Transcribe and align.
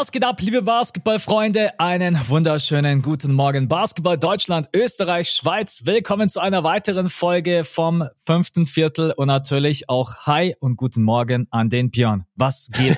Was 0.00 0.12
geht 0.12 0.24
ab, 0.24 0.40
liebe 0.40 0.62
Basketballfreunde? 0.62 1.78
Einen 1.78 2.18
wunderschönen 2.26 3.02
guten 3.02 3.34
Morgen. 3.34 3.68
Basketball 3.68 4.16
Deutschland, 4.16 4.70
Österreich, 4.74 5.28
Schweiz. 5.28 5.82
Willkommen 5.84 6.30
zu 6.30 6.40
einer 6.40 6.64
weiteren 6.64 7.10
Folge 7.10 7.64
vom 7.64 8.08
fünften 8.24 8.64
Viertel 8.64 9.12
und 9.14 9.26
natürlich 9.26 9.90
auch 9.90 10.24
Hi 10.24 10.56
und 10.58 10.76
guten 10.76 11.02
Morgen 11.02 11.48
an 11.50 11.68
den 11.68 11.90
Björn. 11.90 12.24
Was 12.40 12.70
geht? 12.72 12.96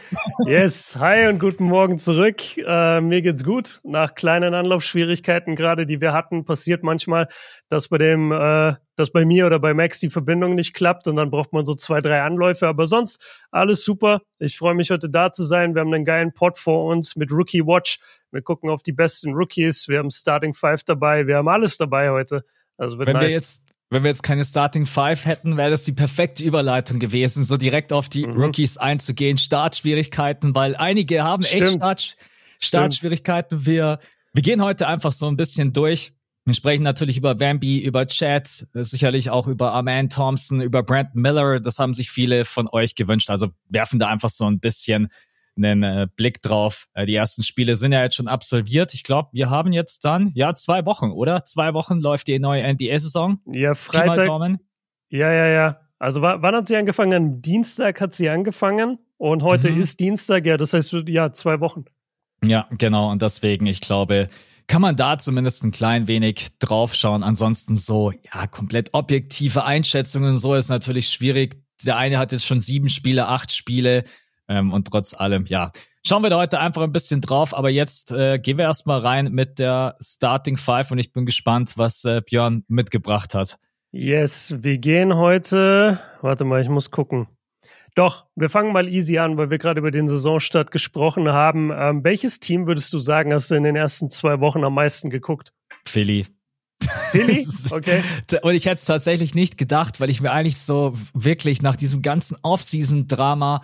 yes, 0.46 0.96
hi 0.96 1.26
und 1.28 1.38
guten 1.38 1.64
Morgen 1.64 1.98
zurück. 1.98 2.56
Äh, 2.56 3.02
mir 3.02 3.20
geht's 3.20 3.44
gut. 3.44 3.80
Nach 3.84 4.14
kleinen 4.14 4.54
Anlaufschwierigkeiten 4.54 5.56
gerade, 5.56 5.84
die 5.84 6.00
wir 6.00 6.14
hatten, 6.14 6.46
passiert 6.46 6.82
manchmal, 6.82 7.28
dass 7.68 7.88
bei 7.88 7.98
dem 7.98 8.32
äh, 8.32 8.76
dass 8.96 9.10
bei 9.10 9.26
mir 9.26 9.44
oder 9.44 9.58
bei 9.58 9.74
Max 9.74 10.00
die 10.00 10.08
Verbindung 10.08 10.54
nicht 10.54 10.72
klappt 10.72 11.06
und 11.06 11.16
dann 11.16 11.30
braucht 11.30 11.52
man 11.52 11.66
so 11.66 11.74
zwei, 11.74 12.00
drei 12.00 12.22
Anläufe. 12.22 12.66
Aber 12.66 12.86
sonst 12.86 13.22
alles 13.50 13.84
super. 13.84 14.22
Ich 14.38 14.56
freue 14.56 14.74
mich 14.74 14.90
heute 14.90 15.10
da 15.10 15.30
zu 15.32 15.44
sein. 15.44 15.74
Wir 15.74 15.82
haben 15.82 15.92
einen 15.92 16.06
geilen 16.06 16.32
Pod 16.32 16.58
vor 16.58 16.86
uns 16.86 17.14
mit 17.14 17.30
Rookie 17.30 17.66
Watch. 17.66 17.98
Wir 18.30 18.40
gucken 18.40 18.70
auf 18.70 18.82
die 18.82 18.92
besten 18.92 19.34
Rookies. 19.34 19.88
Wir 19.88 19.98
haben 19.98 20.10
Starting 20.10 20.54
Five 20.54 20.82
dabei. 20.84 21.26
Wir 21.26 21.36
haben 21.36 21.48
alles 21.48 21.76
dabei 21.76 22.08
heute. 22.08 22.42
Also 22.78 22.96
wird 22.96 23.08
Wenn 23.08 23.16
nice. 23.16 23.24
wir 23.24 23.30
jetzt 23.32 23.68
wenn 23.90 24.02
wir 24.02 24.10
jetzt 24.10 24.22
keine 24.22 24.44
Starting 24.44 24.86
Five 24.86 25.24
hätten, 25.24 25.56
wäre 25.56 25.70
das 25.70 25.84
die 25.84 25.92
perfekte 25.92 26.44
Überleitung 26.44 26.98
gewesen, 26.98 27.42
so 27.42 27.56
direkt 27.56 27.92
auf 27.92 28.08
die 28.08 28.26
mhm. 28.26 28.40
Rookies 28.40 28.76
einzugehen. 28.76 29.38
Startschwierigkeiten, 29.38 30.54
weil 30.54 30.76
einige 30.76 31.22
haben 31.22 31.42
Stimmt. 31.42 31.62
echt 31.62 31.72
Start, 31.72 32.16
Startschwierigkeiten. 32.60 33.64
Wir, 33.64 33.98
wir 34.34 34.42
gehen 34.42 34.62
heute 34.62 34.88
einfach 34.88 35.12
so 35.12 35.26
ein 35.26 35.36
bisschen 35.36 35.72
durch. 35.72 36.12
Wir 36.44 36.54
sprechen 36.54 36.82
natürlich 36.82 37.18
über 37.18 37.40
Wamby, 37.40 37.80
über 37.80 38.06
Chad, 38.06 38.66
sicherlich 38.72 39.28
auch 39.28 39.48
über 39.48 39.72
Arman 39.74 40.08
Thompson, 40.08 40.62
über 40.62 40.82
Brent 40.82 41.14
Miller. 41.14 41.60
Das 41.60 41.78
haben 41.78 41.92
sich 41.92 42.10
viele 42.10 42.46
von 42.46 42.68
euch 42.72 42.94
gewünscht. 42.94 43.28
Also 43.28 43.48
werfen 43.68 43.98
da 43.98 44.08
einfach 44.08 44.30
so 44.30 44.46
ein 44.46 44.58
bisschen 44.58 45.08
einen 45.58 45.82
äh, 45.82 46.06
Blick 46.16 46.40
drauf. 46.40 46.86
Äh, 46.94 47.06
die 47.06 47.14
ersten 47.14 47.42
Spiele 47.42 47.76
sind 47.76 47.92
ja 47.92 48.02
jetzt 48.02 48.16
schon 48.16 48.28
absolviert. 48.28 48.94
Ich 48.94 49.04
glaube, 49.04 49.28
wir 49.32 49.50
haben 49.50 49.72
jetzt 49.72 50.04
dann, 50.04 50.30
ja, 50.34 50.54
zwei 50.54 50.86
Wochen, 50.86 51.10
oder? 51.10 51.44
Zwei 51.44 51.74
Wochen 51.74 52.00
läuft 52.00 52.28
die 52.28 52.38
neue 52.38 52.62
NBA-Saison. 52.72 53.40
Ja, 53.46 53.74
Freitag. 53.74 54.26
Ja, 55.10 55.32
ja, 55.32 55.46
ja. 55.46 55.80
Also 55.98 56.22
wann 56.22 56.54
hat 56.54 56.68
sie 56.68 56.76
angefangen? 56.76 57.12
Am 57.12 57.42
Dienstag 57.42 58.00
hat 58.00 58.14
sie 58.14 58.28
angefangen 58.28 58.98
und 59.16 59.42
heute 59.42 59.70
mhm. 59.70 59.80
ist 59.80 59.98
Dienstag, 59.98 60.46
ja, 60.46 60.56
das 60.56 60.72
heißt, 60.72 60.94
ja, 61.06 61.32
zwei 61.32 61.60
Wochen. 61.60 61.84
Ja, 62.44 62.68
genau. 62.70 63.10
Und 63.10 63.20
deswegen, 63.20 63.66
ich 63.66 63.80
glaube, 63.80 64.28
kann 64.68 64.82
man 64.82 64.96
da 64.96 65.18
zumindest 65.18 65.64
ein 65.64 65.72
klein 65.72 66.06
wenig 66.06 66.58
draufschauen. 66.60 67.24
Ansonsten 67.24 67.74
so, 67.74 68.12
ja, 68.12 68.46
komplett 68.46 68.90
objektive 68.92 69.64
Einschätzungen 69.64 70.36
so 70.36 70.54
ist 70.54 70.68
natürlich 70.68 71.08
schwierig. 71.08 71.56
Der 71.84 71.96
eine 71.96 72.18
hat 72.18 72.32
jetzt 72.32 72.46
schon 72.46 72.60
sieben 72.60 72.88
Spiele, 72.90 73.28
acht 73.28 73.52
Spiele 73.52 74.04
ähm, 74.48 74.72
und 74.72 74.88
trotz 74.88 75.14
allem, 75.14 75.44
ja, 75.46 75.70
schauen 76.06 76.22
wir 76.22 76.30
da 76.30 76.38
heute 76.38 76.58
einfach 76.58 76.82
ein 76.82 76.92
bisschen 76.92 77.20
drauf. 77.20 77.56
Aber 77.56 77.70
jetzt 77.70 78.12
äh, 78.12 78.38
gehen 78.38 78.58
wir 78.58 78.64
erstmal 78.64 78.98
rein 78.98 79.32
mit 79.32 79.58
der 79.58 79.96
Starting 80.00 80.56
Five 80.56 80.90
und 80.90 80.98
ich 80.98 81.12
bin 81.12 81.26
gespannt, 81.26 81.74
was 81.76 82.04
äh, 82.04 82.22
Björn 82.24 82.64
mitgebracht 82.68 83.34
hat. 83.34 83.58
Yes, 83.90 84.54
wir 84.58 84.78
gehen 84.78 85.16
heute, 85.16 85.98
warte 86.20 86.44
mal, 86.44 86.60
ich 86.60 86.68
muss 86.68 86.90
gucken. 86.90 87.26
Doch, 87.94 88.26
wir 88.36 88.48
fangen 88.48 88.72
mal 88.72 88.86
easy 88.86 89.18
an, 89.18 89.38
weil 89.38 89.50
wir 89.50 89.58
gerade 89.58 89.80
über 89.80 89.90
den 89.90 90.08
Saisonstart 90.08 90.70
gesprochen 90.70 91.28
haben. 91.30 91.72
Ähm, 91.74 92.04
welches 92.04 92.38
Team 92.38 92.66
würdest 92.66 92.92
du 92.92 92.98
sagen, 92.98 93.32
hast 93.32 93.50
du 93.50 93.54
in 93.54 93.64
den 93.64 93.76
ersten 93.76 94.10
zwei 94.10 94.40
Wochen 94.40 94.62
am 94.62 94.74
meisten 94.74 95.10
geguckt? 95.10 95.52
Philly. 95.86 96.26
Philly? 97.10 97.44
Okay. 97.72 98.02
Und 98.42 98.54
ich 98.54 98.66
hätte 98.66 98.76
es 98.76 98.84
tatsächlich 98.84 99.34
nicht 99.34 99.58
gedacht, 99.58 100.00
weil 100.00 100.10
ich 100.10 100.20
mir 100.20 100.30
eigentlich 100.30 100.58
so 100.58 100.94
wirklich 101.12 101.60
nach 101.60 101.76
diesem 101.76 102.02
ganzen 102.02 102.36
Off-Season-Drama 102.42 103.62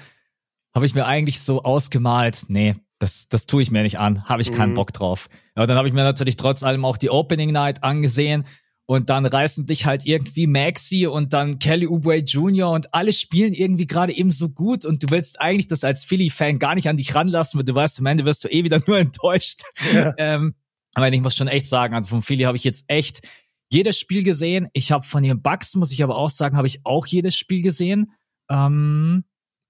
habe 0.75 0.87
ich 0.87 0.95
mir 0.95 1.07
eigentlich 1.07 1.41
so 1.41 1.63
ausgemalt, 1.63 2.45
nee, 2.49 2.75
das, 2.99 3.29
das 3.29 3.47
tue 3.47 3.63
ich 3.63 3.71
mir 3.71 3.83
nicht 3.83 3.99
an, 3.99 4.25
habe 4.25 4.43
ich 4.43 4.53
keinen 4.53 4.71
mhm. 4.71 4.75
Bock 4.75 4.93
drauf. 4.93 5.29
Aber 5.55 5.67
dann 5.67 5.77
habe 5.77 5.89
ich 5.89 5.95
mir 5.95 6.05
natürlich 6.05 6.37
trotz 6.37 6.63
allem 6.63 6.85
auch 6.85 6.97
die 6.97 7.11
Opening 7.11 7.53
Night 7.53 7.83
angesehen 7.83 8.45
und 8.87 9.09
dann 9.09 9.25
reißen 9.25 9.67
dich 9.67 9.87
halt 9.87 10.05
irgendwie 10.05 10.47
Maxi 10.47 11.07
und 11.07 11.33
dann 11.33 11.59
Kelly 11.59 11.87
Oubre 11.87 12.17
Jr. 12.17 12.71
und 12.71 12.93
alle 12.93 13.13
spielen 13.13 13.53
irgendwie 13.53 13.87
gerade 13.87 14.13
eben 14.13 14.31
so 14.31 14.51
gut 14.51 14.85
und 14.85 15.03
du 15.03 15.11
willst 15.11 15.41
eigentlich 15.41 15.69
das 15.69 15.85
als 15.85 16.05
Philly-Fan 16.05 16.59
gar 16.59 16.75
nicht 16.75 16.89
an 16.89 16.97
dich 16.97 17.15
ranlassen, 17.15 17.59
weil 17.59 17.65
du 17.65 17.75
weißt, 17.75 18.01
am 18.01 18.07
Ende 18.07 18.25
wirst 18.25 18.45
du 18.45 18.49
eh 18.49 18.65
wieder 18.65 18.81
nur 18.87 18.99
enttäuscht. 18.99 19.63
Ja. 19.95 20.13
ähm, 20.19 20.55
aber 20.95 21.11
ich 21.11 21.21
muss 21.21 21.35
schon 21.35 21.49
echt 21.49 21.67
sagen, 21.67 21.95
also 21.95 22.09
von 22.09 22.23
Philly 22.23 22.45
habe 22.45 22.57
ich 22.57 22.65
jetzt 22.65 22.85
echt 22.89 23.27
jedes 23.71 23.99
Spiel 23.99 24.23
gesehen. 24.23 24.69
Ich 24.73 24.93
habe 24.93 25.05
von 25.05 25.23
den 25.23 25.43
Bucks, 25.43 25.75
muss 25.75 25.93
ich 25.93 26.03
aber 26.05 26.17
auch 26.17 26.31
sagen, 26.31 26.57
habe 26.57 26.67
ich 26.67 26.85
auch 26.85 27.07
jedes 27.07 27.37
Spiel 27.37 27.63
gesehen. 27.63 28.13
Ähm, 28.51 29.25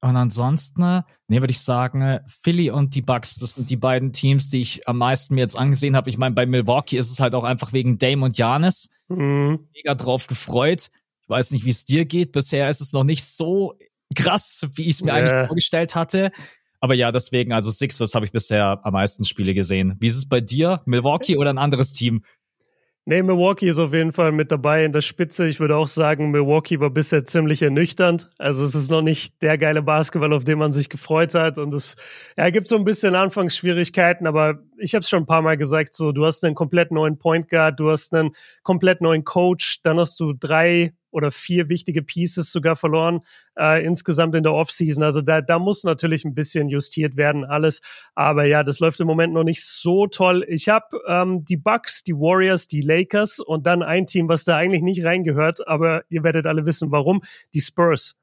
und 0.04 0.16
ansonsten, 0.16 1.02
nee, 1.28 1.40
würde 1.40 1.50
ich 1.50 1.60
sagen, 1.60 2.20
Philly 2.26 2.70
und 2.70 2.94
die 2.94 3.00
Bucks, 3.00 3.36
das 3.36 3.54
sind 3.54 3.70
die 3.70 3.78
beiden 3.78 4.12
Teams, 4.12 4.50
die 4.50 4.60
ich 4.60 4.86
am 4.86 4.98
meisten 4.98 5.34
mir 5.34 5.40
jetzt 5.40 5.58
angesehen 5.58 5.96
habe. 5.96 6.10
Ich 6.10 6.18
meine, 6.18 6.34
bei 6.34 6.44
Milwaukee 6.44 6.98
ist 6.98 7.10
es 7.10 7.20
halt 7.20 7.34
auch 7.34 7.42
einfach 7.42 7.72
wegen 7.72 7.96
Dame 7.96 8.26
und 8.26 8.36
Janis. 8.36 8.90
Mhm. 9.08 9.66
Mega 9.72 9.94
drauf 9.94 10.26
gefreut. 10.26 10.90
Ich 11.22 11.28
weiß 11.30 11.52
nicht, 11.52 11.64
wie 11.64 11.70
es 11.70 11.86
dir 11.86 12.04
geht. 12.04 12.32
Bisher 12.32 12.68
ist 12.68 12.82
es 12.82 12.92
noch 12.92 13.04
nicht 13.04 13.24
so 13.24 13.78
krass, 14.14 14.66
wie 14.74 14.82
ich 14.82 14.96
es 14.96 15.02
mir 15.02 15.14
yeah. 15.14 15.20
eigentlich 15.20 15.46
vorgestellt 15.46 15.94
hatte. 15.94 16.32
Aber 16.80 16.92
ja, 16.92 17.10
deswegen, 17.10 17.54
also 17.54 17.70
Sixers 17.70 18.14
habe 18.14 18.26
ich 18.26 18.32
bisher 18.32 18.80
am 18.82 18.92
meisten 18.92 19.24
Spiele 19.24 19.54
gesehen. 19.54 19.96
Wie 20.00 20.08
ist 20.08 20.16
es 20.16 20.28
bei 20.28 20.42
dir? 20.42 20.82
Milwaukee 20.84 21.38
oder 21.38 21.48
ein 21.48 21.56
anderes 21.56 21.92
Team? 21.92 22.24
Nee, 23.06 23.22
Milwaukee 23.22 23.68
ist 23.68 23.78
auf 23.78 23.92
jeden 23.92 24.12
Fall 24.12 24.32
mit 24.32 24.50
dabei 24.50 24.82
in 24.82 24.92
der 24.92 25.02
Spitze. 25.02 25.46
Ich 25.46 25.60
würde 25.60 25.76
auch 25.76 25.86
sagen, 25.86 26.30
Milwaukee 26.30 26.80
war 26.80 26.88
bisher 26.88 27.26
ziemlich 27.26 27.60
ernüchternd. 27.60 28.30
Also 28.38 28.64
es 28.64 28.74
ist 28.74 28.90
noch 28.90 29.02
nicht 29.02 29.42
der 29.42 29.58
geile 29.58 29.82
Basketball, 29.82 30.32
auf 30.32 30.44
den 30.44 30.58
man 30.58 30.72
sich 30.72 30.88
gefreut 30.88 31.34
hat. 31.34 31.58
Und 31.58 31.74
es 31.74 31.96
ja, 32.38 32.48
gibt 32.48 32.66
so 32.66 32.76
ein 32.76 32.84
bisschen 32.84 33.14
Anfangsschwierigkeiten, 33.14 34.26
aber 34.26 34.60
ich 34.78 34.94
habe 34.94 35.02
es 35.02 35.10
schon 35.10 35.24
ein 35.24 35.26
paar 35.26 35.42
Mal 35.42 35.58
gesagt, 35.58 35.94
so 35.94 36.12
du 36.12 36.24
hast 36.24 36.44
einen 36.44 36.54
komplett 36.54 36.92
neuen 36.92 37.18
Point 37.18 37.50
Guard, 37.50 37.78
du 37.78 37.90
hast 37.90 38.14
einen 38.14 38.30
komplett 38.62 39.02
neuen 39.02 39.22
Coach, 39.24 39.82
dann 39.82 39.98
hast 39.98 40.18
du 40.18 40.32
drei 40.32 40.94
oder 41.14 41.30
vier 41.30 41.68
wichtige 41.68 42.02
Pieces 42.02 42.50
sogar 42.50 42.74
verloren 42.76 43.20
äh, 43.58 43.84
insgesamt 43.84 44.34
in 44.34 44.42
der 44.42 44.52
Offseason. 44.52 45.02
Also 45.04 45.20
da, 45.20 45.40
da 45.40 45.58
muss 45.58 45.84
natürlich 45.84 46.24
ein 46.24 46.34
bisschen 46.34 46.68
justiert 46.68 47.16
werden, 47.16 47.44
alles. 47.44 47.80
Aber 48.14 48.44
ja, 48.44 48.64
das 48.64 48.80
läuft 48.80 49.00
im 49.00 49.06
Moment 49.06 49.32
noch 49.32 49.44
nicht 49.44 49.64
so 49.64 50.06
toll. 50.06 50.44
Ich 50.48 50.68
habe 50.68 51.00
ähm, 51.06 51.44
die 51.44 51.56
Bucks, 51.56 52.02
die 52.02 52.14
Warriors, 52.14 52.66
die 52.66 52.80
Lakers 52.80 53.38
und 53.38 53.64
dann 53.66 53.82
ein 53.82 54.06
Team, 54.06 54.28
was 54.28 54.44
da 54.44 54.56
eigentlich 54.56 54.82
nicht 54.82 55.04
reingehört, 55.04 55.66
aber 55.68 56.02
ihr 56.08 56.24
werdet 56.24 56.46
alle 56.46 56.66
wissen, 56.66 56.90
warum. 56.90 57.22
Die 57.54 57.60
Spurs. 57.60 58.16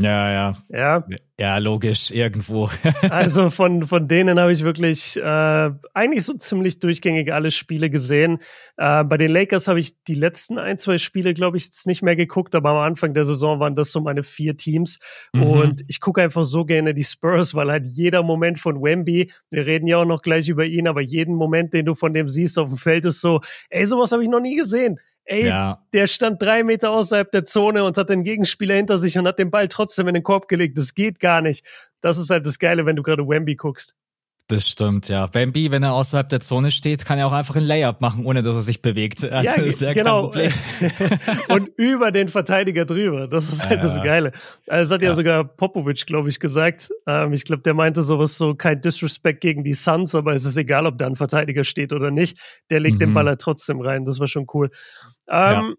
Ja, 0.00 0.30
ja. 0.30 0.52
Ja. 0.68 1.04
Ja, 1.38 1.58
logisch, 1.58 2.10
irgendwo. 2.10 2.68
also 3.10 3.50
von, 3.50 3.82
von 3.82 4.08
denen 4.08 4.38
habe 4.38 4.52
ich 4.52 4.62
wirklich 4.62 5.16
äh, 5.16 5.70
eigentlich 5.94 6.24
so 6.24 6.34
ziemlich 6.34 6.80
durchgängig 6.80 7.32
alle 7.32 7.50
Spiele 7.50 7.88
gesehen. 7.90 8.38
Äh, 8.76 9.04
bei 9.04 9.16
den 9.16 9.30
Lakers 9.30 9.68
habe 9.68 9.80
ich 9.80 10.02
die 10.04 10.14
letzten 10.14 10.58
ein, 10.58 10.78
zwei 10.78 10.96
Spiele, 10.96 11.34
glaube 11.34 11.56
ich, 11.56 11.64
jetzt 11.64 11.86
nicht 11.86 12.02
mehr 12.02 12.16
geguckt, 12.16 12.54
aber 12.54 12.70
am 12.70 12.78
Anfang 12.78 13.14
der 13.14 13.24
Saison 13.24 13.58
waren 13.60 13.74
das 13.74 13.92
so 13.92 14.00
meine 14.00 14.22
vier 14.22 14.56
Teams. 14.56 14.98
Mhm. 15.32 15.42
Und 15.42 15.82
ich 15.88 16.00
gucke 16.00 16.22
einfach 16.22 16.44
so 16.44 16.64
gerne 16.64 16.92
die 16.94 17.04
Spurs, 17.04 17.54
weil 17.54 17.70
halt 17.70 17.86
jeder 17.86 18.22
Moment 18.22 18.58
von 18.58 18.82
Wemby, 18.82 19.30
wir 19.50 19.66
reden 19.66 19.86
ja 19.86 19.98
auch 19.98 20.06
noch 20.06 20.22
gleich 20.22 20.48
über 20.48 20.64
ihn, 20.64 20.88
aber 20.88 21.00
jeden 21.00 21.34
Moment, 21.34 21.72
den 21.72 21.86
du 21.86 21.94
von 21.94 22.14
dem 22.14 22.28
siehst 22.28 22.58
auf 22.58 22.68
dem 22.68 22.78
Feld, 22.78 23.06
ist 23.06 23.20
so, 23.20 23.40
ey, 23.70 23.84
sowas 23.86 24.12
habe 24.12 24.22
ich 24.22 24.30
noch 24.30 24.40
nie 24.40 24.56
gesehen. 24.56 25.00
Ey, 25.28 25.48
ja. 25.48 25.84
der 25.92 26.06
stand 26.06 26.40
drei 26.40 26.62
Meter 26.62 26.90
außerhalb 26.90 27.30
der 27.32 27.44
Zone 27.44 27.82
und 27.82 27.98
hat 27.98 28.10
den 28.10 28.22
Gegenspieler 28.22 28.76
hinter 28.76 28.96
sich 28.96 29.18
und 29.18 29.26
hat 29.26 29.40
den 29.40 29.50
Ball 29.50 29.66
trotzdem 29.66 30.06
in 30.06 30.14
den 30.14 30.22
Korb 30.22 30.46
gelegt. 30.46 30.78
Das 30.78 30.94
geht 30.94 31.18
gar 31.18 31.42
nicht. 31.42 31.66
Das 32.00 32.16
ist 32.16 32.30
halt 32.30 32.46
das 32.46 32.60
Geile, 32.60 32.86
wenn 32.86 32.94
du 32.94 33.02
gerade 33.02 33.26
Wemby 33.26 33.56
guckst. 33.56 33.96
Das 34.48 34.68
stimmt, 34.68 35.08
ja. 35.08 35.32
Wemby, 35.34 35.72
wenn 35.72 35.82
er 35.82 35.92
außerhalb 35.94 36.28
der 36.28 36.38
Zone 36.38 36.70
steht, 36.70 37.04
kann 37.04 37.18
er 37.18 37.26
auch 37.26 37.32
einfach 37.32 37.56
ein 37.56 37.64
Layup 37.64 38.00
machen, 38.00 38.24
ohne 38.24 38.44
dass 38.44 38.54
er 38.54 38.62
sich 38.62 38.80
bewegt. 38.80 39.24
Also 39.24 39.56
ja, 39.56 39.60
ist 39.60 39.80
ja 39.80 39.92
genau. 39.92 40.30
kein 40.30 40.52
Problem. 40.52 40.92
und 41.48 41.68
über 41.76 42.12
den 42.12 42.28
Verteidiger 42.28 42.84
drüber. 42.84 43.26
Das 43.26 43.48
ist 43.52 43.64
halt 43.64 43.82
ja. 43.82 43.88
das 43.88 44.00
Geile. 44.04 44.30
Also 44.68 44.90
das 44.90 44.94
hat 44.94 45.02
ja, 45.02 45.08
ja 45.08 45.14
sogar 45.14 45.42
Popovic, 45.42 46.06
glaube 46.06 46.28
ich, 46.28 46.38
gesagt. 46.38 46.90
Ähm, 47.08 47.32
ich 47.32 47.44
glaube, 47.44 47.62
der 47.62 47.74
meinte 47.74 48.04
sowas 48.04 48.38
so, 48.38 48.54
kein 48.54 48.80
Disrespect 48.80 49.40
gegen 49.40 49.64
die 49.64 49.74
Suns, 49.74 50.14
aber 50.14 50.32
es 50.34 50.44
ist 50.44 50.56
egal, 50.56 50.86
ob 50.86 50.96
da 50.96 51.08
ein 51.08 51.16
Verteidiger 51.16 51.64
steht 51.64 51.92
oder 51.92 52.12
nicht. 52.12 52.38
Der 52.70 52.78
legt 52.78 52.96
mhm. 52.96 53.00
den 53.00 53.14
Ball 53.14 53.26
halt 53.26 53.40
trotzdem 53.40 53.80
rein. 53.80 54.04
Das 54.04 54.20
war 54.20 54.28
schon 54.28 54.46
cool. 54.54 54.70
Ähm, 55.28 55.74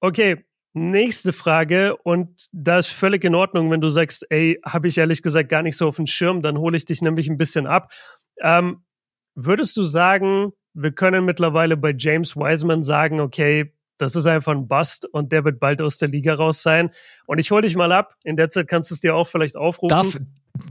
okay, 0.00 0.44
Nächste 0.74 1.32
Frage 1.32 1.96
und 1.96 2.28
da 2.52 2.78
ist 2.78 2.88
völlig 2.88 3.24
in 3.24 3.34
Ordnung, 3.34 3.70
wenn 3.70 3.80
du 3.80 3.88
sagst, 3.88 4.26
ey, 4.30 4.60
habe 4.64 4.88
ich 4.88 4.98
ehrlich 4.98 5.22
gesagt 5.22 5.48
gar 5.48 5.62
nicht 5.62 5.76
so 5.76 5.88
auf 5.88 5.96
dem 5.96 6.06
Schirm, 6.06 6.42
dann 6.42 6.58
hole 6.58 6.76
ich 6.76 6.84
dich 6.84 7.02
nämlich 7.02 7.28
ein 7.28 7.38
bisschen 7.38 7.66
ab. 7.66 7.90
Ähm, 8.40 8.84
würdest 9.34 9.76
du 9.76 9.82
sagen, 9.82 10.52
wir 10.74 10.92
können 10.92 11.24
mittlerweile 11.24 11.76
bei 11.76 11.94
James 11.96 12.36
Wiseman 12.36 12.84
sagen, 12.84 13.20
okay, 13.20 13.72
das 13.98 14.14
ist 14.14 14.26
einfach 14.26 14.52
ein 14.52 14.68
Bust 14.68 15.06
und 15.06 15.32
der 15.32 15.44
wird 15.44 15.58
bald 15.58 15.82
aus 15.82 15.98
der 15.98 16.08
Liga 16.08 16.34
raus 16.34 16.62
sein. 16.62 16.90
Und 17.26 17.38
ich 17.38 17.50
hole 17.50 17.62
dich 17.62 17.76
mal 17.76 17.90
ab. 17.92 18.14
In 18.22 18.36
der 18.36 18.48
Zeit 18.48 18.68
kannst 18.68 18.90
du 18.90 18.94
es 18.94 19.00
dir 19.00 19.14
auch 19.14 19.26
vielleicht 19.26 19.56
aufrufen. 19.56 19.88
Darf, 19.88 20.18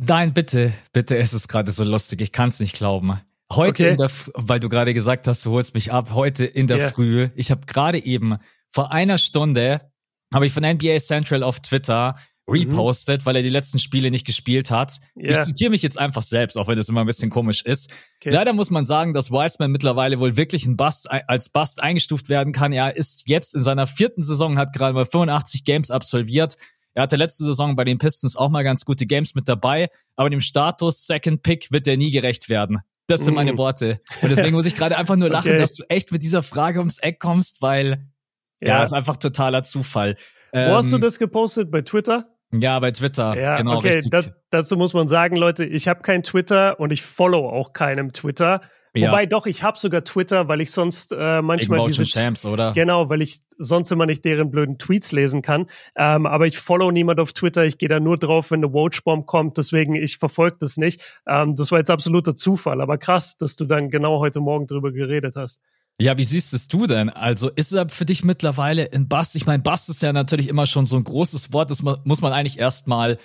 nein, 0.07 0.33
bitte, 0.33 0.73
bitte, 0.93 1.17
es 1.17 1.33
ist 1.33 1.47
gerade 1.47 1.71
so 1.71 1.83
lustig. 1.83 2.21
Ich 2.21 2.31
kann 2.31 2.47
es 2.47 2.59
nicht 2.59 2.75
glauben. 2.75 3.19
Heute 3.51 3.83
okay. 3.83 3.91
in 3.91 3.97
der, 3.97 4.09
weil 4.33 4.59
du 4.59 4.69
gerade 4.69 4.93
gesagt 4.93 5.27
hast, 5.27 5.45
du 5.45 5.51
holst 5.51 5.73
mich 5.73 5.91
ab, 5.91 6.13
heute 6.13 6.45
in 6.45 6.67
der 6.67 6.77
yeah. 6.77 6.89
Früh. 6.89 7.29
Ich 7.35 7.51
habe 7.51 7.61
gerade 7.65 8.03
eben 8.03 8.37
vor 8.71 8.91
einer 8.91 9.17
Stunde 9.17 9.91
habe 10.33 10.45
ich 10.45 10.53
von 10.53 10.63
NBA 10.63 10.97
Central 10.97 11.43
auf 11.43 11.59
Twitter 11.59 12.15
repostet, 12.49 13.21
mhm. 13.21 13.25
weil 13.25 13.35
er 13.37 13.43
die 13.43 13.49
letzten 13.49 13.77
Spiele 13.77 14.09
nicht 14.09 14.25
gespielt 14.25 14.71
hat. 14.71 14.99
Yeah. 15.17 15.31
Ich 15.31 15.39
zitiere 15.39 15.69
mich 15.69 15.81
jetzt 15.81 15.99
einfach 15.99 16.21
selbst, 16.21 16.57
auch 16.57 16.67
wenn 16.67 16.77
das 16.77 16.87
immer 16.87 17.01
ein 17.01 17.07
bisschen 17.07 17.29
komisch 17.29 17.61
ist. 17.63 17.91
Okay. 18.21 18.29
Leider 18.29 18.53
muss 18.53 18.69
man 18.69 18.85
sagen, 18.85 19.13
dass 19.13 19.31
Wiseman 19.31 19.71
mittlerweile 19.71 20.19
wohl 20.19 20.37
wirklich 20.37 20.65
ein 20.65 20.77
Bust, 20.77 21.11
als 21.11 21.49
Bust 21.49 21.83
eingestuft 21.83 22.29
werden 22.29 22.53
kann. 22.53 22.71
Er 22.71 22.95
ist 22.95 23.27
jetzt 23.27 23.53
in 23.53 23.63
seiner 23.63 23.85
vierten 23.85 24.23
Saison, 24.23 24.57
hat 24.57 24.73
gerade 24.73 24.93
mal 24.93 25.05
85 25.05 25.65
Games 25.65 25.91
absolviert. 25.91 26.55
Er 26.93 27.03
hatte 27.03 27.17
letzte 27.17 27.43
Saison 27.43 27.75
bei 27.75 27.83
den 27.83 27.99
Pistons 27.99 28.37
auch 28.37 28.49
mal 28.49 28.63
ganz 28.63 28.85
gute 28.85 29.05
Games 29.05 29.35
mit 29.35 29.47
dabei, 29.47 29.89
aber 30.15 30.29
dem 30.29 30.41
Status 30.41 31.05
Second 31.05 31.43
Pick 31.43 31.71
wird 31.71 31.87
er 31.87 31.97
nie 31.97 32.11
gerecht 32.11 32.49
werden. 32.49 32.79
Das 33.07 33.23
sind 33.23 33.35
meine 33.35 33.53
mhm. 33.53 33.57
Worte. 33.57 34.01
Und 34.21 34.29
deswegen 34.29 34.55
muss 34.55 34.65
ich 34.65 34.75
gerade 34.75 34.97
einfach 34.97 35.15
nur 35.15 35.29
lachen, 35.29 35.51
okay. 35.51 35.59
dass 35.59 35.75
du 35.75 35.83
echt 35.89 36.11
mit 36.11 36.23
dieser 36.23 36.43
Frage 36.43 36.79
ums 36.79 36.97
Eck 36.97 37.19
kommst, 37.19 37.61
weil 37.61 38.07
ja, 38.61 38.67
ja 38.67 38.83
ist 38.83 38.93
einfach 38.93 39.17
totaler 39.17 39.63
Zufall. 39.63 40.15
Wo 40.51 40.59
ähm, 40.59 40.71
hast 40.73 40.91
du 40.91 40.97
ähm, 40.97 41.01
das 41.01 41.19
gepostet? 41.19 41.71
Bei 41.71 41.81
Twitter? 41.81 42.27
Ja, 42.51 42.79
bei 42.79 42.91
Twitter. 42.91 43.37
Ja, 43.37 43.57
genau, 43.57 43.77
okay. 43.77 43.99
Das, 44.09 44.31
dazu 44.49 44.77
muss 44.77 44.93
man 44.93 45.07
sagen, 45.07 45.35
Leute, 45.35 45.65
ich 45.65 45.87
habe 45.87 46.01
kein 46.01 46.23
Twitter 46.23 46.79
und 46.79 46.91
ich 46.91 47.01
follow 47.01 47.49
auch 47.49 47.73
keinem 47.73 48.13
Twitter. 48.13 48.61
Ja. 48.95 49.09
Wobei 49.09 49.25
doch, 49.25 49.45
ich 49.45 49.63
habe 49.63 49.77
sogar 49.77 50.03
Twitter, 50.03 50.47
weil 50.47 50.61
ich 50.61 50.71
sonst 50.71 51.11
äh, 51.11 51.41
manchmal 51.41 51.85
diese 51.85 52.05
Champs, 52.05 52.45
oder? 52.45 52.73
Genau, 52.73 53.09
weil 53.09 53.21
ich 53.21 53.39
sonst 53.57 53.91
immer 53.91 54.05
nicht 54.05 54.25
deren 54.25 54.49
blöden 54.49 54.79
Tweets 54.79 55.11
lesen 55.11 55.41
kann. 55.41 55.67
Ähm, 55.95 56.25
aber 56.25 56.47
ich 56.47 56.57
follow 56.57 56.89
niemand 56.89 57.19
auf 57.19 57.33
Twitter. 57.33 57.65
Ich 57.65 57.77
gehe 57.77 57.89
da 57.89 57.99
nur 57.99 58.17
drauf, 58.17 58.49
wenn 58.49 58.63
eine 58.63 58.73
Watchbomb 58.73 59.27
kommt. 59.27 59.57
Deswegen 59.57 59.93
ich 59.93 60.17
verfolge 60.17 60.57
das 60.59 60.77
nicht. 60.77 61.01
Ähm, 61.27 61.55
das 61.55 61.71
war 61.71 61.79
jetzt 61.79 61.91
absoluter 61.91 62.35
Zufall. 62.35 62.81
Aber 62.81 62.97
krass, 62.97 63.37
dass 63.37 63.55
du 63.55 63.65
dann 63.65 63.89
genau 63.89 64.19
heute 64.19 64.39
Morgen 64.39 64.65
drüber 64.65 64.91
geredet 64.91 65.35
hast. 65.35 65.61
Ja, 65.99 66.17
wie 66.17 66.23
siehst 66.23 66.53
es 66.53 66.67
du 66.67 66.85
denn? 66.85 67.09
Also 67.09 67.49
ist 67.49 67.71
er 67.73 67.89
für 67.89 68.05
dich 68.05 68.23
mittlerweile 68.23 68.91
ein 68.93 69.07
Bass? 69.07 69.33
Ich 69.33 69.47
meine, 69.47 69.63
Bass 69.63 69.89
ist 69.89 70.03
ja 70.03 70.13
natürlich 70.13 70.47
immer 70.47 70.67
schon 70.67 70.85
so 70.85 70.95
ein 70.95 71.03
großes 71.03 71.53
Wort, 71.53 71.71
das 71.71 71.81
muss 71.81 72.21
man 72.21 72.33
eigentlich 72.33 72.59
erstmal 72.59 73.17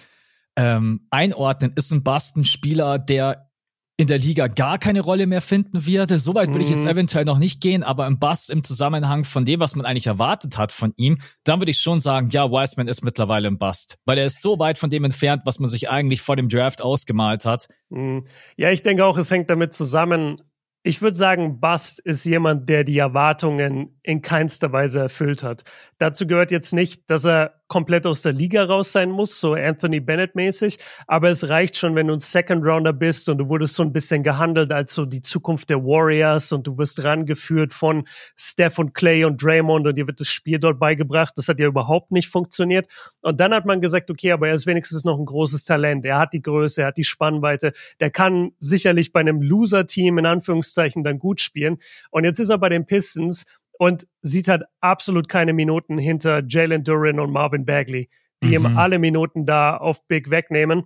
ähm, 0.56 1.06
einordnen. 1.10 1.72
Ist 1.76 1.92
ein 1.92 2.02
Bass 2.02 2.34
ein 2.34 2.46
Spieler, 2.46 2.98
der 2.98 3.50
in 3.98 4.06
der 4.06 4.16
Liga 4.16 4.46
gar 4.46 4.78
keine 4.78 5.02
Rolle 5.02 5.26
mehr 5.26 5.42
finden 5.42 5.84
wird? 5.84 6.10
Soweit 6.18 6.48
würde 6.48 6.64
ich 6.64 6.70
jetzt 6.70 6.84
mhm. 6.84 6.90
eventuell 6.90 7.26
noch 7.26 7.38
nicht 7.38 7.60
gehen, 7.60 7.82
aber 7.82 8.06
im 8.06 8.18
Bass 8.18 8.48
im 8.48 8.64
Zusammenhang 8.64 9.24
von 9.24 9.44
dem, 9.44 9.60
was 9.60 9.76
man 9.76 9.84
eigentlich 9.84 10.06
erwartet 10.06 10.56
hat 10.56 10.72
von 10.72 10.94
ihm, 10.96 11.18
dann 11.44 11.60
würde 11.60 11.70
ich 11.70 11.78
schon 11.78 12.00
sagen, 12.00 12.30
ja, 12.30 12.50
Wiseman 12.50 12.88
ist 12.88 13.04
mittlerweile 13.04 13.48
ein 13.48 13.58
Bust, 13.58 13.98
weil 14.06 14.16
er 14.16 14.24
ist 14.24 14.40
so 14.40 14.58
weit 14.58 14.78
von 14.78 14.88
dem 14.88 15.04
entfernt, 15.04 15.42
was 15.44 15.58
man 15.58 15.68
sich 15.68 15.90
eigentlich 15.90 16.22
vor 16.22 16.36
dem 16.36 16.48
Draft 16.48 16.80
ausgemalt 16.80 17.44
hat. 17.44 17.68
Mhm. 17.90 18.24
Ja, 18.56 18.70
ich 18.70 18.80
denke 18.80 19.04
auch, 19.04 19.18
es 19.18 19.30
hängt 19.30 19.50
damit 19.50 19.74
zusammen, 19.74 20.36
ich 20.82 21.00
würde 21.00 21.16
sagen, 21.16 21.60
Bust 21.60 22.00
ist 22.00 22.24
jemand, 22.24 22.68
der 22.68 22.84
die 22.84 22.98
Erwartungen 22.98 23.98
in 24.02 24.20
keinster 24.20 24.72
Weise 24.72 25.00
erfüllt 25.00 25.42
hat. 25.42 25.62
Dazu 25.98 26.26
gehört 26.26 26.50
jetzt 26.50 26.72
nicht, 26.72 27.08
dass 27.08 27.24
er 27.24 27.61
komplett 27.72 28.06
aus 28.06 28.20
der 28.20 28.34
Liga 28.34 28.64
raus 28.64 28.92
sein 28.92 29.10
muss, 29.10 29.40
so 29.40 29.54
Anthony 29.54 29.98
Bennett 29.98 30.34
mäßig. 30.34 30.78
Aber 31.06 31.30
es 31.30 31.48
reicht 31.48 31.78
schon, 31.78 31.94
wenn 31.94 32.08
du 32.08 32.12
ein 32.12 32.18
Second 32.18 32.62
Rounder 32.66 32.92
bist 32.92 33.30
und 33.30 33.38
du 33.38 33.48
wurdest 33.48 33.76
so 33.76 33.82
ein 33.82 33.94
bisschen 33.94 34.22
gehandelt 34.22 34.70
als 34.72 34.92
so 34.94 35.06
die 35.06 35.22
Zukunft 35.22 35.70
der 35.70 35.82
Warriors 35.82 36.52
und 36.52 36.66
du 36.66 36.76
wirst 36.76 37.02
rangeführt 37.02 37.72
von 37.72 38.04
Steph 38.36 38.78
und 38.78 38.92
Clay 38.92 39.24
und 39.24 39.42
Draymond 39.42 39.86
und 39.86 39.96
dir 39.96 40.06
wird 40.06 40.20
das 40.20 40.28
Spiel 40.28 40.58
dort 40.58 40.78
beigebracht. 40.78 41.32
Das 41.34 41.48
hat 41.48 41.58
ja 41.58 41.66
überhaupt 41.66 42.12
nicht 42.12 42.28
funktioniert. 42.28 42.88
Und 43.22 43.40
dann 43.40 43.54
hat 43.54 43.64
man 43.64 43.80
gesagt, 43.80 44.10
okay, 44.10 44.32
aber 44.32 44.48
er 44.48 44.54
ist 44.54 44.66
wenigstens 44.66 45.04
noch 45.04 45.18
ein 45.18 45.24
großes 45.24 45.64
Talent. 45.64 46.04
Er 46.04 46.18
hat 46.18 46.34
die 46.34 46.42
Größe, 46.42 46.82
er 46.82 46.88
hat 46.88 46.98
die 46.98 47.04
Spannweite. 47.04 47.72
Der 48.00 48.10
kann 48.10 48.50
sicherlich 48.58 49.14
bei 49.14 49.20
einem 49.20 49.40
Loser-Team 49.40 50.18
in 50.18 50.26
Anführungszeichen 50.26 51.04
dann 51.04 51.18
gut 51.18 51.40
spielen. 51.40 51.78
Und 52.10 52.24
jetzt 52.24 52.38
ist 52.38 52.50
er 52.50 52.58
bei 52.58 52.68
den 52.68 52.84
Pistons 52.84 53.46
und 53.82 54.06
sieht 54.20 54.46
halt 54.46 54.62
absolut 54.80 55.28
keine 55.28 55.52
Minuten 55.52 55.98
hinter 55.98 56.40
Jalen 56.46 56.84
Duran 56.84 57.18
und 57.18 57.32
Marvin 57.32 57.64
Bagley, 57.64 58.10
die 58.40 58.56
mhm. 58.56 58.66
ihm 58.66 58.78
alle 58.78 59.00
Minuten 59.00 59.44
da 59.44 59.76
auf 59.76 60.06
Big 60.06 60.30
wegnehmen. 60.30 60.84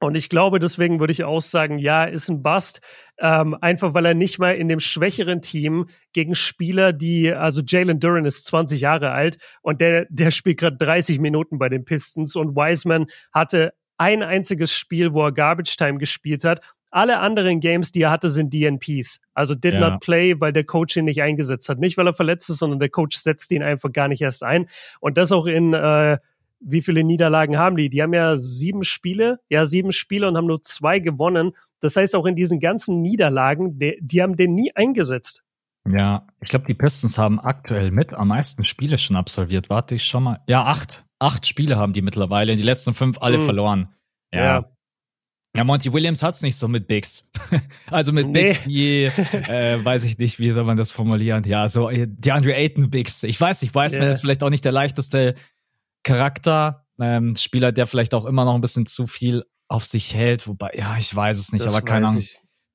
Und 0.00 0.14
ich 0.14 0.30
glaube, 0.30 0.60
deswegen 0.60 0.98
würde 0.98 1.12
ich 1.12 1.24
auch 1.24 1.42
sagen, 1.42 1.76
ja, 1.76 2.04
ist 2.04 2.30
ein 2.30 2.42
Bust. 2.42 2.80
Ähm, 3.18 3.54
einfach 3.60 3.92
weil 3.92 4.06
er 4.06 4.14
nicht 4.14 4.38
mal 4.38 4.52
in 4.52 4.68
dem 4.68 4.80
schwächeren 4.80 5.42
Team 5.42 5.90
gegen 6.14 6.34
Spieler, 6.34 6.94
die, 6.94 7.34
also 7.34 7.60
Jalen 7.60 8.00
Duran 8.00 8.24
ist 8.24 8.46
20 8.46 8.80
Jahre 8.80 9.10
alt 9.10 9.36
und 9.60 9.82
der, 9.82 10.06
der 10.08 10.30
spielt 10.30 10.58
gerade 10.58 10.78
30 10.78 11.18
Minuten 11.18 11.58
bei 11.58 11.68
den 11.68 11.84
Pistons 11.84 12.34
und 12.34 12.56
Wiseman 12.56 13.08
hatte 13.30 13.74
ein 13.98 14.22
einziges 14.22 14.72
Spiel, 14.72 15.12
wo 15.12 15.26
er 15.26 15.32
Garbage 15.32 15.76
Time 15.76 15.98
gespielt 15.98 16.44
hat 16.44 16.62
alle 16.90 17.20
anderen 17.20 17.60
Games, 17.60 17.92
die 17.92 18.02
er 18.02 18.10
hatte, 18.10 18.30
sind 18.30 18.52
DNPs. 18.52 19.20
Also 19.34 19.54
did 19.54 19.74
ja. 19.74 19.90
not 19.90 20.00
play, 20.00 20.40
weil 20.40 20.52
der 20.52 20.64
Coach 20.64 20.96
ihn 20.96 21.04
nicht 21.04 21.22
eingesetzt 21.22 21.68
hat. 21.68 21.78
Nicht, 21.78 21.96
weil 21.96 22.06
er 22.06 22.14
verletzt 22.14 22.50
ist, 22.50 22.58
sondern 22.58 22.80
der 22.80 22.88
Coach 22.88 23.16
setzt 23.16 23.50
ihn 23.52 23.62
einfach 23.62 23.92
gar 23.92 24.08
nicht 24.08 24.22
erst 24.22 24.42
ein. 24.42 24.66
Und 25.00 25.16
das 25.16 25.32
auch 25.32 25.46
in, 25.46 25.72
äh, 25.72 26.18
wie 26.60 26.82
viele 26.82 27.04
Niederlagen 27.04 27.58
haben 27.58 27.76
die? 27.76 27.88
Die 27.88 28.02
haben 28.02 28.12
ja 28.12 28.36
sieben 28.36 28.84
Spiele, 28.84 29.40
ja, 29.48 29.66
sieben 29.66 29.92
Spiele 29.92 30.28
und 30.28 30.36
haben 30.36 30.46
nur 30.46 30.62
zwei 30.62 30.98
gewonnen. 30.98 31.52
Das 31.80 31.96
heißt, 31.96 32.14
auch 32.14 32.26
in 32.26 32.36
diesen 32.36 32.60
ganzen 32.60 33.00
Niederlagen, 33.00 33.78
die, 33.78 33.98
die 34.00 34.22
haben 34.22 34.36
den 34.36 34.54
nie 34.54 34.72
eingesetzt. 34.74 35.42
Ja, 35.88 36.26
ich 36.42 36.50
glaube, 36.50 36.66
die 36.66 36.74
Pistons 36.74 37.16
haben 37.16 37.40
aktuell 37.40 37.90
mit 37.90 38.12
am 38.12 38.28
meisten 38.28 38.66
Spiele 38.66 38.98
schon 38.98 39.16
absolviert. 39.16 39.70
Warte 39.70 39.94
ich 39.94 40.04
schon 40.04 40.24
mal. 40.24 40.40
Ja, 40.46 40.64
acht. 40.64 41.06
Acht 41.18 41.46
Spiele 41.46 41.76
haben 41.76 41.92
die 41.92 42.02
mittlerweile. 42.02 42.56
Die 42.56 42.62
letzten 42.62 42.94
fünf 42.94 43.18
alle 43.20 43.38
mhm. 43.38 43.44
verloren. 43.44 43.94
Ja. 44.32 44.44
ja. 44.44 44.70
Ja, 45.56 45.64
Monty 45.64 45.92
Williams 45.92 46.22
hat's 46.22 46.42
nicht 46.42 46.56
so 46.56 46.68
mit 46.68 46.86
Bigs. 46.86 47.28
also 47.90 48.12
mit 48.12 48.28
nee. 48.28 48.44
Bigs 48.44 48.66
wie, 48.66 49.04
äh, 49.04 49.84
weiß 49.84 50.04
ich 50.04 50.16
nicht, 50.18 50.38
wie 50.38 50.50
soll 50.50 50.64
man 50.64 50.76
das 50.76 50.92
formulieren? 50.92 51.42
Ja, 51.44 51.68
so 51.68 51.90
äh, 51.90 52.06
DeAndre 52.08 52.54
Ayton 52.54 52.90
Bigs. 52.90 53.24
Ich 53.24 53.40
weiß 53.40 53.62
nicht, 53.62 53.74
weiß 53.74 53.94
yeah. 53.94 54.02
man 54.02 54.10
ist 54.10 54.20
vielleicht 54.20 54.44
auch 54.44 54.50
nicht 54.50 54.64
der 54.64 54.72
leichteste 54.72 55.34
Charakter, 56.04 56.86
ähm, 57.00 57.34
Spieler, 57.36 57.72
der 57.72 57.86
vielleicht 57.86 58.14
auch 58.14 58.26
immer 58.26 58.44
noch 58.44 58.54
ein 58.54 58.60
bisschen 58.60 58.86
zu 58.86 59.06
viel 59.06 59.44
auf 59.68 59.86
sich 59.86 60.14
hält, 60.14 60.46
wobei, 60.46 60.72
ja, 60.74 60.96
ich 60.98 61.14
weiß 61.14 61.38
es 61.38 61.52
nicht, 61.52 61.64
das 61.64 61.74
aber 61.74 61.84
keine 61.84 62.08
Ahnung. 62.08 62.24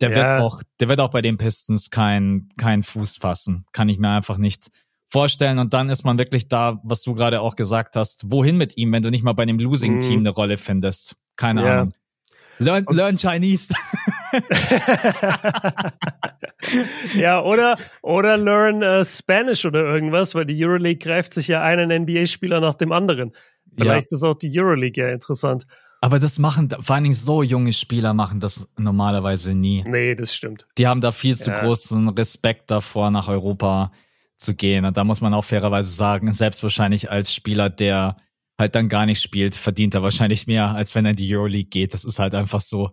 Der 0.01 0.09
ja. 0.11 0.15
wird 0.15 0.31
auch, 0.41 0.61
der 0.79 0.89
wird 0.89 0.99
auch 0.99 1.09
bei 1.09 1.21
den 1.21 1.37
Pistons 1.37 1.89
keinen 1.89 2.49
kein 2.57 2.83
Fuß 2.83 3.17
fassen. 3.17 3.65
Kann 3.71 3.87
ich 3.87 3.97
mir 3.97 4.09
einfach 4.09 4.37
nicht 4.37 4.69
vorstellen. 5.07 5.59
Und 5.59 5.73
dann 5.73 5.89
ist 5.89 6.03
man 6.03 6.17
wirklich 6.17 6.49
da, 6.49 6.81
was 6.83 7.01
du 7.01 7.13
gerade 7.13 7.39
auch 7.39 7.55
gesagt 7.55 7.95
hast, 7.95 8.29
wohin 8.29 8.57
mit 8.57 8.75
ihm, 8.77 8.91
wenn 8.91 9.03
du 9.03 9.09
nicht 9.09 9.23
mal 9.23 9.33
bei 9.33 9.43
einem 9.43 9.59
Losing-Team 9.59 10.19
mhm. 10.19 10.27
eine 10.27 10.29
Rolle 10.31 10.57
findest? 10.57 11.15
Keine 11.37 11.63
ja. 11.63 11.73
Ahnung. 11.73 11.93
Learn, 12.59 12.85
learn 12.89 13.17
Chinese. 13.17 13.73
ja, 17.15 17.41
oder, 17.41 17.77
oder 18.01 18.37
learn 18.37 18.83
uh, 18.83 19.05
Spanish 19.05 19.65
oder 19.65 19.81
irgendwas, 19.81 20.35
weil 20.35 20.45
die 20.45 20.63
Euroleague 20.63 20.99
greift 20.99 21.33
sich 21.33 21.47
ja 21.47 21.61
einen 21.61 22.03
NBA-Spieler 22.03 22.59
nach 22.59 22.75
dem 22.75 22.91
anderen. 22.91 23.31
Vielleicht 23.77 24.11
ja. 24.11 24.15
ist 24.15 24.23
auch 24.23 24.35
die 24.35 24.57
Euroleague 24.57 25.03
ja 25.03 25.09
interessant. 25.11 25.67
Aber 26.01 26.19
das 26.19 26.39
machen, 26.39 26.69
vor 26.69 26.95
allen 26.95 27.03
Dingen 27.03 27.15
so 27.15 27.41
junge 27.41 27.73
Spieler 27.73 28.13
machen 28.13 28.39
das 28.39 28.69
normalerweise 28.77 29.53
nie. 29.55 29.83
Nee, 29.87 30.15
das 30.15 30.35
stimmt. 30.35 30.67
Die 30.77 30.87
haben 30.87 31.01
da 31.01 31.11
viel 31.11 31.35
zu 31.35 31.49
ja. 31.49 31.59
großen 31.59 32.09
Respekt 32.09 32.69
davor, 32.69 33.09
nach 33.11 33.27
Europa 33.27 33.91
zu 34.37 34.53
gehen. 34.53 34.85
Und 34.85 34.97
da 34.97 35.03
muss 35.03 35.21
man 35.21 35.33
auch 35.33 35.43
fairerweise 35.43 35.89
sagen, 35.89 36.31
selbst 36.31 36.61
wahrscheinlich 36.61 37.09
als 37.09 37.33
Spieler, 37.33 37.69
der 37.69 38.17
halt 38.59 38.75
dann 38.75 38.87
gar 38.87 39.05
nicht 39.05 39.21
spielt, 39.21 39.55
verdient 39.55 39.95
er 39.95 40.03
wahrscheinlich 40.03 40.47
mehr, 40.47 40.69
als 40.69 40.95
wenn 40.95 41.05
er 41.05 41.11
in 41.11 41.17
die 41.17 41.35
Euroleague 41.35 41.69
geht. 41.69 41.93
Das 41.93 42.05
ist 42.05 42.19
halt 42.19 42.35
einfach 42.35 42.61
so. 42.61 42.91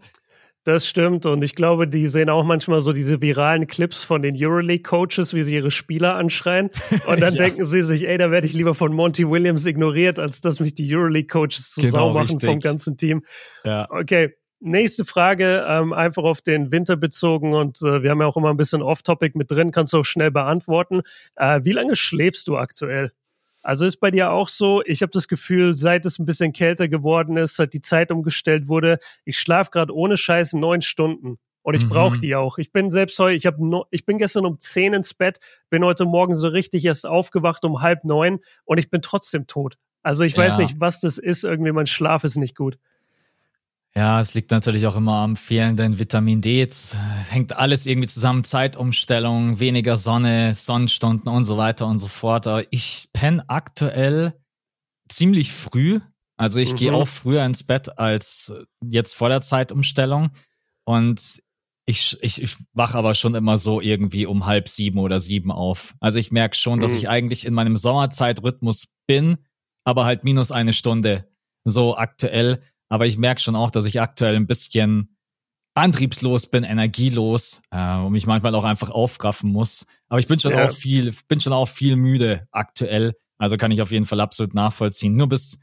Das 0.65 0.87
stimmt. 0.87 1.27
Und 1.27 1.43
ich 1.43 1.57
glaube, 1.57 1.89
die 1.89 2.07
sehen 2.07 2.31
auch 2.31 2.45
manchmal 2.45 2.81
so 2.83 2.93
diese 2.93 3.21
viralen 3.21 3.67
Clips 3.67 4.05
von 4.05 4.23
den 4.23 4.37
Euroleague-Coaches, 4.37 5.35
wie 5.35 5.43
sie 5.43 5.57
ihre 5.57 5.73
Spieler 5.73 6.15
anschreien. 6.15 6.71
Und 7.07 7.21
dann 7.21 7.35
ja. 7.35 7.45
denken 7.45 7.65
sie 7.65 7.83
sich, 7.83 8.07
ey, 8.07 8.17
da 8.17 8.31
werde 8.31 8.47
ich 8.47 8.53
lieber 8.53 8.75
von 8.75 8.93
Monty 8.93 9.29
Williams 9.29 9.67
ignoriert, 9.67 10.21
als 10.21 10.41
dass 10.41 10.61
mich 10.61 10.75
die 10.75 10.95
Euroleague-Coaches 10.95 11.73
zu 11.73 11.81
genau, 11.81 11.93
Sau 11.93 12.11
machen 12.13 12.29
richtig. 12.29 12.49
vom 12.49 12.61
ganzen 12.61 12.97
Team. 12.97 13.25
Ja. 13.65 13.89
Okay. 13.91 14.35
Nächste 14.65 15.05
Frage, 15.05 15.65
ähm, 15.67 15.93
einfach 15.93 16.23
auf 16.23 16.41
den 16.41 16.71
Winter 16.71 16.95
bezogen 16.95 17.53
und 17.53 17.83
äh, 17.83 18.05
wir 18.05 18.11
haben 18.11 18.21
ja 18.21 18.29
auch 18.29 18.37
immer 18.37 18.51
ein 18.51 18.57
bisschen 18.57 18.81
Off-Topic 18.81 19.37
mit 19.37 19.51
drin, 19.51 19.73
kannst 19.73 19.93
du 19.93 19.99
auch 19.99 20.05
schnell 20.05 20.31
beantworten. 20.31 21.01
Äh, 21.35 21.63
wie 21.65 21.73
lange 21.73 21.97
schläfst 21.97 22.47
du 22.47 22.57
aktuell? 22.57 23.11
Also 23.63 23.85
ist 23.87 23.99
bei 23.99 24.11
dir 24.11 24.33
auch 24.33 24.49
so, 24.49 24.83
ich 24.85 25.03
habe 25.03 25.13
das 25.13 25.29
Gefühl, 25.29 25.75
seit 25.75 26.05
es 26.05 26.19
ein 26.19 26.27
bisschen 26.27 26.53
kälter 26.53 26.89
geworden 26.89 27.37
ist, 27.37 27.57
seit 27.57 27.73
die 27.73 27.81
Zeit 27.81 28.11
umgestellt 28.11 28.69
wurde, 28.69 28.99
ich 29.25 29.39
schlafe 29.39 29.71
gerade 29.71 29.95
ohne 29.95 30.17
Scheiß 30.17 30.55
neun 30.55 30.83
Stunden. 30.83 31.39
Und 31.65 31.75
ich 31.75 31.85
mhm. 31.85 31.91
brauche 31.91 32.19
die 32.19 32.35
auch. 32.35 32.59
Ich 32.59 32.73
bin 32.73 32.91
selbst 32.91 33.17
heute, 33.21 33.37
ich 33.37 33.47
habe 33.47 33.65
no, 33.65 33.87
ich 33.93 34.05
bin 34.05 34.19
gestern 34.19 34.47
um 34.47 34.59
zehn 34.59 34.95
ins 34.95 35.15
Bett, 35.15 35.39
bin 35.71 35.85
heute 35.85 36.05
Morgen 36.05 36.35
so 36.35 36.49
richtig 36.49 36.85
erst 36.85 37.07
aufgewacht 37.07 37.65
um 37.65 37.81
halb 37.81 38.03
neun 38.03 38.41
und 38.65 38.79
ich 38.79 38.91
bin 38.91 39.01
trotzdem 39.01 39.47
tot. 39.47 39.79
Also 40.03 40.25
ich 40.25 40.37
weiß 40.37 40.59
nicht, 40.59 40.81
was 40.81 40.99
das 41.01 41.19
ist. 41.19 41.45
Irgendwie 41.45 41.71
mein 41.71 41.87
Schlaf 41.87 42.25
ist 42.25 42.37
nicht 42.37 42.57
gut. 42.57 42.79
Ja, 43.95 44.21
es 44.21 44.33
liegt 44.33 44.51
natürlich 44.51 44.87
auch 44.87 44.97
immer 44.97 45.17
am 45.17 45.37
fehlenden 45.37 45.99
Vitamin 45.99 46.41
D. 46.41 46.63
Es 46.63 46.97
hängt 47.29 47.55
alles 47.55 47.85
irgendwie 47.85 48.09
zusammen. 48.09 48.43
Zeitumstellung, 48.43 49.61
weniger 49.61 49.99
Sonne, 49.99 50.55
Sonnenstunden 50.55 51.31
und 51.31 51.45
so 51.45 51.59
weiter 51.59 51.87
und 51.87 51.99
so 51.99 52.09
fort. 52.09 52.47
Aber 52.47 52.65
ich 52.71 53.09
penne 53.13 53.45
aktuell 53.49 54.35
ziemlich 55.09 55.53
früh. 55.53 56.01
Also 56.39 56.59
ich 56.59 56.73
mhm. 56.73 56.77
gehe 56.77 56.95
auch 56.95 57.07
früher 57.07 57.45
ins 57.45 57.65
Bett 57.65 57.99
als 57.99 58.53
jetzt 58.83 59.15
vor 59.15 59.29
der 59.29 59.43
Zeitumstellung. 59.43 60.31
Und 60.85 61.43
ich, 61.85 62.17
ich, 62.23 62.41
ich 62.41 62.57
wach 62.73 62.95
aber 62.95 63.15
schon 63.15 63.35
immer 63.35 63.59
so 63.59 63.83
irgendwie 63.83 64.25
um 64.25 64.47
halb 64.47 64.69
sieben 64.69 64.99
oder 64.99 65.21
sieben 65.21 65.51
auf. 65.51 65.95
Also 66.01 66.19
ich 66.19 66.33
merke 66.33 66.57
schon, 66.57 66.81
dass 66.81 66.93
mhm. 66.93 66.99
ich 66.99 67.09
eigentlich 67.11 67.45
in 67.45 67.53
meinem 67.53 67.77
Sommerzeitrhythmus 67.77 68.95
bin, 69.07 69.37
aber 69.85 70.07
halt 70.07 70.25
minus 70.25 70.51
eine 70.51 70.73
Stunde 70.73 71.29
so 71.65 71.97
aktuell. 71.97 72.63
Aber 72.93 73.07
ich 73.07 73.17
merke 73.17 73.41
schon 73.41 73.57
auch, 73.57 73.71
dass 73.71 73.87
ich 73.87 74.03
aktuell 74.03 74.37
ein 74.37 74.47
bisschen 74.47 75.17
antriebslos 75.73 76.49
bin, 76.49 76.63
energielos 76.63 77.63
äh, 77.71 77.97
und 77.97 78.13
mich 78.13 78.27
manchmal 78.27 78.55
auch 78.55 78.65
einfach 78.65 78.91
aufraffen 78.91 79.51
muss. 79.51 79.87
Aber 80.11 80.21
ich 80.21 80.27
bin 80.27 80.39
schon 80.39 80.53
ja. 80.53 80.67
auch 80.67 80.71
viel, 80.71 81.15
bin 81.27 81.41
schon 81.41 81.55
auch 81.55 81.71
viel 81.71 81.97
müde 81.97 82.47
aktuell. 82.51 83.15
Also 83.39 83.57
kann 83.57 83.71
ich 83.71 83.81
auf 83.81 83.93
jeden 83.93 84.05
Fall 84.05 84.21
absolut 84.21 84.53
nachvollziehen. 84.53 85.17
Nur 85.17 85.27
bis 85.27 85.62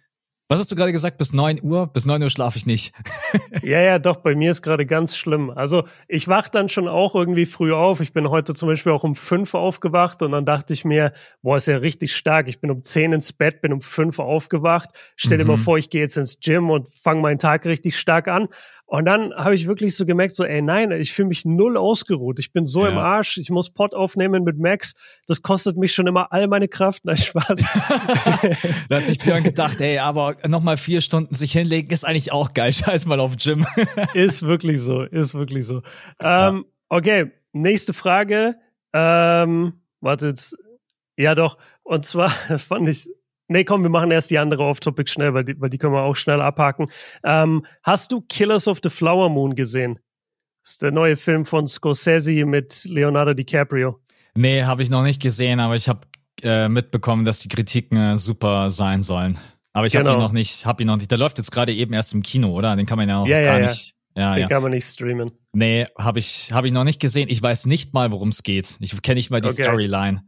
was 0.50 0.58
hast 0.60 0.72
du 0.72 0.75
gerade 0.75 0.91
gesagt? 0.91 1.20
Bis 1.20 1.32
neun 1.32 1.60
Uhr? 1.62 1.86
Bis 1.86 2.08
neun 2.08 2.24
Uhr 2.24 2.32
schlafe 2.32 2.58
ich 2.58 2.65
nicht. 2.65 2.96
ja, 3.62 3.82
ja, 3.82 4.00
doch, 4.00 4.18
bei 4.18 4.34
mir 4.34 4.50
ist 4.50 4.63
gerade 4.63 4.88
ganz 4.88 5.15
schlimm. 5.15 5.51
Also 5.51 5.84
ich 6.08 6.27
wach 6.27 6.50
dann 6.50 6.70
schon 6.70 6.88
auch 6.88 7.13
irgendwie 7.13 7.46
früh 7.46 7.72
auf. 7.72 8.01
Ich 8.01 8.13
bin 8.13 8.32
heute 8.32 8.56
zum 8.56 8.68
Beispiel 8.68 8.91
auch 8.91 9.03
um 9.03 9.13
fünf 9.13 9.53
aufgewacht 9.53 10.24
und 10.24 10.32
dann 10.32 10.46
dachte 10.46 10.74
ich 10.74 10.84
mir, 10.86 11.13
boah, 11.44 11.58
ist 11.58 11.68
ja 11.68 11.77
richtig 11.77 12.15
stark. 12.15 12.48
Ich 12.48 12.60
bin 12.60 12.72
um 12.72 12.84
zehn 12.84 13.13
ins 13.13 13.32
Bett, 13.32 13.62
bin 13.62 13.72
um 13.72 13.82
fünf 13.82 14.18
aufgewacht. 14.18 14.89
Stell 15.15 15.38
dir 15.38 15.44
mhm. 15.44 15.51
mal 15.51 15.58
vor, 15.60 15.77
ich 15.77 15.91
gehe 15.91 16.01
jetzt 16.01 16.18
ins 16.18 16.39
Gym 16.39 16.72
und 16.72 16.91
fange 16.91 17.22
meinen 17.22 17.38
Tag 17.38 17.68
richtig 17.68 17.96
stark 18.00 18.27
an. 18.27 18.48
Und 18.89 19.05
dann 19.05 19.36
habe 19.36 19.53
ich 19.53 19.67
wirklich 19.67 19.96
so 19.96 20.03
gemerkt, 20.03 20.34
so, 20.34 20.43
ey, 20.43 20.63
nein, 20.63 20.91
ich 20.91 21.13
fühle 21.13 21.27
mich 21.27 21.46
null 21.46 21.77
ausgeruht. 21.77 22.39
Ich 22.39 22.51
bin 22.51 22.65
so 22.65 22.86
ja. 22.86 22.91
im 22.91 22.98
Arsch. 22.98 23.38
Ich 23.38 23.51
muss 23.51 23.69
Pot 23.69 23.93
aufnehmen 23.93 24.43
mit 24.43 24.58
Max. 24.58 24.93
Das 25.27 25.43
kostet 25.43 25.77
mich 25.77 25.93
schon 25.93 26.08
immer 26.08 26.34
all 26.34 26.48
meine 26.48 26.67
Kraft. 26.67 27.05
Nein, 27.05 27.17
Spaß. 27.17 27.60
da 28.89 28.96
hat 28.96 29.05
sich 29.05 29.19
Björn 29.19 29.43
gedacht, 29.43 29.79
ey, 29.79 30.00
aber 30.00 30.38
nochmal 30.48 30.75
vier 30.75 31.01
Stunden 31.01 31.36
sich 31.36 31.51
hinlegen 31.51 31.91
ist 31.91 32.03
eigentlich 32.03 32.31
auch 32.31 32.55
geil. 32.55 32.72
Scheiß 32.74 33.05
mal 33.05 33.19
auf 33.19 33.36
Gym. 33.38 33.63
ist 34.15 34.41
wirklich 34.41 34.81
so, 34.81 35.03
ist 35.03 35.36
wirklich 35.36 35.67
so. 35.67 35.84
Ähm. 36.19 36.65
Okay, 36.89 37.31
nächste 37.53 37.93
Frage. 37.93 38.55
Ähm, 38.91 39.74
wartet. 40.01 40.51
Ja, 41.15 41.36
doch. 41.36 41.60
Und 41.84 42.05
zwar 42.05 42.29
fand 42.58 42.89
ich 42.89 43.08
Nee, 43.51 43.63
komm, 43.63 43.82
wir 43.82 43.89
machen 43.89 44.12
erst 44.12 44.29
die 44.29 44.38
andere 44.38 44.63
Off-Topic 44.63 45.10
schnell, 45.10 45.34
weil 45.34 45.44
die, 45.44 45.60
weil 45.60 45.72
die 45.72 45.79
können 45.79 45.94
wir 45.94 46.03
auch 46.03 46.15
schnell 46.15 46.39
abhaken. 46.39 46.89
Ähm, 47.24 47.65
hast 47.82 48.12
du 48.12 48.22
Killers 48.22 48.68
of 48.68 48.79
the 48.84 48.89
Flower 48.89 49.29
Moon 49.29 49.56
gesehen? 49.56 50.00
Das 50.63 50.74
ist 50.74 50.82
der 50.84 50.91
neue 50.91 51.18
Film 51.18 51.46
von 51.46 51.68
Scorsese 51.68 52.46
mit 52.46 52.86
Leonardo 52.86 53.34
DiCaprio. 53.34 54.00
Nee, 54.36 54.63
habe 54.63 54.84
ich 54.84 54.91
noch 54.91 55.01
nicht 55.01 55.20
gesehen, 55.20 55.60
aber 55.60 55.75
ich 55.75 55.89
habe 55.89 56.01
äh, 56.44 56.70
mitbekommen, 56.70 57.25
dass 57.25 57.39
die 57.39 57.48
Kritiken 57.48 57.98
äh, 57.98 58.18
super 58.20 58.70
sein 58.70 59.01
sollen. 59.01 59.39
Aber 59.74 59.88
ich 59.88 59.94
genau. 59.94 60.12
habe 60.12 60.20
ihn 60.20 60.24
noch 60.24 60.32
nicht, 60.32 60.65
habe 60.68 60.84
ihn 60.84 60.88
noch 60.88 60.98
nicht. 60.98 61.10
Der 61.10 61.18
läuft 61.18 61.39
jetzt 61.39 61.51
gerade 61.51 61.74
eben 61.74 61.94
erst 61.94 62.13
im 62.13 62.22
Kino, 62.22 62.51
oder? 62.53 62.75
Den 62.75 62.86
kann 62.86 62.98
man 62.98 63.10
ja 63.10 63.18
auch 63.18 63.27
ja, 63.27 63.41
gar 63.41 63.60
ja, 63.60 63.65
nicht. 63.65 63.96
Ja, 64.15 64.36
Den 64.36 64.48
kann 64.48 64.62
man 64.62 64.72
nicht 64.72 64.86
streamen. 64.86 65.32
Nee, 65.53 65.88
habe 65.98 66.20
ich, 66.20 66.51
hab 66.51 66.65
ich 66.65 66.72
noch 66.72 66.84
nicht 66.84 67.00
gesehen. 67.00 67.29
Ich 67.29 67.41
weiß 67.41 67.65
nicht 67.65 67.94
mal, 67.94 68.12
worum 68.12 68.29
es 68.29 68.44
geht. 68.44 68.77
Ich 68.79 69.01
kenne 69.01 69.15
nicht 69.15 69.32
mal 69.32 69.41
die 69.41 69.50
okay. 69.50 69.63
Storyline. 69.63 70.24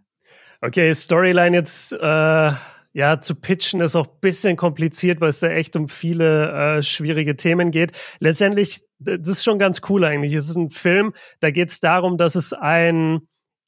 Okay, 0.61 0.93
Storyline 0.93 1.55
jetzt 1.55 1.91
äh, 1.91 2.51
ja, 2.93 3.19
zu 3.19 3.35
pitchen 3.35 3.81
ist 3.81 3.95
auch 3.95 4.07
bisschen 4.07 4.57
kompliziert, 4.57 5.21
weil 5.21 5.29
es 5.29 5.39
da 5.39 5.47
echt 5.47 5.75
um 5.75 5.87
viele 5.87 6.51
äh, 6.77 6.83
schwierige 6.83 7.35
Themen 7.35 7.71
geht. 7.71 7.93
Letztendlich, 8.19 8.81
das 8.99 9.27
ist 9.27 9.43
schon 9.43 9.59
ganz 9.59 9.81
cool 9.89 10.03
eigentlich. 10.03 10.33
Es 10.33 10.49
ist 10.49 10.57
ein 10.57 10.69
Film, 10.69 11.13
da 11.39 11.51
geht 11.51 11.69
es 11.69 11.79
darum, 11.79 12.17
dass 12.17 12.35
es 12.35 12.53
ein, 12.53 13.21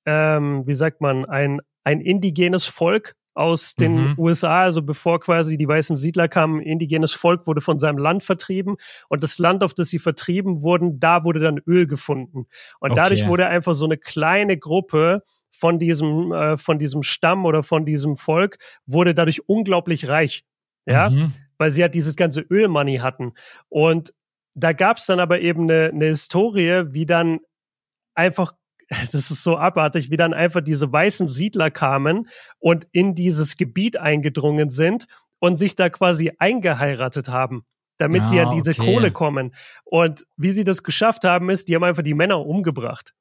ähm, 0.06 0.64
wie 0.66 0.74
sagt 0.74 1.00
man, 1.00 1.26
ein, 1.26 1.62
ein 1.84 2.02
indigenes 2.02 2.66
Volk 2.66 3.16
aus 3.34 3.76
den 3.76 4.10
mhm. 4.10 4.16
USA, 4.18 4.62
also 4.62 4.82
bevor 4.84 5.20
quasi 5.20 5.58
die 5.58 5.68
weißen 5.68 5.96
Siedler 5.96 6.28
kamen, 6.28 6.62
indigenes 6.62 7.14
Volk 7.14 7.48
wurde 7.48 7.62
von 7.62 7.80
seinem 7.80 7.98
Land 7.98 8.24
vertrieben 8.24 8.76
und 9.10 9.24
das 9.24 9.40
Land, 9.40 9.64
auf 9.64 9.74
das 9.74 9.90
sie 9.90 10.00
vertrieben 10.00 10.62
wurden, 10.62 11.00
da 11.00 11.24
wurde 11.24 11.40
dann 11.40 11.60
Öl 11.66 11.88
gefunden. 11.88 12.46
Und 12.80 12.92
okay. 12.92 12.96
dadurch 12.96 13.28
wurde 13.28 13.48
einfach 13.48 13.74
so 13.74 13.86
eine 13.86 13.98
kleine 13.98 14.58
Gruppe 14.58 15.24
von 15.56 15.80
diesem, 15.80 16.32
äh, 16.32 16.58
von 16.58 16.80
diesem 16.80 17.04
Stamm 17.04 17.46
oder 17.46 17.64
von 17.64 17.86
diesem 17.86 18.16
Volk 18.16 18.58
wurde 18.86 19.14
dadurch 19.14 19.48
unglaublich 19.48 20.08
reich. 20.10 20.44
Ja, 20.86 21.10
mhm. 21.10 21.34
weil 21.58 21.72
sie 21.72 21.82
halt 21.82 21.96
dieses 21.96 22.18
ganze 22.18 22.42
Ölmoney 22.42 22.98
hatten. 22.98 23.34
Und 23.70 24.12
da 24.54 24.74
gab 24.74 24.98
es 24.98 25.06
dann 25.06 25.22
aber 25.22 25.40
eben 25.40 25.64
eine, 25.64 25.92
eine 25.94 26.06
Historie, 26.08 26.94
wie 26.94 27.06
dann 27.06 27.40
einfach 28.16 28.54
das 29.12 29.32
ist 29.32 29.44
so 29.44 29.58
abartig, 29.58 30.12
wie 30.12 30.18
dann 30.18 30.34
einfach 30.34 30.62
diese 30.62 30.92
weißen 30.92 31.28
Siedler 31.28 31.72
kamen 31.72 32.30
und 32.60 32.88
in 32.92 33.16
dieses 33.16 33.58
Gebiet 33.58 33.98
eingedrungen 33.98 34.70
sind 34.70 35.08
und 35.40 35.58
sich 35.58 35.76
da 35.76 35.90
quasi 35.90 36.32
eingeheiratet 36.38 37.30
haben, 37.30 37.66
damit 37.98 38.24
ah, 38.24 38.26
sie 38.26 38.40
an 38.40 38.56
diese 38.56 38.72
okay. 38.72 38.94
Kohle 38.94 39.12
kommen. 39.12 39.54
Und 39.84 40.26
wie 40.38 40.52
sie 40.52 40.64
das 40.64 40.84
geschafft 40.84 41.24
haben, 41.24 41.50
ist, 41.50 41.68
die 41.68 41.76
haben 41.76 41.84
einfach 41.84 42.04
die 42.04 42.14
Männer 42.14 42.46
umgebracht. 42.46 43.14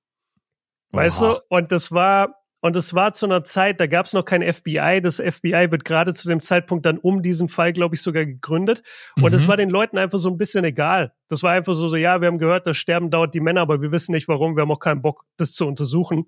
Weißt 0.93 1.23
Oha. 1.23 1.35
du? 1.35 1.41
Und 1.49 1.73
das 1.73 1.91
war, 1.93 2.37
und 2.61 2.77
es 2.77 2.95
war 2.95 3.13
zu 3.13 3.27
einer 3.27 3.43
Zeit, 3.43 3.81
da 3.81 3.87
gab 3.87 4.07
es 4.07 4.13
noch 4.13 4.25
kein 4.25 4.43
FBI. 4.43 5.01
Das 5.03 5.17
FBI 5.17 5.71
wird 5.71 5.85
gerade 5.85 6.15
zu 6.15 6.29
dem 6.29 6.41
Zeitpunkt 6.41 6.87
dann 6.87 6.99
um 6.99 7.23
diesen 7.23 7.49
Fall, 7.49 7.73
glaube 7.73 7.97
ich, 7.97 8.03
sogar 8.03 8.25
gegründet. 8.25 8.83
Und 9.21 9.33
es 9.33 9.45
mhm. 9.45 9.49
war 9.49 9.57
den 9.57 9.71
Leuten 9.71 9.99
einfach 9.99 10.19
so 10.19 10.31
ein 10.31 10.39
bisschen 10.39 10.65
egal. 10.65 11.13
Das 11.29 11.43
war 11.43 11.53
einfach 11.53 11.75
so, 11.75 11.89
so, 11.89 11.97
ja, 11.97 12.21
wir 12.21 12.29
haben 12.29 12.39
gehört, 12.39 12.67
das 12.67 12.77
Sterben 12.77 13.11
dauert 13.11 13.35
die 13.35 13.41
Männer, 13.41 13.63
aber 13.63 13.83
wir 13.83 13.91
wissen 13.91 14.13
nicht 14.13 14.29
warum. 14.29 14.57
Wir 14.57 14.63
haben 14.63 14.71
auch 14.71 14.79
keinen 14.79 15.03
Bock, 15.03 15.25
das 15.39 15.53
zu 15.53 15.67
untersuchen. 15.67 16.27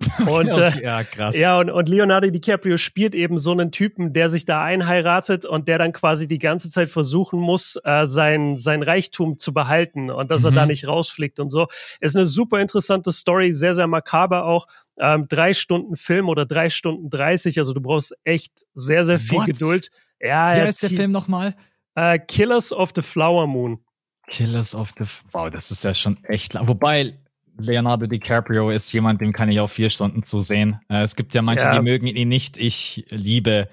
Und, 0.20 0.50
okay, 0.50 0.78
äh, 0.78 0.82
ja, 0.82 1.04
krass. 1.04 1.36
Ja, 1.36 1.58
und, 1.58 1.70
und 1.70 1.88
Leonardo 1.88 2.30
DiCaprio 2.30 2.78
spielt 2.78 3.14
eben 3.14 3.38
so 3.38 3.52
einen 3.52 3.70
Typen, 3.70 4.14
der 4.14 4.30
sich 4.30 4.46
da 4.46 4.62
einheiratet 4.62 5.44
und 5.44 5.68
der 5.68 5.76
dann 5.76 5.92
quasi 5.92 6.26
die 6.26 6.38
ganze 6.38 6.70
Zeit 6.70 6.88
versuchen 6.88 7.38
muss, 7.38 7.78
äh, 7.84 8.06
sein, 8.06 8.56
sein 8.56 8.82
Reichtum 8.82 9.38
zu 9.38 9.52
behalten 9.52 10.10
und 10.10 10.30
dass 10.30 10.42
mhm. 10.42 10.48
er 10.48 10.52
da 10.52 10.62
mhm. 10.62 10.68
nicht 10.68 10.86
rausfliegt 10.86 11.38
und 11.38 11.50
so. 11.50 11.68
Ist 12.00 12.16
eine 12.16 12.24
super 12.24 12.60
interessante 12.60 13.12
Story, 13.12 13.52
sehr, 13.52 13.74
sehr 13.74 13.86
makaber 13.86 14.46
auch. 14.46 14.66
Ähm, 14.98 15.26
drei 15.28 15.52
Stunden 15.52 15.96
Film 15.96 16.28
oder 16.28 16.46
drei 16.46 16.70
Stunden 16.70 17.10
dreißig, 17.10 17.58
also 17.58 17.74
du 17.74 17.80
brauchst 17.82 18.14
echt 18.24 18.64
sehr, 18.74 19.04
sehr 19.04 19.18
viel 19.18 19.40
What? 19.40 19.46
Geduld. 19.46 19.90
Ja, 20.18 20.52
ja. 20.52 20.56
Wie 20.56 20.66
heißt 20.66 20.82
der 20.82 20.90
Film 20.90 21.10
nochmal? 21.10 21.54
Äh, 21.94 22.18
Killers 22.18 22.72
of 22.72 22.92
the 22.94 23.02
Flower 23.02 23.46
Moon. 23.46 23.80
Killers 24.28 24.74
of 24.74 24.92
the, 24.96 25.04
wow, 25.32 25.50
das 25.50 25.70
ist 25.70 25.84
ja 25.84 25.94
schon 25.94 26.22
echt 26.24 26.54
lang. 26.54 26.68
Wobei, 26.68 27.18
Leonardo 27.62 28.06
DiCaprio 28.06 28.70
ist 28.70 28.92
jemand, 28.92 29.20
dem 29.20 29.32
kann 29.32 29.50
ich 29.50 29.60
auch 29.60 29.70
vier 29.70 29.90
Stunden 29.90 30.22
zusehen. 30.22 30.80
Äh, 30.88 31.02
es 31.02 31.16
gibt 31.16 31.34
ja 31.34 31.42
manche, 31.42 31.64
ja. 31.64 31.72
die 31.72 31.80
mögen 31.80 32.06
ihn 32.06 32.28
nicht. 32.28 32.58
Ich 32.58 33.04
liebe 33.10 33.68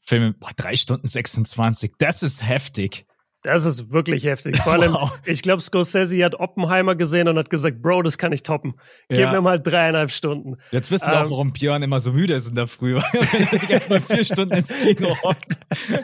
Filme. 0.00 0.32
Boah, 0.32 0.50
drei 0.56 0.76
Stunden 0.76 1.06
26. 1.06 1.92
Das 1.98 2.22
ist 2.22 2.46
heftig. 2.46 3.05
Das 3.46 3.64
ist 3.64 3.92
wirklich 3.92 4.24
heftig. 4.24 4.56
Vor 4.58 4.72
allem, 4.72 4.92
wow. 4.94 5.12
ich 5.24 5.40
glaube, 5.40 5.62
Scorsese 5.62 6.24
hat 6.24 6.34
Oppenheimer 6.34 6.96
gesehen 6.96 7.28
und 7.28 7.38
hat 7.38 7.48
gesagt, 7.48 7.80
Bro, 7.80 8.02
das 8.02 8.18
kann 8.18 8.32
ich 8.32 8.42
toppen. 8.42 8.74
Gib 9.08 9.20
ja. 9.20 9.30
mir 9.30 9.40
mal 9.40 9.60
dreieinhalb 9.60 10.10
Stunden. 10.10 10.56
Jetzt 10.72 10.90
wissen 10.90 11.08
wir 11.08 11.18
ähm, 11.18 11.26
auch, 11.26 11.30
warum 11.30 11.52
Björn 11.52 11.82
immer 11.82 12.00
so 12.00 12.12
müde 12.12 12.34
ist 12.34 12.48
in 12.48 12.56
der 12.56 12.66
Früh, 12.66 12.94
weil 13.12 13.48
er 13.52 13.58
sich 13.58 13.70
erstmal 13.70 14.00
vier 14.00 14.24
Stunden 14.24 14.54
ins 14.54 14.74
Kino 14.76 15.16
hockt. 15.22 15.58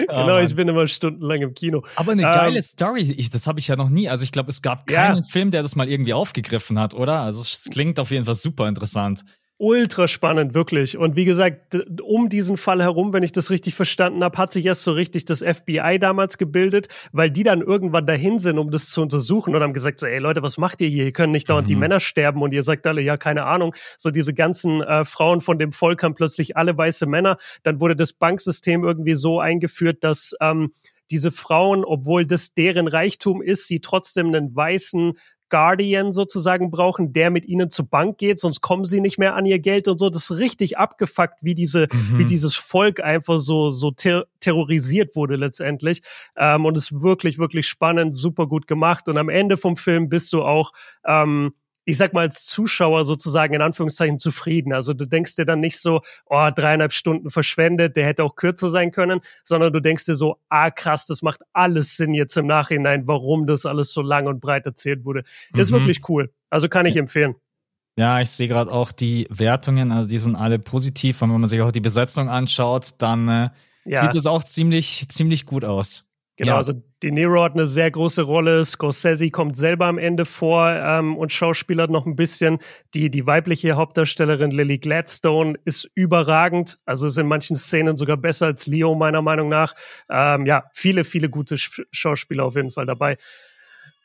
genau, 0.00 0.36
oh, 0.36 0.38
ich 0.38 0.56
bin 0.56 0.68
immer 0.68 0.86
stundenlang 0.86 1.42
im 1.42 1.52
Kino. 1.52 1.84
Aber 1.96 2.12
eine 2.12 2.22
ähm, 2.22 2.32
geile 2.32 2.62
Story, 2.62 3.14
ich, 3.16 3.28
das 3.28 3.46
habe 3.46 3.60
ich 3.60 3.68
ja 3.68 3.76
noch 3.76 3.90
nie. 3.90 4.08
Also 4.08 4.24
ich 4.24 4.32
glaube, 4.32 4.48
es 4.48 4.62
gab 4.62 4.86
keinen 4.86 5.18
ja. 5.18 5.22
Film, 5.30 5.50
der 5.50 5.62
das 5.62 5.76
mal 5.76 5.88
irgendwie 5.88 6.14
aufgegriffen 6.14 6.78
hat, 6.78 6.94
oder? 6.94 7.20
Also 7.20 7.42
es 7.42 7.68
klingt 7.70 8.00
auf 8.00 8.10
jeden 8.10 8.24
Fall 8.24 8.34
super 8.34 8.68
interessant 8.68 9.22
ultra 9.58 10.06
spannend, 10.06 10.54
wirklich. 10.54 10.96
Und 10.96 11.16
wie 11.16 11.24
gesagt, 11.24 11.76
um 12.02 12.28
diesen 12.28 12.56
Fall 12.56 12.80
herum, 12.80 13.12
wenn 13.12 13.24
ich 13.24 13.32
das 13.32 13.50
richtig 13.50 13.74
verstanden 13.74 14.22
habe, 14.22 14.38
hat 14.38 14.52
sich 14.52 14.64
erst 14.64 14.84
so 14.84 14.92
richtig 14.92 15.24
das 15.24 15.40
FBI 15.40 15.98
damals 16.00 16.38
gebildet, 16.38 16.88
weil 17.12 17.30
die 17.30 17.42
dann 17.42 17.60
irgendwann 17.60 18.06
dahin 18.06 18.38
sind, 18.38 18.58
um 18.58 18.70
das 18.70 18.90
zu 18.90 19.02
untersuchen 19.02 19.54
und 19.54 19.62
haben 19.62 19.72
gesagt, 19.72 19.98
so, 19.98 20.06
ey 20.06 20.18
Leute, 20.18 20.42
was 20.42 20.58
macht 20.58 20.80
ihr 20.80 20.88
hier? 20.88 21.04
Ihr 21.04 21.12
könnt 21.12 21.32
nicht 21.32 21.50
dauernd 21.50 21.66
mhm. 21.66 21.70
die 21.70 21.76
Männer 21.76 22.00
sterben 22.00 22.40
und 22.40 22.52
ihr 22.52 22.62
sagt 22.62 22.86
alle, 22.86 23.00
ja, 23.00 23.16
keine 23.16 23.44
Ahnung. 23.44 23.74
So 23.96 24.10
diese 24.10 24.32
ganzen 24.32 24.80
äh, 24.80 25.04
Frauen 25.04 25.40
von 25.40 25.58
dem 25.58 25.72
Volk 25.72 26.04
haben 26.04 26.14
plötzlich 26.14 26.56
alle 26.56 26.78
weiße 26.78 27.06
Männer. 27.06 27.36
Dann 27.64 27.80
wurde 27.80 27.96
das 27.96 28.12
Banksystem 28.12 28.84
irgendwie 28.84 29.14
so 29.14 29.40
eingeführt, 29.40 30.04
dass 30.04 30.34
ähm, 30.40 30.70
diese 31.10 31.32
Frauen, 31.32 31.84
obwohl 31.84 32.26
das 32.26 32.54
deren 32.54 32.86
Reichtum 32.86 33.42
ist, 33.42 33.66
sie 33.66 33.80
trotzdem 33.80 34.28
einen 34.28 34.54
weißen 34.54 35.14
Guardian 35.50 36.12
sozusagen 36.12 36.70
brauchen, 36.70 37.12
der 37.12 37.30
mit 37.30 37.46
ihnen 37.46 37.70
zur 37.70 37.86
Bank 37.86 38.18
geht, 38.18 38.38
sonst 38.38 38.60
kommen 38.60 38.84
sie 38.84 39.00
nicht 39.00 39.18
mehr 39.18 39.34
an 39.34 39.46
ihr 39.46 39.58
Geld 39.58 39.88
und 39.88 39.98
so. 39.98 40.10
Das 40.10 40.30
ist 40.30 40.38
richtig 40.38 40.78
abgefuckt, 40.78 41.42
wie 41.42 41.54
diese, 41.54 41.88
mhm. 41.92 42.18
wie 42.18 42.24
dieses 42.24 42.56
Volk 42.56 43.00
einfach 43.00 43.38
so, 43.38 43.70
so 43.70 43.90
ter 43.90 44.26
terrorisiert 44.40 45.16
wurde 45.16 45.36
letztendlich. 45.36 46.02
Ähm, 46.36 46.64
und 46.64 46.76
ist 46.76 47.00
wirklich, 47.00 47.38
wirklich 47.38 47.66
spannend, 47.66 48.16
super 48.16 48.46
gut 48.46 48.66
gemacht. 48.66 49.08
Und 49.08 49.18
am 49.18 49.28
Ende 49.28 49.56
vom 49.56 49.76
Film 49.76 50.08
bist 50.08 50.32
du 50.32 50.42
auch, 50.42 50.72
ähm, 51.06 51.52
ich 51.88 51.96
sag 51.96 52.12
mal, 52.12 52.20
als 52.20 52.44
Zuschauer 52.44 53.06
sozusagen 53.06 53.54
in 53.54 53.62
Anführungszeichen 53.62 54.18
zufrieden. 54.18 54.74
Also 54.74 54.92
du 54.92 55.06
denkst 55.06 55.36
dir 55.36 55.46
dann 55.46 55.60
nicht 55.60 55.80
so, 55.80 56.02
oh, 56.26 56.50
dreieinhalb 56.54 56.92
Stunden 56.92 57.30
verschwendet, 57.30 57.96
der 57.96 58.04
hätte 58.04 58.24
auch 58.24 58.36
kürzer 58.36 58.68
sein 58.68 58.92
können, 58.92 59.20
sondern 59.42 59.72
du 59.72 59.80
denkst 59.80 60.04
dir 60.04 60.14
so, 60.14 60.36
ah 60.50 60.70
krass, 60.70 61.06
das 61.06 61.22
macht 61.22 61.40
alles 61.54 61.96
Sinn 61.96 62.12
jetzt 62.12 62.36
im 62.36 62.46
Nachhinein, 62.46 63.06
warum 63.06 63.46
das 63.46 63.64
alles 63.64 63.94
so 63.94 64.02
lang 64.02 64.26
und 64.26 64.40
breit 64.40 64.66
erzählt 64.66 65.06
wurde. 65.06 65.24
Mhm. 65.54 65.60
Ist 65.60 65.72
wirklich 65.72 66.06
cool. 66.10 66.30
Also 66.50 66.68
kann 66.68 66.84
ich 66.84 66.96
empfehlen. 66.96 67.36
Ja, 67.96 68.20
ich 68.20 68.28
sehe 68.28 68.48
gerade 68.48 68.70
auch 68.70 68.92
die 68.92 69.26
Wertungen, 69.30 69.90
also 69.90 70.10
die 70.10 70.18
sind 70.18 70.36
alle 70.36 70.58
positiv. 70.58 71.22
Und 71.22 71.32
wenn 71.32 71.40
man 71.40 71.48
sich 71.48 71.62
auch 71.62 71.72
die 71.72 71.80
Besetzung 71.80 72.28
anschaut, 72.28 72.96
dann 72.98 73.28
äh, 73.28 73.48
ja. 73.86 74.02
sieht 74.02 74.14
es 74.14 74.26
auch 74.26 74.44
ziemlich, 74.44 75.06
ziemlich 75.08 75.46
gut 75.46 75.64
aus. 75.64 76.07
Genau, 76.38 76.52
ja. 76.52 76.56
also 76.56 76.72
De 77.02 77.10
Niro 77.10 77.42
hat 77.42 77.54
eine 77.54 77.66
sehr 77.66 77.90
große 77.90 78.22
Rolle. 78.22 78.64
Scorsese 78.64 79.30
kommt 79.30 79.56
selber 79.56 79.86
am 79.86 79.98
Ende 79.98 80.24
vor 80.24 80.70
ähm, 80.70 81.16
und 81.16 81.32
schauspielert 81.32 81.90
noch 81.90 82.06
ein 82.06 82.14
bisschen. 82.14 82.58
Die, 82.94 83.10
die 83.10 83.26
weibliche 83.26 83.74
Hauptdarstellerin 83.74 84.52
Lily 84.52 84.78
Gladstone 84.78 85.58
ist 85.64 85.90
überragend. 85.94 86.78
Also 86.86 87.08
ist 87.08 87.18
in 87.18 87.26
manchen 87.26 87.56
Szenen 87.56 87.96
sogar 87.96 88.16
besser 88.16 88.46
als 88.46 88.68
Leo, 88.68 88.94
meiner 88.94 89.20
Meinung 89.20 89.48
nach. 89.48 89.74
Ähm, 90.08 90.46
ja, 90.46 90.70
viele, 90.74 91.02
viele 91.02 91.28
gute 91.28 91.56
Schauspieler 91.58 92.44
auf 92.44 92.54
jeden 92.54 92.70
Fall 92.70 92.86
dabei. 92.86 93.18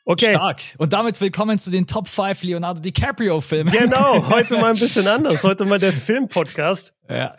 Okay. 0.04 0.34
Stark. 0.34 0.60
Und 0.78 0.92
damit 0.92 1.20
willkommen 1.20 1.58
zu 1.58 1.70
den 1.70 1.86
Top 1.86 2.08
5 2.08 2.42
Leonardo 2.42 2.80
DiCaprio 2.80 3.40
Filmen. 3.40 3.72
Genau, 3.72 4.28
heute 4.28 4.56
mal 4.58 4.72
ein 4.72 4.78
bisschen 4.78 5.06
anders. 5.06 5.44
Heute 5.44 5.64
mal 5.64 5.78
der 5.78 5.92
Filmpodcast. 5.92 6.92
Ja. 7.08 7.34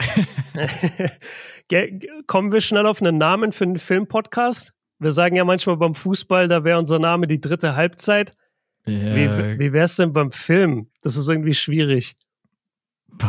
Kommen 2.27 2.51
wir 2.51 2.61
schnell 2.61 2.85
auf 2.87 3.01
einen 3.01 3.17
Namen 3.17 3.51
für 3.51 3.65
einen 3.65 3.77
Filmpodcast? 3.77 4.74
Wir 4.99 5.11
sagen 5.11 5.35
ja 5.35 5.45
manchmal 5.45 5.77
beim 5.77 5.95
Fußball, 5.95 6.47
da 6.47 6.63
wäre 6.63 6.79
unser 6.79 6.99
Name 6.99 7.27
die 7.27 7.41
dritte 7.41 7.75
Halbzeit. 7.75 8.33
Yeah. 8.87 9.15
Wie, 9.15 9.59
wie 9.59 9.73
wär's 9.73 9.95
denn 9.95 10.13
beim 10.13 10.31
Film? 10.31 10.87
Das 11.01 11.17
ist 11.17 11.27
irgendwie 11.27 11.53
schwierig. 11.53 12.15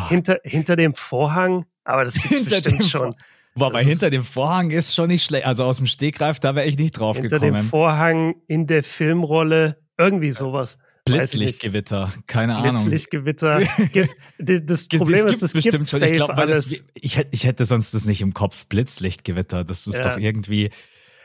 Hinter, 0.08 0.38
hinter 0.44 0.76
dem 0.76 0.94
Vorhang? 0.94 1.64
Aber 1.84 2.04
das 2.04 2.14
gibt's 2.14 2.44
bestimmt 2.44 2.84
schon. 2.84 3.12
Vor 3.12 3.68
Wobei 3.68 3.84
hinter 3.84 4.10
dem 4.10 4.22
Vorhang 4.22 4.70
ist 4.70 4.94
schon 4.94 5.08
nicht 5.08 5.24
schlecht. 5.24 5.46
Also 5.46 5.64
aus 5.64 5.78
dem 5.78 5.86
Stegreif, 5.86 6.38
da 6.40 6.54
wäre 6.54 6.66
ich 6.66 6.76
nicht 6.78 6.92
drauf 6.92 7.16
hinter 7.16 7.36
gekommen. 7.36 7.54
Hinter 7.54 7.62
dem 7.62 7.70
Vorhang 7.70 8.34
in 8.48 8.66
der 8.66 8.82
Filmrolle, 8.82 9.78
irgendwie 9.96 10.30
sowas. 10.30 10.78
Blitzlichtgewitter, 11.06 12.12
keine 12.26 12.56
Ahnung. 12.56 12.82
Blitzlichtgewitter. 12.82 13.60
das 14.38 14.88
Problem 14.88 15.22
das 15.22 15.32
ist, 15.34 15.42
das 15.42 15.52
bestimmt 15.52 15.88
schon. 15.88 16.02
Ich 16.02 16.12
glaube, 16.12 16.62
ich, 16.94 17.26
ich 17.30 17.44
hätte 17.44 17.64
sonst 17.64 17.94
das 17.94 18.04
nicht 18.04 18.20
im 18.20 18.34
Kopf. 18.34 18.66
Blitzlichtgewitter, 18.66 19.64
das 19.64 19.86
ist 19.86 20.04
ja. 20.04 20.10
doch 20.10 20.18
irgendwie 20.18 20.70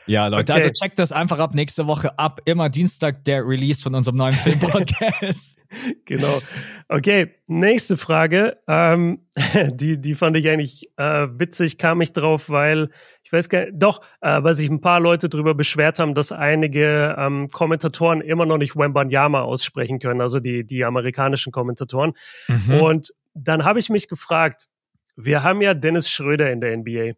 ja, 0.06 0.26
Leute, 0.26 0.52
also 0.52 0.66
okay. 0.66 0.72
also 0.72 0.84
checkt 0.84 0.98
das 0.98 1.12
einfach 1.12 1.38
ab 1.38 1.54
nächste 1.54 1.86
Woche 1.86 2.18
ab. 2.18 2.40
Immer 2.44 2.68
Dienstag 2.68 3.24
der 3.24 3.46
Release 3.46 3.82
von 3.82 3.94
unserem 3.94 4.16
neuen 4.18 4.34
Filmpodcast. 4.34 5.58
genau. 6.04 6.40
Okay, 6.88 7.34
nächste 7.46 7.96
Frage. 7.96 8.58
Ähm, 8.66 9.26
die, 9.72 10.00
die 10.00 10.14
fand 10.14 10.36
ich 10.36 10.48
eigentlich 10.48 10.90
äh, 10.96 11.26
witzig, 11.30 11.78
kam 11.78 12.00
ich 12.00 12.12
drauf, 12.12 12.50
weil 12.50 12.88
ich 13.22 13.32
weiß 13.32 13.48
gar 13.48 13.60
nicht, 13.60 13.74
doch, 13.74 14.02
äh, 14.20 14.42
weil 14.42 14.54
sich 14.54 14.68
ein 14.68 14.80
paar 14.80 15.00
Leute 15.00 15.28
darüber 15.28 15.54
beschwert 15.54 15.98
haben, 15.98 16.14
dass 16.14 16.32
einige 16.32 17.14
ähm, 17.18 17.48
Kommentatoren 17.48 18.20
immer 18.20 18.46
noch 18.46 18.58
nicht 18.58 18.76
Wembanyama 18.76 19.42
aussprechen 19.42 19.98
können, 19.98 20.20
also 20.20 20.40
die, 20.40 20.64
die 20.64 20.84
amerikanischen 20.84 21.52
Kommentatoren. 21.52 22.12
Mhm. 22.48 22.80
Und 22.80 23.14
dann 23.34 23.64
habe 23.64 23.78
ich 23.78 23.88
mich 23.88 24.08
gefragt, 24.08 24.68
wir 25.16 25.42
haben 25.42 25.62
ja 25.62 25.74
Dennis 25.74 26.10
Schröder 26.10 26.50
in 26.50 26.60
der 26.60 26.76
NBA. 26.76 27.12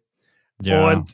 Ja. 0.61 0.89
Und 0.89 1.13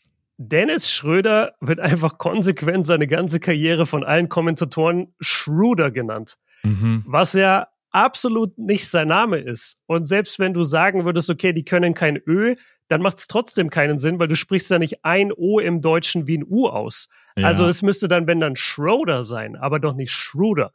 Dennis 0.49 0.89
Schröder 0.89 1.53
wird 1.59 1.79
einfach 1.79 2.17
konsequent 2.17 2.87
seine 2.87 3.07
ganze 3.07 3.39
Karriere 3.39 3.85
von 3.85 4.03
allen 4.03 4.29
Kommentatoren 4.29 5.13
Schröder 5.19 5.91
genannt. 5.91 6.37
Mhm. 6.63 7.03
Was 7.05 7.33
ja 7.33 7.67
absolut 7.91 8.57
nicht 8.57 8.89
sein 8.89 9.09
Name 9.09 9.37
ist. 9.37 9.77
Und 9.85 10.07
selbst 10.07 10.39
wenn 10.39 10.53
du 10.53 10.63
sagen 10.63 11.05
würdest, 11.05 11.29
okay, 11.29 11.53
die 11.53 11.65
können 11.65 11.93
kein 11.93 12.17
Ö, 12.25 12.55
dann 12.87 13.01
macht 13.01 13.19
es 13.19 13.27
trotzdem 13.27 13.69
keinen 13.69 13.99
Sinn, 13.99 14.17
weil 14.17 14.27
du 14.27 14.35
sprichst 14.35 14.71
ja 14.71 14.79
nicht 14.79 15.03
ein 15.03 15.31
O 15.31 15.59
im 15.59 15.81
Deutschen 15.81 16.25
wie 16.25 16.37
ein 16.37 16.45
U 16.47 16.67
aus. 16.67 17.07
Ja. 17.35 17.47
Also 17.47 17.65
es 17.67 17.81
müsste 17.81 18.07
dann, 18.07 18.27
wenn 18.27 18.39
dann 18.39 18.55
Schroeder 18.55 19.23
sein, 19.23 19.55
aber 19.55 19.79
doch 19.79 19.93
nicht 19.93 20.11
Schröder. 20.11 20.71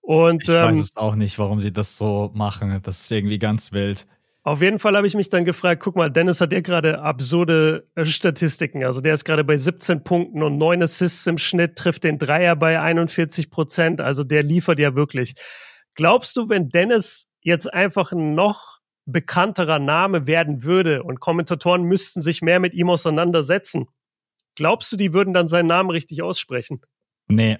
Und, 0.00 0.44
ich 0.44 0.48
ähm, 0.48 0.70
weiß 0.70 0.78
es 0.78 0.96
auch 0.96 1.14
nicht, 1.14 1.38
warum 1.38 1.60
sie 1.60 1.72
das 1.72 1.96
so 1.96 2.30
machen. 2.34 2.80
Das 2.82 3.02
ist 3.02 3.12
irgendwie 3.12 3.38
ganz 3.38 3.72
wild. 3.72 4.06
Auf 4.42 4.62
jeden 4.62 4.78
Fall 4.78 4.96
habe 4.96 5.06
ich 5.06 5.14
mich 5.14 5.28
dann 5.28 5.44
gefragt, 5.44 5.82
guck 5.82 5.96
mal, 5.96 6.10
Dennis 6.10 6.40
hat 6.40 6.52
ja 6.52 6.60
gerade 6.60 7.00
absurde 7.00 7.86
äh, 7.94 8.06
Statistiken. 8.06 8.84
Also 8.84 9.02
der 9.02 9.12
ist 9.12 9.24
gerade 9.24 9.44
bei 9.44 9.56
17 9.56 10.02
Punkten 10.02 10.42
und 10.42 10.56
9 10.56 10.82
Assists 10.82 11.26
im 11.26 11.36
Schnitt, 11.36 11.76
trifft 11.76 12.04
den 12.04 12.18
Dreier 12.18 12.56
bei 12.56 12.80
41 12.80 13.50
Prozent. 13.50 14.00
Also 14.00 14.24
der 14.24 14.42
liefert 14.42 14.78
ja 14.78 14.94
wirklich. 14.94 15.34
Glaubst 15.94 16.36
du, 16.36 16.48
wenn 16.48 16.70
Dennis 16.70 17.28
jetzt 17.42 17.72
einfach 17.72 18.12
ein 18.12 18.34
noch 18.34 18.78
bekannterer 19.04 19.78
Name 19.78 20.26
werden 20.26 20.62
würde 20.62 21.02
und 21.02 21.20
Kommentatoren 21.20 21.82
müssten 21.82 22.22
sich 22.22 22.40
mehr 22.40 22.60
mit 22.60 22.72
ihm 22.72 22.88
auseinandersetzen, 22.88 23.88
glaubst 24.54 24.90
du, 24.92 24.96
die 24.96 25.12
würden 25.12 25.34
dann 25.34 25.48
seinen 25.48 25.66
Namen 25.66 25.90
richtig 25.90 26.22
aussprechen? 26.22 26.80
Nee, 27.28 27.58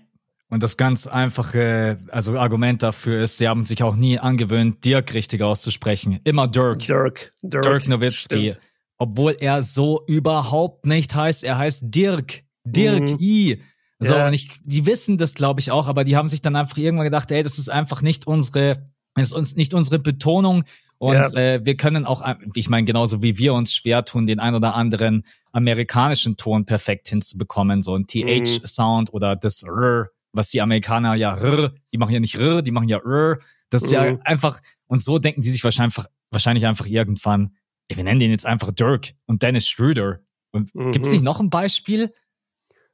und 0.51 0.65
das 0.65 0.77
ganz 0.77 1.07
einfache, 1.07 1.97
also 2.11 2.37
Argument 2.37 2.83
dafür 2.83 3.23
ist, 3.23 3.39
sie 3.39 3.49
haben 3.49 3.65
sich 3.65 3.85
auch 3.85 3.95
nie 3.95 4.19
angewöhnt, 4.19 4.85
Dirk 4.85 5.15
richtig 5.15 5.43
auszusprechen. 5.43 6.19
Immer 6.25 6.49
Dirk. 6.49 6.81
Dirk. 6.81 7.33
Dirk, 7.41 7.63
Dirk 7.63 7.89
Nowitzki. 7.89 8.53
Stimmt. 8.53 8.61
Obwohl 8.99 9.37
er 9.39 9.63
so 9.63 10.03
überhaupt 10.09 10.87
nicht 10.87 11.15
heißt. 11.15 11.45
Er 11.45 11.57
heißt 11.57 11.85
Dirk. 11.95 12.43
Dirk 12.65 13.13
mhm. 13.13 13.17
I. 13.21 13.63
So, 14.01 14.15
ja. 14.15 14.27
und 14.27 14.35
ich, 14.35 14.51
die 14.65 14.87
wissen 14.87 15.19
das, 15.19 15.35
glaube 15.35 15.61
ich, 15.61 15.71
auch, 15.71 15.87
aber 15.87 16.05
die 16.05 16.17
haben 16.17 16.29
sich 16.29 16.43
dann 16.43 16.57
einfach 16.57 16.77
irgendwann 16.79 17.05
gedacht, 17.05 17.31
ey, 17.31 17.43
das 17.43 17.59
ist 17.59 17.69
einfach 17.69 18.03
nicht 18.03 18.27
unsere, 18.27 18.85
ist 19.17 19.33
uns 19.33 19.55
nicht 19.55 19.73
unsere 19.73 20.01
Betonung. 20.01 20.65
Und 20.99 21.15
ja. 21.15 21.33
äh, 21.33 21.65
wir 21.65 21.77
können 21.77 22.07
auch, 22.07 22.23
ich 22.55 22.69
meine, 22.69 22.87
genauso 22.87 23.23
wie 23.23 23.39
wir 23.39 23.55
uns 23.55 23.75
schwer 23.75 24.05
tun, 24.05 24.27
den 24.27 24.41
ein 24.41 24.55
oder 24.55 24.75
anderen 24.75 25.25
amerikanischen 25.53 26.37
Ton 26.37 26.65
perfekt 26.65 27.09
hinzubekommen, 27.09 27.83
so 27.83 27.95
ein 27.95 28.07
TH-Sound 28.07 29.11
mhm. 29.11 29.15
oder 29.15 29.37
das 29.37 29.63
R 29.63 30.11
was 30.33 30.51
die 30.51 30.61
Amerikaner 30.61 31.15
ja 31.15 31.35
rrr, 31.35 31.75
die 31.93 31.99
machen 31.99 32.13
ja 32.13 32.21
nicht 32.21 32.39
rrr, 32.39 32.63
die 32.63 32.71
machen 32.71 32.89
ja 32.89 32.99
rrr. 32.99 33.39
Das 33.71 33.83
ist 33.83 33.91
mhm. 33.91 33.95
ja 33.95 34.19
einfach, 34.25 34.61
und 34.87 35.03
so 35.03 35.19
denken 35.19 35.43
die 35.43 35.51
sich 35.51 35.65
wahrscheinlich, 35.65 35.97
wahrscheinlich 36.31 36.67
einfach 36.67 36.87
irgendwann, 36.87 37.57
ey, 37.89 37.97
wir 37.97 38.05
nennen 38.05 38.21
den 38.21 38.31
jetzt 38.31 38.47
einfach 38.47 38.71
Dirk 38.73 39.13
und 39.27 39.43
Dennis 39.43 39.69
Schröder. 39.69 40.21
Und 40.53 40.75
mhm. 40.75 40.93
gibt 40.93 41.07
es 41.07 41.13
nicht 41.13 41.25
noch 41.25 41.41
ein 41.41 41.51
Beispiel? 41.51 42.13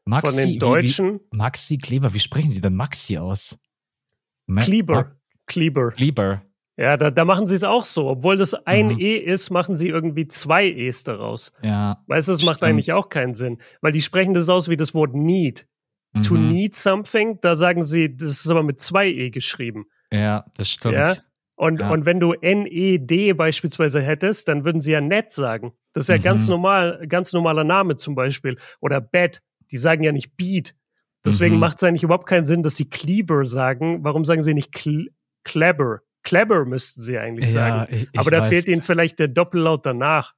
Maxi, 0.04 0.28
Von 0.28 0.36
den 0.36 0.58
Deutschen? 0.58 1.14
Wie, 1.14 1.20
wie, 1.32 1.36
Maxi 1.36 1.78
Kleber, 1.78 2.14
wie 2.14 2.20
sprechen 2.20 2.50
sie 2.50 2.60
denn 2.60 2.74
Maxi 2.74 3.18
aus? 3.18 3.58
Ma 4.46 4.62
Kleber. 4.62 5.16
Kleber. 5.46 5.90
Kleber. 5.92 6.42
Ja, 6.78 6.96
da, 6.96 7.10
da 7.10 7.24
machen 7.24 7.46
sie 7.46 7.54
es 7.54 7.64
auch 7.64 7.84
so. 7.84 8.08
Obwohl 8.08 8.36
das 8.36 8.52
ein 8.54 8.88
mhm. 8.88 9.00
E 9.00 9.16
ist, 9.16 9.50
machen 9.50 9.76
sie 9.76 9.88
irgendwie 9.88 10.28
zwei 10.28 10.66
E's 10.66 11.04
daraus. 11.04 11.52
Ja. 11.62 12.04
Weißt 12.06 12.28
du, 12.28 12.32
das 12.32 12.44
macht 12.44 12.62
eigentlich 12.62 12.92
auch 12.92 13.08
keinen 13.08 13.34
Sinn. 13.34 13.58
Weil 13.80 13.92
die 13.92 14.02
sprechen 14.02 14.34
das 14.34 14.48
aus 14.48 14.68
wie 14.68 14.76
das 14.76 14.92
Wort 14.92 15.14
need 15.14 15.66
mhm. 16.16 16.22
to 16.22 16.36
need 16.36 16.74
something, 16.74 17.40
da 17.40 17.56
sagen 17.56 17.82
sie, 17.82 18.16
das 18.16 18.44
ist 18.44 18.50
aber 18.50 18.62
mit 18.62 18.80
zwei 18.80 19.08
E 19.08 19.30
geschrieben. 19.30 19.86
Ja, 20.12 20.44
das 20.54 20.70
stimmt. 20.70 20.96
Ja? 20.96 21.14
Und, 21.56 21.80
ja. 21.80 21.90
und 21.90 22.04
wenn 22.04 22.20
du 22.20 22.32
N-E-D 22.34 23.32
beispielsweise 23.32 24.02
hättest, 24.02 24.48
dann 24.48 24.64
würden 24.64 24.82
sie 24.82 24.92
ja 24.92 25.00
net 25.00 25.32
sagen. 25.32 25.72
Das 25.92 26.04
ist 26.04 26.08
ja 26.08 26.18
mhm. 26.18 26.22
ganz 26.22 26.48
normal, 26.48 27.06
ganz 27.08 27.32
normaler 27.32 27.64
Name 27.64 27.96
zum 27.96 28.14
Beispiel. 28.14 28.58
Oder 28.80 29.00
Bed, 29.00 29.42
die 29.70 29.78
sagen 29.78 30.02
ja 30.02 30.12
nicht 30.12 30.36
Beat. 30.36 30.74
Deswegen 31.24 31.54
mhm. 31.54 31.60
macht 31.60 31.78
es 31.78 31.82
eigentlich 31.82 32.02
überhaupt 32.02 32.28
keinen 32.28 32.44
Sinn, 32.46 32.62
dass 32.62 32.76
sie 32.76 32.88
Kleber 32.88 33.46
sagen. 33.46 34.04
Warum 34.04 34.24
sagen 34.24 34.42
sie 34.42 34.54
nicht 34.54 34.72
Cle 34.72 35.06
Clever? 35.44 36.00
Clever 36.22 36.64
müssten 36.64 37.02
sie 37.02 37.18
eigentlich 37.18 37.50
sagen. 37.50 37.86
Ja, 37.90 37.96
ich, 37.96 38.08
ich 38.12 38.18
Aber 38.18 38.30
da 38.30 38.42
weiß. 38.42 38.48
fehlt 38.48 38.68
ihnen 38.68 38.82
vielleicht 38.82 39.18
der 39.18 39.28
Doppellaut 39.28 39.86
danach. 39.86 40.34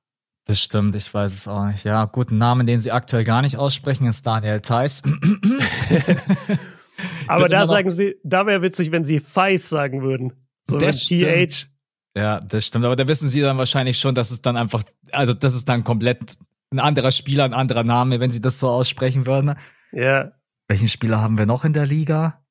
Das 0.48 0.62
stimmt, 0.62 0.96
ich 0.96 1.12
weiß 1.12 1.34
es 1.34 1.46
auch 1.46 1.66
nicht. 1.66 1.84
Ja, 1.84 2.06
guten 2.06 2.38
Namen, 2.38 2.66
den 2.66 2.80
sie 2.80 2.90
aktuell 2.90 3.22
gar 3.22 3.42
nicht 3.42 3.58
aussprechen, 3.58 4.06
ist 4.06 4.26
Daniel 4.26 4.62
Theiss. 4.62 5.02
Aber 7.26 7.50
da 7.50 7.66
sagen 7.66 7.90
sie, 7.90 8.16
da 8.24 8.46
wäre 8.46 8.62
witzig, 8.62 8.90
wenn 8.90 9.04
sie 9.04 9.20
Theiss 9.20 9.68
sagen 9.68 10.00
würden. 10.00 10.32
So 10.64 10.78
das 10.78 11.00
TH. 11.00 11.68
Ja, 12.16 12.40
das 12.40 12.64
stimmt. 12.64 12.86
Aber 12.86 12.96
da 12.96 13.06
wissen 13.06 13.28
sie 13.28 13.42
dann 13.42 13.58
wahrscheinlich 13.58 13.98
schon, 13.98 14.14
dass 14.14 14.30
es 14.30 14.40
dann 14.40 14.56
einfach, 14.56 14.84
also 15.12 15.34
das 15.34 15.54
ist 15.54 15.68
dann 15.68 15.84
komplett 15.84 16.38
ein 16.72 16.80
anderer 16.80 17.10
Spieler, 17.10 17.44
ein 17.44 17.52
anderer 17.52 17.84
Name, 17.84 18.18
wenn 18.18 18.30
sie 18.30 18.40
das 18.40 18.58
so 18.58 18.70
aussprechen 18.70 19.26
würden. 19.26 19.54
Ja. 19.92 20.32
Welchen 20.66 20.88
Spieler 20.88 21.20
haben 21.20 21.36
wir 21.36 21.44
noch 21.44 21.66
in 21.66 21.74
der 21.74 21.84
Liga? 21.84 22.42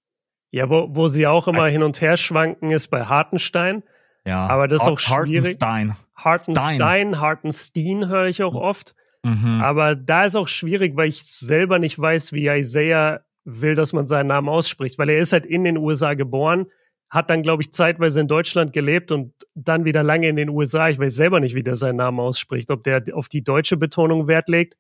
Ja, 0.51 0.69
wo, 0.69 0.89
wo 0.91 1.07
sie 1.07 1.25
auch 1.25 1.47
immer 1.47 1.65
hin 1.65 1.81
und 1.81 1.99
her 1.99 2.15
schwanken, 2.15 2.69
ist 2.69 2.89
bei 2.89 3.05
Hartenstein. 3.05 3.81
Ja. 4.27 4.45
Aber 4.47 4.67
das 4.67 4.81
ist 4.81 4.87
auch 4.87 4.99
schwierig. 4.99 5.57
Hartenstein. 5.57 5.95
Hartenstein, 6.15 7.19
Hartenstein 7.19 8.07
höre 8.09 8.25
ich 8.25 8.43
auch 8.43 8.55
oft. 8.55 8.95
Mhm. 9.23 9.61
Aber 9.61 9.95
da 9.95 10.25
ist 10.25 10.35
auch 10.35 10.47
schwierig, 10.47 10.97
weil 10.97 11.09
ich 11.09 11.23
selber 11.23 11.79
nicht 11.79 11.97
weiß, 11.97 12.33
wie 12.33 12.47
Isaiah 12.47 13.21
will, 13.45 13.75
dass 13.75 13.93
man 13.93 14.05
seinen 14.05 14.27
Namen 14.27 14.49
ausspricht, 14.49 14.97
weil 14.99 15.09
er 15.09 15.19
ist 15.19 15.31
halt 15.31 15.45
in 15.45 15.63
den 15.63 15.77
USA 15.77 16.13
geboren, 16.13 16.65
hat 17.09 17.29
dann, 17.29 17.41
glaube 17.41 17.61
ich, 17.63 17.71
zeitweise 17.71 18.19
in 18.19 18.27
Deutschland 18.27 18.73
gelebt 18.73 19.13
und 19.13 19.33
dann 19.55 19.85
wieder 19.85 20.03
lange 20.03 20.27
in 20.27 20.35
den 20.35 20.49
USA. 20.49 20.89
Ich 20.89 20.99
weiß 20.99 21.15
selber 21.15 21.39
nicht, 21.39 21.55
wie 21.55 21.63
der 21.63 21.77
seinen 21.77 21.95
Namen 21.95 22.19
ausspricht, 22.19 22.69
ob 22.69 22.83
der 22.83 23.03
auf 23.13 23.29
die 23.29 23.43
deutsche 23.43 23.77
Betonung 23.77 24.27
Wert 24.27 24.49
legt. 24.49 24.75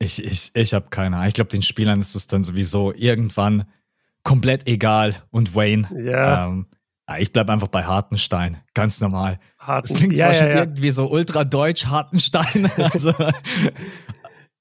Ich, 0.00 0.22
ich, 0.22 0.50
ich 0.54 0.74
habe 0.74 0.86
keine 0.90 1.16
Ahnung. 1.16 1.28
Ich 1.28 1.34
glaube, 1.34 1.50
den 1.50 1.62
Spielern 1.62 2.00
ist 2.00 2.16
es 2.16 2.26
dann 2.26 2.42
sowieso 2.42 2.92
irgendwann 2.92 3.66
komplett 4.24 4.66
egal. 4.66 5.14
Und 5.30 5.54
Wayne. 5.54 5.88
Ja. 6.04 6.46
Ähm, 6.46 6.66
ja, 7.08 7.18
ich 7.18 7.32
bleib 7.32 7.48
einfach 7.48 7.68
bei 7.68 7.84
Hartenstein, 7.84 8.58
ganz 8.74 9.00
normal. 9.00 9.38
Harten, 9.58 9.88
das 9.88 9.96
klingt 9.96 10.16
ja, 10.16 10.26
zwar 10.26 10.34
schon 10.34 10.48
ja. 10.48 10.58
irgendwie 10.58 10.90
so 10.90 11.10
ultra 11.10 11.44
deutsch 11.44 11.86
Hartenstein, 11.86 12.70
also, 12.76 13.12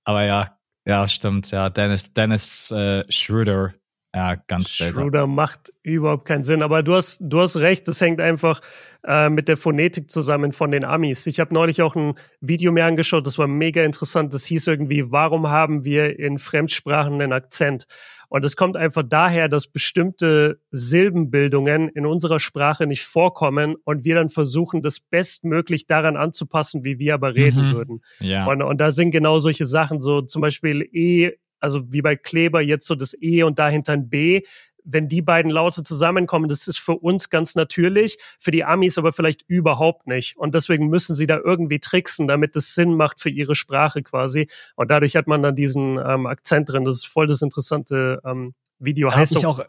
aber 0.05 0.23
ja, 0.23 0.57
ja, 0.85 1.05
stimmt, 1.07 1.51
ja, 1.51 1.69
Dennis, 1.69 2.13
Dennis 2.13 2.71
äh, 2.71 3.03
Schröder, 3.09 3.73
Ja, 4.15 4.35
ganz 4.35 4.73
Schroeder 4.73 5.27
macht 5.27 5.73
überhaupt 5.83 6.25
keinen 6.25 6.43
Sinn. 6.43 6.63
Aber 6.63 6.81
du 6.81 6.95
hast, 6.95 7.19
du 7.19 7.41
hast 7.41 7.57
recht, 7.57 7.87
das 7.89 7.99
hängt 7.99 8.21
einfach 8.21 8.61
äh, 9.05 9.29
mit 9.29 9.49
der 9.49 9.57
Phonetik 9.57 10.09
zusammen 10.09 10.53
von 10.53 10.71
den 10.71 10.85
Amis. 10.85 11.27
Ich 11.27 11.41
habe 11.41 11.53
neulich 11.53 11.81
auch 11.81 11.95
ein 11.97 12.15
Video 12.39 12.71
mir 12.71 12.85
angeschaut, 12.85 13.27
das 13.27 13.37
war 13.37 13.47
mega 13.47 13.83
interessant. 13.83 14.33
Das 14.33 14.45
hieß 14.45 14.67
irgendwie, 14.67 15.11
warum 15.11 15.49
haben 15.49 15.83
wir 15.83 16.17
in 16.17 16.39
Fremdsprachen 16.39 17.15
einen 17.15 17.33
Akzent? 17.33 17.85
Und 18.29 18.43
es 18.43 18.55
kommt 18.55 18.75
einfach 18.75 19.03
daher, 19.07 19.47
dass 19.47 19.67
bestimmte 19.67 20.59
Silbenbildungen 20.71 21.89
in 21.89 22.05
unserer 22.05 22.39
Sprache 22.39 22.85
nicht 22.85 23.03
vorkommen 23.03 23.75
und 23.83 24.03
wir 24.03 24.15
dann 24.15 24.29
versuchen, 24.29 24.81
das 24.81 24.99
bestmöglich 24.99 25.87
daran 25.87 26.17
anzupassen, 26.17 26.83
wie 26.83 26.99
wir 26.99 27.13
aber 27.13 27.35
reden 27.35 27.69
mhm. 27.69 27.75
würden. 27.75 28.01
Ja. 28.19 28.45
Und, 28.45 28.61
und 28.61 28.79
da 28.79 28.91
sind 28.91 29.11
genau 29.11 29.39
solche 29.39 29.65
Sachen, 29.65 30.01
so 30.01 30.21
zum 30.21 30.41
Beispiel 30.41 30.87
E 30.91 31.33
also 31.59 31.91
wie 31.91 32.01
bei 32.01 32.15
Kleber 32.15 32.61
jetzt 32.61 32.87
so 32.87 32.95
das 32.95 33.15
E 33.19 33.43
und 33.43 33.59
dahinter 33.59 33.93
ein 33.93 34.09
B 34.09 34.41
wenn 34.89 35.07
die 35.07 35.21
beiden 35.21 35.51
Laute 35.51 35.83
zusammenkommen, 35.83 36.47
das 36.47 36.67
ist 36.67 36.79
für 36.79 36.93
uns 36.93 37.29
ganz 37.29 37.55
natürlich, 37.55 38.17
für 38.39 38.51
die 38.51 38.63
Amis 38.63 38.97
aber 38.97 39.11
vielleicht 39.11 39.43
überhaupt 39.47 40.07
nicht. 40.07 40.37
Und 40.37 40.55
deswegen 40.55 40.87
müssen 40.87 41.13
sie 41.13 41.27
da 41.27 41.37
irgendwie 41.43 41.79
tricksen, 41.79 42.27
damit 42.27 42.55
es 42.55 42.73
Sinn 42.73 42.95
macht 42.95 43.19
für 43.19 43.29
ihre 43.29 43.53
Sprache 43.53 44.01
quasi. 44.01 44.47
Und 44.75 44.89
dadurch 44.89 45.15
hat 45.15 45.27
man 45.27 45.43
dann 45.43 45.55
diesen 45.55 45.97
ähm, 45.97 46.25
Akzent 46.25 46.69
drin. 46.69 46.85
Das 46.85 46.95
ist 46.95 47.07
voll 47.07 47.27
das 47.27 47.41
interessante 47.41 48.21
ähm, 48.25 48.53
Video. 48.79 49.09
Da 49.09 49.17
heißt 49.17 49.35
ich 49.35 49.45
auch 49.45 49.61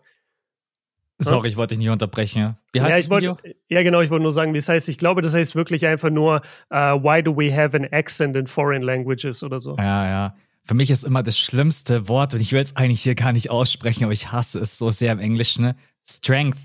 Sorry, 1.20 1.48
ich 1.48 1.56
wollte 1.56 1.74
dich 1.74 1.78
nicht 1.78 1.90
unterbrechen. 1.90 2.56
Wie 2.72 2.80
heißt 2.80 2.90
ja, 2.90 2.96
das 2.96 3.10
Video? 3.10 3.38
Wollt, 3.42 3.56
ja, 3.68 3.82
genau, 3.82 4.00
ich 4.02 4.10
wollte 4.10 4.22
nur 4.22 4.32
sagen, 4.32 4.54
wie 4.54 4.58
es 4.58 4.68
heißt. 4.68 4.88
Ich 4.88 4.98
glaube, 4.98 5.20
das 5.20 5.34
heißt 5.34 5.56
wirklich 5.56 5.84
einfach 5.84 6.10
nur 6.10 6.42
uh, 6.72 7.02
Why 7.02 7.24
do 7.24 7.36
we 7.36 7.52
have 7.52 7.76
an 7.76 7.88
accent 7.90 8.36
in 8.36 8.46
foreign 8.46 8.82
languages 8.82 9.42
oder 9.42 9.58
so. 9.58 9.76
Ja, 9.78 10.08
ja. 10.08 10.34
Für 10.68 10.74
mich 10.74 10.90
ist 10.90 11.02
immer 11.02 11.22
das 11.22 11.38
schlimmste 11.38 12.08
Wort, 12.08 12.34
und 12.34 12.40
ich 12.40 12.52
will 12.52 12.60
es 12.60 12.76
eigentlich 12.76 13.02
hier 13.02 13.14
gar 13.14 13.32
nicht 13.32 13.48
aussprechen, 13.48 14.04
aber 14.04 14.12
ich 14.12 14.30
hasse 14.32 14.60
es 14.60 14.76
so 14.76 14.90
sehr 14.90 15.12
im 15.12 15.18
Englischen, 15.18 15.64
ne? 15.64 15.76
Strength. 16.06 16.58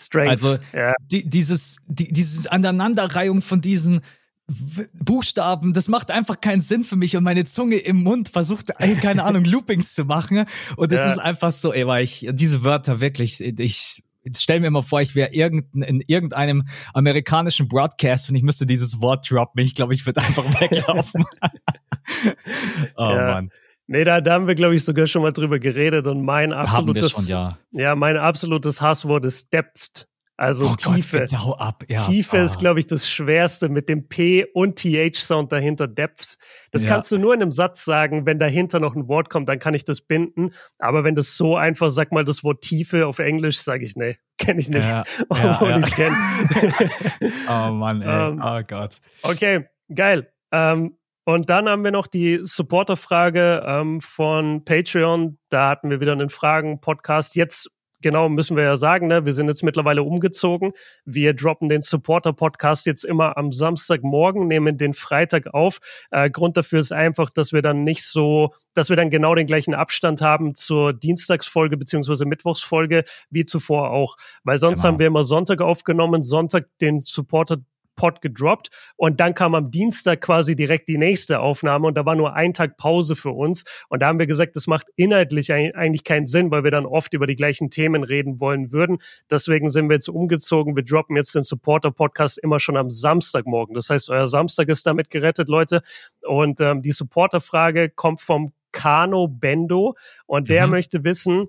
Strength. 0.00 0.30
Also 0.30 0.58
ja. 0.72 0.94
die, 1.10 1.28
dieses, 1.28 1.76
die, 1.86 2.10
dieses 2.12 2.46
Aneinanderreihung 2.46 3.42
von 3.42 3.60
diesen 3.60 4.00
Buchstaben, 4.94 5.74
das 5.74 5.88
macht 5.88 6.10
einfach 6.10 6.40
keinen 6.40 6.62
Sinn 6.62 6.82
für 6.82 6.96
mich 6.96 7.14
und 7.14 7.24
meine 7.24 7.44
Zunge 7.44 7.76
im 7.76 8.02
Mund 8.02 8.30
versucht, 8.30 8.72
keine 9.00 9.24
Ahnung, 9.24 9.44
Loopings 9.44 9.94
zu 9.94 10.06
machen. 10.06 10.46
Und 10.76 10.90
es 10.90 11.00
ja. 11.00 11.12
ist 11.12 11.18
einfach 11.18 11.52
so, 11.52 11.74
ey, 11.74 11.86
weil 11.86 12.04
ich 12.04 12.26
diese 12.32 12.64
Wörter 12.64 13.00
wirklich, 13.00 13.38
ich 13.40 14.02
stell 14.36 14.60
mir 14.60 14.68
immer 14.68 14.82
vor, 14.82 15.00
ich 15.00 15.14
wäre 15.14 15.32
irgendein, 15.32 15.82
in 15.82 16.00
irgendeinem 16.06 16.66
amerikanischen 16.94 17.68
Broadcast 17.68 18.30
und 18.30 18.36
ich 18.36 18.42
müsste 18.42 18.66
dieses 18.66 19.00
Wort 19.00 19.30
droppen. 19.30 19.62
Ich 19.62 19.74
glaube, 19.74 19.94
ich 19.94 20.06
würde 20.06 20.22
einfach 20.22 20.44
weglaufen. 20.60 21.24
oh 22.96 23.10
ja. 23.10 23.26
Mann. 23.26 23.50
Nee, 23.86 24.04
da, 24.04 24.20
da 24.20 24.34
haben 24.34 24.46
wir, 24.46 24.54
glaube 24.54 24.74
ich, 24.74 24.84
sogar 24.84 25.06
schon 25.06 25.22
mal 25.22 25.32
drüber 25.32 25.58
geredet 25.58 26.06
und 26.06 26.22
mein 26.22 26.52
absolutes, 26.52 27.10
schon, 27.10 27.26
ja. 27.26 27.58
ja, 27.72 27.94
mein 27.94 28.16
absolutes 28.16 28.80
Hasswort 28.80 29.24
ist 29.24 29.52
Depth. 29.52 30.06
Also 30.42 30.64
oh 30.64 30.74
Tiefe. 30.74 31.18
Gott, 31.18 31.30
bitte 31.30 31.44
hau 31.44 31.54
ab. 31.56 31.84
Ja. 31.88 32.04
Tiefe 32.06 32.38
oh. 32.38 32.44
ist, 32.44 32.58
glaube 32.58 32.80
ich, 32.80 32.86
das 32.86 33.08
Schwerste 33.08 33.68
mit 33.68 33.88
dem 33.88 34.08
P 34.08 34.44
und 34.54 34.76
TH-Sound 34.76 35.52
dahinter, 35.52 35.86
Depth. 35.86 36.38
Das 36.70 36.82
ja. 36.82 36.88
kannst 36.88 37.12
du 37.12 37.18
nur 37.18 37.34
in 37.34 37.42
einem 37.42 37.52
Satz 37.52 37.84
sagen, 37.84 38.24
wenn 38.26 38.38
dahinter 38.38 38.80
noch 38.80 38.96
ein 38.96 39.08
Wort 39.08 39.30
kommt, 39.30 39.48
dann 39.48 39.58
kann 39.58 39.74
ich 39.74 39.84
das 39.84 40.00
binden. 40.00 40.52
Aber 40.78 41.04
wenn 41.04 41.14
das 41.14 41.36
so 41.36 41.56
einfach, 41.56 41.90
sag 41.90 42.12
mal 42.12 42.24
das 42.24 42.42
Wort 42.42 42.62
Tiefe 42.62 43.06
auf 43.06 43.18
Englisch, 43.18 43.58
sage 43.58 43.84
ich, 43.84 43.94
nee, 43.94 44.16
kenne 44.38 44.58
ich 44.58 44.68
nicht. 44.68 44.84
Ja, 44.84 45.04
obwohl 45.28 45.78
ich 45.78 45.94
kenne. 45.94 46.16
oh 47.48 47.70
Mann, 47.72 48.02
ey. 48.02 48.08
Um, 48.08 48.32
ähm, 48.32 48.42
oh 48.44 48.60
Gott. 48.66 48.96
Okay, 49.22 49.66
geil. 49.94 50.32
Ähm, 50.50 50.96
und 51.24 51.50
dann 51.50 51.68
haben 51.68 51.84
wir 51.84 51.92
noch 51.92 52.06
die 52.06 52.40
Supporter-Frage 52.42 53.62
ähm, 53.66 54.00
von 54.00 54.64
Patreon. 54.64 55.38
Da 55.48 55.68
hatten 55.68 55.90
wir 55.90 56.00
wieder 56.00 56.12
einen 56.12 56.30
Fragen-Podcast. 56.30 57.36
Jetzt 57.36 57.70
genau 58.02 58.28
müssen 58.28 58.56
wir 58.56 58.64
ja 58.64 58.76
sagen, 58.76 59.06
ne, 59.06 59.24
wir 59.24 59.32
sind 59.32 59.48
jetzt 59.48 59.62
mittlerweile 59.62 60.02
umgezogen. 60.02 60.72
Wir 61.04 61.32
droppen 61.32 61.68
den 61.68 61.80
Supporter-Podcast 61.80 62.86
jetzt 62.86 63.04
immer 63.04 63.38
am 63.38 63.52
Samstagmorgen, 63.52 64.46
nehmen 64.46 64.76
den 64.76 64.92
Freitag 64.92 65.54
auf. 65.54 65.78
Äh, 66.10 66.28
Grund 66.28 66.56
dafür 66.56 66.80
ist 66.80 66.92
einfach, 66.92 67.30
dass 67.30 67.52
wir 67.52 67.62
dann 67.62 67.84
nicht 67.84 68.04
so, 68.04 68.52
dass 68.74 68.90
wir 68.90 68.96
dann 68.96 69.10
genau 69.10 69.34
den 69.34 69.46
gleichen 69.46 69.74
Abstand 69.74 70.20
haben 70.20 70.54
zur 70.54 70.92
Dienstagsfolge 70.92 71.76
beziehungsweise 71.76 72.26
Mittwochsfolge 72.26 73.04
wie 73.30 73.44
zuvor 73.44 73.90
auch. 73.90 74.16
Weil 74.44 74.58
sonst 74.58 74.82
genau. 74.82 74.92
haben 74.92 74.98
wir 74.98 75.06
immer 75.06 75.24
Sonntag 75.24 75.60
aufgenommen, 75.60 76.24
Sonntag 76.24 76.66
den 76.80 77.00
Supporter 77.00 77.58
Pod 77.94 78.20
gedroppt 78.20 78.70
und 78.96 79.20
dann 79.20 79.34
kam 79.34 79.54
am 79.54 79.70
Dienstag 79.70 80.20
quasi 80.20 80.56
direkt 80.56 80.88
die 80.88 80.98
nächste 80.98 81.40
Aufnahme 81.40 81.86
und 81.88 81.94
da 81.96 82.06
war 82.06 82.14
nur 82.14 82.34
ein 82.34 82.54
Tag 82.54 82.76
Pause 82.76 83.16
für 83.16 83.30
uns 83.30 83.64
und 83.88 84.00
da 84.00 84.08
haben 84.08 84.18
wir 84.18 84.26
gesagt, 84.26 84.56
das 84.56 84.66
macht 84.66 84.86
inhaltlich 84.96 85.52
eigentlich 85.52 86.04
keinen 86.04 86.26
Sinn, 86.26 86.50
weil 86.50 86.64
wir 86.64 86.70
dann 86.70 86.86
oft 86.86 87.14
über 87.14 87.26
die 87.26 87.36
gleichen 87.36 87.70
Themen 87.70 88.04
reden 88.04 88.40
wollen 88.40 88.72
würden. 88.72 88.98
Deswegen 89.30 89.68
sind 89.68 89.88
wir 89.88 89.94
jetzt 89.94 90.08
umgezogen. 90.08 90.76
Wir 90.76 90.84
droppen 90.84 91.16
jetzt 91.16 91.34
den 91.34 91.42
Supporter 91.42 91.90
Podcast 91.90 92.38
immer 92.38 92.58
schon 92.58 92.76
am 92.76 92.90
Samstagmorgen. 92.90 93.74
Das 93.74 93.90
heißt, 93.90 94.10
euer 94.10 94.28
Samstag 94.28 94.68
ist 94.68 94.86
damit 94.86 95.10
gerettet, 95.10 95.48
Leute. 95.48 95.82
Und 96.22 96.60
ähm, 96.60 96.82
die 96.82 96.92
Supporter 96.92 97.40
Frage 97.40 97.90
kommt 97.90 98.20
vom 98.20 98.52
Kano 98.72 99.28
Bendo 99.28 99.96
und 100.26 100.48
der 100.48 100.66
mhm. 100.66 100.72
möchte 100.72 101.04
wissen, 101.04 101.48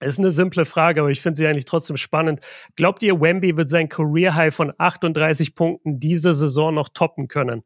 ist 0.00 0.18
eine 0.18 0.30
simple 0.30 0.64
Frage, 0.66 1.00
aber 1.00 1.10
ich 1.10 1.20
finde 1.20 1.38
sie 1.38 1.46
eigentlich 1.46 1.64
trotzdem 1.64 1.96
spannend. 1.96 2.40
Glaubt 2.76 3.02
ihr, 3.02 3.20
Wemby 3.20 3.56
wird 3.56 3.68
sein 3.68 3.88
Career 3.88 4.34
High 4.34 4.54
von 4.54 4.72
38 4.76 5.54
Punkten 5.54 6.00
diese 6.00 6.34
Saison 6.34 6.74
noch 6.74 6.88
toppen 6.90 7.28
können? 7.28 7.62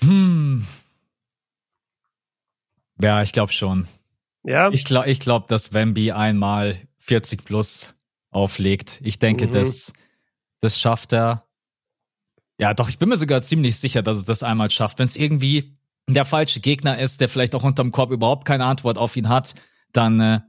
Hm. 0.00 0.66
Ja, 3.00 3.22
ich 3.22 3.32
glaube 3.32 3.52
schon. 3.52 3.86
Ja. 4.42 4.70
Ich 4.70 4.84
glaube, 4.84 5.08
ich 5.08 5.20
glaub, 5.20 5.48
dass 5.48 5.72
Wemby 5.72 6.12
einmal 6.12 6.76
40 6.98 7.44
plus 7.44 7.94
auflegt. 8.30 9.00
Ich 9.02 9.18
denke, 9.18 9.46
mhm. 9.46 9.52
das, 9.52 9.92
das 10.60 10.80
schafft 10.80 11.12
er. 11.12 11.46
Ja, 12.58 12.74
doch, 12.74 12.88
ich 12.88 12.98
bin 12.98 13.08
mir 13.08 13.16
sogar 13.16 13.42
ziemlich 13.42 13.76
sicher, 13.76 14.02
dass 14.02 14.16
es 14.16 14.24
das 14.24 14.42
einmal 14.42 14.70
schafft. 14.70 14.98
Wenn 14.98 15.06
es 15.06 15.16
irgendwie 15.16 15.74
der 16.08 16.24
falsche 16.24 16.60
Gegner 16.60 16.98
ist, 16.98 17.20
der 17.20 17.28
vielleicht 17.28 17.54
auch 17.54 17.64
unterm 17.64 17.92
Korb 17.92 18.12
überhaupt 18.12 18.46
keine 18.46 18.64
Antwort 18.64 18.98
auf 18.98 19.16
ihn 19.16 19.28
hat, 19.28 19.54
dann 19.92 20.20
äh, 20.20 20.40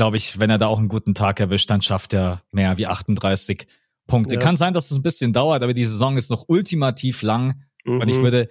glaube 0.00 0.16
ich, 0.16 0.40
wenn 0.40 0.48
er 0.48 0.56
da 0.56 0.66
auch 0.66 0.78
einen 0.78 0.88
guten 0.88 1.14
Tag 1.14 1.40
erwischt, 1.40 1.68
dann 1.68 1.82
schafft 1.82 2.14
er 2.14 2.42
mehr 2.52 2.78
wie 2.78 2.86
38 2.86 3.66
Punkte. 4.06 4.36
Ja. 4.36 4.40
Kann 4.40 4.56
sein, 4.56 4.72
dass 4.72 4.90
es 4.90 4.96
ein 4.96 5.02
bisschen 5.02 5.34
dauert, 5.34 5.62
aber 5.62 5.74
die 5.74 5.84
Saison 5.84 6.16
ist 6.16 6.30
noch 6.30 6.46
ultimativ 6.48 7.20
lang. 7.20 7.64
Mhm. 7.84 8.00
Und 8.00 8.08
ich 8.08 8.16
mhm. 8.16 8.22
würde, 8.22 8.46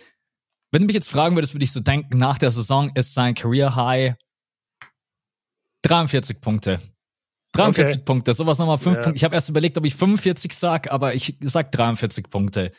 wenn 0.72 0.84
du 0.84 0.86
mich 0.86 0.94
jetzt 0.94 1.10
fragen 1.10 1.36
würdest, 1.36 1.56
würde 1.56 1.64
ich 1.64 1.72
so 1.72 1.80
denken, 1.80 2.20
nach 2.20 2.38
der 2.38 2.52
Saison 2.52 2.92
ist 2.94 3.16
sein 3.16 3.34
Career 3.34 3.76
High 3.76 4.14
43 5.82 6.40
Punkte. 6.40 6.80
43 7.54 7.96
okay. 7.96 8.06
Punkte, 8.06 8.36
sowas 8.36 8.60
nochmal 8.60 8.78
5 8.78 8.98
ja. 8.98 9.02
Punkte. 9.02 9.18
Ich 9.18 9.24
habe 9.24 9.34
erst 9.34 9.50
überlegt, 9.50 9.76
ob 9.80 9.86
ich 9.86 9.96
45 9.96 10.54
sag, 10.54 10.92
aber 10.92 11.16
ich 11.16 11.36
sag 11.42 11.72
43 11.72 12.30
Punkte. 12.30 12.72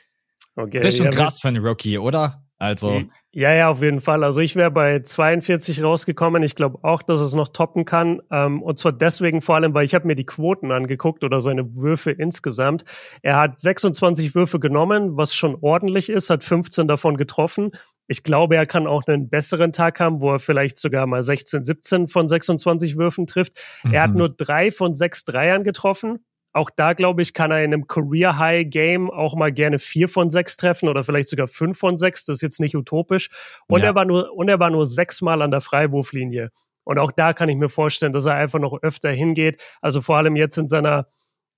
Okay. 0.54 0.78
Das 0.78 0.94
ist 0.94 0.98
schon 0.98 1.06
ja, 1.06 1.10
krass 1.10 1.40
für 1.40 1.48
einen 1.48 1.66
Rookie, 1.66 1.98
oder? 1.98 2.46
Also. 2.60 3.02
Ja, 3.32 3.54
ja, 3.54 3.70
auf 3.70 3.80
jeden 3.80 4.02
Fall. 4.02 4.22
Also 4.22 4.40
ich 4.40 4.54
wäre 4.54 4.70
bei 4.70 5.00
42 5.00 5.82
rausgekommen. 5.82 6.42
Ich 6.42 6.56
glaube 6.56 6.80
auch, 6.82 7.00
dass 7.00 7.20
es 7.20 7.32
noch 7.32 7.48
toppen 7.48 7.86
kann. 7.86 8.20
Ähm, 8.30 8.62
und 8.62 8.78
zwar 8.78 8.92
deswegen 8.92 9.40
vor 9.40 9.54
allem, 9.54 9.72
weil 9.72 9.84
ich 9.84 9.94
habe 9.94 10.06
mir 10.06 10.14
die 10.14 10.26
Quoten 10.26 10.70
angeguckt 10.70 11.24
oder 11.24 11.40
seine 11.40 11.74
Würfe 11.74 12.10
insgesamt. 12.10 12.84
Er 13.22 13.38
hat 13.38 13.60
26 13.60 14.34
Würfe 14.34 14.60
genommen, 14.60 15.16
was 15.16 15.34
schon 15.34 15.56
ordentlich 15.62 16.10
ist, 16.10 16.28
hat 16.28 16.44
15 16.44 16.86
davon 16.86 17.16
getroffen. 17.16 17.70
Ich 18.08 18.24
glaube, 18.24 18.56
er 18.56 18.66
kann 18.66 18.86
auch 18.86 19.04
einen 19.06 19.30
besseren 19.30 19.72
Tag 19.72 19.98
haben, 19.98 20.20
wo 20.20 20.32
er 20.32 20.38
vielleicht 20.38 20.76
sogar 20.76 21.06
mal 21.06 21.22
16, 21.22 21.64
17 21.64 22.08
von 22.08 22.28
26 22.28 22.98
Würfen 22.98 23.26
trifft. 23.26 23.58
Mhm. 23.84 23.94
Er 23.94 24.02
hat 24.02 24.10
mhm. 24.10 24.18
nur 24.18 24.28
drei 24.28 24.70
von 24.70 24.96
sechs 24.96 25.24
Dreiern 25.24 25.64
getroffen. 25.64 26.18
Auch 26.52 26.70
da, 26.74 26.94
glaube 26.94 27.22
ich, 27.22 27.32
kann 27.32 27.52
er 27.52 27.62
in 27.62 27.72
einem 27.72 27.86
Career 27.86 28.38
High 28.38 28.68
Game 28.68 29.08
auch 29.10 29.36
mal 29.36 29.52
gerne 29.52 29.78
vier 29.78 30.08
von 30.08 30.30
sechs 30.30 30.56
treffen 30.56 30.88
oder 30.88 31.04
vielleicht 31.04 31.28
sogar 31.28 31.46
fünf 31.46 31.78
von 31.78 31.96
sechs. 31.96 32.24
Das 32.24 32.38
ist 32.38 32.42
jetzt 32.42 32.60
nicht 32.60 32.74
utopisch. 32.74 33.28
Und 33.68 33.80
ja. 33.80 33.86
er 33.86 33.94
war 33.94 34.04
nur, 34.04 34.32
und 34.32 34.48
er 34.48 34.58
war 34.58 34.70
nur 34.70 34.86
sechsmal 34.86 35.42
an 35.42 35.52
der 35.52 35.60
Freiwurflinie. 35.60 36.50
Und 36.82 36.98
auch 36.98 37.12
da 37.12 37.34
kann 37.34 37.48
ich 37.48 37.56
mir 37.56 37.68
vorstellen, 37.68 38.12
dass 38.12 38.24
er 38.24 38.34
einfach 38.34 38.58
noch 38.58 38.82
öfter 38.82 39.10
hingeht. 39.10 39.62
Also 39.80 40.00
vor 40.00 40.16
allem 40.16 40.34
jetzt 40.34 40.56
in 40.56 40.66
seiner, 40.66 41.06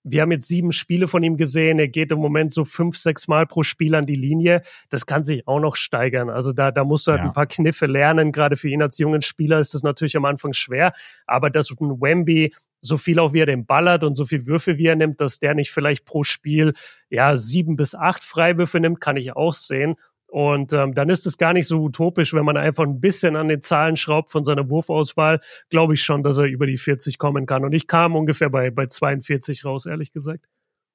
wir 0.05 0.21
haben 0.21 0.33
jetzt 0.33 0.49
sieben 0.49 0.73
Spiele 0.73 1.09
von 1.09 1.23
ihm 1.23 1.39
gesehen. 1.39 1.79
Er 1.79 1.89
geht 1.89 2.13
im 2.13 2.19
Moment 2.19 2.53
so 2.53 2.67
fünf, 2.67 2.99
sechs 2.99 3.29
Mal 3.29 3.47
pro 3.47 3.63
Spiel 3.63 3.95
an 3.95 4.05
die 4.05 4.15
Linie. 4.15 4.61
Das 4.91 5.07
kann 5.07 5.25
sich 5.25 5.49
auch 5.49 5.61
noch 5.61 5.77
steigern. 5.77 6.29
Also 6.29 6.53
da, 6.53 6.71
da 6.71 6.85
musst 6.85 7.07
du 7.07 7.13
halt 7.13 7.23
ja. 7.23 7.29
ein 7.29 7.33
paar 7.33 7.47
Kniffe 7.47 7.87
lernen. 7.87 8.31
Gerade 8.31 8.57
für 8.57 8.69
ihn 8.69 8.83
als 8.83 8.99
jungen 8.99 9.23
Spieler 9.23 9.59
ist 9.59 9.73
das 9.73 9.83
natürlich 9.83 10.19
am 10.19 10.27
Anfang 10.27 10.53
schwer. 10.53 10.93
Aber 11.27 11.49
dass 11.49 11.71
ein 11.71 12.03
Wemby 12.03 12.53
so 12.83 12.99
viel 12.99 13.19
auch 13.19 13.33
wie 13.33 13.41
er 13.41 13.47
den 13.47 13.65
ballert 13.65 14.05
und 14.05 14.17
so 14.17 14.25
viel 14.25 14.47
Würfe 14.47 14.77
wie 14.77 14.87
er 14.87 14.97
nimmt, 14.97 15.21
dass 15.21 15.39
der 15.39 15.55
nicht 15.55 15.71
vielleicht 15.71 16.05
pro 16.05 16.25
Spiel 16.25 16.75
ja 17.09 17.37
sieben 17.37 17.77
bis 17.77 17.95
acht 17.95 18.25
Freiwürfe 18.25 18.81
nimmt, 18.81 19.01
kann 19.01 19.17
ich 19.17 19.35
auch 19.35 19.55
sehen. 19.55 19.97
Und 20.27 20.73
ähm, 20.73 20.95
dann 20.95 21.11
ist 21.11 21.27
es 21.27 21.37
gar 21.37 21.53
nicht 21.53 21.67
so 21.67 21.83
utopisch, 21.83 22.33
wenn 22.33 22.45
man 22.47 22.57
einfach 22.57 22.85
ein 22.85 23.01
bisschen 23.01 23.37
an 23.37 23.49
den 23.49 23.61
Zahlen 23.61 23.97
schraubt 23.97 24.31
von 24.31 24.45
seiner 24.45 24.69
Wurfauswahl, 24.71 25.41
glaube 25.69 25.93
ich 25.93 26.03
schon, 26.03 26.23
dass 26.23 26.39
er 26.39 26.47
über 26.47 26.67
die 26.67 26.79
40 26.79 27.19
kommen 27.19 27.45
kann. 27.45 27.65
Und 27.67 27.75
ich 27.75 27.87
kam 27.87 28.17
ungefähr 28.17 28.49
bei, 28.49 28.71
bei 28.71 28.87
42 28.87 29.67
raus, 29.67 29.85
ehrlich 29.85 30.11
gesagt. 30.11 30.47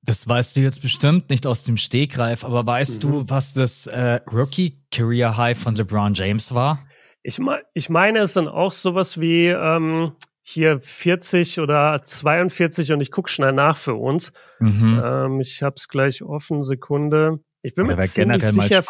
Das 0.01 0.27
weißt 0.27 0.55
du 0.55 0.61
jetzt 0.61 0.81
bestimmt 0.81 1.29
nicht 1.29 1.45
aus 1.45 1.61
dem 1.61 1.77
Stegreif, 1.77 2.43
aber 2.43 2.65
weißt 2.65 3.03
mhm. 3.03 3.11
du, 3.11 3.29
was 3.29 3.53
das 3.53 3.85
äh, 3.85 4.21
Rookie 4.31 4.79
Career 4.91 5.37
High 5.37 5.57
von 5.57 5.75
LeBron 5.75 6.15
James 6.15 6.55
war? 6.55 6.87
Ich, 7.21 7.39
ich 7.75 7.89
meine, 7.89 8.19
es 8.19 8.33
sind 8.33 8.47
auch 8.47 8.71
sowas 8.71 9.19
wie, 9.19 9.47
ähm, 9.47 10.13
hier 10.49 10.79
40 10.81 11.59
oder 11.59 12.01
42 12.01 12.93
und 12.93 13.01
ich 13.01 13.11
gucke 13.11 13.29
schnell 13.29 13.51
nach 13.51 13.75
für 13.75 13.95
uns. 13.95 14.31
Mhm. 14.59 15.01
Ähm, 15.03 15.41
ich 15.41 15.61
habe 15.61 15.75
es 15.75 15.89
gleich 15.89 16.23
offen, 16.23 16.63
Sekunde. 16.63 17.39
Ich 17.63 17.75
bin 17.75 17.87
mir 17.87 17.97
ziemlich 17.97 18.43
sicher. 18.43 18.81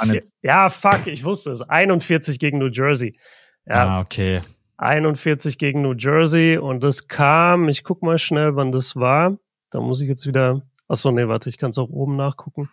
Ja, 0.43 0.70
fuck, 0.70 1.08
ich 1.08 1.24
wusste 1.24 1.50
es. 1.50 1.63
41 1.63 2.38
gegen 2.38 2.60
New 2.60 2.70
Jersey. 2.70 3.17
Ja, 3.65 3.88
ah, 3.88 4.02
okay. 4.02 4.41
41 4.78 5.58
gegen 5.58 5.82
New 5.82 5.96
Jersey 5.98 6.60
und 6.60 6.84
das 6.84 7.08
kam, 7.08 7.70
ich 7.70 7.84
guck 7.84 8.04
mal 8.04 8.20
schnell, 8.20 8.56
wann 8.56 8.72
das 8.72 8.96
war. 8.96 9.39
Da 9.72 9.82
muss 9.82 10.00
ich 10.02 10.08
jetzt 10.08 10.28
wieder, 10.28 10.62
achso, 10.88 11.10
nee, 11.10 11.28
warte, 11.28 11.50
ich 11.50 11.58
kann 11.58 11.72
es 11.72 11.80
auch 11.80 11.89
oben 11.89 12.17
nachgucken. 12.17 12.70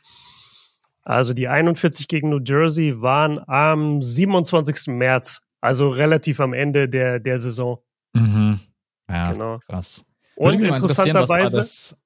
Also 1.03 1.33
die 1.33 1.49
41 1.49 2.07
gegen 2.07 2.29
New 2.29 2.41
Jersey 2.45 3.01
waren 3.01 3.41
am 3.49 4.03
27. 4.03 4.89
März, 4.89 5.41
also 5.63 5.89
relativ 5.89 6.41
am 6.41 6.53
Ende 6.53 6.87
der, 6.87 7.19
der 7.19 7.39
Saison. 7.39 7.79
Mhm. 8.13 8.61
Ja, 9.09 9.33
genau. 9.33 9.59
krass. 9.67 10.07
Und 10.37 10.63
interessanterweise, 10.63 11.97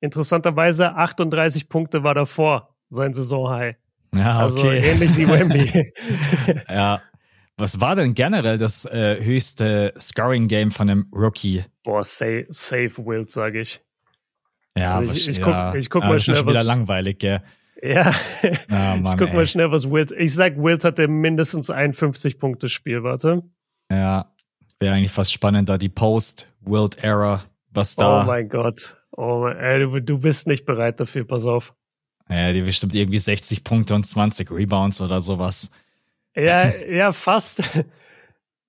interessanterweise 0.00 0.94
38 0.94 1.68
Punkte 1.68 2.04
war 2.04 2.14
davor 2.14 2.76
sein 2.88 3.14
Saisonhigh. 3.14 3.76
Ja, 4.14 4.38
also 4.38 4.58
okay. 4.58 4.78
Also 4.78 4.90
ähnlich 4.90 5.16
wie 5.16 5.28
Wemby. 5.28 5.92
ja. 6.68 7.02
Was 7.56 7.80
war 7.80 7.94
denn 7.94 8.14
generell 8.14 8.58
das 8.58 8.84
äh, 8.84 9.22
höchste 9.22 9.94
Scoring-Game 9.98 10.72
von 10.72 10.90
einem 10.90 11.06
Rookie? 11.12 11.62
Boah, 11.84 12.02
safe, 12.04 12.46
safe 12.50 12.96
Wild, 12.98 13.30
sage 13.30 13.60
ich. 13.60 13.80
Ja, 14.76 14.96
also 14.96 15.12
ich, 15.12 15.28
ich, 15.28 15.40
guck, 15.40 15.52
ja. 15.52 15.74
ich 15.74 15.88
guck 15.88 16.02
mal 16.02 16.18
schnell, 16.18 16.36
schon 16.36 16.48
wieder 16.48 16.60
was, 16.60 16.66
langweilig, 16.66 17.18
gell? 17.20 17.42
Ja, 17.80 18.12
ah, 18.70 18.96
Mann, 19.00 19.04
ich 19.04 19.18
guck 19.18 19.28
ey. 19.28 19.36
mal 19.36 19.46
schnell, 19.46 19.70
was 19.70 19.88
Wild. 19.88 20.10
Ich 20.12 20.34
sag, 20.34 20.56
Wild 20.56 20.82
hatte 20.82 21.06
mindestens 21.06 21.70
ein 21.70 21.92
50-Punkte-Spiel, 21.92 23.04
warte. 23.04 23.42
Ja, 23.90 24.33
wäre 24.84 24.94
eigentlich 24.94 25.12
fast 25.12 25.32
spannender, 25.32 25.78
die 25.78 25.88
Post-Wild-Era, 25.88 27.42
was 27.70 27.96
da. 27.96 28.22
Oh 28.22 28.26
mein 28.26 28.48
Gott. 28.50 28.96
Oh 29.16 29.46
ey, 29.46 29.80
du 30.02 30.18
bist 30.18 30.46
nicht 30.46 30.66
bereit 30.66 31.00
dafür, 31.00 31.26
pass 31.26 31.46
auf. 31.46 31.74
Ja, 32.28 32.52
die 32.52 32.60
bestimmt 32.60 32.94
irgendwie 32.94 33.18
60 33.18 33.64
Punkte 33.64 33.94
und 33.94 34.04
20 34.04 34.50
Rebounds 34.50 35.00
oder 35.00 35.20
sowas. 35.20 35.70
Ja, 36.36 36.68
ja, 36.90 37.12
fast. 37.12 37.62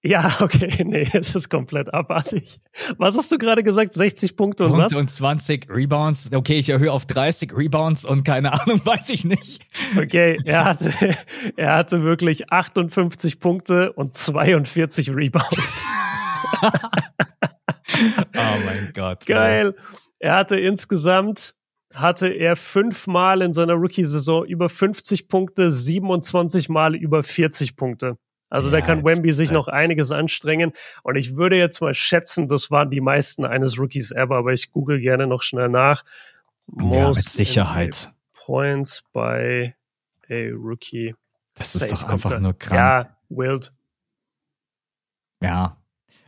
Ja, 0.05 0.37
okay, 0.39 0.83
nee, 0.85 1.07
es 1.13 1.33
ist 1.33 1.49
komplett 1.49 1.91
abartig. 1.93 2.59
Was 2.97 3.17
hast 3.17 3.31
du 3.31 3.37
gerade 3.39 3.63
gesagt? 3.63 3.93
60 3.93 4.35
Punkte 4.35 4.65
und 4.65 4.71
Punkte 4.71 4.95
was? 4.95 4.99
und 4.99 5.09
20 5.09 5.67
Rebounds. 5.69 6.31
Okay, 6.31 6.59
ich 6.59 6.69
erhöhe 6.69 6.91
auf 6.91 7.07
30 7.07 7.57
Rebounds 7.57 8.05
und 8.05 8.23
keine 8.23 8.53
Ahnung, 8.61 8.85
weiß 8.85 9.09
ich 9.09 9.25
nicht. 9.25 9.65
Okay, 9.97 10.37
er 10.45 10.65
hatte, 10.65 10.93
er 11.55 11.73
hatte 11.73 12.03
wirklich 12.03 12.51
58 12.51 13.39
Punkte 13.39 13.93
und 13.93 14.13
42 14.13 15.09
Rebounds. 15.09 15.83
oh 16.61 16.69
mein 18.65 18.91
Gott. 18.93 19.25
Geil. 19.25 19.75
Er 20.19 20.35
hatte 20.35 20.59
insgesamt 20.59 21.55
hatte 21.93 22.27
er 22.27 22.57
fünfmal 22.57 23.41
in 23.41 23.53
seiner 23.53 23.73
Rookie-Saison 23.73 24.45
über 24.45 24.69
50 24.69 25.29
Punkte, 25.29 25.71
27 25.71 26.67
Mal 26.67 26.93
über 26.93 27.23
40 27.23 27.77
Punkte. 27.77 28.17
Also 28.49 28.69
ja, 28.69 28.79
da 28.79 28.85
kann 28.85 29.03
Wemby 29.03 29.31
sich 29.31 29.51
noch 29.51 29.67
einiges 29.67 30.11
anstrengen. 30.11 30.73
Und 31.03 31.15
ich 31.15 31.35
würde 31.35 31.57
jetzt 31.57 31.81
mal 31.81 31.93
schätzen, 31.93 32.47
das 32.47 32.71
waren 32.71 32.89
die 32.89 33.01
meisten 33.01 33.45
eines 33.45 33.79
Rookies 33.79 34.11
ever, 34.11 34.35
aber 34.35 34.53
ich 34.53 34.71
google 34.71 34.99
gerne 34.99 35.27
noch 35.27 35.41
schnell 35.41 35.69
nach. 35.69 36.03
Most 36.67 36.95
ja, 36.95 37.07
mit 37.09 37.17
Sicherheit. 37.17 38.13
Points 38.33 39.03
by 39.13 39.73
a 40.29 40.49
Rookie. 40.53 41.15
Das 41.55 41.75
ist 41.75 41.91
doch 41.91 42.03
einfach 42.03 42.39
nur 42.39 42.53
krank. 42.57 42.75
Ja, 42.75 43.17
Wild. 43.29 43.71
Ja, 45.41 45.77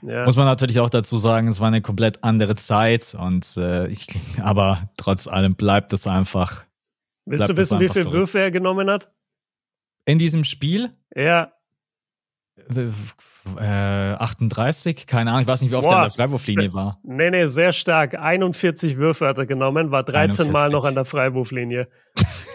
ja. 0.01 0.25
Muss 0.25 0.35
man 0.35 0.45
natürlich 0.45 0.79
auch 0.79 0.89
dazu 0.89 1.17
sagen, 1.17 1.47
es 1.47 1.59
war 1.59 1.67
eine 1.67 1.81
komplett 1.81 2.23
andere 2.23 2.55
Zeit 2.55 3.15
und 3.17 3.57
äh, 3.57 3.87
ich, 3.87 4.07
aber 4.41 4.89
trotz 4.97 5.27
allem 5.27 5.55
bleibt 5.55 5.91
es 5.93 6.05
einfach. 6.05 6.65
Willst 7.25 7.49
du 7.49 7.57
wissen, 7.57 7.79
wie 7.79 7.89
viele 7.89 8.11
Würfe 8.11 8.39
er 8.39 8.51
genommen 8.51 8.89
hat? 8.89 9.11
In 10.05 10.17
diesem 10.17 10.43
Spiel? 10.43 10.91
Ja. 11.15 11.51
Äh, 13.59 13.63
38, 13.63 15.07
keine 15.07 15.31
Ahnung, 15.31 15.41
ich 15.43 15.47
weiß 15.47 15.61
nicht, 15.61 15.71
wie 15.71 15.75
oft 15.75 15.87
Boah, 15.87 15.93
er 15.93 15.97
an 15.99 16.09
der 16.09 16.11
Freiwurflinie 16.11 16.73
war. 16.73 16.99
Nee, 17.03 17.29
nee, 17.29 17.45
sehr 17.47 17.71
stark. 17.71 18.15
41 18.15 18.97
Würfe 18.97 19.27
hat 19.27 19.37
er 19.37 19.45
genommen, 19.45 19.91
war 19.91 20.03
13 20.03 20.47
41. 20.47 20.51
Mal 20.51 20.69
noch 20.69 20.83
an 20.83 20.95
der 20.95 21.05
Freiwurflinie. 21.05 21.87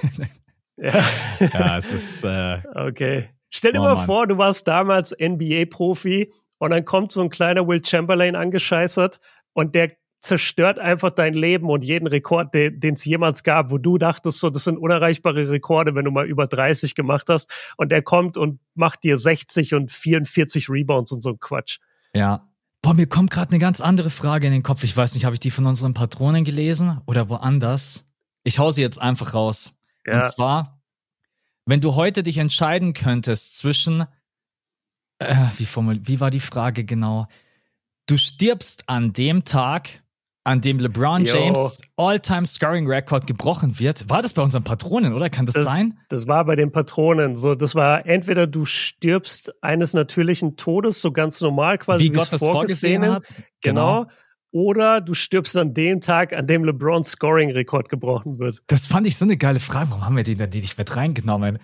ja. 0.76 0.92
ja, 1.40 1.76
es 1.78 1.92
ist. 1.92 2.24
Äh, 2.24 2.58
okay. 2.74 3.30
Stell 3.48 3.72
dir 3.72 3.80
oh, 3.80 3.84
mal 3.84 3.94
Mann. 3.94 4.06
vor, 4.06 4.26
du 4.26 4.38
warst 4.38 4.68
damals 4.68 5.14
NBA-Profi 5.18 6.32
und 6.58 6.70
dann 6.70 6.84
kommt 6.84 7.12
so 7.12 7.22
ein 7.22 7.30
kleiner 7.30 7.66
Will 7.66 7.84
Chamberlain 7.84 8.36
angescheißert 8.36 9.18
und 9.52 9.74
der 9.74 9.92
zerstört 10.22 10.78
einfach 10.78 11.10
dein 11.10 11.34
Leben 11.34 11.68
und 11.68 11.82
jeden 11.82 12.06
Rekord, 12.06 12.54
den 12.54 12.94
es 12.94 13.04
jemals 13.04 13.42
gab, 13.42 13.70
wo 13.70 13.78
du 13.78 13.98
dachtest, 13.98 14.38
so, 14.38 14.50
das 14.50 14.64
sind 14.64 14.78
unerreichbare 14.78 15.50
Rekorde, 15.50 15.94
wenn 15.94 16.04
du 16.04 16.10
mal 16.10 16.26
über 16.26 16.46
30 16.46 16.94
gemacht 16.94 17.28
hast. 17.28 17.50
Und 17.76 17.90
der 17.90 18.02
kommt 18.02 18.36
und 18.36 18.60
macht 18.74 19.02
dir 19.02 19.18
60 19.18 19.74
und 19.74 19.90
44 19.92 20.70
Rebounds 20.70 21.12
und 21.12 21.22
so 21.22 21.30
ein 21.30 21.40
Quatsch. 21.40 21.78
Ja. 22.14 22.48
Boah, 22.82 22.94
mir 22.94 23.06
kommt 23.06 23.30
gerade 23.30 23.50
eine 23.50 23.58
ganz 23.58 23.80
andere 23.80 24.10
Frage 24.10 24.46
in 24.46 24.52
den 24.52 24.62
Kopf. 24.62 24.82
Ich 24.84 24.96
weiß 24.96 25.14
nicht, 25.14 25.24
habe 25.24 25.34
ich 25.34 25.40
die 25.40 25.50
von 25.50 25.66
unseren 25.66 25.94
Patronen 25.94 26.44
gelesen 26.44 27.00
oder 27.06 27.28
woanders? 27.28 28.10
Ich 28.44 28.58
hau 28.58 28.70
sie 28.70 28.82
jetzt 28.82 29.00
einfach 29.00 29.34
raus. 29.34 29.78
Ja. 30.06 30.14
Und 30.14 30.24
zwar, 30.24 30.82
wenn 31.66 31.80
du 31.80 31.94
heute 31.94 32.22
dich 32.22 32.38
entscheiden 32.38 32.92
könntest 32.92 33.56
zwischen 33.56 34.06
äh, 35.18 35.34
wie, 35.56 35.66
formul 35.66 36.00
wie 36.02 36.20
war 36.20 36.30
die 36.30 36.40
Frage 36.40 36.84
genau? 36.84 37.26
Du 38.06 38.16
stirbst 38.16 38.88
an 38.88 39.12
dem 39.12 39.44
Tag, 39.44 40.01
an 40.44 40.60
dem 40.60 40.78
LeBron. 40.78 41.24
James 41.24 41.80
All-Time 41.96 42.46
Scoring 42.46 42.86
Record 42.86 43.26
gebrochen 43.26 43.78
wird. 43.78 44.08
War 44.08 44.22
das 44.22 44.32
bei 44.32 44.42
unseren 44.42 44.64
Patronen, 44.64 45.12
oder? 45.12 45.30
Kann 45.30 45.46
das, 45.46 45.54
das, 45.54 45.64
sein? 45.64 45.94
Das 46.08 46.26
war 46.26 46.44
bei 46.44 46.56
den 46.56 46.72
Patronen. 46.72 47.36
So, 47.36 47.54
das 47.54 47.74
war 47.74 48.06
entweder 48.06 48.46
du 48.46 48.64
stirbst 48.64 49.52
eines 49.62 49.94
natürlichen 49.94 50.56
Todes, 50.56 51.00
so 51.00 51.12
ganz 51.12 51.40
normal 51.40 51.78
quasi, 51.78 52.04
wie 52.04 52.10
Gott 52.10 52.32
das 52.32 52.40
vorgesehen 52.40 53.06
hat. 53.06 53.42
Genau. 53.60 54.02
genau. 54.02 54.12
Oder 54.54 55.00
du 55.00 55.14
stirbst 55.14 55.56
an 55.56 55.72
dem 55.72 56.02
Tag, 56.02 56.34
an 56.34 56.46
dem 56.46 56.64
LeBron 56.64 57.04
Scoring 57.04 57.50
Rekord 57.52 57.88
gebrochen 57.88 58.38
wird. 58.38 58.62
Das 58.66 58.86
fand 58.86 59.06
ich 59.06 59.16
so 59.16 59.24
eine 59.24 59.38
geile 59.38 59.60
Frage. 59.60 59.90
Warum 59.90 60.04
haben 60.04 60.16
wir 60.16 60.24
den 60.24 60.36
dann 60.36 60.50
nicht 60.50 60.76
mit 60.76 60.94
reingenommen? 60.94 61.58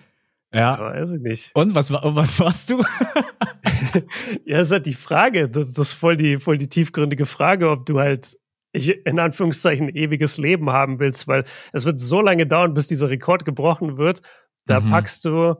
Ja. 0.51 0.79
Weiß 0.79 1.11
ich 1.11 1.21
nicht. 1.21 1.51
Und 1.53 1.75
was, 1.75 1.91
was 1.91 2.39
warst 2.39 2.71
du? 2.71 2.79
ja, 4.45 4.57
das 4.57 4.67
ist 4.67 4.71
halt 4.71 4.85
die 4.87 4.95
Frage. 4.95 5.49
Das, 5.49 5.71
das 5.71 5.89
ist 5.89 5.93
voll 5.93 6.17
die, 6.17 6.37
voll 6.37 6.57
die 6.57 6.69
tiefgründige 6.69 7.25
Frage, 7.27 7.69
ob 7.69 7.85
du 7.85 7.99
halt 7.99 8.35
ich, 8.71 9.05
in 9.05 9.19
Anführungszeichen 9.19 9.89
ewiges 9.89 10.37
Leben 10.37 10.69
haben 10.69 10.99
willst, 10.99 11.27
weil 11.27 11.45
es 11.73 11.85
wird 11.85 11.99
so 11.99 12.21
lange 12.21 12.45
dauern, 12.45 12.73
bis 12.73 12.87
dieser 12.87 13.09
Rekord 13.09 13.45
gebrochen 13.45 13.97
wird. 13.97 14.21
Da 14.65 14.79
mhm. 14.79 14.89
packst 14.91 15.25
du, 15.25 15.55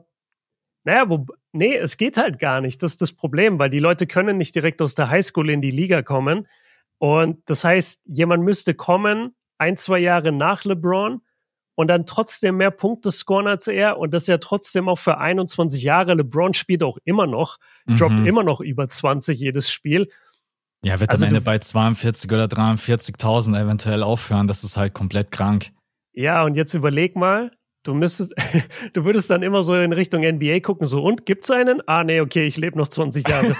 naja, 0.84 1.08
wo, 1.08 1.26
nee, 1.52 1.74
es 1.74 1.96
geht 1.96 2.16
halt 2.16 2.38
gar 2.38 2.60
nicht. 2.60 2.82
Das 2.82 2.92
ist 2.92 3.02
das 3.02 3.12
Problem, 3.12 3.58
weil 3.58 3.70
die 3.70 3.78
Leute 3.78 4.06
können 4.06 4.38
nicht 4.38 4.54
direkt 4.54 4.80
aus 4.80 4.94
der 4.94 5.10
Highschool 5.10 5.50
in 5.50 5.60
die 5.60 5.70
Liga 5.70 6.02
kommen. 6.02 6.46
Und 6.98 7.48
das 7.48 7.64
heißt, 7.64 8.00
jemand 8.06 8.44
müsste 8.44 8.74
kommen, 8.74 9.34
ein, 9.58 9.76
zwei 9.76 9.98
Jahre 9.98 10.32
nach 10.32 10.64
LeBron, 10.64 11.20
und 11.80 11.88
dann 11.88 12.04
trotzdem 12.04 12.58
mehr 12.58 12.70
Punkte 12.70 13.10
scoren 13.10 13.46
als 13.46 13.66
er 13.66 13.96
und 13.96 14.12
das 14.12 14.26
ja 14.26 14.36
trotzdem 14.36 14.86
auch 14.86 14.98
für 14.98 15.16
21 15.16 15.82
Jahre. 15.82 16.12
LeBron 16.12 16.52
spielt 16.52 16.82
auch 16.82 16.98
immer 17.04 17.26
noch, 17.26 17.56
mhm. 17.86 17.96
droppt 17.96 18.26
immer 18.26 18.42
noch 18.42 18.60
über 18.60 18.86
20 18.86 19.40
jedes 19.40 19.72
Spiel. 19.72 20.10
Ja, 20.82 20.98
wird 20.98 21.10
also 21.10 21.24
am 21.24 21.28
Ende 21.28 21.40
bei 21.40 21.58
42 21.58 22.30
oder 22.32 22.44
43.000 22.44 23.60
eventuell 23.60 24.02
aufhören. 24.02 24.46
Das 24.46 24.64
ist 24.64 24.76
halt 24.76 24.94
komplett 24.94 25.30
krank. 25.30 25.70
Ja, 26.12 26.42
und 26.44 26.54
jetzt 26.54 26.74
überleg 26.74 27.16
mal, 27.16 27.52
du 27.82 27.94
müsstest, 27.94 28.34
du 28.94 29.04
würdest 29.04 29.28
dann 29.30 29.42
immer 29.42 29.62
so 29.62 29.74
in 29.74 29.92
Richtung 29.92 30.22
NBA 30.22 30.60
gucken, 30.60 30.86
so, 30.86 31.02
und 31.02 31.26
gibt's 31.26 31.50
einen? 31.50 31.82
Ah, 31.86 32.02
nee, 32.02 32.20
okay, 32.20 32.46
ich 32.46 32.56
lebe 32.56 32.78
noch 32.78 32.88
20 32.88 33.28
Jahre. 33.28 33.56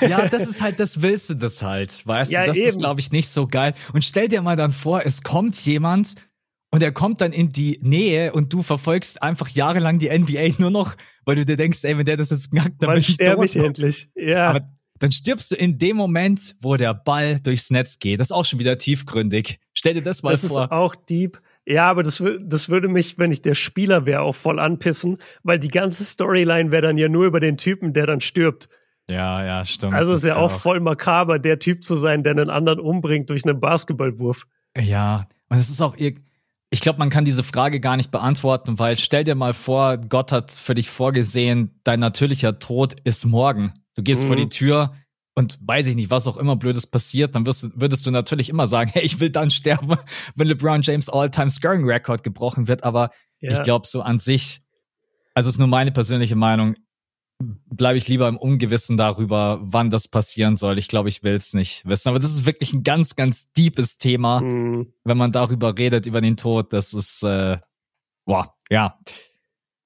ja, 0.02 0.28
das 0.28 0.48
ist 0.48 0.60
halt, 0.60 0.80
das 0.80 1.02
willst 1.02 1.30
du 1.30 1.34
das 1.34 1.62
halt, 1.62 2.06
weißt 2.06 2.30
ja, 2.30 2.40
du? 2.40 2.46
Das 2.48 2.56
eben. 2.56 2.66
ist, 2.66 2.78
glaube 2.78 3.00
ich, 3.00 3.10
nicht 3.10 3.28
so 3.28 3.46
geil. 3.46 3.74
Und 3.92 4.04
stell 4.04 4.28
dir 4.28 4.42
mal 4.42 4.56
dann 4.56 4.70
vor, 4.70 5.02
es 5.04 5.22
kommt 5.22 5.56
jemand, 5.64 6.14
und 6.72 6.82
er 6.82 6.92
kommt 6.92 7.20
dann 7.20 7.32
in 7.32 7.50
die 7.50 7.80
Nähe 7.82 8.32
und 8.32 8.52
du 8.52 8.62
verfolgst 8.62 9.22
einfach 9.22 9.48
jahrelang 9.48 9.98
die 9.98 10.08
NBA 10.08 10.54
nur 10.58 10.70
noch, 10.70 10.94
weil 11.24 11.34
du 11.34 11.44
dir 11.44 11.56
denkst, 11.56 11.82
ey, 11.84 11.98
wenn 11.98 12.04
der 12.04 12.16
das 12.16 12.30
jetzt 12.30 12.52
knackt, 12.52 12.80
dann 12.80 12.90
Wann 12.90 12.94
bin 12.94 13.04
ich 13.08 13.16
tot. 13.16 13.44
ich 13.44 13.56
endlich. 13.56 14.08
Ja. 14.14 14.50
Aber 14.50 14.68
dann 15.00 15.10
stirbst 15.10 15.50
du 15.50 15.56
in 15.56 15.78
dem 15.78 15.96
Moment, 15.96 16.54
wo 16.60 16.76
der 16.76 16.94
Ball 16.94 17.40
durchs 17.40 17.70
Netz 17.70 17.98
geht. 17.98 18.20
Das 18.20 18.28
ist 18.28 18.32
auch 18.32 18.44
schon 18.44 18.58
wieder 18.58 18.78
tiefgründig. 18.78 19.58
Stell 19.72 19.94
dir 19.94 20.02
das 20.02 20.22
mal 20.22 20.32
das 20.32 20.46
vor. 20.46 20.60
Das 20.60 20.66
ist 20.66 20.72
auch 20.72 20.94
deep. 20.94 21.40
Ja, 21.66 21.90
aber 21.90 22.02
das, 22.02 22.22
das 22.40 22.68
würde 22.68 22.88
mich, 22.88 23.18
wenn 23.18 23.32
ich 23.32 23.42
der 23.42 23.54
Spieler 23.54 24.06
wäre, 24.06 24.22
auch 24.22 24.34
voll 24.34 24.58
anpissen, 24.58 25.18
weil 25.42 25.58
die 25.58 25.68
ganze 25.68 26.04
Storyline 26.04 26.70
wäre 26.70 26.82
dann 26.82 26.96
ja 26.96 27.08
nur 27.08 27.26
über 27.26 27.40
den 27.40 27.56
Typen, 27.56 27.92
der 27.92 28.06
dann 28.06 28.20
stirbt. 28.20 28.68
Ja, 29.08 29.44
ja, 29.44 29.64
stimmt. 29.64 29.94
Also 29.94 30.14
ist 30.14 30.24
ja 30.24 30.36
auch, 30.36 30.52
auch 30.52 30.60
voll 30.60 30.80
makaber, 30.80 31.38
der 31.38 31.58
Typ 31.58 31.82
zu 31.82 31.96
sein, 31.96 32.22
der 32.22 32.32
einen 32.32 32.50
anderen 32.50 32.78
umbringt 32.78 33.30
durch 33.30 33.44
einen 33.44 33.58
Basketballwurf. 33.58 34.46
Ja, 34.76 35.28
und 35.48 35.58
es 35.58 35.68
ist 35.68 35.80
auch, 35.80 35.96
ich 35.96 36.80
glaube, 36.80 36.98
man 36.98 37.10
kann 37.10 37.24
diese 37.24 37.42
Frage 37.42 37.80
gar 37.80 37.96
nicht 37.96 38.10
beantworten, 38.10 38.78
weil 38.78 38.96
stell 38.98 39.24
dir 39.24 39.34
mal 39.34 39.54
vor, 39.54 39.96
Gott 39.98 40.30
hat 40.30 40.52
für 40.52 40.74
dich 40.74 40.90
vorgesehen, 40.90 41.80
dein 41.84 42.00
natürlicher 42.00 42.58
Tod 42.58 42.96
ist 43.02 43.24
morgen. 43.24 43.72
Du 43.94 44.02
gehst 44.02 44.24
mhm. 44.24 44.26
vor 44.28 44.36
die 44.36 44.48
Tür 44.48 44.94
und 45.34 45.58
weiß 45.62 45.86
ich 45.86 45.96
nicht, 45.96 46.10
was 46.10 46.26
auch 46.26 46.36
immer 46.36 46.56
Blödes 46.56 46.86
passiert, 46.86 47.34
dann 47.34 47.46
wirst, 47.46 47.68
würdest 47.80 48.06
du 48.06 48.10
natürlich 48.10 48.48
immer 48.48 48.66
sagen, 48.66 48.90
hey, 48.94 49.02
ich 49.02 49.20
will 49.20 49.30
dann 49.30 49.50
sterben, 49.50 49.96
wenn 50.34 50.48
LeBron 50.48 50.82
James 50.82 51.08
All-Time 51.08 51.50
Scoring 51.50 51.84
Record 51.84 52.22
gebrochen 52.22 52.68
wird. 52.68 52.84
Aber 52.84 53.10
ja. 53.40 53.52
ich 53.52 53.62
glaube, 53.62 53.86
so 53.86 54.02
an 54.02 54.18
sich, 54.18 54.62
also 55.34 55.48
ist 55.48 55.58
nur 55.58 55.68
meine 55.68 55.92
persönliche 55.92 56.36
Meinung, 56.36 56.74
bleibe 57.40 57.96
ich 57.96 58.06
lieber 58.08 58.28
im 58.28 58.36
Ungewissen 58.36 58.96
darüber, 58.96 59.60
wann 59.62 59.90
das 59.90 60.08
passieren 60.08 60.56
soll. 60.56 60.78
Ich 60.78 60.88
glaube, 60.88 61.08
ich 61.08 61.22
will 61.22 61.34
es 61.34 61.54
nicht 61.54 61.86
wissen. 61.86 62.10
Aber 62.10 62.18
das 62.18 62.32
ist 62.32 62.46
wirklich 62.46 62.72
ein 62.74 62.82
ganz, 62.82 63.16
ganz 63.16 63.50
deepes 63.52 63.96
Thema, 63.96 64.40
mhm. 64.40 64.92
wenn 65.04 65.16
man 65.16 65.32
darüber 65.32 65.76
redet, 65.76 66.06
über 66.06 66.20
den 66.20 66.36
Tod. 66.36 66.72
Das 66.72 66.92
ist, 66.92 67.22
äh, 67.22 67.56
boah, 68.26 68.54
ja. 68.68 68.98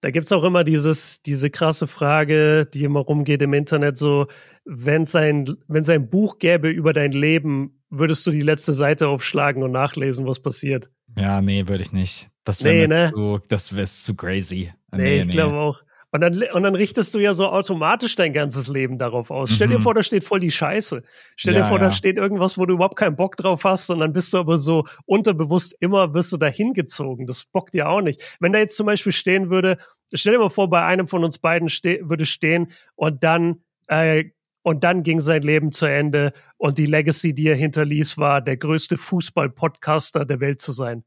Da 0.05 0.11
gibt's 0.11 0.33
auch 0.33 0.45
immer 0.45 0.65
dieses, 0.65 1.23
diese 1.23 1.49
krasse 1.49 1.87
Frage, 1.87 2.67
die 2.67 2.85
immer 2.85 3.01
rumgeht 3.01 3.41
im 3.41 3.55
Internet, 3.55 3.97
so, 3.97 4.27
wenn 4.67 5.05
es 5.05 5.17
ein, 5.17 5.57
wenn's 5.67 5.89
ein 5.89 6.11
Buch 6.11 6.39
gäbe 6.39 6.69
über 6.69 6.93
dein 6.93 7.13
Leben, 7.13 7.81
würdest 7.89 8.27
du 8.27 8.31
die 8.31 8.43
letzte 8.43 8.75
Seite 8.75 9.09
aufschlagen 9.09 9.63
und 9.63 9.73
nachlesen, 9.73 10.27
was 10.27 10.41
passiert? 10.41 10.91
Ja, 11.17 11.41
nee, 11.41 11.69
würde 11.69 11.85
ich 11.85 11.93
nicht. 11.93 12.29
Das 12.45 12.63
wäre 12.65 12.87
nee, 12.87 12.95
ne? 12.95 13.13
zu, 13.15 13.41
das 13.49 13.75
wäre 13.75 13.87
zu 13.87 14.15
crazy. 14.15 14.75
Nee, 14.93 15.03
nee 15.03 15.17
ich 15.21 15.27
nee. 15.29 15.33
glaube 15.33 15.57
auch. 15.57 15.83
Und 16.15 16.21
dann, 16.21 16.41
und 16.53 16.63
dann 16.63 16.77
richtest 16.77 17.13
du 17.17 17.19
ja 17.19 17.35
so 17.35 17.49
automatisch 17.49 18.15
dein 18.15 18.33
ganzes 18.33 18.69
Leben 18.69 18.99
darauf 18.99 19.33
aus. 19.33 19.51
Stell 19.51 19.67
dir 19.67 19.81
mhm. 19.81 19.83
vor, 19.83 19.95
da 19.95 20.05
steht 20.05 20.23
voll 20.23 20.39
die 20.39 20.53
Scheiße. 20.53 21.03
Stell 21.35 21.55
ja, 21.55 21.63
dir 21.63 21.67
vor, 21.67 21.79
ja. 21.79 21.87
da 21.87 21.91
steht 21.91 22.19
irgendwas, 22.19 22.57
wo 22.57 22.67
du 22.67 22.75
überhaupt 22.75 22.95
keinen 22.95 23.17
Bock 23.17 23.37
drauf 23.37 23.65
hast, 23.65 23.91
und 23.91 23.99
dann 23.99 24.13
bist 24.13 24.33
du 24.33 24.39
aber 24.39 24.57
so 24.59 24.85
unterbewusst 25.07 25.75
immer 25.81 26.15
wirst 26.15 26.33
du 26.33 26.37
da 26.37 26.47
hingezogen. 26.47 27.27
Das 27.27 27.47
bockt 27.47 27.75
dir 27.75 27.89
auch 27.89 28.01
nicht. 28.01 28.23
Wenn 28.39 28.53
da 28.53 28.61
jetzt 28.61 28.77
zum 28.77 28.87
Beispiel 28.87 29.11
stehen 29.11 29.51
würde, 29.51 29.77
stell 30.13 30.35
dir 30.35 30.39
mal 30.39 30.51
vor, 30.51 30.69
bei 30.69 30.85
einem 30.85 31.09
von 31.09 31.25
uns 31.25 31.39
beiden 31.39 31.69
ste 31.69 32.01
würde 32.03 32.27
stehen 32.27 32.73
und 32.95 33.23
dann 33.23 33.63
äh, 33.89 34.25
und 34.63 34.83
dann 34.83 35.03
ging 35.03 35.21
sein 35.21 35.43
Leben 35.43 35.73
zu 35.73 35.85
Ende 35.85 36.33
und 36.57 36.79
die 36.79 36.87
Legacy, 36.87 37.35
die 37.35 37.49
er 37.49 37.57
hinterließ, 37.57 38.17
war 38.17 38.41
der 38.41 38.57
größte 38.57 38.97
Fußball-Podcaster 38.97 40.25
der 40.25 40.41
Welt 40.41 40.63
zu 40.63 40.73
sein. 40.73 41.05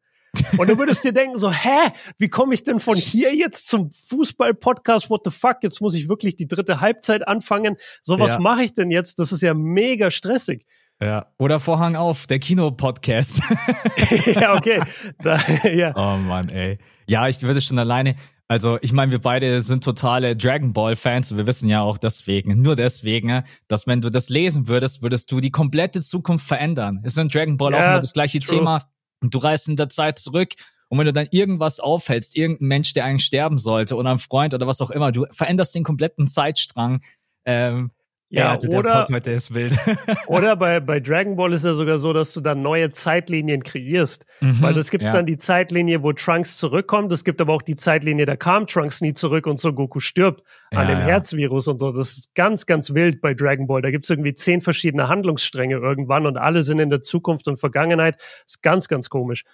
Und 0.58 0.70
du 0.70 0.78
würdest 0.78 1.04
dir 1.04 1.14
denken 1.14 1.38
so, 1.40 1.52
hä, 1.52 1.92
wie 2.20 2.30
komme 2.30 2.54
ich 2.54 2.64
denn 2.64 2.80
von 2.80 2.96
hier 2.96 3.34
jetzt 3.34 3.68
zum 3.68 3.90
Fußball-Podcast? 3.90 5.10
What 5.10 5.22
the 5.26 5.32
fuck? 5.32 5.58
Jetzt 5.62 5.82
muss 5.82 5.96
ich 5.96 6.08
wirklich 6.08 6.36
die 6.36 6.48
dritte 6.48 6.82
Halbzeit 6.82 7.28
anfangen. 7.28 7.78
So 8.04 8.20
was 8.20 8.32
ja. 8.32 8.40
mache 8.40 8.62
ich 8.62 8.76
denn 8.76 8.92
jetzt? 8.92 9.18
Das 9.18 9.32
ist 9.32 9.42
ja 9.42 9.56
mega 9.56 10.12
stressig. 10.12 10.66
Ja, 11.02 11.28
oder 11.38 11.60
Vorhang 11.60 11.96
auf, 11.96 12.26
der 12.26 12.40
Kino-Podcast. 12.40 13.42
ja, 14.26 14.56
okay. 14.56 14.82
Da, 15.20 15.40
ja. 15.64 15.94
Oh 15.96 16.18
Mann, 16.18 16.50
ey. 16.50 16.80
Ja, 17.08 17.28
ich 17.28 17.42
würde 17.44 17.62
schon 17.62 17.78
alleine, 17.78 18.16
also 18.48 18.78
ich 18.82 18.94
meine, 18.94 19.12
wir 19.12 19.20
beide 19.20 19.62
sind 19.62 19.84
totale 19.84 20.36
Dragon 20.36 20.74
Ball-Fans 20.74 21.32
und 21.32 21.38
wir 21.38 21.48
wissen 21.48 21.68
ja 21.68 21.82
auch 21.82 21.98
deswegen, 21.98 22.62
nur 22.62 22.76
deswegen, 22.76 23.44
dass 23.68 23.88
wenn 23.88 24.02
du 24.02 24.10
das 24.10 24.30
lesen 24.30 24.68
würdest, 24.68 25.04
würdest 25.04 25.32
du 25.32 25.40
die 25.40 25.52
komplette 25.52 26.02
Zukunft 26.02 26.48
verändern. 26.48 27.02
Ist 27.04 27.18
in 27.18 27.28
Dragon 27.28 27.58
Ball 27.58 27.74
ja, 27.74 27.80
auch 27.80 27.84
immer 27.84 28.00
das 28.00 28.14
gleiche 28.14 28.40
true. 28.40 28.60
Thema. 28.60 28.90
Und 29.22 29.34
du 29.34 29.40
reist 29.40 29.68
in 29.68 29.76
der 29.76 29.90
Zeit 29.90 30.20
zurück 30.20 30.54
und 30.90 30.98
wenn 30.98 31.06
du 31.06 31.14
dann 31.14 31.28
irgendwas 31.32 31.80
aufhältst, 31.80 32.38
irgendein 32.38 32.68
Mensch, 32.68 32.94
der 32.94 33.06
eigentlich 33.06 33.26
sterben 33.26 33.58
sollte 33.58 33.96
oder 33.96 34.12
ein 34.12 34.20
Freund 34.20 34.54
oder 34.54 34.68
was 34.68 34.82
auch 34.82 34.92
immer, 34.92 35.12
du 35.12 35.26
veränderst 35.32 35.76
den 35.76 35.84
kompletten 35.84 36.28
Zeitstrang. 36.28 37.02
Ähm, 37.46 37.92
ja, 38.30 38.58
ja 38.62 38.78
oder, 38.78 39.06
heute 39.10 39.32
ist 39.32 39.54
wild. 39.54 39.78
oder 40.28 40.58
bei, 40.58 40.82
bei 40.82 41.00
Dragon 41.00 41.38
Ball 41.38 41.54
ist 41.54 41.64
ja 41.64 41.74
sogar 41.74 41.98
so, 41.98 42.12
dass 42.12 42.34
du 42.34 42.42
dann 42.42 42.62
neue 42.62 42.92
Zeitlinien 42.92 43.64
kreierst. 43.64 44.26
Mhm, 44.42 44.62
Weil 44.62 44.78
es 44.78 44.92
gibt 44.92 45.06
ja. 45.06 45.14
dann 45.14 45.26
die 45.26 45.38
Zeitlinie, 45.38 46.04
wo 46.04 46.12
Trunks 46.12 46.58
zurückkommt. 46.58 47.12
Es 47.14 47.24
gibt 47.24 47.40
aber 47.40 47.54
auch 47.54 47.62
die 47.62 47.78
Zeitlinie, 47.78 48.26
da 48.26 48.36
kam 48.36 48.68
Trunks 48.68 49.00
nie 49.00 49.14
zurück 49.14 49.48
und 49.48 49.60
so 49.60 49.72
Goku 49.72 50.02
stirbt 50.02 50.44
ja, 50.74 50.80
an 50.80 50.88
dem. 50.88 51.00
Herzvirus 51.00 51.70
und 51.70 51.80
so. 51.80 51.94
Das 51.94 52.18
ist 52.18 52.36
ganz, 52.36 52.66
ganz 52.66 52.94
wild 52.94 53.22
bei 53.22 53.34
Dragon 53.34 53.66
Ball. 53.66 53.82
Da 53.82 53.92
gibt 53.92 54.04
es 54.04 54.10
irgendwie 54.10 54.36
zehn 54.36 54.62
verschiedene 54.62 55.08
Handlungsstränge 55.08 55.76
irgendwann 55.76 56.26
und 56.26 56.38
alle 56.38 56.64
sind 56.64 56.80
in 56.80 56.90
der 56.90 57.02
Zukunft 57.02 57.48
und 57.48 57.60
Vergangenheit. 57.60 58.16
Das 58.18 58.56
ist 58.56 58.62
ganz, 58.62 58.90
ganz 58.90 59.10
komisch. 59.10 59.46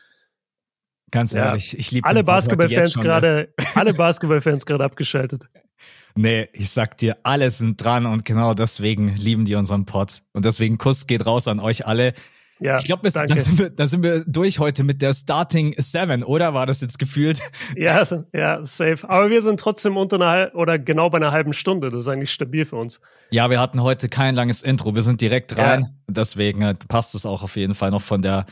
Ganz 1.11 1.35
ehrlich, 1.35 1.77
ich 1.77 1.91
liebe 1.91 2.07
alle 2.07 2.23
Basketballfans 2.23 2.95
gerade, 2.95 3.53
alle 3.75 3.93
Basketballfans 3.93 4.65
gerade 4.65 4.83
abgeschaltet. 4.83 5.47
Nee, 6.15 6.49
ich 6.53 6.69
sag 6.69 6.97
dir, 6.97 7.17
alle 7.23 7.49
sind 7.49 7.83
dran 7.83 8.05
und 8.05 8.25
genau 8.25 8.53
deswegen 8.53 9.15
lieben 9.15 9.45
die 9.45 9.55
unseren 9.55 9.85
Pod. 9.85 10.21
Und 10.33 10.45
deswegen 10.45 10.77
Kuss 10.77 11.07
geht 11.07 11.25
raus 11.25 11.47
an 11.47 11.59
euch 11.59 11.87
alle. 11.87 12.13
Ja, 12.59 12.77
ich 12.77 12.85
glaube, 12.85 13.09
da, 13.09 13.27
sind 13.27 13.57
wir, 13.57 13.71
da 13.71 13.87
sind 13.87 14.03
wir 14.03 14.23
durch 14.25 14.59
heute 14.59 14.83
mit 14.83 15.01
der 15.01 15.11
Starting 15.11 15.73
Seven, 15.77 16.23
oder 16.23 16.53
war 16.53 16.65
das 16.65 16.81
jetzt 16.81 16.97
gefühlt? 16.99 17.41
Ja, 17.75 18.03
ja, 18.31 18.65
safe. 18.65 19.09
Aber 19.09 19.29
wir 19.29 19.41
sind 19.41 19.59
trotzdem 19.59 19.97
unter 19.97 20.15
einer 20.15 20.55
oder 20.55 20.77
genau 20.79 21.09
bei 21.09 21.17
einer 21.17 21.31
halben 21.31 21.53
Stunde. 21.53 21.89
Das 21.89 22.03
ist 22.03 22.07
eigentlich 22.07 22.31
stabil 22.31 22.63
für 22.63 22.75
uns. 22.75 23.01
Ja, 23.31 23.49
wir 23.49 23.59
hatten 23.59 23.81
heute 23.81 24.07
kein 24.07 24.35
langes 24.35 24.61
Intro. 24.61 24.95
Wir 24.95 25.01
sind 25.01 25.19
direkt 25.19 25.57
rein. 25.57 25.81
Ja. 25.81 25.89
Deswegen 26.07 26.61
äh, 26.61 26.75
passt 26.87 27.15
es 27.15 27.25
auch 27.25 27.43
auf 27.43 27.55
jeden 27.55 27.73
Fall 27.73 27.91
noch 27.91 28.01
von 28.01 28.21
der 28.21 28.45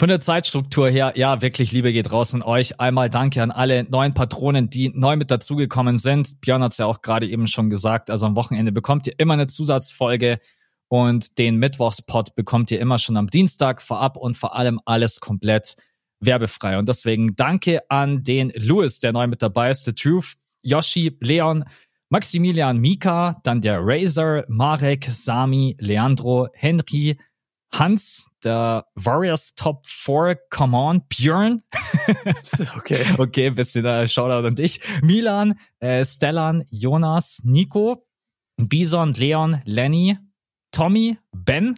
von 0.00 0.08
der 0.08 0.22
Zeitstruktur 0.22 0.88
her, 0.88 1.12
ja, 1.16 1.42
wirklich 1.42 1.72
Liebe 1.72 1.92
geht 1.92 2.10
raus 2.10 2.32
an 2.32 2.40
euch. 2.40 2.80
Einmal 2.80 3.10
danke 3.10 3.42
an 3.42 3.50
alle 3.50 3.84
neuen 3.84 4.14
Patronen, 4.14 4.70
die 4.70 4.88
neu 4.94 5.16
mit 5.16 5.30
dazugekommen 5.30 5.98
sind. 5.98 6.40
Björn 6.40 6.62
hat 6.62 6.72
es 6.72 6.78
ja 6.78 6.86
auch 6.86 7.02
gerade 7.02 7.28
eben 7.28 7.46
schon 7.46 7.68
gesagt. 7.68 8.08
Also 8.08 8.24
am 8.24 8.34
Wochenende 8.34 8.72
bekommt 8.72 9.06
ihr 9.06 9.12
immer 9.18 9.34
eine 9.34 9.46
Zusatzfolge 9.46 10.40
und 10.88 11.36
den 11.36 11.56
Mittwochspot 11.56 12.34
bekommt 12.34 12.70
ihr 12.70 12.80
immer 12.80 12.98
schon 12.98 13.18
am 13.18 13.26
Dienstag 13.26 13.82
vorab 13.82 14.16
und 14.16 14.38
vor 14.38 14.56
allem 14.56 14.80
alles 14.86 15.20
komplett 15.20 15.76
werbefrei. 16.18 16.78
Und 16.78 16.88
deswegen 16.88 17.36
danke 17.36 17.80
an 17.90 18.22
den 18.22 18.52
Louis, 18.56 19.00
der 19.00 19.12
neu 19.12 19.26
mit 19.26 19.42
dabei 19.42 19.68
ist, 19.68 19.84
The 19.84 19.92
Truth, 19.92 20.36
Yoshi, 20.62 21.14
Leon, 21.20 21.66
Maximilian, 22.08 22.78
Mika, 22.78 23.38
dann 23.44 23.60
der 23.60 23.80
Razor, 23.82 24.44
Marek, 24.48 25.04
Sami, 25.10 25.76
Leandro, 25.78 26.48
Henry, 26.54 27.18
Hans, 27.72 28.28
der 28.42 28.86
Warriors 28.94 29.54
Top 29.54 29.86
4, 29.86 30.36
come 30.50 30.76
on, 30.76 31.02
Björn. 31.08 31.62
okay. 32.76 33.04
Okay, 33.18 33.50
bisschen 33.50 33.84
äh, 33.84 34.08
Shoutout 34.08 34.46
an 34.46 34.54
dich. 34.54 34.80
Milan, 35.02 35.54
äh, 35.78 36.04
Stellan, 36.04 36.64
Jonas, 36.70 37.42
Nico, 37.44 38.06
Bison, 38.56 39.12
Leon, 39.14 39.62
Lenny, 39.64 40.18
Tommy, 40.72 41.18
Ben, 41.32 41.74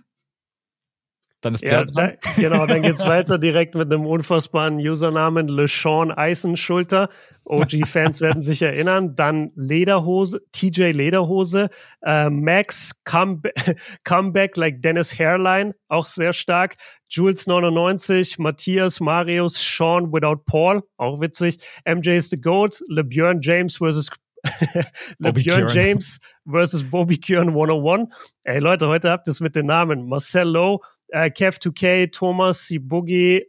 dann 1.42 1.54
ist 1.54 1.64
ja, 1.64 1.84
da, 1.84 2.12
Genau, 2.36 2.66
dann 2.66 2.82
geht's 2.82 3.04
weiter 3.04 3.36
direkt 3.36 3.74
mit 3.74 3.92
einem 3.92 4.06
unfassbaren 4.06 4.78
Usernamen, 4.78 5.48
LeSean 5.48 6.12
Eisenschulter. 6.12 7.08
OG-Fans 7.44 8.20
werden 8.20 8.42
sich 8.42 8.62
erinnern. 8.62 9.16
Dann 9.16 9.50
Lederhose, 9.56 10.40
TJ 10.52 10.92
Lederhose, 10.92 11.68
äh, 12.02 12.30
Max 12.30 12.92
Come 13.04 13.42
Comeback 14.04 14.56
like 14.56 14.82
Dennis 14.82 15.18
Hairline, 15.18 15.74
auch 15.88 16.06
sehr 16.06 16.32
stark. 16.32 16.76
Jules 17.08 17.48
99, 17.48 18.38
Matthias, 18.38 19.00
Marius, 19.00 19.60
Sean 19.60 20.12
Without 20.12 20.44
Paul, 20.46 20.82
auch 20.96 21.20
witzig. 21.20 21.58
MJ 21.84 22.10
is 22.10 22.30
the 22.30 22.40
GOAT, 22.40 22.80
LeBjörn 22.88 23.40
James 23.42 23.78
versus 23.78 24.08
LeBjörn 25.18 25.68
James 25.68 26.18
versus 26.48 26.88
Bobby 26.88 27.18
Kieran 27.18 27.48
101. 27.50 28.08
Ey 28.44 28.58
Leute, 28.60 28.88
heute 28.88 29.10
habt 29.10 29.28
ihr 29.28 29.32
es 29.32 29.40
mit 29.40 29.54
den 29.54 29.66
Namen. 29.66 30.08
Marcelo, 30.08 30.82
äh, 31.12 31.30
Kev2K, 31.30 32.10
Thomas 32.10 32.66
Sibugi, 32.66 33.46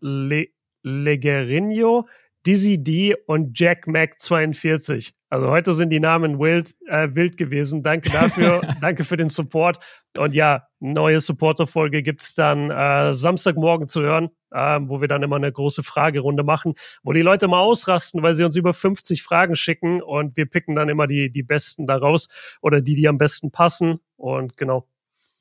Le 0.00 0.46
Legerinho, 0.82 2.06
Dizzy 2.46 2.82
D 2.82 3.14
und 3.26 3.58
Jack 3.58 3.86
Mac 3.86 4.20
42. 4.20 5.14
Also 5.30 5.48
heute 5.48 5.72
sind 5.72 5.90
die 5.90 5.98
Namen 5.98 6.38
wild, 6.38 6.76
äh, 6.86 7.08
wild 7.12 7.36
gewesen. 7.38 7.82
Danke 7.82 8.10
dafür. 8.10 8.60
Danke 8.80 9.04
für 9.04 9.16
den 9.16 9.30
Support. 9.30 9.78
Und 10.16 10.34
ja, 10.34 10.68
neue 10.78 11.20
Supporter-Folge 11.20 12.02
gibt's 12.02 12.34
dann 12.34 12.70
äh, 12.70 13.14
Samstagmorgen 13.14 13.88
zu 13.88 14.02
hören, 14.02 14.28
äh, 14.50 14.78
wo 14.82 15.00
wir 15.00 15.08
dann 15.08 15.22
immer 15.22 15.36
eine 15.36 15.50
große 15.50 15.82
Fragerunde 15.82 16.44
machen, 16.44 16.74
wo 17.02 17.12
die 17.12 17.22
Leute 17.22 17.48
mal 17.48 17.60
ausrasten, 17.60 18.22
weil 18.22 18.34
sie 18.34 18.44
uns 18.44 18.56
über 18.56 18.74
50 18.74 19.22
Fragen 19.22 19.56
schicken 19.56 20.02
und 20.02 20.36
wir 20.36 20.46
picken 20.46 20.74
dann 20.74 20.90
immer 20.90 21.06
die, 21.06 21.32
die 21.32 21.42
besten 21.42 21.86
daraus 21.86 22.28
oder 22.60 22.82
die, 22.82 22.94
die 22.94 23.08
am 23.08 23.18
besten 23.18 23.50
passen. 23.50 24.00
Und 24.16 24.56
genau. 24.58 24.86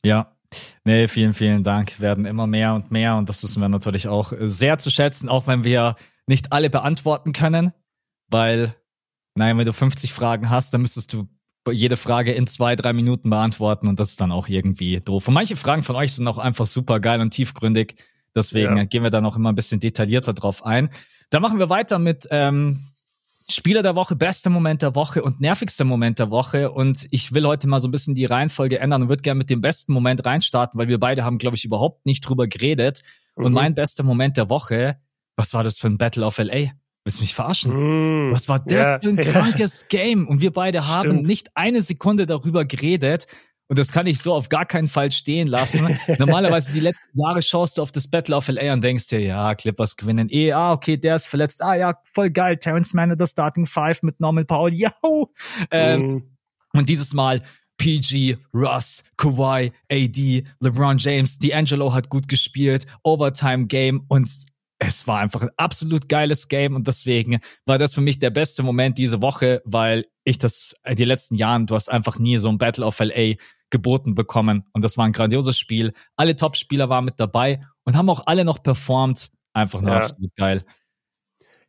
Ja, 0.06 0.34
Nee, 0.84 1.08
vielen, 1.08 1.34
vielen 1.34 1.64
Dank. 1.64 2.00
Werden 2.00 2.26
immer 2.26 2.48
mehr 2.48 2.74
und 2.74 2.92
mehr 2.92 3.16
und 3.16 3.30
das 3.30 3.44
wissen 3.44 3.62
wir 3.62 3.70
natürlich 3.70 4.08
auch 4.08 4.34
sehr 4.40 4.78
zu 4.78 4.90
schätzen, 4.90 5.30
auch 5.30 5.48
wenn 5.48 5.64
wir 5.64 5.96
nicht 6.28 6.52
alle 6.54 6.70
beantworten 6.70 7.34
können, 7.34 7.74
weil, 8.30 8.76
naja, 9.36 9.58
wenn 9.58 9.66
du 9.66 9.74
50 9.74 10.14
Fragen 10.14 10.50
hast, 10.50 10.74
dann 10.74 10.82
müsstest 10.82 11.14
du 11.14 11.28
jede 11.72 11.98
Frage 11.98 12.34
in 12.34 12.48
zwei, 12.48 12.76
drei 12.76 12.94
Minuten 12.94 13.30
beantworten 13.30 13.88
und 13.88 14.00
das 14.00 14.10
ist 14.10 14.22
dann 14.22 14.32
auch 14.32 14.48
irgendwie 14.48 15.00
doof. 15.00 15.28
Und 15.28 15.34
manche 15.34 15.56
Fragen 15.56 15.84
von 15.84 15.96
euch 15.96 16.14
sind 16.14 16.28
auch 16.28 16.38
einfach 16.38 16.66
super 16.66 17.00
geil 17.00 17.22
und 17.22 17.32
tiefgründig. 17.32 17.96
Deswegen 18.36 18.78
ja. 18.78 18.84
gehen 18.86 19.04
wir 19.04 19.12
da 19.12 19.22
noch 19.22 19.36
immer 19.36 19.52
ein 19.52 19.56
bisschen 19.56 19.80
detaillierter 19.80 20.34
drauf 20.34 20.66
ein. 20.66 20.90
Dann 21.30 21.42
machen 21.42 21.60
wir 21.60 21.70
weiter 21.70 22.00
mit 22.00 22.28
ähm, 22.32 22.93
Spieler 23.50 23.84
der 23.84 23.96
Woche, 23.96 24.16
bester 24.16 24.50
Moment 24.50 24.82
der 24.82 24.96
Woche 24.96 25.24
und 25.24 25.42
nervigster 25.42 25.86
Moment 25.86 26.20
der 26.20 26.30
Woche. 26.30 26.72
Und 26.72 27.08
ich 27.12 27.34
will 27.34 27.46
heute 27.46 27.68
mal 27.68 27.80
so 27.80 27.88
ein 27.88 27.92
bisschen 27.92 28.16
die 28.16 28.26
Reihenfolge 28.26 28.80
ändern 28.80 29.04
und 29.04 29.10
würde 29.10 29.22
gerne 29.22 29.38
mit 29.38 29.50
dem 29.50 29.62
besten 29.62 29.94
Moment 29.94 30.26
reinstarten, 30.26 30.80
weil 30.80 30.88
wir 30.88 31.00
beide 31.00 31.24
haben, 31.24 31.38
glaube 31.38 31.58
ich, 31.58 31.66
überhaupt 31.66 32.06
nicht 32.06 32.22
drüber 32.22 32.48
geredet. 32.48 33.02
Mhm. 33.36 33.46
Und 33.46 33.54
mein 33.54 33.76
bester 33.76 34.04
Moment 34.04 34.38
der 34.38 34.50
Woche, 34.50 34.98
was 35.36 35.54
war 35.54 35.64
das 35.64 35.80
für 35.80 35.88
ein 35.88 35.98
Battle 35.98 36.26
of 36.26 36.38
LA? 36.38 36.72
Willst 37.06 37.20
du 37.20 37.24
mich 37.24 37.34
verarschen? 37.34 37.74
Mhm. 38.28 38.32
Was 38.32 38.48
war 38.48 38.60
das 38.60 38.88
ja. 38.88 39.00
für 39.00 39.10
ein 39.10 39.18
krankes 39.18 39.88
Game? 39.90 40.28
Und 40.28 40.42
wir 40.42 40.52
beide 40.52 40.88
haben 40.88 41.12
Stimmt. 41.12 41.28
nicht 41.28 41.50
eine 41.56 41.82
Sekunde 41.82 42.26
darüber 42.26 42.66
geredet. 42.66 43.28
Und 43.74 43.80
das 43.80 43.92
kann 43.92 44.06
ich 44.06 44.20
so 44.20 44.36
auf 44.36 44.50
gar 44.50 44.68
keinen 44.68 44.86
Fall 44.86 45.12
stehen 45.12 45.48
lassen. 45.48 45.98
Normalerweise 46.20 46.72
die 46.72 46.80
letzten 46.80 47.20
Jahre 47.20 47.42
schaust 47.42 47.80
du 47.80 47.82
auf 47.82 47.92
das 47.92 48.08
Battle 48.08 48.36
of 48.36 48.48
LA 48.48 48.72
und 48.72 48.84
denkst 48.84 49.08
dir, 49.08 49.20
ja, 49.20 49.56
Clippers 49.56 49.96
gewinnen 49.96 50.28
eh, 50.30 50.54
ah, 50.54 50.74
okay, 50.74 50.96
der 50.96 51.16
ist 51.16 51.26
verletzt, 51.26 51.64
ah 51.64 51.74
ja, 51.74 51.96
voll 52.04 52.30
geil, 52.30 52.58
Terrence 52.58 52.94
Mann 52.94 53.10
in 53.10 53.18
der 53.18 53.26
Starting 53.26 53.66
Five 53.66 54.04
mit 54.04 54.20
Norman 54.20 54.46
Powell, 54.46 54.72
yahoo! 54.76 55.26
Ähm, 55.72 56.02
mhm. 56.02 56.24
Und 56.74 56.88
dieses 56.88 57.16
Mal 57.16 57.42
PG, 57.80 58.38
Russ, 58.54 59.06
Kawhi, 59.18 59.72
AD, 59.92 60.44
LeBron 60.60 61.00
James, 61.00 61.40
D'Angelo 61.40 61.96
hat 61.96 62.10
gut 62.10 62.28
gespielt, 62.28 62.86
Overtime 63.02 63.66
Game. 63.66 64.06
Und 64.08 64.30
es 64.78 65.08
war 65.08 65.20
einfach 65.20 65.42
ein 65.42 65.50
absolut 65.58 66.10
geiles 66.10 66.48
Game. 66.48 66.76
Und 66.76 66.88
deswegen 66.88 67.40
war 67.66 67.80
das 67.80 67.96
für 67.96 68.02
mich 68.02 68.20
der 68.20 68.30
beste 68.30 68.62
Moment 68.62 69.00
diese 69.00 69.24
Woche, 69.24 69.64
weil 69.66 70.06
ich 70.24 70.38
das 70.38 70.76
in 70.86 70.96
den 70.96 71.08
letzten 71.08 71.36
Jahren, 71.36 71.66
du 71.66 71.76
hast 71.76 71.92
einfach 71.92 72.20
nie 72.20 72.38
so 72.38 72.50
ein 72.50 72.58
Battle 72.58 72.86
of 72.86 73.00
LA 73.00 73.36
geboten 73.74 74.16
bekommen 74.16 74.64
und 74.72 74.84
das 74.84 74.98
war 74.98 75.06
ein 75.06 75.12
grandioses 75.12 75.60
Spiel. 75.60 75.92
Alle 76.16 76.38
Top-Spieler 76.38 76.88
waren 76.88 77.04
mit 77.04 77.20
dabei 77.20 77.60
und 77.84 77.98
haben 77.98 78.10
auch 78.10 78.28
alle 78.28 78.46
noch 78.46 78.64
performt. 78.64 79.32
Einfach 79.52 79.82
nur 79.82 79.92
ja. 79.92 79.98
absolut 79.98 80.34
geil. 80.38 80.64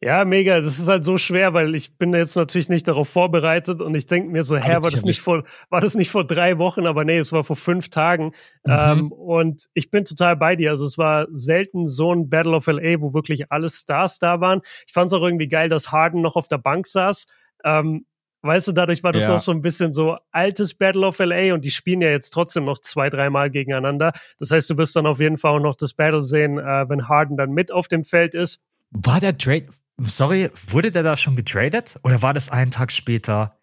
Ja, 0.01 0.27
mega. 0.27 0.61
Das 0.61 0.79
ist 0.79 0.87
halt 0.87 1.03
so 1.03 1.17
schwer, 1.17 1.55
weil 1.55 1.75
ich 1.75 1.97
bin 1.97 2.13
jetzt 2.13 2.37
natürlich 2.37 2.69
nicht 2.69 2.87
darauf 2.87 3.09
vorbereitet 3.09 3.81
und 3.81 3.95
ich 3.95 4.07
denke 4.07 4.31
mir 4.31 4.45
so, 4.45 4.55
hä, 4.55 4.75
war 4.83 4.91
das 4.91 5.05
nicht 5.05 5.23
vor, 5.23 5.45
war 5.71 5.81
das 5.81 5.95
nicht 5.95 6.11
vor 6.11 6.27
drei 6.27 6.59
Wochen, 6.59 6.87
aber 6.87 7.07
nee, 7.07 7.17
es 7.17 7.33
war 7.33 7.43
vor 7.43 7.57
fünf 7.57 7.89
Tagen. 7.89 8.33
Mhm. 8.65 8.77
Ähm, 8.79 9.13
und 9.13 9.65
ich 9.73 9.91
bin 9.91 10.05
total 10.05 10.37
bei 10.37 10.57
dir. 10.57 10.73
Also 10.73 10.85
es 10.85 10.99
war 10.99 11.27
selten 11.33 11.87
so 11.87 12.13
ein 12.13 12.29
Battle 12.29 12.55
of 12.55 12.67
LA, 12.67 13.01
wo 13.01 13.15
wirklich 13.15 13.51
alle 13.51 13.71
Stars 13.71 14.19
da 14.19 14.43
waren. 14.43 14.61
Ich 14.87 14.93
fand 14.93 15.07
es 15.07 15.15
auch 15.15 15.23
irgendwie 15.23 15.49
geil, 15.49 15.71
dass 15.71 15.91
Harden 15.91 16.21
noch 16.21 16.37
auf 16.37 16.49
der 16.49 16.59
Bank 16.59 16.87
saß. 16.87 17.25
Ähm, 17.65 18.05
Weißt 18.45 18.69
du, 18.69 18.73
dadurch 18.73 19.03
war 19.03 19.13
das 19.13 19.23
ja. 19.23 19.35
auch 19.35 19.39
so 19.41 19.53
ein 19.53 19.63
bisschen 19.63 19.95
so 19.95 20.19
altes 20.31 20.75
Battle 20.75 21.07
of 21.07 21.19
LA 21.19 21.55
und 21.55 21.65
die 21.65 21.71
spielen 21.71 22.03
ja 22.03 22.11
jetzt 22.11 22.31
trotzdem 22.31 22.67
noch 22.67 22.79
zwei, 22.79 23.09
dreimal 23.09 23.51
gegeneinander. 23.51 24.13
Das 24.39 24.51
heißt, 24.51 24.69
du 24.69 24.77
wirst 24.77 24.95
dann 24.97 25.07
auf 25.07 25.19
jeden 25.19 25.39
Fall 25.39 25.53
auch 25.53 25.63
noch 25.63 25.77
das 25.77 25.95
Battle 25.95 26.23
sehen, 26.23 26.59
äh, 26.59 26.89
wenn 26.89 27.09
Harden 27.09 27.39
dann 27.39 27.53
mit 27.53 27.73
auf 27.73 27.89
dem 27.89 28.05
Feld 28.05 28.35
ist. 28.35 28.61
War 28.91 29.19
der 29.19 29.39
Trade, 29.39 29.69
Sorry, 29.99 30.51
wurde 30.67 30.91
der 30.91 31.03
da 31.03 31.17
schon 31.17 31.37
getradet 31.37 31.99
oder 32.03 32.21
war 32.21 32.35
das 32.35 32.51
einen 32.51 32.71
Tag 32.71 32.93
später? 32.93 33.57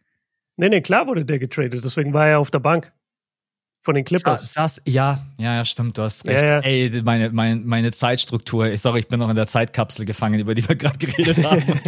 Nee, 0.56 0.70
nee, 0.70 0.82
klar 0.82 1.08
wurde 1.08 1.26
der 1.26 1.40
getradet, 1.40 1.84
deswegen 1.84 2.14
war 2.14 2.28
er 2.28 2.40
auf 2.40 2.52
der 2.52 2.60
Bank. 2.60 2.92
Von 3.84 3.96
den 3.96 4.06
Clippers. 4.06 4.54
Saß, 4.54 4.84
ja, 4.86 5.26
ja, 5.40 5.56
ja, 5.56 5.66
stimmt, 5.66 5.98
du 5.98 6.04
hast 6.04 6.28
recht. 6.28 6.44
Ja, 6.44 6.58
ja. 6.58 6.60
Ey, 6.60 7.02
meine, 7.04 7.32
meine, 7.32 7.56
meine 7.56 7.92
Zeitstruktur. 7.92 8.78
Sorry, 8.78 9.00
ich 9.00 9.08
bin 9.08 9.20
noch 9.20 9.30
in 9.30 9.36
der 9.36 9.48
Zeitkapsel 9.48 10.06
gefangen, 10.06 10.40
über 10.40 10.54
die 10.54 10.68
wir 10.68 10.76
gerade 10.76 11.00
geredet 11.00 11.44
haben. 11.44 11.82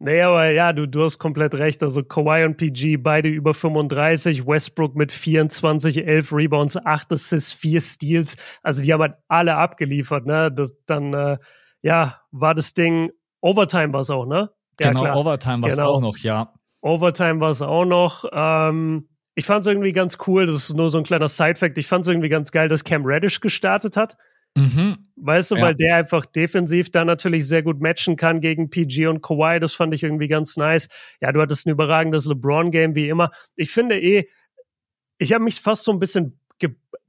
Nee, 0.00 0.20
aber 0.20 0.50
ja, 0.50 0.72
du, 0.72 0.86
du 0.86 1.04
hast 1.04 1.18
komplett 1.18 1.54
recht. 1.54 1.82
Also 1.82 2.02
Kawhi 2.02 2.44
und 2.44 2.56
PG, 2.56 2.96
beide 2.96 3.28
über 3.28 3.54
35. 3.54 4.46
Westbrook 4.46 4.96
mit 4.96 5.12
24, 5.12 6.06
11 6.06 6.32
Rebounds, 6.32 6.76
8 6.76 7.12
Assists, 7.12 7.52
4 7.52 7.80
Steals. 7.80 8.36
Also 8.62 8.82
die 8.82 8.92
haben 8.92 9.02
halt 9.02 9.14
alle 9.28 9.56
abgeliefert, 9.56 10.26
ne? 10.26 10.50
Das, 10.50 10.74
dann, 10.86 11.14
äh, 11.14 11.38
ja, 11.82 12.20
war 12.32 12.54
das 12.54 12.74
Ding 12.74 13.10
Overtime 13.40 13.92
war 13.92 14.00
es 14.00 14.10
auch, 14.10 14.26
ne? 14.26 14.50
Ja, 14.80 14.88
genau, 14.88 15.02
klar. 15.02 15.16
Overtime 15.16 15.62
war 15.62 15.68
es 15.68 15.76
genau. 15.76 15.90
auch 15.90 16.00
noch, 16.00 16.18
ja. 16.18 16.52
Overtime 16.80 17.40
war 17.40 17.50
es 17.50 17.62
auch 17.62 17.84
noch. 17.84 18.24
Ähm, 18.32 19.08
ich 19.34 19.46
fand 19.46 19.62
es 19.62 19.66
irgendwie 19.66 19.92
ganz 19.92 20.18
cool, 20.26 20.46
das 20.46 20.56
ist 20.56 20.74
nur 20.74 20.90
so 20.90 20.98
ein 20.98 21.04
kleiner 21.04 21.28
Side-Fact, 21.28 21.78
ich 21.78 21.86
fand 21.86 22.04
es 22.04 22.08
irgendwie 22.08 22.28
ganz 22.28 22.52
geil, 22.52 22.68
dass 22.68 22.84
Cam 22.84 23.04
Reddish 23.04 23.40
gestartet 23.40 23.96
hat. 23.96 24.16
Mhm. 24.56 24.98
Weißt 25.16 25.50
du, 25.50 25.56
ja. 25.56 25.62
weil 25.62 25.74
der 25.74 25.96
einfach 25.96 26.26
defensiv 26.26 26.90
da 26.90 27.04
natürlich 27.04 27.46
sehr 27.46 27.62
gut 27.62 27.80
matchen 27.80 28.16
kann 28.16 28.40
gegen 28.40 28.70
PG 28.70 29.06
und 29.06 29.22
Kawhi. 29.22 29.60
Das 29.60 29.74
fand 29.74 29.94
ich 29.94 30.02
irgendwie 30.02 30.28
ganz 30.28 30.56
nice. 30.56 30.88
Ja, 31.20 31.30
du 31.32 31.40
hattest 31.40 31.66
ein 31.66 31.70
überragendes 31.70 32.26
LeBron-Game 32.26 32.94
wie 32.94 33.08
immer. 33.08 33.30
Ich 33.54 33.70
finde 33.70 34.00
eh, 34.00 34.26
ich 35.18 35.32
habe 35.32 35.44
mich 35.44 35.60
fast 35.60 35.84
so 35.84 35.92
ein 35.92 35.98
bisschen 35.98 36.40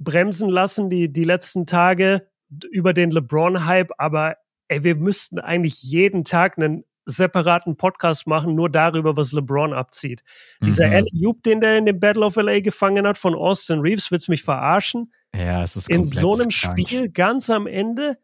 bremsen 0.04 0.50
lassen 0.50 0.90
die, 0.90 1.12
die 1.12 1.24
letzten 1.24 1.66
Tage 1.66 2.28
über 2.72 2.94
den 2.94 3.12
LeBron-Hype, 3.12 3.92
aber 3.98 4.36
ey, 4.68 4.84
wir 4.84 4.96
müssten 4.96 5.40
eigentlich 5.40 5.82
jeden 5.84 6.26
Tag 6.26 6.58
einen 6.58 6.84
separaten 7.06 7.78
Podcast 7.78 8.28
machen, 8.28 8.56
nur 8.56 8.70
darüber, 8.70 9.16
was 9.18 9.32
LeBron 9.32 9.74
abzieht. 9.74 10.24
Mhm. 10.60 10.66
Dieser 10.66 10.86
Alley-Oop, 10.86 11.44
den 11.44 11.62
der 11.62 11.78
in 11.78 11.86
dem 11.86 12.00
Battle 12.00 12.26
of 12.26 12.36
LA 12.36 12.60
gefangen 12.60 13.08
hat 13.08 13.18
von 13.18 13.36
Austin 13.36 13.80
Reeves, 13.80 14.12
wird's 14.12 14.28
mich 14.28 14.44
verarschen? 14.44 15.12
Ja, 15.36 15.64
es 15.64 15.76
ist 15.76 15.90
In 15.90 16.06
so 16.06 16.34
einem 16.34 16.50
krank. 16.50 16.88
Spiel 16.88 17.10
ganz 17.10 17.50
am 17.50 17.68
Ende, 17.68 18.18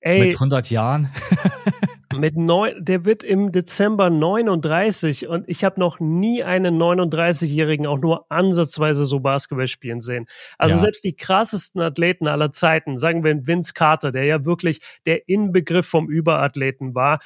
ey. 0.00 0.20
Mit 0.20 0.34
100 0.34 0.70
Jahren. 0.70 1.10
mit 2.18 2.36
neun, 2.36 2.74
der 2.78 3.04
wird 3.04 3.24
im 3.24 3.52
Dezember 3.52 4.10
39 4.10 5.28
und 5.28 5.48
ich 5.48 5.64
habe 5.64 5.80
noch 5.80 6.00
nie 6.00 6.42
einen 6.42 6.80
39-Jährigen 6.80 7.86
auch 7.86 7.98
nur 7.98 8.30
ansatzweise 8.30 9.04
so 9.04 9.20
Basketball 9.20 9.68
spielen 9.68 10.00
sehen. 10.00 10.26
Also 10.58 10.76
ja. 10.76 10.80
selbst 10.80 11.04
die 11.04 11.16
krassesten 11.16 11.80
Athleten 11.80 12.26
aller 12.26 12.52
Zeiten, 12.52 12.98
sagen 12.98 13.24
wir 13.24 13.46
Vince 13.46 13.72
Carter, 13.74 14.12
der 14.12 14.24
ja 14.24 14.44
wirklich 14.44 14.80
der 15.06 15.28
Inbegriff 15.28 15.86
vom 15.86 16.08
Überathleten 16.08 16.94
war, 16.94 17.20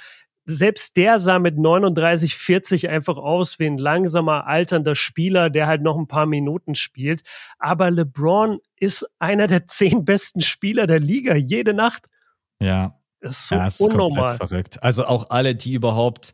selbst 0.47 0.97
der 0.97 1.19
sah 1.19 1.41
mit 1.41 1.59
39, 1.59 2.37
40 2.37 2.89
einfach 2.89 3.17
aus 3.17 3.59
wie 3.59 3.67
ein 3.67 3.79
langsamer, 3.79 4.47
alternder 4.47 4.95
Spieler, 4.95 5.51
der 5.51 5.67
halt 5.67 5.83
noch 5.83 5.99
ein 5.99 6.07
paar 6.07 6.27
Minuten 6.27 6.77
spielt. 6.77 7.23
Aber 7.59 7.91
LeBron 7.91 8.61
ist 8.77 9.07
einer 9.19 9.49
der 9.49 9.67
zehn 9.67 10.05
besten 10.05 10.41
Spieler 10.41 10.87
der 10.87 11.01
Liga 11.01 11.35
jede 11.35 11.75
Nacht. 11.75 12.07
Ja, 12.61 12.99
das 13.21 13.41
ist 13.41 13.49
so 13.49 13.55
ja, 13.57 13.67
ist 13.67 13.81
unnormal. 13.81 14.37
verrückt. 14.37 14.83
Also 14.83 15.05
auch 15.05 15.31
alle, 15.31 15.57
die 15.57 15.73
überhaupt 15.73 16.33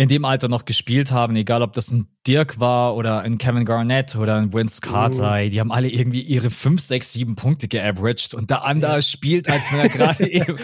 in 0.00 0.08
dem 0.08 0.24
Alter 0.24 0.48
noch 0.48 0.64
gespielt 0.64 1.12
haben, 1.12 1.36
egal 1.36 1.60
ob 1.60 1.74
das 1.74 1.90
ein 1.90 2.08
Dirk 2.26 2.58
war 2.58 2.96
oder 2.96 3.20
ein 3.20 3.36
Kevin 3.36 3.66
Garnett 3.66 4.16
oder 4.16 4.36
ein 4.36 4.50
Vince 4.54 4.80
Carter, 4.80 5.42
mhm. 5.42 5.50
die 5.50 5.60
haben 5.60 5.70
alle 5.70 5.90
irgendwie 5.90 6.22
ihre 6.22 6.48
5, 6.48 6.80
6, 6.80 7.12
7 7.12 7.36
Punkte 7.36 7.68
geaveraged 7.68 8.32
und 8.32 8.48
der 8.48 8.64
andere 8.64 8.94
ja. 8.94 9.02
spielt, 9.02 9.50
als 9.50 9.70
wenn 9.70 9.80
er 9.80 9.88
gerade 9.90 10.26
eben, 10.30 10.56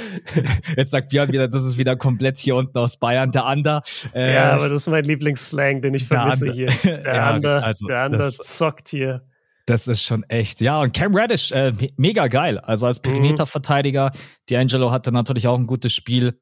jetzt 0.75 0.91
sagt 0.91 1.11
Björn 1.11 1.31
wieder, 1.33 1.49
das 1.49 1.65
ist 1.65 1.77
wieder 1.77 1.97
komplett 1.97 2.39
hier 2.39 2.57
unten 2.57 2.79
aus 2.79 2.97
Bayern, 2.97 3.31
der 3.31 3.45
andere. 3.45 3.83
Äh, 4.15 4.37
ja, 4.37 4.55
aber 4.55 4.71
das 4.71 4.85
ist 4.85 4.89
mein 4.89 5.05
Lieblingsslang, 5.05 5.83
den 5.83 5.93
ich 5.93 6.07
vermisse 6.07 6.51
hier. 6.51 6.69
Der 6.87 7.15
ja, 7.15 7.31
andere, 7.31 7.63
also, 7.63 7.87
der 7.89 8.01
andere 8.05 8.31
zockt 8.31 8.89
hier. 8.89 9.23
Das 9.67 9.87
ist 9.87 10.03
schon 10.03 10.23
echt. 10.29 10.63
Ja, 10.63 10.81
und 10.81 10.95
Cam 10.95 11.15
Reddish, 11.15 11.53
äh, 11.53 11.73
mega 11.99 12.29
geil. 12.29 12.59
Also 12.59 12.87
als 12.87 13.01
mhm. 13.01 13.11
Perimeterverteidiger. 13.11 14.13
Mhm. 14.15 14.55
D'Angelo 14.55 14.93
hatte 14.93 15.13
natürlich 15.13 15.47
auch 15.47 15.59
ein 15.59 15.67
gutes 15.67 15.93
Spiel 15.93 16.39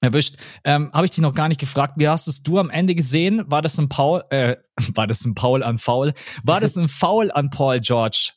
erwischt. 0.00 0.36
Ähm, 0.64 0.90
Habe 0.92 1.04
ich 1.04 1.10
dich 1.10 1.20
noch 1.20 1.34
gar 1.34 1.48
nicht 1.48 1.60
gefragt, 1.60 1.94
wie 1.96 2.08
hast 2.08 2.28
es 2.28 2.42
du 2.42 2.58
am 2.58 2.70
Ende 2.70 2.94
gesehen? 2.94 3.42
War 3.46 3.62
das 3.62 3.78
ein 3.78 3.88
Paul, 3.88 4.22
äh, 4.30 4.56
war 4.94 5.06
das 5.06 5.24
ein 5.24 5.34
Paul 5.34 5.62
an 5.62 5.78
Foul? 5.78 6.12
War 6.44 6.60
das 6.60 6.76
ein 6.76 6.88
Foul 6.88 7.30
an 7.30 7.50
Paul 7.50 7.80
George 7.80 8.32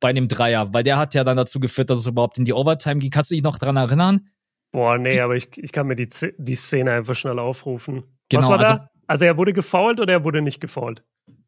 bei 0.00 0.12
dem 0.12 0.28
Dreier? 0.28 0.72
Weil 0.72 0.82
der 0.82 0.96
hat 0.96 1.14
ja 1.14 1.24
dann 1.24 1.36
dazu 1.36 1.60
geführt, 1.60 1.90
dass 1.90 1.98
es 1.98 2.06
überhaupt 2.06 2.38
in 2.38 2.44
die 2.44 2.52
Overtime 2.52 2.98
ging. 2.98 3.10
Kannst 3.10 3.30
du 3.30 3.34
dich 3.34 3.44
noch 3.44 3.58
dran 3.58 3.76
erinnern? 3.76 4.28
Boah, 4.72 4.96
nee, 4.96 5.20
aber 5.20 5.36
ich, 5.36 5.48
ich 5.58 5.72
kann 5.72 5.86
mir 5.86 5.96
die, 5.96 6.08
die 6.38 6.54
Szene 6.54 6.92
einfach 6.92 7.14
schnell 7.14 7.38
aufrufen. 7.38 8.04
Genau, 8.30 8.42
Was 8.42 8.48
war 8.48 8.58
also, 8.58 8.72
da? 8.72 8.90
Also 9.06 9.24
er 9.26 9.36
wurde 9.36 9.52
gefoult 9.52 10.00
oder 10.00 10.14
er 10.14 10.24
wurde 10.24 10.40
nicht 10.40 10.60
gefoult? 10.60 11.04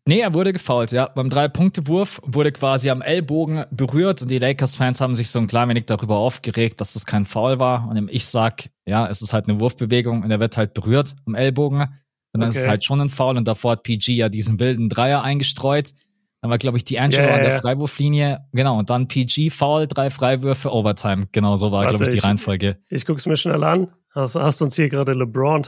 Nee, 0.06 0.20
er 0.20 0.34
wurde 0.34 0.52
gefault, 0.52 0.92
ja. 0.92 1.08
Beim 1.08 1.30
Drei-Punkte-Wurf 1.30 2.20
wurde 2.24 2.52
quasi 2.52 2.90
am 2.90 3.00
Ellbogen 3.00 3.64
berührt 3.70 4.20
und 4.20 4.30
die 4.30 4.38
Lakers-Fans 4.38 5.00
haben 5.00 5.14
sich 5.14 5.30
so 5.30 5.38
ein 5.38 5.46
klein 5.46 5.70
wenig 5.70 5.86
darüber 5.86 6.18
aufgeregt, 6.18 6.78
dass 6.80 6.92
das 6.92 7.06
kein 7.06 7.24
Foul 7.24 7.58
war. 7.58 7.88
Und 7.88 8.10
ich 8.12 8.26
sag, 8.26 8.68
ja, 8.84 9.08
es 9.08 9.22
ist 9.22 9.32
halt 9.32 9.48
eine 9.48 9.60
Wurfbewegung 9.60 10.22
und 10.22 10.30
er 10.30 10.40
wird 10.40 10.58
halt 10.58 10.74
berührt 10.74 11.14
am 11.24 11.34
Ellbogen. 11.34 11.80
Und 11.80 12.40
dann 12.40 12.50
okay. 12.50 12.50
ist 12.50 12.62
es 12.64 12.68
halt 12.68 12.84
schon 12.84 13.00
ein 13.00 13.08
Foul 13.08 13.38
und 13.38 13.48
davor 13.48 13.72
hat 13.72 13.82
PG 13.82 14.12
ja 14.12 14.28
diesen 14.28 14.60
wilden 14.60 14.90
Dreier 14.90 15.22
eingestreut. 15.22 15.94
Dann 16.42 16.50
war, 16.50 16.58
glaube 16.58 16.76
ich, 16.76 16.84
die 16.84 16.98
Angelo 16.98 17.22
yeah, 17.22 17.36
an 17.36 17.40
der 17.40 17.52
yeah. 17.52 17.60
Freiwurflinie. 17.62 18.46
Genau, 18.52 18.78
und 18.78 18.90
dann 18.90 19.08
PG, 19.08 19.48
Foul, 19.48 19.86
drei 19.86 20.10
Freiwürfe, 20.10 20.70
Overtime. 20.70 21.28
Genau 21.32 21.56
so 21.56 21.72
war, 21.72 21.86
glaube 21.86 22.04
ich, 22.04 22.10
die 22.10 22.18
ich, 22.18 22.24
Reihenfolge. 22.24 22.76
Ich 22.90 23.06
guck's 23.06 23.24
mir 23.24 23.38
schnell 23.38 23.64
an. 23.64 23.90
Hast, 24.10 24.34
hast 24.34 24.60
uns 24.60 24.76
hier 24.76 24.90
gerade 24.90 25.14
LeBron, 25.14 25.66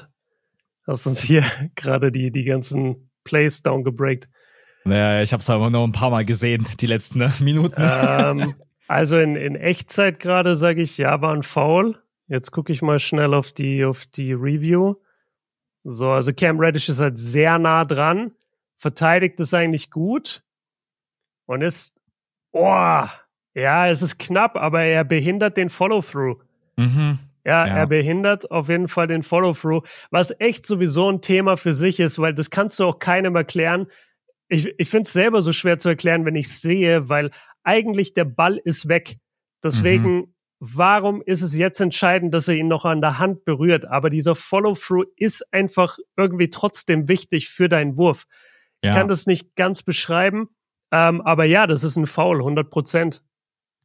hast 0.87 1.07
uns 1.07 1.23
hier 1.23 1.43
gerade 1.75 2.13
die, 2.13 2.31
die 2.31 2.45
ganzen 2.45 3.09
Plays 3.27 3.63
downgebreakt. 3.63 4.29
Naja, 4.85 5.23
ich 5.23 5.33
habe 5.33 5.41
es 5.41 5.51
aber 5.51 5.69
nur 5.69 5.83
ein 5.83 5.93
paar 5.93 6.11
Mal 6.11 6.25
gesehen, 6.25 6.65
die 6.81 6.87
letzten 6.87 7.19
ne, 7.19 7.33
Minuten. 7.41 7.75
Ähm, 7.77 8.55
also 8.89 9.19
in, 9.19 9.35
in 9.35 9.57
Echtzeit 9.57 10.21
gerade 10.21 10.55
sage 10.55 10.81
ich, 10.81 10.97
ja, 10.97 11.21
war 11.21 11.35
ein 11.35 11.43
Foul. 11.43 12.01
Jetzt 12.29 12.53
gucke 12.53 12.73
ich 12.73 12.83
mal 12.83 13.01
schnell 13.01 13.35
auf 13.35 13.53
die, 13.53 13.85
auf 13.85 14.07
die 14.07 14.33
Review. 14.33 14.95
So, 15.83 16.11
also 16.11 16.33
Cam 16.33 16.59
Reddish 16.59 16.89
ist 16.89 17.01
halt 17.01 17.19
sehr 17.19 17.59
nah 17.59 17.85
dran, 17.85 18.33
verteidigt 18.77 19.39
es 19.41 19.55
eigentlich 19.55 19.91
gut 19.91 20.43
und 21.47 21.63
ist, 21.63 22.01
oh, 22.53 23.05
ja, 23.55 23.89
es 23.89 24.03
ist 24.03 24.19
knapp, 24.19 24.57
aber 24.57 24.83
er 24.83 25.05
behindert 25.05 25.57
den 25.57 25.69
Follow-through. 25.69 26.39
Mhm. 26.77 27.19
Ja, 27.47 27.65
ja, 27.65 27.77
er 27.77 27.87
behindert 27.87 28.51
auf 28.51 28.69
jeden 28.69 28.89
Fall 28.89 29.07
den 29.07 29.23
Follow-through, 29.23 29.87
was 30.11 30.35
echt 30.41 30.67
sowieso 30.67 31.09
ein 31.09 31.21
Thema 31.21 31.57
für 31.57 31.75
sich 31.75 32.01
ist, 32.01 32.19
weil 32.19 32.35
das 32.35 32.51
kannst 32.51 32.81
du 32.81 32.85
auch 32.85 32.99
keinem 32.99 33.37
erklären. 33.37 33.87
Ich, 34.49 34.75
ich 34.79 34.91
finde 34.91 35.07
es 35.07 35.13
selber 35.13 35.41
so 35.43 35.53
schwer 35.53 35.79
zu 35.79 35.89
erklären, 35.89 36.25
wenn 36.25 36.35
ich 36.35 36.49
sehe, 36.59 37.09
weil 37.09 37.31
eigentlich 37.63 38.15
der 38.15 38.25
Ball 38.25 38.61
ist 38.65 38.89
weg. 38.89 39.19
Deswegen, 39.63 40.17
mhm. 40.17 40.35
warum 40.59 41.23
ist 41.23 41.43
es 41.43 41.57
jetzt 41.57 41.81
entscheidend, 41.81 42.35
dass 42.35 42.49
er 42.49 42.57
ihn 42.57 42.67
noch 42.67 42.85
an 42.85 43.01
der 43.01 43.21
Hand 43.21 43.45
berührt? 43.45 43.85
Aber 43.87 44.11
dieser 44.11 44.35
Follow-through 44.35 45.05
ist 45.17 45.45
einfach 45.53 45.99
irgendwie 46.17 46.51
trotzdem 46.51 47.07
wichtig 47.07 47.49
für 47.49 47.69
deinen 47.69 47.97
Wurf. 47.97 48.27
Ich 48.81 48.89
ja. 48.89 48.95
kann 48.95 49.07
das 49.07 49.27
nicht 49.27 49.55
ganz 49.55 49.85
beschreiben, 49.85 50.49
Ähm, 50.93 51.21
aber 51.21 51.45
ja, 51.45 51.67
das 51.67 51.85
ist 51.85 51.97
ein 51.97 52.07
Foul, 52.07 52.39
100 52.39 52.71
Prozent. 52.71 53.23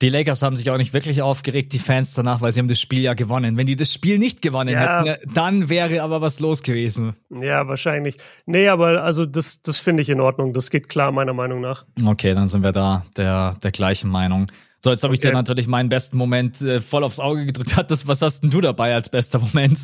Die 0.02 0.10
Lakers 0.10 0.42
haben 0.42 0.56
sich 0.56 0.70
auch 0.72 0.78
nicht 0.78 0.94
wirklich 0.94 1.22
aufgeregt, 1.22 1.74
die 1.74 1.80
Fans 1.80 2.14
danach, 2.16 2.42
weil 2.42 2.52
sie 2.52 2.60
haben 2.60 2.68
das 2.68 2.80
Spiel 2.80 3.02
ja 3.02 3.14
gewonnen. 3.14 3.58
Wenn 3.58 3.68
die 3.68 3.76
das 3.76 3.94
Spiel 3.94 4.18
nicht 4.18 4.42
gewonnen 4.42 4.70
ja. 4.70 5.04
hätten, 5.04 5.34
dann 5.34 5.70
wäre 5.70 6.02
aber 6.02 6.22
was 6.22 6.40
los 6.40 6.64
gewesen. 6.64 7.16
Ja, 7.30 7.68
wahrscheinlich. 7.68 8.18
Nee, 8.46 8.68
aber 8.68 9.04
also 9.04 9.26
das, 9.26 9.62
das 9.62 9.78
finde 9.78 10.02
ich 10.02 10.10
in 10.10 10.20
Ordnung. 10.20 10.54
Das 10.54 10.72
geht 10.72 10.90
klar, 10.90 11.12
meiner 11.12 11.34
Meinung 11.34 11.62
nach. 11.62 11.86
Okay, 12.04 12.34
dann 12.34 12.48
sind 12.48 12.64
wir 12.64 12.72
da 12.72 13.06
der, 13.16 13.56
der 13.62 13.72
gleichen 13.72 14.10
Meinung. 14.10 14.48
So, 14.84 14.90
jetzt 14.90 15.04
habe 15.04 15.14
ich 15.14 15.20
dir 15.20 15.32
natürlich 15.32 15.68
meinen 15.68 15.90
besten 15.90 16.18
Moment 16.18 16.60
äh, 16.62 16.82
voll 16.82 17.04
aufs 17.04 17.20
Auge 17.20 17.46
gedrückt. 17.46 17.76
Hat 17.78 17.92
das, 17.92 18.08
was 18.08 18.24
hast 18.24 18.42
denn 18.42 18.50
du 18.50 18.62
dabei 18.62 18.96
als 18.96 19.10
bester 19.10 19.38
Moment? 19.38 19.78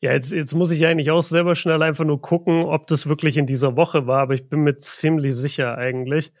Ja, 0.00 0.12
jetzt, 0.12 0.32
jetzt 0.32 0.54
muss 0.54 0.70
ich 0.70 0.86
eigentlich 0.86 1.10
auch 1.10 1.24
selber 1.24 1.56
schnell 1.56 1.82
einfach 1.82 2.04
nur 2.04 2.20
gucken, 2.20 2.62
ob 2.62 2.86
das 2.86 3.08
wirklich 3.08 3.36
in 3.36 3.46
dieser 3.46 3.74
Woche 3.74 4.06
war, 4.06 4.20
aber 4.20 4.34
ich 4.34 4.48
bin 4.48 4.60
mir 4.60 4.78
ziemlich 4.78 5.34
sicher 5.34 5.76
eigentlich. 5.76 6.32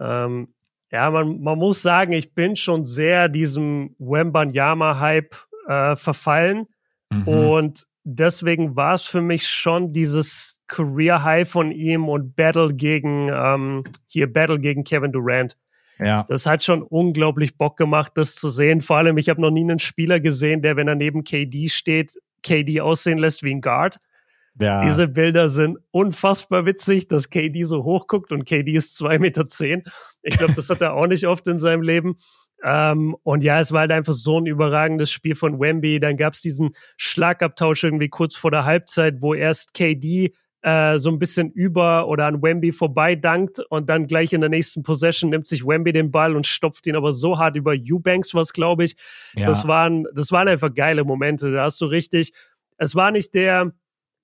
Ähm, 0.00 0.54
ja, 0.90 1.10
man, 1.10 1.40
man 1.40 1.58
muss 1.58 1.82
sagen, 1.82 2.12
ich 2.12 2.34
bin 2.34 2.56
schon 2.56 2.86
sehr 2.86 3.28
diesem 3.28 3.94
Wembanyama-Hype 3.98 5.36
äh, 5.66 5.96
verfallen. 5.96 6.66
Mhm. 7.12 7.28
Und 7.28 7.82
deswegen 8.04 8.74
war 8.74 8.94
es 8.94 9.02
für 9.02 9.20
mich 9.20 9.46
schon 9.48 9.92
dieses 9.92 10.60
Career 10.66 11.24
High 11.24 11.48
von 11.48 11.72
ihm 11.72 12.08
und 12.08 12.36
Battle 12.36 12.74
gegen 12.74 13.28
ähm, 13.32 13.84
hier 14.06 14.32
Battle 14.32 14.58
gegen 14.58 14.84
Kevin 14.84 15.12
Durant. 15.12 15.56
Ja. 15.98 16.24
Das 16.28 16.46
hat 16.46 16.62
schon 16.62 16.82
unglaublich 16.82 17.56
Bock 17.56 17.76
gemacht, 17.76 18.12
das 18.14 18.34
zu 18.34 18.50
sehen. 18.50 18.82
Vor 18.82 18.98
allem, 18.98 19.18
ich 19.18 19.28
habe 19.28 19.40
noch 19.40 19.50
nie 19.50 19.62
einen 19.62 19.78
Spieler 19.78 20.20
gesehen, 20.20 20.62
der, 20.62 20.76
wenn 20.76 20.88
er 20.88 20.94
neben 20.94 21.24
KD 21.24 21.68
steht, 21.68 22.14
KD 22.42 22.80
aussehen 22.80 23.18
lässt 23.18 23.42
wie 23.42 23.52
ein 23.52 23.60
Guard. 23.60 23.98
Ja. 24.60 24.84
Diese 24.84 25.08
Bilder 25.08 25.48
sind 25.48 25.78
unfassbar 25.90 26.66
witzig, 26.66 27.08
dass 27.08 27.30
KD 27.30 27.64
so 27.64 27.84
hochguckt 27.84 28.32
und 28.32 28.44
KD 28.44 28.72
ist 28.72 28.96
zwei 28.96 29.18
Meter. 29.18 29.48
zehn. 29.48 29.84
Ich 30.22 30.36
glaube, 30.36 30.54
das 30.54 30.68
hat 30.70 30.80
er 30.80 30.94
auch 30.94 31.06
nicht 31.06 31.26
oft 31.26 31.46
in 31.46 31.58
seinem 31.58 31.82
Leben. 31.82 32.16
Ähm, 32.64 33.16
und 33.22 33.44
ja, 33.44 33.60
es 33.60 33.72
war 33.72 33.80
halt 33.80 33.92
einfach 33.92 34.12
so 34.12 34.40
ein 34.40 34.46
überragendes 34.46 35.10
Spiel 35.12 35.36
von 35.36 35.60
Wemby. 35.60 36.00
Dann 36.00 36.16
gab 36.16 36.34
es 36.34 36.40
diesen 36.40 36.70
Schlagabtausch 36.96 37.84
irgendwie 37.84 38.08
kurz 38.08 38.36
vor 38.36 38.50
der 38.50 38.64
Halbzeit, 38.64 39.22
wo 39.22 39.34
erst 39.34 39.74
KD 39.74 40.32
äh, 40.62 40.98
so 40.98 41.10
ein 41.10 41.20
bisschen 41.20 41.52
über 41.52 42.08
oder 42.08 42.26
an 42.26 42.42
Wemby 42.42 42.72
vorbei 42.72 43.14
dankt 43.14 43.60
und 43.70 43.88
dann 43.88 44.08
gleich 44.08 44.32
in 44.32 44.40
der 44.40 44.50
nächsten 44.50 44.82
Possession 44.82 45.30
nimmt 45.30 45.46
sich 45.46 45.64
Wemby 45.64 45.92
den 45.92 46.10
Ball 46.10 46.34
und 46.34 46.46
stopft 46.46 46.86
ihn 46.88 46.96
aber 46.96 47.12
so 47.12 47.38
hart 47.38 47.54
über 47.54 47.74
Eubanks, 47.78 48.34
was 48.34 48.52
glaube 48.52 48.84
ich. 48.84 48.96
Ja. 49.36 49.46
Das 49.46 49.68
waren, 49.68 50.06
das 50.14 50.32
waren 50.32 50.48
einfach 50.48 50.74
geile 50.74 51.04
Momente. 51.04 51.52
Da 51.52 51.64
hast 51.64 51.80
du 51.80 51.86
richtig. 51.86 52.32
Es 52.76 52.96
war 52.96 53.12
nicht 53.12 53.34
der, 53.34 53.72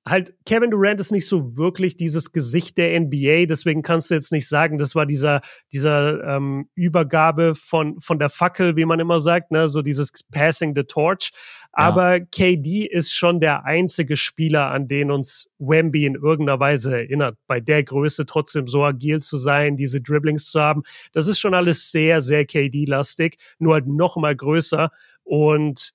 halt 0.06 0.34
Kevin 0.44 0.70
Durant 0.70 1.00
ist 1.00 1.12
nicht 1.12 1.26
so 1.26 1.56
wirklich 1.56 1.96
dieses 1.96 2.32
Gesicht 2.32 2.76
der 2.76 2.98
NBA, 3.00 3.46
deswegen 3.46 3.82
kannst 3.82 4.10
du 4.10 4.14
jetzt 4.14 4.32
nicht 4.32 4.48
sagen, 4.48 4.76
das 4.76 4.94
war 4.94 5.06
dieser 5.06 5.40
dieser 5.72 6.22
ähm, 6.24 6.68
Übergabe 6.74 7.54
von 7.54 7.98
von 8.00 8.18
der 8.18 8.28
Fackel, 8.28 8.76
wie 8.76 8.84
man 8.84 9.00
immer 9.00 9.20
sagt, 9.20 9.50
ne, 9.50 9.68
so 9.68 9.80
dieses 9.80 10.10
Passing 10.30 10.74
the 10.74 10.84
Torch. 10.84 11.30
Aber 11.72 12.18
ja. 12.18 12.24
KD 12.24 12.86
ist 12.86 13.14
schon 13.14 13.40
der 13.40 13.64
einzige 13.64 14.16
Spieler, 14.16 14.70
an 14.70 14.88
den 14.88 15.10
uns 15.10 15.48
Wemby 15.58 16.04
in 16.06 16.14
irgendeiner 16.16 16.60
Weise 16.60 16.94
erinnert. 16.94 17.36
Bei 17.46 17.60
der 17.60 17.82
Größe 17.82 18.26
trotzdem 18.26 18.66
so 18.66 18.84
agil 18.84 19.20
zu 19.20 19.38
sein, 19.38 19.76
diese 19.76 20.00
Dribblings 20.00 20.50
zu 20.50 20.60
haben, 20.60 20.82
das 21.12 21.26
ist 21.26 21.38
schon 21.38 21.54
alles 21.54 21.90
sehr 21.90 22.20
sehr 22.20 22.44
KD-lastig, 22.44 23.36
nur 23.58 23.74
halt 23.74 23.86
noch 23.86 24.16
mal 24.16 24.36
größer 24.36 24.90
und 25.22 25.94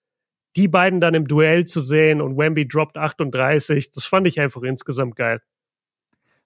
die 0.56 0.68
beiden 0.68 1.00
dann 1.00 1.14
im 1.14 1.28
Duell 1.28 1.66
zu 1.66 1.82
sehen 1.82 2.22
und 2.22 2.38
Wemby 2.38 2.68
droppt 2.68 2.98
38, 2.98 3.92
das 3.92 4.06
fand 4.06 4.28
ich 4.28 4.40
einfach 4.40 4.62
insgesamt 4.64 5.16
geil. 5.16 5.42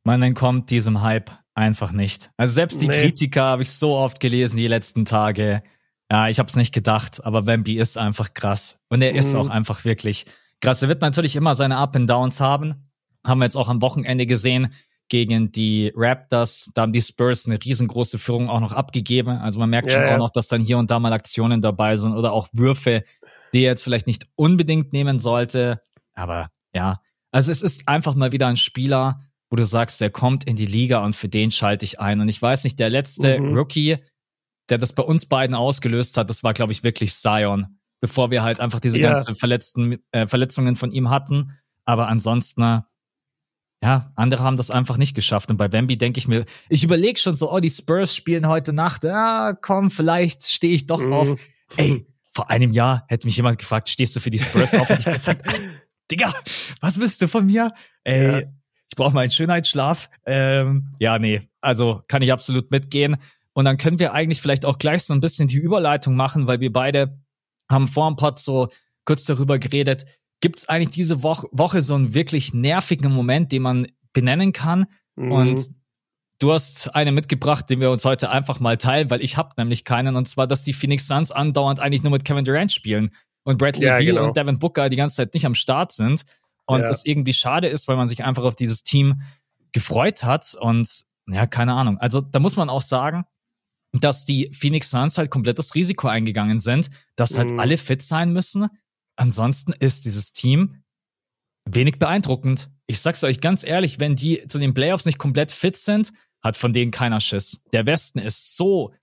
Man 0.03 0.21
entkommt 0.21 0.69
diesem 0.69 1.01
Hype 1.01 1.31
einfach 1.55 1.91
nicht. 1.91 2.29
Also 2.37 2.53
selbst 2.53 2.81
die 2.81 2.87
nee. 2.87 3.01
Kritiker 3.01 3.43
habe 3.43 3.63
ich 3.63 3.71
so 3.71 3.95
oft 3.95 4.19
gelesen 4.19 4.57
die 4.57 4.67
letzten 4.67 5.05
Tage. 5.05 5.63
Ja, 6.11 6.27
ich 6.27 6.39
habe 6.39 6.49
es 6.49 6.55
nicht 6.55 6.73
gedacht, 6.73 7.23
aber 7.23 7.45
Wemby 7.45 7.77
ist 7.77 7.97
einfach 7.97 8.33
krass. 8.33 8.83
Und 8.89 9.01
er 9.01 9.13
mhm. 9.13 9.19
ist 9.19 9.35
auch 9.35 9.49
einfach 9.49 9.85
wirklich 9.85 10.25
krass. 10.59 10.81
Er 10.81 10.89
wird 10.89 11.01
natürlich 11.01 11.35
immer 11.35 11.55
seine 11.55 11.77
Up 11.77 11.95
and 11.95 12.09
Downs 12.09 12.39
haben. 12.39 12.89
Haben 13.25 13.39
wir 13.39 13.45
jetzt 13.45 13.55
auch 13.55 13.69
am 13.69 13.81
Wochenende 13.81 14.25
gesehen 14.25 14.73
gegen 15.09 15.51
die 15.51 15.93
Raptors. 15.95 16.71
Da 16.73 16.81
haben 16.81 16.93
die 16.93 17.01
Spurs 17.01 17.45
eine 17.45 17.63
riesengroße 17.63 18.17
Führung 18.17 18.49
auch 18.49 18.59
noch 18.59 18.71
abgegeben. 18.71 19.37
Also 19.37 19.59
man 19.59 19.69
merkt 19.69 19.91
ja, 19.91 19.95
schon 19.95 20.03
ja. 20.03 20.13
auch 20.15 20.17
noch, 20.17 20.31
dass 20.31 20.47
dann 20.47 20.61
hier 20.61 20.77
und 20.77 20.91
da 20.91 20.99
mal 20.99 21.13
Aktionen 21.13 21.61
dabei 21.61 21.95
sind 21.95 22.13
oder 22.13 22.33
auch 22.33 22.47
Würfe, 22.51 23.03
die 23.53 23.59
er 23.59 23.71
jetzt 23.71 23.83
vielleicht 23.83 24.07
nicht 24.07 24.27
unbedingt 24.35 24.93
nehmen 24.93 25.19
sollte. 25.19 25.81
Aber 26.13 26.49
ja, 26.73 26.99
also 27.31 27.51
es 27.51 27.61
ist 27.61 27.87
einfach 27.87 28.15
mal 28.15 28.31
wieder 28.31 28.47
ein 28.47 28.57
Spieler, 28.57 29.21
wo 29.49 29.55
du 29.55 29.65
sagst, 29.65 30.01
der 30.01 30.09
kommt 30.09 30.45
in 30.45 30.55
die 30.55 30.65
Liga 30.65 31.03
und 31.03 31.15
für 31.15 31.29
den 31.29 31.51
schalte 31.51 31.85
ich 31.85 31.99
ein. 31.99 32.21
Und 32.21 32.29
ich 32.29 32.41
weiß 32.41 32.63
nicht, 32.63 32.79
der 32.79 32.89
letzte 32.89 33.39
mhm. 33.39 33.55
Rookie, 33.55 33.97
der 34.69 34.77
das 34.77 34.93
bei 34.93 35.03
uns 35.03 35.25
beiden 35.25 35.55
ausgelöst 35.55 36.17
hat, 36.17 36.29
das 36.29 36.43
war, 36.43 36.53
glaube 36.53 36.71
ich, 36.71 36.83
wirklich 36.83 37.13
Zion, 37.13 37.79
bevor 38.01 38.31
wir 38.31 38.43
halt 38.43 38.59
einfach 38.59 38.79
diese 38.79 38.99
ja. 38.99 39.11
ganzen 39.11 39.35
verletzten, 39.35 39.99
äh, 40.11 40.25
Verletzungen 40.25 40.75
von 40.75 40.91
ihm 40.91 41.09
hatten. 41.09 41.51
Aber 41.85 42.07
ansonsten, 42.07 42.81
ja, 43.83 44.11
andere 44.15 44.43
haben 44.43 44.57
das 44.57 44.71
einfach 44.71 44.97
nicht 44.97 45.13
geschafft. 45.13 45.51
Und 45.51 45.57
bei 45.57 45.67
Bambi 45.67 45.97
denke 45.97 46.17
ich 46.17 46.27
mir, 46.27 46.45
ich 46.69 46.83
überlege 46.83 47.19
schon 47.19 47.35
so, 47.35 47.51
oh, 47.51 47.59
die 47.59 47.69
Spurs 47.69 48.15
spielen 48.15 48.47
heute 48.47 48.73
Nacht. 48.73 49.03
Ja, 49.03 49.53
komm, 49.53 49.91
vielleicht 49.91 50.43
stehe 50.43 50.73
ich 50.73 50.87
doch 50.87 51.01
mhm. 51.01 51.13
auf. 51.13 51.39
Ey, 51.77 52.07
vor 52.34 52.49
einem 52.49 52.73
Jahr 52.73 53.05
hätte 53.07 53.27
mich 53.27 53.38
jemand 53.38 53.59
gefragt, 53.59 53.89
stehst 53.89 54.15
du 54.15 54.19
für 54.19 54.29
die 54.29 54.39
Spurs 54.39 54.73
auf? 54.75 54.89
Und 54.89 54.99
ich 54.99 55.05
gesagt, 55.05 55.53
Digga, 56.11 56.34
was 56.81 56.99
willst 56.99 57.21
du 57.21 57.27
von 57.27 57.45
mir? 57.45 57.71
Ey, 58.03 58.31
ja. 58.31 58.39
ich 58.89 58.95
brauche 58.95 59.13
mal 59.13 59.21
einen 59.21 59.29
Schönheitsschlaf. 59.29 60.09
Ähm, 60.25 60.89
ja, 60.99 61.19
nee, 61.19 61.41
also 61.61 62.01
kann 62.07 62.21
ich 62.21 62.31
absolut 62.31 62.71
mitgehen. 62.71 63.17
Und 63.53 63.65
dann 63.65 63.77
können 63.77 63.99
wir 63.99 64.13
eigentlich 64.13 64.41
vielleicht 64.41 64.65
auch 64.65 64.79
gleich 64.79 65.03
so 65.03 65.13
ein 65.13 65.19
bisschen 65.19 65.47
die 65.47 65.57
Überleitung 65.57 66.15
machen, 66.15 66.47
weil 66.47 66.59
wir 66.59 66.73
beide 66.73 67.19
haben 67.69 67.88
vor 67.88 68.09
dem 68.09 68.15
Pod 68.15 68.39
so 68.39 68.69
kurz 69.05 69.25
darüber 69.25 69.59
geredet. 69.59 70.05
Gibt 70.41 70.57
es 70.57 70.67
eigentlich 70.69 70.89
diese 70.89 71.23
Woche, 71.23 71.47
Woche 71.51 71.81
so 71.81 71.95
einen 71.95 72.13
wirklich 72.13 72.53
nervigen 72.53 73.13
Moment, 73.13 73.51
den 73.51 73.61
man 73.61 73.88
benennen 74.11 74.53
kann? 74.53 74.86
Mhm. 75.15 75.31
Und 75.31 75.69
Du 76.39 76.51
hast 76.51 76.93
eine 76.95 77.11
mitgebracht, 77.11 77.69
den 77.69 77.79
wir 77.79 77.91
uns 77.91 78.05
heute 78.05 78.29
einfach 78.29 78.59
mal 78.59 78.77
teilen, 78.77 79.09
weil 79.09 79.23
ich 79.23 79.38
habe 79.38 79.51
nämlich 79.57 79.86
keinen. 79.86 80.15
Und 80.15 80.27
zwar, 80.27 80.47
dass 80.47 80.63
die 80.63 80.73
Phoenix 80.73 81.07
Suns 81.07 81.31
andauernd 81.31 81.79
eigentlich 81.79 82.03
nur 82.03 82.11
mit 82.11 82.25
Kevin 82.25 82.43
Durant 82.43 82.71
spielen 82.71 83.11
und 83.43 83.57
Bradley 83.57 83.86
ja, 83.86 83.97
Beal 83.97 84.15
genau. 84.15 84.27
und 84.27 84.38
Devin 84.38 84.59
Booker 84.59 84.89
die 84.89 84.95
ganze 84.95 85.17
Zeit 85.17 85.34
nicht 85.34 85.45
am 85.45 85.55
Start 85.55 85.91
sind. 85.91 86.25
Und 86.65 86.81
ja. 86.81 86.88
das 86.88 87.05
irgendwie 87.05 87.34
schade 87.34 87.67
ist, 87.67 87.88
weil 87.88 87.97
man 87.97 88.07
sich 88.07 88.23
einfach 88.23 88.43
auf 88.43 88.55
dieses 88.55 88.84
Team 88.84 89.21
gefreut 89.71 90.23
hat. 90.23 90.55
Und 90.59 91.03
ja, 91.27 91.45
keine 91.45 91.73
Ahnung. 91.73 91.97
Also 91.97 92.21
da 92.21 92.39
muss 92.39 92.55
man 92.55 92.69
auch 92.69 92.81
sagen, 92.81 93.25
dass 93.93 94.25
die 94.25 94.49
Phoenix 94.51 94.89
Suns 94.89 95.17
halt 95.17 95.29
komplett 95.29 95.59
das 95.59 95.75
Risiko 95.75 96.07
eingegangen 96.07 96.59
sind, 96.59 96.89
dass 97.15 97.38
halt 97.38 97.51
mhm. 97.51 97.59
alle 97.59 97.77
fit 97.77 98.01
sein 98.01 98.34
müssen. 98.34 98.67
Ansonsten 99.15 99.73
ist 99.73 100.05
dieses 100.05 100.31
Team 100.31 100.82
wenig 101.66 101.99
beeindruckend. 101.99 102.70
Ich 102.88 102.99
sag's 102.99 103.24
euch 103.24 103.41
ganz 103.41 103.64
ehrlich, 103.64 103.99
wenn 103.99 104.16
die 104.16 104.47
zu 104.47 104.59
den 104.59 104.74
Playoffs 104.74 105.05
nicht 105.05 105.18
komplett 105.18 105.51
fit 105.51 105.78
sind, 105.78 106.11
hat 106.43 106.57
von 106.57 106.74
denen 106.74 106.91
keiner 106.91 107.20
Schiss. 107.20 107.64
Der 107.72 107.86
Westen 107.86 108.20
ist 108.20 108.57
so 108.57 108.93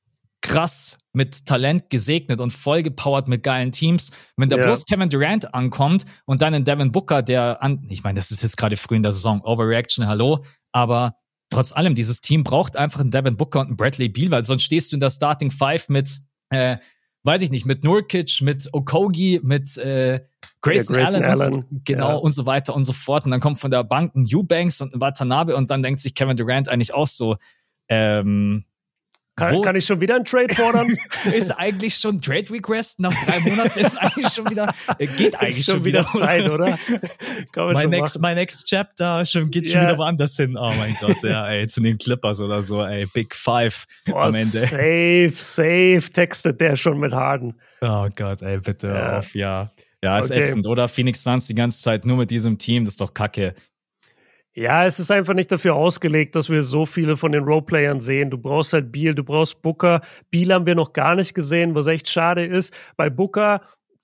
krass 0.42 0.98
mit 1.12 1.46
Talent 1.46 1.90
gesegnet 1.90 2.40
und 2.40 2.52
vollgepowert 2.52 3.28
mit 3.28 3.42
geilen 3.42 3.72
Teams. 3.72 4.10
Wenn 4.36 4.48
da 4.48 4.56
ja. 4.56 4.64
bloß 4.64 4.86
Kevin 4.86 5.10
Durant 5.10 5.54
ankommt 5.54 6.06
und 6.24 6.42
dann 6.42 6.54
ein 6.54 6.64
Devin 6.64 6.92
Booker, 6.92 7.22
der 7.22 7.62
an, 7.62 7.86
ich 7.88 8.02
meine, 8.04 8.16
das 8.16 8.30
ist 8.30 8.42
jetzt 8.42 8.56
gerade 8.56 8.76
früh 8.76 8.96
in 8.96 9.02
der 9.02 9.12
Saison, 9.12 9.42
Overreaction, 9.42 10.06
hallo, 10.06 10.44
aber 10.72 11.16
trotz 11.50 11.72
allem, 11.72 11.94
dieses 11.94 12.20
Team 12.20 12.44
braucht 12.44 12.76
einfach 12.76 13.00
einen 13.00 13.10
Devin 13.10 13.36
Booker 13.36 13.60
und 13.60 13.66
einen 13.68 13.76
Bradley 13.76 14.08
Beal, 14.08 14.30
weil 14.30 14.44
sonst 14.44 14.62
stehst 14.62 14.92
du 14.92 14.96
in 14.96 15.00
der 15.00 15.10
Starting 15.10 15.50
Five 15.50 15.88
mit, 15.88 16.20
äh, 16.50 16.78
weiß 17.24 17.42
ich 17.42 17.50
nicht, 17.50 17.66
mit 17.66 17.84
Nurkic, 17.84 18.40
mit 18.40 18.68
Okogi, 18.72 19.40
mit 19.42 19.76
äh, 19.78 20.20
Grayson, 20.62 20.96
ja, 20.96 21.02
Grayson 21.02 21.24
Allen, 21.24 21.40
Allen. 21.40 21.54
Und 21.54 21.84
genau 21.84 22.10
ja. 22.10 22.14
und 22.16 22.32
so 22.32 22.46
weiter 22.46 22.74
und 22.74 22.84
so 22.84 22.92
fort. 22.92 23.24
Und 23.24 23.30
dann 23.30 23.40
kommt 23.40 23.58
von 23.58 23.70
der 23.70 23.84
Bank 23.84 24.14
ein 24.14 24.26
Eubanks 24.32 24.80
und 24.80 24.94
ein 24.94 25.00
Watanabe 25.00 25.56
und 25.56 25.70
dann 25.70 25.82
denkt 25.82 26.00
sich 26.00 26.14
Kevin 26.14 26.36
Durant 26.36 26.68
eigentlich 26.68 26.92
auch 26.92 27.06
so, 27.06 27.36
ähm, 27.88 28.64
kann, 29.36 29.62
kann, 29.62 29.76
ich 29.76 29.86
schon 29.86 30.00
wieder 30.00 30.16
einen 30.16 30.24
Trade 30.24 30.52
fordern? 30.54 30.88
ist 31.32 31.50
eigentlich 31.52 31.96
schon 31.96 32.20
Trade 32.20 32.50
Request 32.50 33.00
nach 33.00 33.14
drei 33.24 33.40
Monaten 33.40 33.78
ist 33.78 33.96
eigentlich 33.96 34.28
schon 34.28 34.50
wieder 34.50 34.74
äh, 34.98 35.06
geht 35.06 35.34
eigentlich 35.40 35.64
schon, 35.64 35.76
schon, 35.76 35.84
wieder, 35.84 36.02
Zeit, 36.02 36.50
oder? 36.50 36.78
mein 37.56 37.88
next, 37.88 38.20
my 38.20 38.34
next 38.34 38.66
Chapter 38.66 39.24
schon 39.24 39.50
geht 39.50 39.66
schon 39.66 39.76
yeah. 39.76 39.88
wieder 39.88 39.98
woanders 39.98 40.36
hin. 40.36 40.58
Oh 40.58 40.72
mein 40.76 40.94
Gott, 41.00 41.22
ja, 41.22 41.48
ey, 41.50 41.66
zu 41.68 41.80
den 41.80 41.96
Clippers 41.96 42.40
oder 42.42 42.60
so, 42.60 42.84
ey, 42.84 43.06
Big 43.06 43.34
Five 43.34 43.86
Boah, 44.04 44.26
am 44.26 44.34
Ende. 44.34 44.58
Safe, 44.58 45.30
safe 45.32 46.12
textet 46.12 46.60
der 46.60 46.76
schon 46.76 46.98
mit 46.98 47.12
Harden. 47.12 47.58
Oh 47.80 48.08
Gott, 48.14 48.42
ey, 48.42 48.58
bitte 48.58 48.88
ja. 48.88 49.18
auf, 49.18 49.34
ja. 49.34 49.70
Ja, 50.02 50.18
ist 50.18 50.30
okay. 50.30 50.40
ätzend, 50.40 50.66
oder? 50.66 50.88
Phoenix 50.88 51.22
Suns 51.22 51.46
die 51.46 51.54
ganze 51.54 51.82
Zeit 51.82 52.06
nur 52.06 52.16
mit 52.16 52.30
diesem 52.30 52.58
Team, 52.58 52.84
das 52.84 52.94
ist 52.94 53.00
doch 53.00 53.12
kacke. 53.12 53.54
Ja, 54.52 54.84
es 54.84 54.98
ist 54.98 55.12
einfach 55.12 55.34
nicht 55.34 55.52
dafür 55.52 55.76
ausgelegt, 55.76 56.34
dass 56.34 56.50
wir 56.50 56.62
so 56.62 56.84
viele 56.84 57.16
von 57.16 57.30
den 57.30 57.44
Roleplayern 57.44 58.00
sehen. 58.00 58.30
Du 58.30 58.38
brauchst 58.38 58.72
halt 58.72 58.90
Beal, 58.90 59.14
du 59.14 59.22
brauchst 59.22 59.62
Booker. 59.62 60.00
Beal 60.30 60.52
haben 60.52 60.66
wir 60.66 60.74
noch 60.74 60.92
gar 60.92 61.14
nicht 61.14 61.34
gesehen, 61.34 61.74
was 61.76 61.86
echt 61.86 62.10
schade 62.10 62.44
ist. 62.44 62.74
Bei 62.96 63.10
Booker 63.10 63.60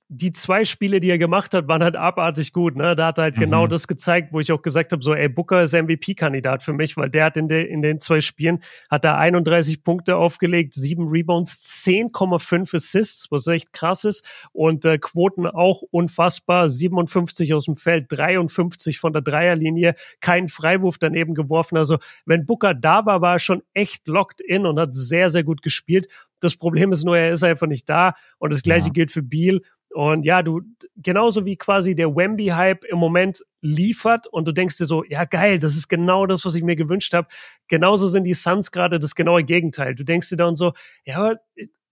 die 0.08 0.32
zwei 0.32 0.64
Spiele, 0.64 1.00
die 1.00 1.10
er 1.10 1.18
gemacht 1.18 1.52
hat, 1.52 1.66
waren 1.66 1.82
halt 1.82 1.96
abartig 1.96 2.52
gut. 2.52 2.76
Ne? 2.76 2.94
Da 2.94 3.06
hat 3.08 3.18
er 3.18 3.24
halt 3.24 3.34
genau 3.34 3.46
mhm. 3.46 3.50
genau 3.56 3.66
das 3.66 3.88
gezeigt, 3.88 4.32
wo 4.32 4.40
ich 4.40 4.52
auch 4.52 4.62
gesagt 4.62 4.92
habe, 4.92 5.02
so, 5.02 5.14
ey, 5.14 5.28
Booker 5.28 5.62
ist 5.62 5.74
MVP-Kandidat 5.74 6.62
für 6.62 6.72
mich, 6.72 6.96
weil 6.96 7.10
der 7.10 7.24
hat 7.24 7.36
in, 7.36 7.48
de, 7.48 7.64
in 7.66 7.82
den 7.82 8.00
zwei 8.00 8.20
Spielen, 8.20 8.62
hat 8.88 9.04
er 9.04 9.18
31 9.18 9.82
Punkte 9.82 10.16
aufgelegt, 10.16 10.74
sieben 10.74 11.08
Rebounds, 11.08 11.84
10,5 11.84 12.76
Assists, 12.76 13.30
was 13.30 13.46
echt 13.46 13.72
krass 13.72 14.04
ist 14.04 14.24
und 14.52 14.84
äh, 14.84 14.98
Quoten 14.98 15.46
auch 15.46 15.82
unfassbar, 15.90 16.68
57 16.68 17.52
aus 17.54 17.64
dem 17.64 17.76
Feld, 17.76 18.06
53 18.10 18.98
von 18.98 19.12
der 19.12 19.22
Dreierlinie, 19.22 19.94
kein 20.20 20.48
Freiwurf 20.48 20.98
daneben 20.98 21.34
geworfen. 21.34 21.76
Also 21.76 21.98
wenn 22.26 22.46
Booker 22.46 22.74
da 22.74 23.06
war, 23.06 23.20
war 23.22 23.34
er 23.34 23.38
schon 23.38 23.62
echt 23.74 24.06
locked 24.06 24.40
in 24.40 24.66
und 24.66 24.78
hat 24.78 24.94
sehr, 24.94 25.30
sehr 25.30 25.42
gut 25.42 25.62
gespielt. 25.62 26.06
Das 26.40 26.56
Problem 26.56 26.92
ist 26.92 27.04
nur, 27.04 27.16
er 27.16 27.30
ist 27.30 27.42
einfach 27.42 27.66
nicht 27.66 27.88
da 27.88 28.14
und 28.38 28.52
das 28.52 28.62
gleiche 28.62 28.88
ja. 28.88 28.92
gilt 28.92 29.10
für 29.10 29.22
Beal. 29.22 29.62
Und 29.96 30.26
ja, 30.26 30.42
du, 30.42 30.60
genauso 30.96 31.46
wie 31.46 31.56
quasi 31.56 31.94
der 31.94 32.14
Wemby-Hype 32.14 32.84
im 32.84 32.98
Moment 32.98 33.42
liefert 33.62 34.26
und 34.26 34.46
du 34.46 34.52
denkst 34.52 34.76
dir 34.76 34.84
so, 34.84 35.02
ja 35.04 35.24
geil, 35.24 35.58
das 35.58 35.74
ist 35.74 35.88
genau 35.88 36.26
das, 36.26 36.44
was 36.44 36.54
ich 36.54 36.62
mir 36.62 36.76
gewünscht 36.76 37.14
habe. 37.14 37.28
Genauso 37.68 38.06
sind 38.06 38.24
die 38.24 38.34
Suns 38.34 38.72
gerade 38.72 38.98
das 38.98 39.14
genaue 39.14 39.42
Gegenteil. 39.42 39.94
Du 39.94 40.04
denkst 40.04 40.28
dir 40.28 40.36
dann 40.36 40.54
so, 40.54 40.74
ja, 41.06 41.36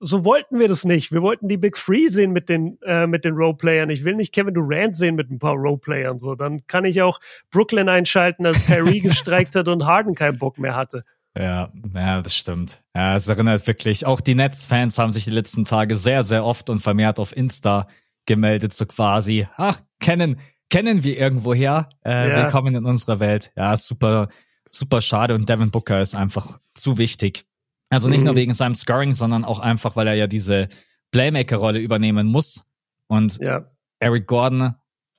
so 0.01 0.23
wollten 0.27 0.59
wir 0.59 0.69
das 0.69 0.85
nicht. 0.85 1.13
Wir 1.13 1.23
wollten 1.23 1.49
die 1.49 1.57
Big 1.57 1.79
Free 1.79 2.09
sehen 2.09 2.33
mit 2.33 2.51
den, 2.51 2.79
äh, 2.83 3.07
mit 3.07 3.25
den 3.25 3.37
Roleplayern. 3.37 3.89
Ich 3.89 4.05
will 4.05 4.17
nicht 4.17 4.35
Kevin 4.35 4.53
Durant 4.53 4.95
sehen 4.95 5.15
mit 5.15 5.31
ein 5.31 5.39
paar 5.39 5.55
Roleplayern. 5.55 6.19
So, 6.19 6.35
dann 6.35 6.67
kann 6.67 6.85
ich 6.85 7.01
auch 7.01 7.21
Brooklyn 7.51 7.89
einschalten, 7.89 8.45
als 8.45 8.67
Kyrie 8.67 9.01
gestreikt 9.01 9.57
hat 9.57 9.67
und 9.67 9.87
Harden 9.87 10.15
keinen 10.15 10.39
Bock 10.39 10.59
mehr 10.59 10.77
hatte. 10.77 11.05
Ja, 11.37 11.73
ja, 11.95 12.23
das 12.23 12.37
stimmt. 12.37 12.83
Ja, 12.95 13.17
es 13.17 13.27
erinnert 13.29 13.67
wirklich, 13.67 14.07
auch 14.07 14.21
die 14.21 14.37
Nets-Fans 14.37 14.99
haben 14.99 15.11
sich 15.11 15.25
die 15.25 15.31
letzten 15.31 15.65
Tage 15.65 15.97
sehr, 15.97 16.23
sehr 16.23 16.45
oft 16.45 16.71
und 16.71 16.79
vermehrt 16.79 17.19
auf 17.19 17.37
Insta 17.37 17.89
gemeldet, 18.27 18.73
so 18.73 18.87
quasi, 18.87 19.47
ach, 19.57 19.81
kennen, 20.01 20.39
kennen 20.71 21.03
wir 21.03 21.19
irgendwoher, 21.19 21.89
äh, 22.05 22.31
ja. 22.31 22.37
willkommen 22.37 22.75
in 22.77 22.85
unserer 22.85 23.19
Welt. 23.19 23.53
Ja, 23.57 23.77
super, 23.77 24.29
super 24.71 25.01
schade 25.01 25.35
und 25.35 25.49
Devin 25.49 25.71
Booker 25.71 26.01
ist 26.01 26.15
einfach 26.15 26.61
zu 26.75 26.99
wichtig. 26.99 27.45
Also 27.91 28.09
nicht 28.09 28.21
mhm. 28.21 28.27
nur 28.27 28.37
wegen 28.37 28.55
seinem 28.55 28.75
Scoring, 28.75 29.13
sondern 29.13 29.45
auch 29.45 29.59
einfach, 29.59 29.97
weil 29.97 30.07
er 30.07 30.15
ja 30.15 30.27
diese 30.27 30.69
Playmaker-Rolle 31.11 31.81
übernehmen 31.81 32.27
muss. 32.27 32.71
Und 33.09 33.39
ja. 33.39 33.71
Eric 34.01 34.27
Gordon, 34.27 34.75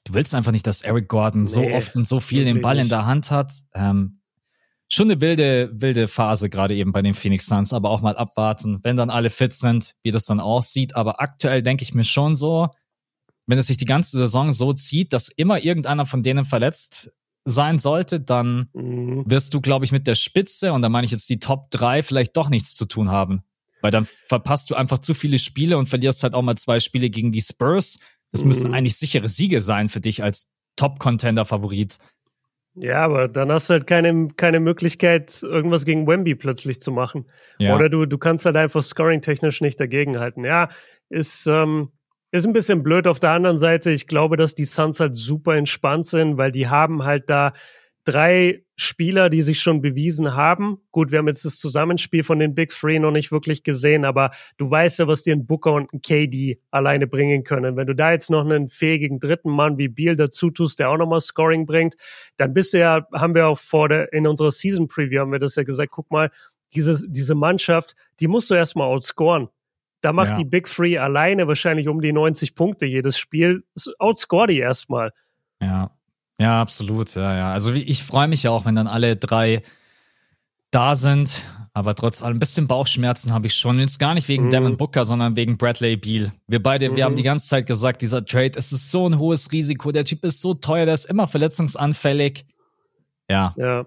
du 0.05 0.13
willst 0.13 0.33
einfach 0.33 0.51
nicht, 0.51 0.67
dass 0.67 0.81
Eric 0.81 1.07
Gordon 1.07 1.43
nee, 1.43 1.47
so 1.47 1.61
oft 1.61 1.95
und 1.95 2.07
so 2.07 2.19
viel 2.19 2.43
den 2.45 2.61
Ball 2.61 2.79
in 2.79 2.89
der 2.89 3.05
Hand 3.05 3.31
hat. 3.31 3.51
Ähm, 3.73 4.21
schon 4.91 5.09
eine 5.09 5.21
wilde, 5.21 5.71
wilde 5.73 6.07
Phase, 6.07 6.49
gerade 6.49 6.75
eben 6.75 6.91
bei 6.91 7.01
den 7.01 7.13
Phoenix 7.13 7.47
Suns, 7.47 7.73
aber 7.73 7.89
auch 7.89 8.01
mal 8.01 8.17
abwarten, 8.17 8.79
wenn 8.83 8.95
dann 8.95 9.09
alle 9.09 9.29
fit 9.29 9.53
sind, 9.53 9.93
wie 10.03 10.11
das 10.11 10.25
dann 10.25 10.39
aussieht. 10.39 10.95
Aber 10.95 11.19
aktuell 11.19 11.63
denke 11.63 11.83
ich 11.83 11.93
mir 11.93 12.03
schon 12.03 12.35
so, 12.35 12.69
wenn 13.47 13.57
es 13.57 13.67
sich 13.67 13.77
die 13.77 13.85
ganze 13.85 14.17
Saison 14.17 14.53
so 14.53 14.73
zieht, 14.73 15.13
dass 15.13 15.29
immer 15.29 15.63
irgendeiner 15.63 16.05
von 16.05 16.23
denen 16.23 16.45
verletzt 16.45 17.11
sein 17.45 17.77
sollte, 17.77 18.19
dann 18.19 18.69
mhm. 18.73 19.23
wirst 19.27 19.53
du, 19.53 19.61
glaube 19.61 19.85
ich, 19.85 19.91
mit 19.91 20.07
der 20.07 20.15
Spitze, 20.15 20.73
und 20.73 20.81
da 20.81 20.89
meine 20.89 21.05
ich 21.05 21.11
jetzt 21.11 21.29
die 21.29 21.39
Top 21.39 21.69
3, 21.71 22.01
vielleicht 22.01 22.35
doch 22.35 22.49
nichts 22.49 22.75
zu 22.75 22.85
tun 22.85 23.09
haben. 23.09 23.43
Weil 23.81 23.91
dann 23.91 24.05
verpasst 24.05 24.71
du 24.71 24.75
einfach 24.75 24.97
zu 24.97 25.13
viele 25.13 25.37
Spiele 25.37 25.77
und 25.77 25.87
verlierst 25.87 26.23
halt 26.23 26.33
auch 26.33 26.41
mal 26.41 26.57
zwei 26.57 26.79
Spiele 26.79 27.11
gegen 27.11 27.31
die 27.31 27.41
Spurs. 27.41 27.99
Das 28.31 28.41
mhm. 28.41 28.47
müssen 28.47 28.73
eigentlich 28.73 28.97
sichere 28.97 29.29
Siege 29.29 29.61
sein 29.61 29.89
für 29.89 30.01
dich 30.01 30.23
als 30.23 30.53
Top-Contender-Favorit. 30.75 31.99
Ja, 32.75 33.01
aber 33.01 33.27
dann 33.29 33.51
hast 33.51 33.69
du 33.69 33.75
halt 33.75 33.87
keine, 33.87 34.27
keine 34.35 34.59
Möglichkeit, 34.59 35.41
irgendwas 35.43 35.85
gegen 35.85 36.07
Wemby 36.07 36.35
plötzlich 36.35 36.81
zu 36.81 36.91
machen. 36.91 37.25
Ja. 37.57 37.75
Oder 37.75 37.89
du, 37.89 38.05
du 38.05 38.17
kannst 38.17 38.45
halt 38.45 38.57
einfach 38.57 38.81
scoring-technisch 38.81 39.61
nicht 39.61 39.79
dagegenhalten. 39.79 40.43
Ja, 40.43 40.69
ist, 41.09 41.47
ähm, 41.47 41.91
ist 42.31 42.45
ein 42.45 42.53
bisschen 42.53 42.83
blöd 42.83 43.07
auf 43.07 43.21
der 43.21 43.31
anderen 43.31 43.57
Seite. 43.57 43.91
Ich 43.91 44.07
glaube, 44.07 44.35
dass 44.35 44.55
die 44.55 44.65
Suns 44.65 44.99
halt 44.99 45.15
super 45.15 45.55
entspannt 45.55 46.05
sind, 46.07 46.37
weil 46.37 46.51
die 46.51 46.67
haben 46.67 47.03
halt 47.05 47.29
da 47.29 47.53
drei 48.05 48.63
Spieler, 48.75 49.29
die 49.29 49.41
sich 49.41 49.59
schon 49.59 49.81
bewiesen 49.81 50.35
haben. 50.35 50.77
Gut, 50.91 51.11
wir 51.11 51.19
haben 51.19 51.27
jetzt 51.27 51.43
das 51.43 51.57
Zusammenspiel 51.57 52.23
von 52.23 52.39
den 52.39 52.53
Big 52.53 52.69
Three 52.69 52.99
noch 52.99 53.11
nicht 53.11 53.31
wirklich 53.31 53.63
gesehen, 53.63 54.05
aber 54.05 54.31
du 54.57 54.69
weißt 54.69 54.99
ja, 54.99 55.07
was 55.07 55.23
dir 55.23 55.35
ein 55.35 55.45
Booker 55.45 55.73
und 55.73 55.91
ein 55.91 56.01
KD 56.01 56.59
alleine 56.71 57.07
bringen 57.07 57.43
können. 57.43 57.75
Wenn 57.75 57.87
du 57.87 57.95
da 57.95 58.11
jetzt 58.11 58.29
noch 58.29 58.45
einen 58.45 58.69
fähigen 58.69 59.19
dritten 59.19 59.49
Mann 59.49 59.77
wie 59.77 59.87
Beal 59.87 60.15
dazu 60.15 60.51
tust, 60.51 60.79
der 60.79 60.89
auch 60.89 60.97
nochmal 60.97 61.19
Scoring 61.19 61.65
bringt, 61.65 61.95
dann 62.37 62.53
bist 62.53 62.73
du 62.73 62.79
ja, 62.79 63.07
haben 63.13 63.33
wir 63.33 63.47
auch 63.47 63.59
vor 63.59 63.89
der, 63.89 64.13
in 64.13 64.27
unserer 64.27 64.51
Season 64.51 64.87
Preview 64.87 65.21
haben 65.21 65.31
wir 65.31 65.39
das 65.39 65.55
ja 65.55 65.63
gesagt, 65.63 65.91
guck 65.91 66.11
mal, 66.11 66.29
diese, 66.75 67.09
diese 67.09 67.33
Mannschaft, 67.33 67.95
die 68.19 68.27
musst 68.27 68.49
du 68.51 68.53
erstmal 68.53 68.87
outscoren. 68.87 69.49
Da 70.01 70.13
macht 70.13 70.31
ja. 70.31 70.35
die 70.35 70.45
Big 70.45 70.67
Three 70.67 70.99
alleine 70.99 71.47
wahrscheinlich 71.47 71.87
um 71.87 72.01
die 72.01 72.13
90 72.13 72.53
Punkte 72.53 72.85
jedes 72.85 73.17
Spiel. 73.17 73.63
Outscore 73.97 74.47
die 74.47 74.59
erstmal. 74.59 75.11
Ja, 75.59 75.91
ja, 76.39 76.61
absolut. 76.61 77.13
Ja, 77.15 77.35
ja. 77.35 77.51
Also 77.51 77.73
ich 77.73 78.03
freue 78.03 78.27
mich 78.27 78.43
ja 78.43 78.51
auch, 78.51 78.65
wenn 78.65 78.75
dann 78.75 78.87
alle 78.87 79.15
drei 79.15 79.61
da 80.71 80.95
sind. 80.95 81.45
Aber 81.73 81.93
trotz 81.93 82.23
allem 82.23 82.37
ein 82.37 82.39
bisschen 82.39 82.67
Bauchschmerzen 82.67 83.33
habe 83.33 83.47
ich 83.47 83.55
schon. 83.55 83.79
Jetzt 83.79 83.99
gar 83.99 84.13
nicht 84.13 84.29
wegen 84.29 84.45
mhm. 84.45 84.49
Devin 84.49 84.77
Booker, 84.77 85.05
sondern 85.05 85.35
wegen 85.35 85.57
Bradley 85.57 85.97
Beal. 85.97 86.31
Wir 86.47 86.63
beide, 86.63 86.89
mhm. 86.89 86.95
wir 86.95 87.03
haben 87.03 87.13
mhm. 87.13 87.17
die 87.17 87.23
ganze 87.23 87.47
Zeit 87.47 87.67
gesagt, 87.67 88.01
dieser 88.01 88.23
Trade, 88.23 88.53
es 88.55 88.71
ist 88.71 88.91
so 88.91 89.07
ein 89.07 89.19
hohes 89.19 89.51
Risiko. 89.51 89.91
Der 89.91 90.05
Typ 90.05 90.23
ist 90.23 90.41
so 90.41 90.53
teuer, 90.53 90.85
der 90.85 90.93
ist 90.93 91.05
immer 91.05 91.27
verletzungsanfällig. 91.27 92.45
Ja. 93.29 93.53
Ja. 93.57 93.79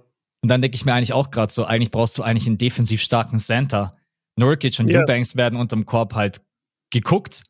Und 0.43 0.51
dann 0.51 0.61
denke 0.61 0.77
ich 0.77 0.85
mir 0.85 0.93
eigentlich 0.93 1.15
auch 1.15 1.31
gerade 1.31 1.53
so, 1.53 1.65
eigentlich 1.65 1.91
brauchst 1.91 2.19
du 2.19 2.23
eigentlich 2.23 2.47
einen 2.47 2.59
defensiv 2.59 3.01
starken 3.01 3.39
Center. 3.39 3.93
Nurkic 4.37 4.79
und 4.79 4.89
ja. 4.89 5.01
Eubanks 5.01 5.35
werden 5.37 5.59
unterm 5.59 5.87
Korb 5.87 6.15
halt 6.15 6.43
geguckt. 6.91 7.43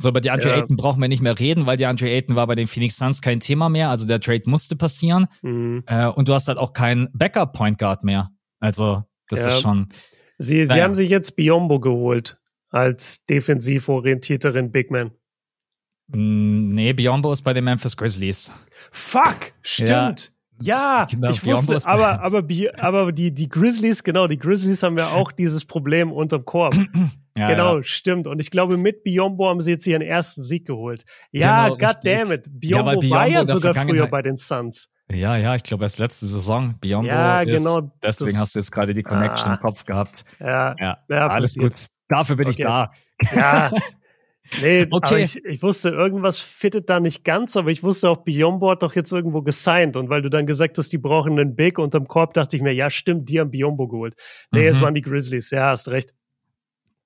So, 0.00 0.10
über 0.10 0.20
die 0.20 0.30
Andre 0.30 0.50
ja. 0.50 0.56
Ayton 0.56 0.76
brauchen 0.76 1.00
wir 1.00 1.08
nicht 1.08 1.22
mehr 1.22 1.38
reden, 1.38 1.66
weil 1.66 1.76
die 1.76 1.86
Andre 1.86 2.08
Ayton 2.08 2.36
war 2.36 2.46
bei 2.46 2.54
den 2.54 2.68
Phoenix 2.68 2.96
Suns 2.96 3.20
kein 3.20 3.40
Thema 3.40 3.68
mehr. 3.68 3.90
Also 3.90 4.06
der 4.06 4.20
Trade 4.20 4.42
musste 4.46 4.76
passieren. 4.76 5.26
Mhm. 5.42 5.82
Äh, 5.86 6.06
und 6.06 6.28
du 6.28 6.34
hast 6.34 6.46
halt 6.46 6.58
auch 6.58 6.72
keinen 6.72 7.08
Backup 7.12 7.52
Point 7.52 7.78
Guard 7.78 8.04
mehr. 8.04 8.30
Also 8.60 9.02
das 9.28 9.40
ja. 9.40 9.48
ist 9.48 9.60
schon. 9.60 9.88
Sie, 10.38 10.58
naja. 10.58 10.74
sie 10.74 10.82
haben 10.82 10.94
sich 10.94 11.10
jetzt 11.10 11.34
Biombo 11.34 11.80
geholt 11.80 12.38
als 12.70 13.24
defensiv 13.24 13.88
orientierteren 13.88 14.70
Big 14.70 14.92
Man. 14.92 15.10
Mm, 16.08 16.68
nee, 16.68 16.92
Biombo 16.92 17.32
ist 17.32 17.42
bei 17.42 17.52
den 17.52 17.64
Memphis 17.64 17.96
Grizzlies. 17.96 18.52
Fuck, 18.92 19.52
stimmt. 19.62 20.32
Ja, 20.60 21.02
ja 21.02 21.08
genau, 21.10 21.30
ich 21.30 21.42
Biombo 21.42 21.74
wusste, 21.74 21.88
aber, 21.88 22.22
aber, 22.22 22.44
aber 22.78 23.12
die, 23.12 23.32
die 23.32 23.48
Grizzlies, 23.48 24.04
genau, 24.04 24.28
die 24.28 24.38
Grizzlies 24.38 24.82
haben 24.84 24.96
ja 24.96 25.08
auch 25.10 25.32
dieses 25.32 25.64
Problem 25.64 26.12
unterm 26.12 26.44
Korb. 26.44 26.76
Ja, 27.38 27.48
genau, 27.48 27.76
ja. 27.76 27.82
stimmt. 27.82 28.26
Und 28.26 28.40
ich 28.40 28.50
glaube, 28.50 28.76
mit 28.76 29.02
Biombo 29.02 29.48
haben 29.48 29.60
sie 29.60 29.72
jetzt 29.72 29.86
ihren 29.86 30.02
ersten 30.02 30.42
Sieg 30.42 30.66
geholt. 30.66 31.04
Ja, 31.30 31.68
genau, 31.68 31.78
goddammit. 31.78 32.44
Biombo, 32.50 32.92
ja, 32.92 32.98
Biombo 32.98 33.16
war 33.16 33.26
ja 33.26 33.46
sogar 33.46 33.74
früher 33.74 34.06
bei 34.06 34.22
den 34.22 34.36
Suns. 34.36 34.88
Ja, 35.10 35.36
ja, 35.36 35.54
ich 35.54 35.62
glaube, 35.62 35.84
erst 35.84 35.98
letzte 35.98 36.26
Saison. 36.26 36.74
Biombo 36.80 37.08
ja, 37.08 37.40
ist, 37.40 37.64
genau. 37.64 37.92
Deswegen 38.02 38.38
hast 38.38 38.54
du 38.54 38.58
jetzt 38.58 38.70
gerade 38.70 38.92
die 38.92 39.02
Connection 39.02 39.52
ah, 39.52 39.54
im 39.54 39.60
Kopf 39.60 39.84
gehabt. 39.84 40.24
Ja, 40.38 40.76
ja, 40.78 40.98
ja 41.08 41.28
alles 41.28 41.56
gut. 41.56 41.86
Dafür 42.08 42.36
bin 42.36 42.48
okay. 42.48 42.60
ich 42.60 42.66
da. 42.66 42.92
Ja. 43.34 43.70
Nee, 44.62 44.86
okay. 44.90 45.06
aber 45.08 45.18
ich, 45.18 45.44
ich 45.44 45.62
wusste, 45.62 45.90
irgendwas 45.90 46.38
fittet 46.38 46.88
da 46.88 47.00
nicht 47.00 47.24
ganz, 47.24 47.56
aber 47.56 47.70
ich 47.70 47.82
wusste 47.82 48.08
auch, 48.08 48.24
Biombo 48.24 48.70
hat 48.70 48.82
doch 48.82 48.94
jetzt 48.94 49.12
irgendwo 49.12 49.42
gesigned. 49.42 49.96
Und 49.96 50.08
weil 50.08 50.22
du 50.22 50.30
dann 50.30 50.46
gesagt 50.46 50.78
hast, 50.78 50.92
die 50.92 50.98
brauchen 50.98 51.38
einen 51.38 51.54
Big 51.54 51.78
unterm 51.78 52.08
Korb, 52.08 52.34
dachte 52.34 52.56
ich 52.56 52.62
mir, 52.62 52.72
ja, 52.72 52.90
stimmt, 52.90 53.28
die 53.28 53.40
haben 53.40 53.50
Biombo 53.50 53.88
geholt. 53.88 54.14
Nee, 54.50 54.62
mhm. 54.62 54.68
es 54.68 54.80
waren 54.80 54.94
die 54.94 55.02
Grizzlies. 55.02 55.50
Ja, 55.50 55.70
hast 55.70 55.88
recht. 55.88 56.14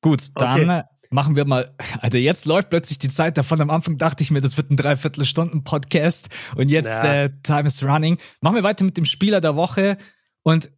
Gut, 0.03 0.23
dann 0.35 0.69
okay. 0.69 0.83
machen 1.11 1.37
wir 1.37 1.47
mal. 1.47 1.75
Also 2.01 2.19
jetzt 2.19 2.45
läuft 2.45 2.71
plötzlich 2.71 2.99
die 2.99 3.09
Zeit 3.09 3.39
davon. 3.39 3.61
Am 3.61 3.71
Anfang 3.71 3.97
dachte 3.97 4.23
ich 4.23 4.31
mir, 4.31 4.41
das 4.41 4.57
wird 4.57 4.71
ein 4.71 4.77
Dreiviertelstunden-Podcast 4.77 6.29
und 6.57 6.69
jetzt 6.69 6.89
ja. 6.89 7.25
äh, 7.25 7.31
Time 7.43 7.65
is 7.65 7.83
running. 7.83 8.19
Machen 8.41 8.57
wir 8.57 8.65
weiter 8.65 8.85
mit 8.85 8.97
dem 8.97 9.05
Spieler 9.07 9.41
der 9.41 9.57
Woche 9.57 9.97
und 10.43 10.71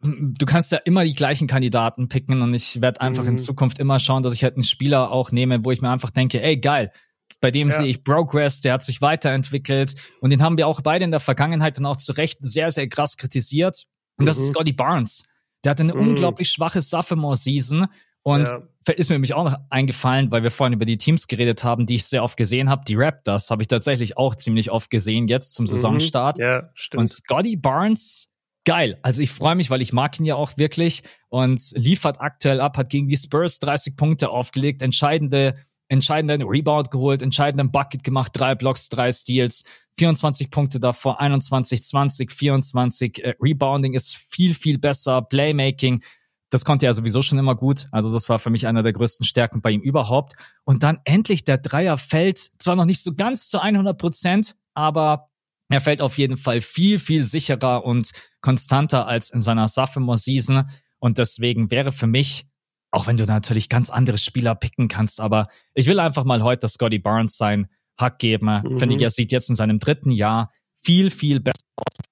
du 0.00 0.46
kannst 0.46 0.72
ja 0.72 0.78
immer 0.78 1.04
die 1.04 1.14
gleichen 1.14 1.46
Kandidaten 1.46 2.08
picken 2.08 2.40
und 2.42 2.54
ich 2.54 2.80
werde 2.80 3.00
einfach 3.00 3.24
mhm. 3.24 3.30
in 3.30 3.38
Zukunft 3.38 3.78
immer 3.78 3.98
schauen, 3.98 4.22
dass 4.22 4.32
ich 4.32 4.44
halt 4.44 4.54
einen 4.54 4.64
Spieler 4.64 5.10
auch 5.10 5.32
nehme, 5.32 5.64
wo 5.64 5.70
ich 5.70 5.80
mir 5.80 5.90
einfach 5.90 6.10
denke, 6.10 6.42
ey 6.42 6.56
geil, 6.56 6.92
bei 7.40 7.50
dem 7.50 7.68
ja. 7.70 7.76
sehe 7.76 7.86
ich 7.86 8.04
Progress, 8.04 8.60
der 8.60 8.74
hat 8.74 8.82
sich 8.82 9.02
weiterentwickelt 9.02 9.94
und 10.20 10.30
den 10.30 10.42
haben 10.42 10.56
wir 10.56 10.66
auch 10.66 10.80
beide 10.80 11.04
in 11.04 11.10
der 11.10 11.20
Vergangenheit 11.20 11.78
dann 11.78 11.86
auch 11.86 11.96
zu 11.96 12.12
Recht 12.12 12.38
sehr, 12.40 12.70
sehr 12.70 12.88
krass 12.88 13.16
kritisiert. 13.16 13.84
Und 14.16 14.26
das 14.26 14.38
ist 14.38 14.48
mhm. 14.48 14.54
Scotty 14.54 14.72
Barnes. 14.72 15.24
Der 15.64 15.70
hatte 15.70 15.82
eine 15.82 15.94
mhm. 15.94 16.08
unglaublich 16.08 16.50
schwache 16.50 16.80
Sophomore-Season 16.80 17.86
und 18.28 18.46
ja. 18.46 18.92
ist 18.94 19.08
mir 19.08 19.14
nämlich 19.14 19.32
auch 19.32 19.44
noch 19.44 19.56
eingefallen, 19.70 20.30
weil 20.30 20.42
wir 20.42 20.50
vorhin 20.50 20.74
über 20.74 20.84
die 20.84 20.98
Teams 20.98 21.28
geredet 21.28 21.64
haben, 21.64 21.86
die 21.86 21.94
ich 21.94 22.04
sehr 22.04 22.22
oft 22.22 22.36
gesehen 22.36 22.68
habe. 22.68 22.82
Die 22.86 22.94
Raptors 22.94 23.50
habe 23.50 23.62
ich 23.62 23.68
tatsächlich 23.68 24.18
auch 24.18 24.34
ziemlich 24.34 24.70
oft 24.70 24.90
gesehen, 24.90 25.28
jetzt 25.28 25.54
zum 25.54 25.62
mhm. 25.62 25.68
Saisonstart. 25.68 26.38
Ja, 26.38 26.68
stimmt. 26.74 27.00
Und 27.00 27.06
Scotty 27.08 27.56
Barnes, 27.56 28.30
geil. 28.66 28.98
Also 29.00 29.22
ich 29.22 29.30
freue 29.30 29.54
mich, 29.54 29.70
weil 29.70 29.80
ich 29.80 29.94
mag 29.94 30.20
ihn 30.20 30.26
ja 30.26 30.34
auch 30.34 30.58
wirklich 30.58 31.04
und 31.30 31.58
liefert 31.74 32.20
aktuell 32.20 32.60
ab, 32.60 32.76
hat 32.76 32.90
gegen 32.90 33.08
die 33.08 33.16
Spurs 33.16 33.60
30 33.60 33.96
Punkte 33.96 34.28
aufgelegt, 34.28 34.82
entscheidende 34.82 35.54
entscheidenden 35.90 36.46
Rebound 36.46 36.90
geholt, 36.90 37.22
entscheidenden 37.22 37.72
Bucket 37.72 38.04
gemacht, 38.04 38.32
drei 38.34 38.54
Blocks, 38.54 38.90
drei 38.90 39.10
Steals, 39.10 39.64
24 39.96 40.50
Punkte 40.50 40.80
davor, 40.80 41.18
21, 41.18 41.82
20, 41.82 42.30
24. 42.30 43.24
Äh, 43.24 43.34
Rebounding 43.40 43.94
ist 43.94 44.16
viel, 44.16 44.52
viel 44.52 44.76
besser, 44.76 45.22
Playmaking 45.22 46.02
Das 46.50 46.64
konnte 46.64 46.86
er 46.86 46.94
sowieso 46.94 47.22
schon 47.22 47.38
immer 47.38 47.54
gut. 47.54 47.86
Also 47.92 48.12
das 48.12 48.28
war 48.28 48.38
für 48.38 48.50
mich 48.50 48.66
einer 48.66 48.82
der 48.82 48.92
größten 48.92 49.26
Stärken 49.26 49.60
bei 49.60 49.70
ihm 49.70 49.80
überhaupt. 49.80 50.32
Und 50.64 50.82
dann 50.82 50.98
endlich 51.04 51.44
der 51.44 51.58
Dreier 51.58 51.98
fällt, 51.98 52.38
zwar 52.58 52.76
noch 52.76 52.86
nicht 52.86 53.02
so 53.02 53.14
ganz 53.14 53.48
zu 53.48 53.60
100 53.60 53.98
Prozent, 53.98 54.56
aber 54.74 55.28
er 55.68 55.80
fällt 55.80 56.00
auf 56.00 56.16
jeden 56.16 56.36
Fall 56.36 56.60
viel, 56.60 56.98
viel 56.98 57.26
sicherer 57.26 57.84
und 57.84 58.10
konstanter 58.40 59.06
als 59.06 59.30
in 59.30 59.42
seiner 59.42 59.68
Sophomore-Season. 59.68 60.64
Und 60.98 61.18
deswegen 61.18 61.70
wäre 61.70 61.92
für 61.92 62.06
mich, 62.06 62.46
auch 62.90 63.06
wenn 63.06 63.18
du 63.18 63.26
natürlich 63.26 63.68
ganz 63.68 63.90
andere 63.90 64.16
Spieler 64.16 64.54
picken 64.54 64.88
kannst, 64.88 65.20
aber 65.20 65.48
ich 65.74 65.86
will 65.86 66.00
einfach 66.00 66.24
mal 66.24 66.42
heute 66.42 66.68
Scotty 66.68 66.98
Barnes 66.98 67.36
sein 67.36 67.66
Hack 68.00 68.18
geben. 68.18 68.46
Mhm. 68.46 68.78
Finde 68.78 68.96
ich, 68.96 69.02
er 69.02 69.10
sieht 69.10 69.32
jetzt 69.32 69.50
in 69.50 69.56
seinem 69.56 69.78
dritten 69.78 70.10
Jahr 70.10 70.50
viel, 70.82 71.10
viel 71.10 71.40
besser 71.40 71.66
aus. 71.76 72.07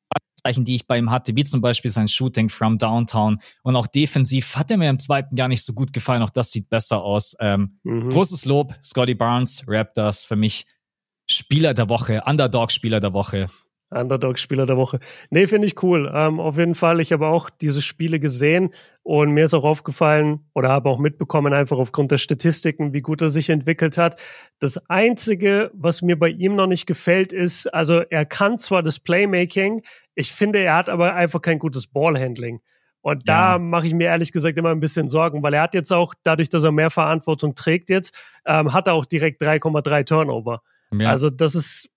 Zeichen, 0.46 0.64
die 0.64 0.76
ich 0.76 0.86
bei 0.86 0.96
ihm 0.96 1.10
hatte, 1.10 1.34
wie 1.34 1.42
zum 1.42 1.60
Beispiel 1.60 1.90
sein 1.90 2.06
Shooting 2.06 2.48
from 2.48 2.78
Downtown. 2.78 3.38
Und 3.62 3.74
auch 3.74 3.88
defensiv 3.88 4.56
hat 4.56 4.70
er 4.70 4.76
mir 4.76 4.88
im 4.88 4.98
zweiten 5.00 5.36
Jahr 5.36 5.48
nicht 5.48 5.64
so 5.64 5.72
gut 5.72 5.92
gefallen. 5.92 6.22
Auch 6.22 6.30
das 6.30 6.52
sieht 6.52 6.70
besser 6.70 7.02
aus. 7.02 7.36
Ähm, 7.40 7.78
mhm. 7.82 8.10
Großes 8.10 8.44
Lob, 8.44 8.72
Scotty 8.80 9.14
Barnes, 9.14 9.64
Raptors, 9.66 10.24
für 10.24 10.36
mich 10.36 10.66
Spieler 11.28 11.74
der 11.74 11.88
Woche, 11.88 12.22
Underdog-Spieler 12.24 13.00
der 13.00 13.12
Woche. 13.12 13.48
Underdog-Spieler 13.90 14.66
der 14.66 14.76
Woche. 14.76 15.00
Nee, 15.30 15.46
finde 15.46 15.66
ich 15.66 15.82
cool. 15.82 16.10
Ähm, 16.12 16.40
auf 16.40 16.58
jeden 16.58 16.74
Fall. 16.74 17.00
Ich 17.00 17.12
habe 17.12 17.26
auch 17.26 17.50
diese 17.50 17.82
Spiele 17.82 18.20
gesehen 18.20 18.72
und 19.02 19.30
mir 19.32 19.44
ist 19.44 19.54
auch 19.54 19.64
aufgefallen 19.64 20.40
oder 20.54 20.68
habe 20.68 20.88
auch 20.88 20.98
mitbekommen, 20.98 21.52
einfach 21.52 21.78
aufgrund 21.78 22.10
der 22.10 22.18
Statistiken, 22.18 22.92
wie 22.92 23.00
gut 23.00 23.22
er 23.22 23.30
sich 23.30 23.48
entwickelt 23.48 23.96
hat. 23.98 24.20
Das 24.58 24.78
Einzige, 24.88 25.70
was 25.72 26.02
mir 26.02 26.18
bei 26.18 26.28
ihm 26.28 26.56
noch 26.56 26.66
nicht 26.66 26.86
gefällt, 26.86 27.32
ist, 27.32 27.72
also 27.72 28.00
er 28.00 28.24
kann 28.24 28.58
zwar 28.58 28.82
das 28.82 28.98
Playmaking, 28.98 29.82
ich 30.16 30.32
finde, 30.32 30.58
er 30.58 30.74
hat 30.74 30.88
aber 30.88 31.14
einfach 31.14 31.40
kein 31.40 31.60
gutes 31.60 31.86
Ballhandling. 31.86 32.60
Und 33.02 33.28
da 33.28 33.52
ja. 33.52 33.58
mache 33.60 33.86
ich 33.86 33.94
mir 33.94 34.08
ehrlich 34.08 34.32
gesagt 34.32 34.58
immer 34.58 34.70
ein 34.70 34.80
bisschen 34.80 35.08
Sorgen, 35.08 35.40
weil 35.44 35.54
er 35.54 35.62
hat 35.62 35.74
jetzt 35.74 35.92
auch, 35.92 36.12
dadurch, 36.24 36.48
dass 36.48 36.64
er 36.64 36.72
mehr 36.72 36.90
Verantwortung 36.90 37.54
trägt 37.54 37.88
jetzt, 37.88 38.12
ähm, 38.44 38.72
hat 38.72 38.88
er 38.88 38.94
auch 38.94 39.04
direkt 39.04 39.40
3,3 39.40 40.04
Turnover. 40.04 40.62
Ja. 40.92 41.10
Also 41.10 41.30
das 41.30 41.54
ist 41.54 41.88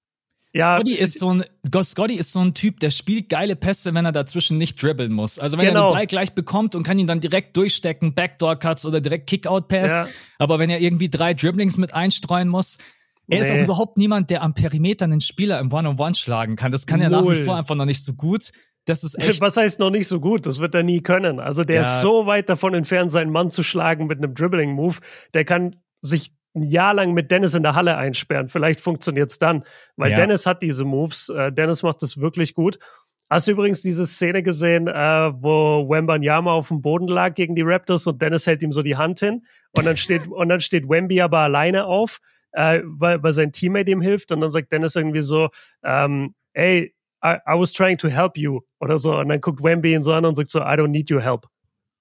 ja, 0.52 0.76
Scotty 0.76 0.96
ist 0.96 1.20
so 1.20 1.32
ein 1.32 1.44
Scotty 1.84 2.16
ist 2.16 2.32
so 2.32 2.40
ein 2.40 2.56
Typ, 2.56 2.80
der 2.80 2.90
spielt 2.90 3.30
geile 3.30 3.56
Pässe, 3.56 3.94
wenn 3.94 4.06
er 4.06 4.12
dazwischen 4.12 4.58
nicht 4.58 4.82
dribbeln 4.82 5.12
muss. 5.12 5.38
Also 5.38 5.58
wenn 5.58 5.68
genau. 5.68 5.90
er 5.90 5.92
den 5.92 5.96
Ball 5.96 6.08
gleich 6.08 6.34
bekommt 6.34 6.74
und 6.74 6.84
kann 6.84 6.98
ihn 6.98 7.06
dann 7.06 7.20
direkt 7.20 7.56
durchstecken, 7.56 8.16
Backdoor 8.16 8.56
Cuts 8.58 8.86
oder 8.86 9.00
direkt 9.00 9.28
Kickout 9.28 9.68
Pass. 9.68 9.92
Ja. 9.92 10.08
Aber 10.40 10.58
wenn 10.58 10.72
er 10.72 10.80
irgendwie 10.80 11.10
drei 11.10 11.36
Dribblings 11.36 11.78
mit 11.78 11.94
einstreuen 11.94 12.48
muss, 12.48 12.80
er 13.30 13.40
nee. 13.40 13.46
ist 13.46 13.52
auch 13.52 13.64
überhaupt 13.64 13.98
niemand, 13.98 14.30
der 14.30 14.42
am 14.42 14.54
Perimeter 14.54 15.06
einen 15.06 15.22
Spieler 15.22 15.60
im 15.60 15.72
One-on-One 15.72 15.96
-on 15.96 16.14
-One 16.14 16.20
schlagen 16.20 16.56
kann. 16.56 16.72
Das 16.72 16.88
kann 16.88 17.02
er 17.02 17.10
nach 17.10 17.28
wie 17.30 17.36
vor 17.36 17.56
einfach 17.56 17.76
noch 17.76 17.86
nicht 17.86 18.04
so 18.04 18.14
gut. 18.14 18.52
Das 18.86 19.04
ist 19.04 19.20
echt. 19.20 19.40
Was 19.42 19.56
heißt 19.58 19.80
noch 19.80 19.92
nicht 19.92 20.08
so 20.08 20.20
gut? 20.20 20.46
Das 20.46 20.60
wird 20.60 20.74
er 20.76 20.84
nie 20.84 21.02
können. 21.02 21.40
Also 21.40 21.64
der 21.64 21.82
ja. 21.82 21.82
ist 21.82 22.02
so 22.02 22.26
weit 22.26 22.50
davon 22.50 22.74
entfernt, 22.74 23.12
seinen 23.12 23.32
Mann 23.32 23.50
zu 23.50 23.64
schlagen 23.64 24.08
mit 24.08 24.18
einem 24.18 24.34
Dribbling-Move. 24.34 24.98
Der 25.34 25.46
kann 25.46 25.76
sich 26.02 26.32
ein 26.56 26.64
Jahr 26.64 26.94
lang 26.94 27.14
mit 27.14 27.30
Dennis 27.30 27.54
in 27.54 27.64
der 27.64 27.76
Halle 27.76 27.98
einsperren. 27.98 28.50
Vielleicht 28.50 28.82
funktioniert's 28.82 29.38
dann, 29.38 29.64
weil 29.96 30.12
ja. 30.12 30.18
Dennis 30.18 30.46
hat 30.46 30.64
diese 30.64 30.86
Moves. 30.86 31.30
Äh, 31.30 31.52
Dennis 31.52 31.84
macht 31.84 32.02
das 32.02 32.18
wirklich 32.18 32.56
gut. 32.56 32.80
Hast 33.30 33.48
du 33.48 33.52
übrigens 33.52 33.84
diese 33.84 34.08
Szene 34.08 34.42
gesehen, 34.42 34.88
äh, 34.88 34.92
wo 34.92 35.88
Wembanyama 35.88 36.52
auf 36.52 36.70
dem 36.70 36.82
Boden 36.82 37.08
lag 37.08 37.36
gegen 37.36 37.56
die 37.56 37.62
Raptors 37.62 38.08
und 38.08 38.20
Dennis 38.20 38.48
hält 38.48 38.64
ihm 38.64 38.72
so 38.72 38.82
die 38.82 38.98
Hand 38.98 39.20
hin 39.20 39.46
und 39.78 39.86
dann 39.86 39.98
steht 39.98 40.28
und 40.32 40.50
dann 40.50 40.62
steht 40.62 40.90
Wemby 40.90 41.22
aber 41.22 41.40
alleine 41.40 41.86
auf, 41.86 42.22
äh, 42.52 42.82
weil, 42.84 43.22
weil 43.24 43.34
sein 43.34 43.52
Teammate 43.52 43.92
ihm 43.92 44.02
hilft 44.02 44.32
und 44.32 44.42
dann 44.42 44.50
sagt 44.50 44.72
Dennis 44.72 44.96
irgendwie 44.96 45.22
so, 45.22 45.50
ähm, 45.84 46.34
ey, 46.54 46.94
I, 47.24 47.36
I 47.46 47.60
was 47.60 47.74
trying 47.74 47.98
to 47.98 48.08
help 48.08 48.38
you 48.38 48.62
oder 48.80 48.98
so 48.98 49.18
und 49.18 49.30
dann 49.30 49.42
guckt 49.42 49.62
Wemby 49.62 49.94
ihn 49.94 50.04
so 50.04 50.14
an 50.14 50.26
und 50.26 50.36
sagt 50.36 50.50
so, 50.50 50.60
I 50.60 50.76
don't 50.76 50.88
need 50.88 51.12
your 51.12 51.22
help. 51.22 51.48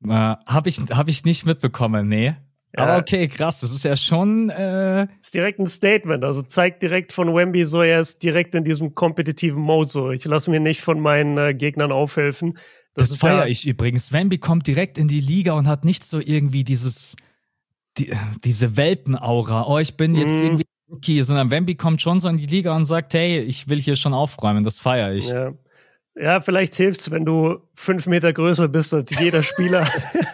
Äh, 0.04 0.08
habe 0.10 0.68
ich 0.68 0.78
hab 0.90 1.08
ich 1.08 1.24
nicht 1.24 1.44
mitbekommen, 1.44 2.08
nee. 2.08 2.34
Ja. 2.76 2.84
Aber 2.84 2.98
okay, 2.98 3.26
krass, 3.28 3.60
das 3.60 3.72
ist 3.72 3.84
ja 3.84 3.96
schon. 3.96 4.50
Äh 4.50 5.06
ist 5.20 5.34
direkt 5.34 5.58
ein 5.58 5.66
Statement, 5.66 6.22
also 6.22 6.42
zeigt 6.42 6.82
direkt 6.82 7.12
von 7.12 7.34
Wemby 7.34 7.64
so, 7.64 7.82
er 7.82 8.00
ist 8.00 8.22
direkt 8.22 8.54
in 8.54 8.64
diesem 8.64 8.94
kompetitiven 8.94 9.60
Mode 9.60 9.88
so. 9.88 10.10
Ich 10.10 10.24
lasse 10.24 10.50
mir 10.50 10.60
nicht 10.60 10.82
von 10.82 11.00
meinen 11.00 11.38
äh, 11.38 11.54
Gegnern 11.54 11.92
aufhelfen. 11.92 12.58
Das, 12.94 13.10
das 13.10 13.18
feiere 13.18 13.44
ja 13.44 13.46
ich 13.46 13.66
übrigens. 13.66 14.12
Wemby 14.12 14.38
kommt 14.38 14.66
direkt 14.66 14.98
in 14.98 15.08
die 15.08 15.20
Liga 15.20 15.52
und 15.52 15.66
hat 15.66 15.84
nicht 15.84 16.04
so 16.04 16.20
irgendwie 16.20 16.62
dieses, 16.62 17.16
die, 17.98 18.12
diese 18.44 18.76
Welpenaura. 18.76 19.66
Oh, 19.66 19.78
ich 19.78 19.96
bin 19.96 20.14
jetzt 20.14 20.38
mhm. 20.38 20.46
irgendwie 20.46 20.64
Rookie, 20.90 21.22
sondern 21.22 21.50
Wemby 21.50 21.74
kommt 21.74 22.00
schon 22.00 22.18
so 22.18 22.28
in 22.28 22.36
die 22.36 22.46
Liga 22.46 22.74
und 22.74 22.84
sagt, 22.84 23.14
hey, 23.14 23.40
ich 23.40 23.68
will 23.68 23.80
hier 23.80 23.96
schon 23.96 24.14
aufräumen. 24.14 24.64
Das 24.64 24.78
feiere 24.78 25.12
ich. 25.12 25.30
Ja. 25.30 25.52
Ja, 26.20 26.40
vielleicht 26.40 26.74
hilft's, 26.74 27.10
wenn 27.10 27.24
du 27.24 27.58
fünf 27.74 28.06
Meter 28.06 28.32
größer 28.32 28.66
bist 28.66 28.92
als 28.92 29.16
jeder 29.18 29.42
Spieler. 29.44 29.86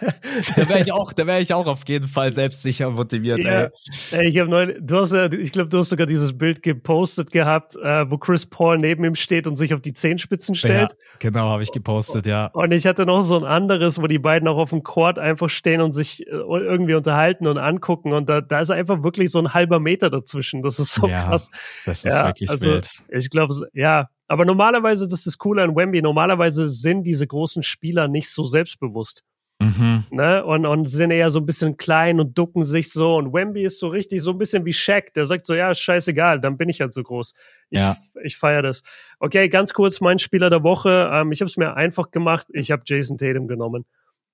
da 0.55 0.67
wäre 0.67 0.81
ich 0.81 0.91
auch, 0.91 1.13
da 1.13 1.27
wäre 1.27 1.41
ich 1.41 1.53
auch 1.53 1.67
auf 1.67 1.87
jeden 1.87 2.07
Fall 2.07 2.33
selbstsicher 2.33 2.89
motiviert. 2.89 3.43
Ja, 3.43 3.69
ey. 4.11 4.27
ich 4.27 4.39
habe 4.39 4.49
neulich, 4.49 4.77
du 4.81 4.97
hast 4.97 5.13
ja, 5.13 5.31
ich 5.31 5.51
glaube, 5.51 5.69
du 5.69 5.77
hast 5.77 5.89
sogar 5.89 6.07
dieses 6.07 6.35
Bild 6.35 6.63
gepostet 6.63 7.31
gehabt, 7.31 7.75
äh, 7.75 8.09
wo 8.09 8.17
Chris 8.17 8.47
Paul 8.47 8.79
neben 8.79 9.03
ihm 9.03 9.13
steht 9.13 9.45
und 9.45 9.57
sich 9.57 9.75
auf 9.75 9.81
die 9.81 9.93
Zehenspitzen 9.93 10.55
stellt. 10.55 10.91
Ja, 10.91 10.97
genau, 11.19 11.49
habe 11.49 11.61
ich 11.61 11.71
gepostet, 11.71 12.25
ja. 12.25 12.47
Und 12.47 12.71
ich 12.71 12.87
hatte 12.87 13.05
noch 13.05 13.21
so 13.21 13.37
ein 13.37 13.45
anderes, 13.45 14.01
wo 14.01 14.07
die 14.07 14.19
beiden 14.19 14.47
auch 14.47 14.57
auf 14.57 14.71
dem 14.71 14.81
Court 14.81 15.19
einfach 15.19 15.49
stehen 15.49 15.81
und 15.81 15.93
sich 15.93 16.25
äh, 16.25 16.31
irgendwie 16.31 16.95
unterhalten 16.95 17.45
und 17.45 17.59
angucken. 17.59 18.13
Und 18.13 18.27
da, 18.27 18.41
da 18.41 18.59
ist 18.59 18.71
einfach 18.71 19.03
wirklich 19.03 19.29
so 19.29 19.37
ein 19.37 19.53
halber 19.53 19.79
Meter 19.79 20.09
dazwischen. 20.09 20.63
Das 20.63 20.79
ist 20.79 20.95
so 20.95 21.07
ja, 21.07 21.25
krass. 21.25 21.51
Das 21.85 22.05
ist 22.05 22.17
ja, 22.17 22.25
wirklich 22.25 22.49
also, 22.49 22.69
wild. 22.69 23.03
Ich 23.09 23.29
glaube, 23.29 23.53
ja, 23.73 24.09
aber 24.27 24.45
normalerweise, 24.45 25.07
das 25.07 25.27
ist 25.27 25.43
cool 25.45 25.59
an 25.59 25.75
Wemby, 25.75 26.01
normalerweise 26.01 26.67
sind 26.67 27.03
diese 27.03 27.27
großen 27.27 27.63
Spieler 27.63 28.07
nicht 28.07 28.29
so 28.29 28.43
selbstbewusst. 28.43 29.23
Mhm. 29.59 30.03
Ne? 30.11 30.43
Und, 30.43 30.65
und 30.65 30.85
sind 30.85 31.11
eher 31.11 31.31
so 31.31 31.39
ein 31.39 31.45
bisschen 31.45 31.77
klein 31.77 32.19
und 32.19 32.37
ducken 32.37 32.63
sich 32.63 32.91
so. 32.91 33.15
Und 33.15 33.33
Wemby 33.33 33.63
ist 33.63 33.79
so 33.79 33.87
richtig 33.87 34.21
so 34.21 34.31
ein 34.31 34.37
bisschen 34.37 34.65
wie 34.65 34.73
Shaq, 34.73 35.13
der 35.13 35.27
sagt 35.27 35.45
so, 35.45 35.53
ja, 35.53 35.73
scheißegal, 35.73 36.41
dann 36.41 36.57
bin 36.57 36.67
ich 36.67 36.81
halt 36.81 36.93
so 36.93 37.03
groß. 37.03 37.33
Ich, 37.69 37.79
ja. 37.79 37.95
ich 38.23 38.35
feiere 38.37 38.63
das. 38.63 38.83
Okay, 39.19 39.47
ganz 39.47 39.73
kurz 39.73 40.01
mein 40.01 40.19
Spieler 40.19 40.49
der 40.49 40.63
Woche. 40.63 41.09
Ähm, 41.13 41.31
ich 41.31 41.39
habe 41.39 41.47
es 41.47 41.57
mir 41.57 41.75
einfach 41.75 42.11
gemacht. 42.11 42.47
Ich 42.51 42.71
habe 42.71 42.83
Jason 42.85 43.17
Tatum 43.17 43.47
genommen. 43.47 43.85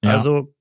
Ja. 0.03 0.11
Also 0.13 0.53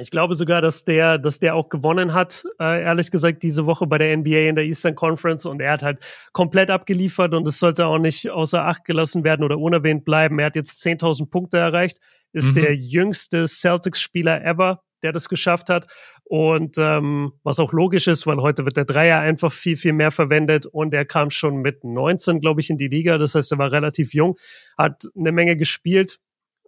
ich 0.00 0.10
glaube 0.10 0.34
sogar, 0.34 0.62
dass 0.62 0.84
der, 0.84 1.18
dass 1.18 1.38
der 1.38 1.54
auch 1.54 1.68
gewonnen 1.68 2.14
hat, 2.14 2.44
äh, 2.58 2.82
ehrlich 2.82 3.10
gesagt, 3.10 3.42
diese 3.42 3.66
Woche 3.66 3.86
bei 3.86 3.98
der 3.98 4.16
NBA 4.16 4.48
in 4.48 4.56
der 4.56 4.64
Eastern 4.64 4.94
Conference 4.94 5.44
und 5.44 5.60
er 5.60 5.72
hat 5.72 5.82
halt 5.82 5.98
komplett 6.32 6.70
abgeliefert 6.70 7.34
und 7.34 7.46
es 7.46 7.58
sollte 7.58 7.86
auch 7.86 7.98
nicht 7.98 8.30
außer 8.30 8.64
Acht 8.64 8.84
gelassen 8.84 9.22
werden 9.24 9.44
oder 9.44 9.58
unerwähnt 9.58 10.04
bleiben. 10.04 10.38
Er 10.38 10.46
hat 10.46 10.56
jetzt 10.56 10.84
10.000 10.84 11.30
Punkte 11.30 11.58
erreicht, 11.58 11.98
ist 12.32 12.56
mhm. 12.56 12.62
der 12.62 12.76
jüngste 12.76 13.46
Celtics-Spieler 13.46 14.42
ever, 14.42 14.82
der 15.02 15.12
das 15.12 15.28
geschafft 15.28 15.68
hat 15.68 15.86
und 16.24 16.78
ähm, 16.78 17.32
was 17.42 17.60
auch 17.60 17.74
logisch 17.74 18.06
ist, 18.06 18.26
weil 18.26 18.38
heute 18.38 18.64
wird 18.64 18.78
der 18.78 18.86
Dreier 18.86 19.20
einfach 19.20 19.52
viel, 19.52 19.76
viel 19.76 19.92
mehr 19.92 20.10
verwendet 20.10 20.64
und 20.64 20.94
er 20.94 21.04
kam 21.04 21.28
schon 21.28 21.56
mit 21.56 21.84
19, 21.84 22.40
glaube 22.40 22.62
ich, 22.62 22.70
in 22.70 22.78
die 22.78 22.88
Liga, 22.88 23.18
das 23.18 23.34
heißt, 23.34 23.52
er 23.52 23.58
war 23.58 23.70
relativ 23.70 24.14
jung, 24.14 24.38
hat 24.78 25.02
eine 25.14 25.32
Menge 25.32 25.58
gespielt, 25.58 26.20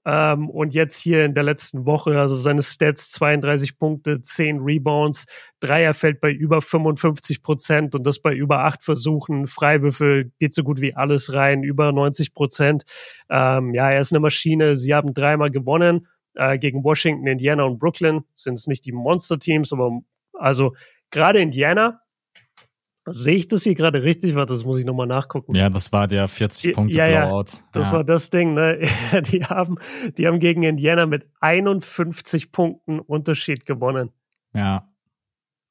ähm, 0.06 0.50
und 0.50 0.74
jetzt 0.74 1.00
hier 1.00 1.24
in 1.24 1.34
der 1.34 1.42
letzten 1.42 1.86
Woche, 1.86 2.18
also 2.18 2.34
seine 2.34 2.62
Stats 2.62 3.10
32 3.12 3.78
Punkte, 3.78 4.20
10 4.20 4.60
Rebounds, 4.60 5.26
Dreier 5.60 5.94
fällt 5.94 6.20
bei 6.20 6.30
über 6.30 6.60
55 6.60 7.42
Prozent 7.42 7.94
und 7.94 8.06
das 8.06 8.20
bei 8.20 8.34
über 8.34 8.64
acht 8.64 8.82
Versuchen. 8.82 9.46
Freiwürfel 9.46 10.32
geht 10.38 10.52
so 10.52 10.62
gut 10.62 10.80
wie 10.80 10.94
alles 10.94 11.32
rein, 11.32 11.62
über 11.62 11.92
90 11.92 12.34
Prozent. 12.34 12.84
Ähm, 13.30 13.72
ja, 13.72 13.90
er 13.90 14.00
ist 14.00 14.12
eine 14.12 14.20
Maschine. 14.20 14.76
Sie 14.76 14.94
haben 14.94 15.14
dreimal 15.14 15.50
gewonnen 15.50 16.06
äh, 16.34 16.58
gegen 16.58 16.84
Washington, 16.84 17.26
Indiana 17.26 17.64
und 17.64 17.78
Brooklyn. 17.78 18.24
Sind 18.34 18.54
es 18.54 18.66
nicht 18.66 18.84
die 18.84 18.92
Monster-Teams, 18.92 19.72
aber 19.72 20.00
also 20.34 20.74
gerade 21.10 21.40
Indiana 21.40 22.00
Sehe 23.06 23.34
ich 23.34 23.48
das 23.48 23.62
hier 23.62 23.74
gerade 23.74 24.02
richtig? 24.02 24.34
Warte, 24.34 24.54
das 24.54 24.64
muss 24.64 24.78
ich 24.78 24.86
nochmal 24.86 25.06
nachgucken. 25.06 25.54
Ja, 25.54 25.68
das 25.68 25.92
war 25.92 26.08
der 26.08 26.26
40-Punkte-Blowout. 26.26 26.96
Ja, 26.96 27.26
ja, 27.26 27.68
das 27.72 27.86
ja. 27.86 27.92
war 27.92 28.04
das 28.04 28.30
Ding, 28.30 28.54
ne? 28.54 28.80
Die 29.30 29.44
haben, 29.44 29.76
die 30.16 30.26
haben 30.26 30.38
gegen 30.38 30.62
Indiana 30.62 31.06
mit 31.06 31.26
51 31.40 32.50
Punkten 32.50 33.00
Unterschied 33.00 33.66
gewonnen. 33.66 34.10
Ja. 34.54 34.88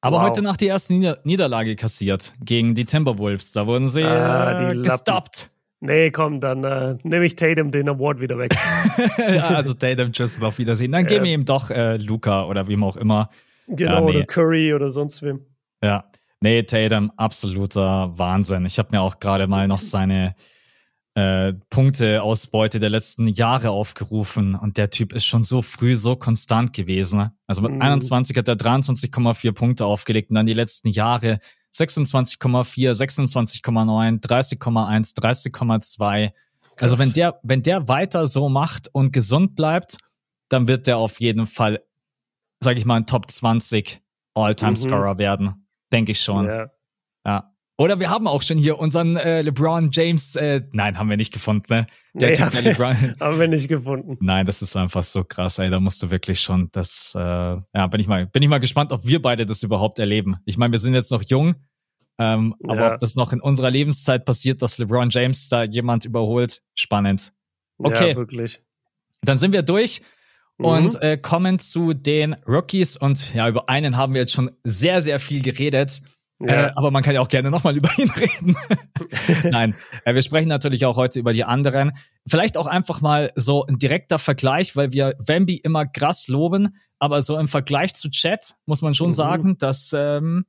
Aber 0.00 0.18
wow. 0.18 0.24
heute 0.24 0.42
Nacht 0.42 0.60
die 0.60 0.66
erste 0.66 0.92
Nieder 0.92 1.18
Niederlage 1.24 1.76
kassiert 1.76 2.34
gegen 2.40 2.74
die 2.74 2.84
Timberwolves. 2.84 3.52
Da 3.52 3.66
wurden 3.66 3.88
sie 3.88 4.04
ah, 4.04 4.70
äh, 4.70 4.76
gestoppt. 4.76 5.50
Nee, 5.80 6.10
komm, 6.10 6.40
dann 6.40 6.62
äh, 6.64 6.96
nehme 7.02 7.24
ich 7.24 7.36
Tatum 7.36 7.70
den 7.70 7.88
Award 7.88 8.20
wieder 8.20 8.38
weg. 8.38 8.54
ja, 9.18 9.48
also 9.48 9.74
Tatum, 9.74 10.12
tschüss 10.12 10.40
auf 10.42 10.58
Wiedersehen. 10.58 10.92
Dann 10.92 11.04
ja. 11.04 11.08
geben 11.08 11.24
wir 11.24 11.32
ihm 11.32 11.44
doch 11.44 11.70
äh, 11.70 11.96
Luca 11.96 12.44
oder 12.44 12.68
wem 12.68 12.84
auch 12.84 12.96
immer. 12.96 13.28
Genau, 13.66 14.04
nee. 14.04 14.16
oder 14.16 14.26
Curry 14.26 14.74
oder 14.74 14.90
sonst 14.90 15.22
wem. 15.22 15.40
Ja. 15.82 16.04
Nee, 16.40 16.62
Tatum, 16.64 17.10
absoluter 17.16 18.16
Wahnsinn. 18.18 18.66
Ich 18.66 18.78
habe 18.78 18.90
mir 18.92 19.00
auch 19.00 19.18
gerade 19.18 19.46
mal 19.46 19.66
noch 19.66 19.78
seine 19.78 20.34
äh, 21.14 21.52
Punkteausbeute 21.70 22.80
der 22.80 22.90
letzten 22.90 23.28
Jahre 23.28 23.70
aufgerufen 23.70 24.54
und 24.56 24.76
der 24.76 24.90
Typ 24.90 25.12
ist 25.12 25.26
schon 25.26 25.42
so 25.42 25.62
früh 25.62 25.94
so 25.94 26.16
konstant 26.16 26.72
gewesen. 26.72 27.30
Also 27.46 27.62
mit 27.62 27.72
mhm. 27.72 27.82
21 27.82 28.36
hat 28.36 28.48
er 28.48 28.56
23,4 28.56 29.52
Punkte 29.52 29.86
aufgelegt 29.86 30.30
und 30.30 30.36
dann 30.36 30.46
die 30.46 30.54
letzten 30.54 30.88
Jahre 30.88 31.38
26,4, 31.74 32.92
26,9, 32.92 34.20
30,1, 34.20 35.16
30,2. 35.16 36.32
Also 36.76 36.98
wenn 36.98 37.12
der, 37.12 37.38
wenn 37.42 37.62
der 37.62 37.88
weiter 37.88 38.26
so 38.26 38.48
macht 38.48 38.88
und 38.92 39.12
gesund 39.12 39.54
bleibt, 39.54 39.98
dann 40.48 40.68
wird 40.68 40.86
der 40.86 40.98
auf 40.98 41.20
jeden 41.20 41.46
Fall, 41.46 41.82
sag 42.60 42.76
ich 42.76 42.84
mal, 42.84 42.96
ein 42.96 43.06
Top 43.06 43.30
20 43.30 44.00
All-Time-Scorer 44.34 45.14
mhm. 45.14 45.18
werden. 45.18 45.63
Denke 45.92 46.12
ich 46.12 46.20
schon. 46.20 46.46
Ja. 46.46 46.70
ja. 47.26 47.54
Oder 47.76 47.98
wir 47.98 48.08
haben 48.08 48.28
auch 48.28 48.42
schon 48.42 48.56
hier 48.56 48.78
unseren 48.78 49.16
äh, 49.16 49.42
LeBron 49.42 49.90
James, 49.92 50.36
äh, 50.36 50.62
nein, 50.72 50.96
haben 50.96 51.10
wir 51.10 51.16
nicht 51.16 51.32
gefunden, 51.32 51.66
ne? 51.68 51.86
Der 52.12 52.30
nee, 52.30 52.36
Typ, 52.36 52.50
der 52.52 52.62
LeBron. 52.62 53.16
haben 53.20 53.40
wir 53.40 53.48
nicht 53.48 53.68
gefunden. 53.68 54.16
Nein, 54.20 54.46
das 54.46 54.62
ist 54.62 54.76
einfach 54.76 55.02
so 55.02 55.24
krass, 55.24 55.58
ey. 55.58 55.70
Da 55.70 55.80
musst 55.80 56.00
du 56.00 56.10
wirklich 56.10 56.40
schon, 56.40 56.68
das, 56.70 57.16
äh, 57.16 57.20
ja, 57.20 57.86
bin 57.88 58.00
ich 58.00 58.06
mal, 58.06 58.26
bin 58.26 58.44
ich 58.44 58.48
mal 58.48 58.60
gespannt, 58.60 58.92
ob 58.92 59.04
wir 59.04 59.20
beide 59.20 59.44
das 59.44 59.64
überhaupt 59.64 59.98
erleben. 59.98 60.36
Ich 60.44 60.56
meine, 60.56 60.70
wir 60.70 60.78
sind 60.78 60.94
jetzt 60.94 61.10
noch 61.10 61.22
jung, 61.22 61.56
ähm, 62.18 62.54
aber 62.62 62.80
ja. 62.80 62.94
ob 62.94 63.00
das 63.00 63.16
noch 63.16 63.32
in 63.32 63.40
unserer 63.40 63.70
Lebenszeit 63.70 64.24
passiert, 64.24 64.62
dass 64.62 64.78
LeBron 64.78 65.10
James 65.10 65.48
da 65.48 65.64
jemand 65.64 66.04
überholt, 66.04 66.62
spannend. 66.76 67.32
Okay. 67.78 68.10
Ja, 68.10 68.16
wirklich. 68.16 68.60
Dann 69.22 69.38
sind 69.38 69.52
wir 69.52 69.62
durch. 69.62 70.00
Und 70.58 71.00
äh, 71.02 71.16
kommen 71.16 71.58
zu 71.58 71.94
den 71.94 72.34
Rookies. 72.46 72.96
Und 72.96 73.34
ja, 73.34 73.48
über 73.48 73.68
einen 73.68 73.96
haben 73.96 74.14
wir 74.14 74.20
jetzt 74.20 74.32
schon 74.32 74.50
sehr, 74.62 75.00
sehr 75.00 75.18
viel 75.20 75.42
geredet. 75.42 76.02
Ja. 76.40 76.66
Äh, 76.66 76.72
aber 76.74 76.90
man 76.90 77.02
kann 77.02 77.14
ja 77.14 77.20
auch 77.20 77.28
gerne 77.28 77.50
nochmal 77.50 77.76
über 77.76 77.90
ihn 77.96 78.10
reden. 78.10 78.56
Nein, 79.50 79.74
äh, 80.04 80.14
wir 80.14 80.22
sprechen 80.22 80.48
natürlich 80.48 80.84
auch 80.84 80.96
heute 80.96 81.18
über 81.18 81.32
die 81.32 81.44
anderen. 81.44 81.92
Vielleicht 82.26 82.56
auch 82.56 82.66
einfach 82.66 83.00
mal 83.00 83.30
so 83.34 83.64
ein 83.66 83.78
direkter 83.78 84.18
Vergleich, 84.18 84.76
weil 84.76 84.92
wir 84.92 85.14
Wemby 85.18 85.56
immer 85.56 85.86
krass 85.86 86.28
loben, 86.28 86.76
aber 86.98 87.22
so 87.22 87.38
im 87.38 87.48
Vergleich 87.48 87.94
zu 87.94 88.10
Chat 88.10 88.54
muss 88.66 88.82
man 88.82 88.94
schon 88.94 89.08
mhm. 89.08 89.12
sagen, 89.12 89.58
dass 89.58 89.92
ähm, 89.96 90.44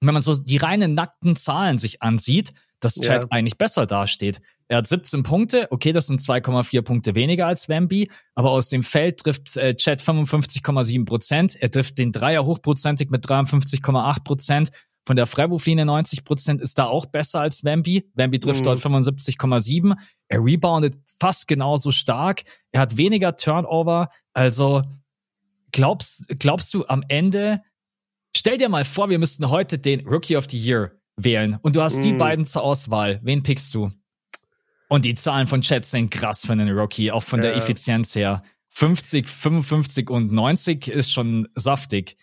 wenn 0.00 0.14
man 0.14 0.22
so 0.22 0.36
die 0.36 0.58
reinen 0.58 0.94
nackten 0.94 1.36
Zahlen 1.36 1.78
sich 1.78 2.02
ansieht, 2.02 2.52
dass 2.80 2.94
Chat 2.94 3.24
ja. 3.24 3.30
eigentlich 3.30 3.58
besser 3.58 3.86
dasteht. 3.86 4.40
Er 4.68 4.78
hat 4.78 4.86
17 4.86 5.22
Punkte, 5.22 5.68
okay, 5.70 5.92
das 5.92 6.06
sind 6.08 6.20
2,4 6.20 6.82
Punkte 6.82 7.14
weniger 7.14 7.46
als 7.46 7.68
Wemby, 7.68 8.10
aber 8.34 8.50
aus 8.50 8.68
dem 8.68 8.82
Feld 8.82 9.20
trifft 9.20 9.56
äh, 9.56 9.74
Chat 9.76 10.00
55,7 10.00 11.04
Prozent. 11.04 11.54
Er 11.56 11.70
trifft 11.70 11.98
den 11.98 12.12
Dreier 12.12 12.44
hochprozentig 12.44 13.10
mit 13.10 13.24
53,8 13.24 14.24
Prozent. 14.24 14.70
Von 15.06 15.14
der 15.14 15.26
Freiwurflinie 15.26 15.84
90 15.84 16.24
Prozent 16.24 16.60
ist 16.60 16.78
da 16.78 16.86
auch 16.86 17.06
besser 17.06 17.40
als 17.40 17.62
Wemby. 17.62 18.10
Wemby 18.14 18.40
trifft 18.40 18.60
mhm. 18.60 18.64
dort 18.64 18.80
75,7. 18.80 19.96
Er 20.28 20.44
reboundet 20.44 20.96
fast 21.20 21.46
genauso 21.46 21.92
stark. 21.92 22.42
Er 22.72 22.80
hat 22.80 22.96
weniger 22.96 23.36
Turnover. 23.36 24.08
Also 24.32 24.82
glaubst, 25.70 26.26
glaubst 26.40 26.74
du 26.74 26.84
am 26.86 27.04
Ende, 27.06 27.62
stell 28.36 28.58
dir 28.58 28.68
mal 28.68 28.84
vor, 28.84 29.08
wir 29.08 29.20
müssten 29.20 29.48
heute 29.48 29.78
den 29.78 30.06
Rookie 30.08 30.36
of 30.36 30.46
the 30.50 30.58
Year 30.58 30.92
wählen 31.16 31.58
und 31.62 31.76
du 31.76 31.82
hast 31.82 31.98
mhm. 31.98 32.02
die 32.02 32.12
beiden 32.12 32.44
zur 32.44 32.62
Auswahl. 32.62 33.20
Wen 33.22 33.42
pickst 33.42 33.74
du? 33.74 33.90
Und 34.88 35.04
die 35.04 35.14
Zahlen 35.14 35.46
von 35.46 35.62
Chat 35.62 35.84
sind 35.84 36.10
krass 36.10 36.46
für 36.46 36.52
einen 36.52 36.70
Rookie, 36.76 37.10
auch 37.10 37.22
von 37.22 37.40
ja. 37.40 37.48
der 37.48 37.56
Effizienz 37.56 38.14
her. 38.14 38.42
50, 38.70 39.28
55 39.28 40.10
und 40.10 40.32
90 40.32 40.88
ist 40.88 41.12
schon 41.12 41.48
saftig. 41.54 42.16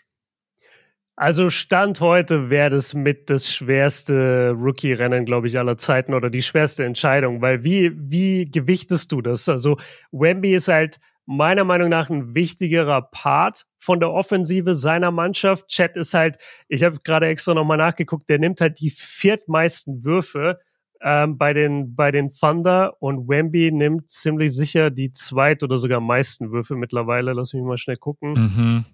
Also 1.15 1.49
Stand 1.49 1.99
heute 1.99 2.49
wäre 2.49 2.71
das 2.71 2.93
mit 2.93 3.29
das 3.29 3.51
schwerste 3.51 4.51
Rookie-Rennen, 4.51 5.25
glaube 5.25 5.47
ich, 5.47 5.59
aller 5.59 5.77
Zeiten 5.77 6.13
oder 6.13 6.31
die 6.31 6.41
schwerste 6.41 6.85
Entscheidung, 6.85 7.41
weil 7.41 7.63
wie, 7.63 7.91
wie 7.95 8.45
gewichtest 8.45 9.11
du 9.11 9.21
das? 9.21 9.47
Also 9.47 9.77
Wemby 10.11 10.55
ist 10.55 10.69
halt 10.69 10.99
meiner 11.25 11.63
Meinung 11.63 11.89
nach 11.89 12.09
ein 12.09 12.35
wichtigerer 12.35 13.01
Part 13.01 13.65
von 13.77 13.99
der 13.99 14.11
Offensive 14.11 14.75
seiner 14.75 15.11
Mannschaft. 15.11 15.67
Chat 15.67 15.95
ist 15.97 16.13
halt, 16.13 16.37
ich 16.67 16.83
habe 16.83 16.99
gerade 17.03 17.27
extra 17.27 17.53
nochmal 17.53 17.77
nachgeguckt, 17.77 18.29
der 18.29 18.39
nimmt 18.39 18.61
halt 18.61 18.79
die 18.79 18.89
viertmeisten 18.89 20.03
Würfe 20.03 20.59
ähm, 21.01 21.37
bei, 21.37 21.53
den, 21.53 21.95
bei 21.95 22.11
den 22.11 22.31
Thunder 22.31 23.01
und 23.01 23.27
Wemby 23.27 23.71
nimmt 23.71 24.09
ziemlich 24.09 24.53
sicher 24.55 24.89
die 24.89 25.11
zweit- 25.11 25.63
oder 25.63 25.77
sogar 25.77 25.99
meisten 25.99 26.51
Würfe 26.51 26.75
mittlerweile. 26.75 27.33
Lass 27.33 27.53
mich 27.53 27.63
mal 27.63 27.77
schnell 27.77 27.97
gucken. 27.97 28.33
Mhm. 28.33 28.85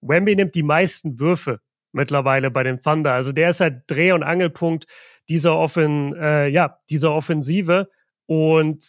Wemby 0.00 0.36
nimmt 0.36 0.54
die 0.54 0.62
meisten 0.62 1.18
Würfe 1.18 1.60
mittlerweile 1.92 2.50
bei 2.50 2.62
den 2.62 2.80
Thunder. 2.80 3.12
Also 3.12 3.32
der 3.32 3.50
ist 3.50 3.60
halt 3.60 3.82
Dreh- 3.86 4.12
und 4.12 4.22
Angelpunkt 4.22 4.86
dieser 5.28 5.56
Offen, 5.56 6.14
äh, 6.16 6.48
ja, 6.48 6.78
dieser 6.88 7.12
Offensive. 7.12 7.88
Und 8.26 8.84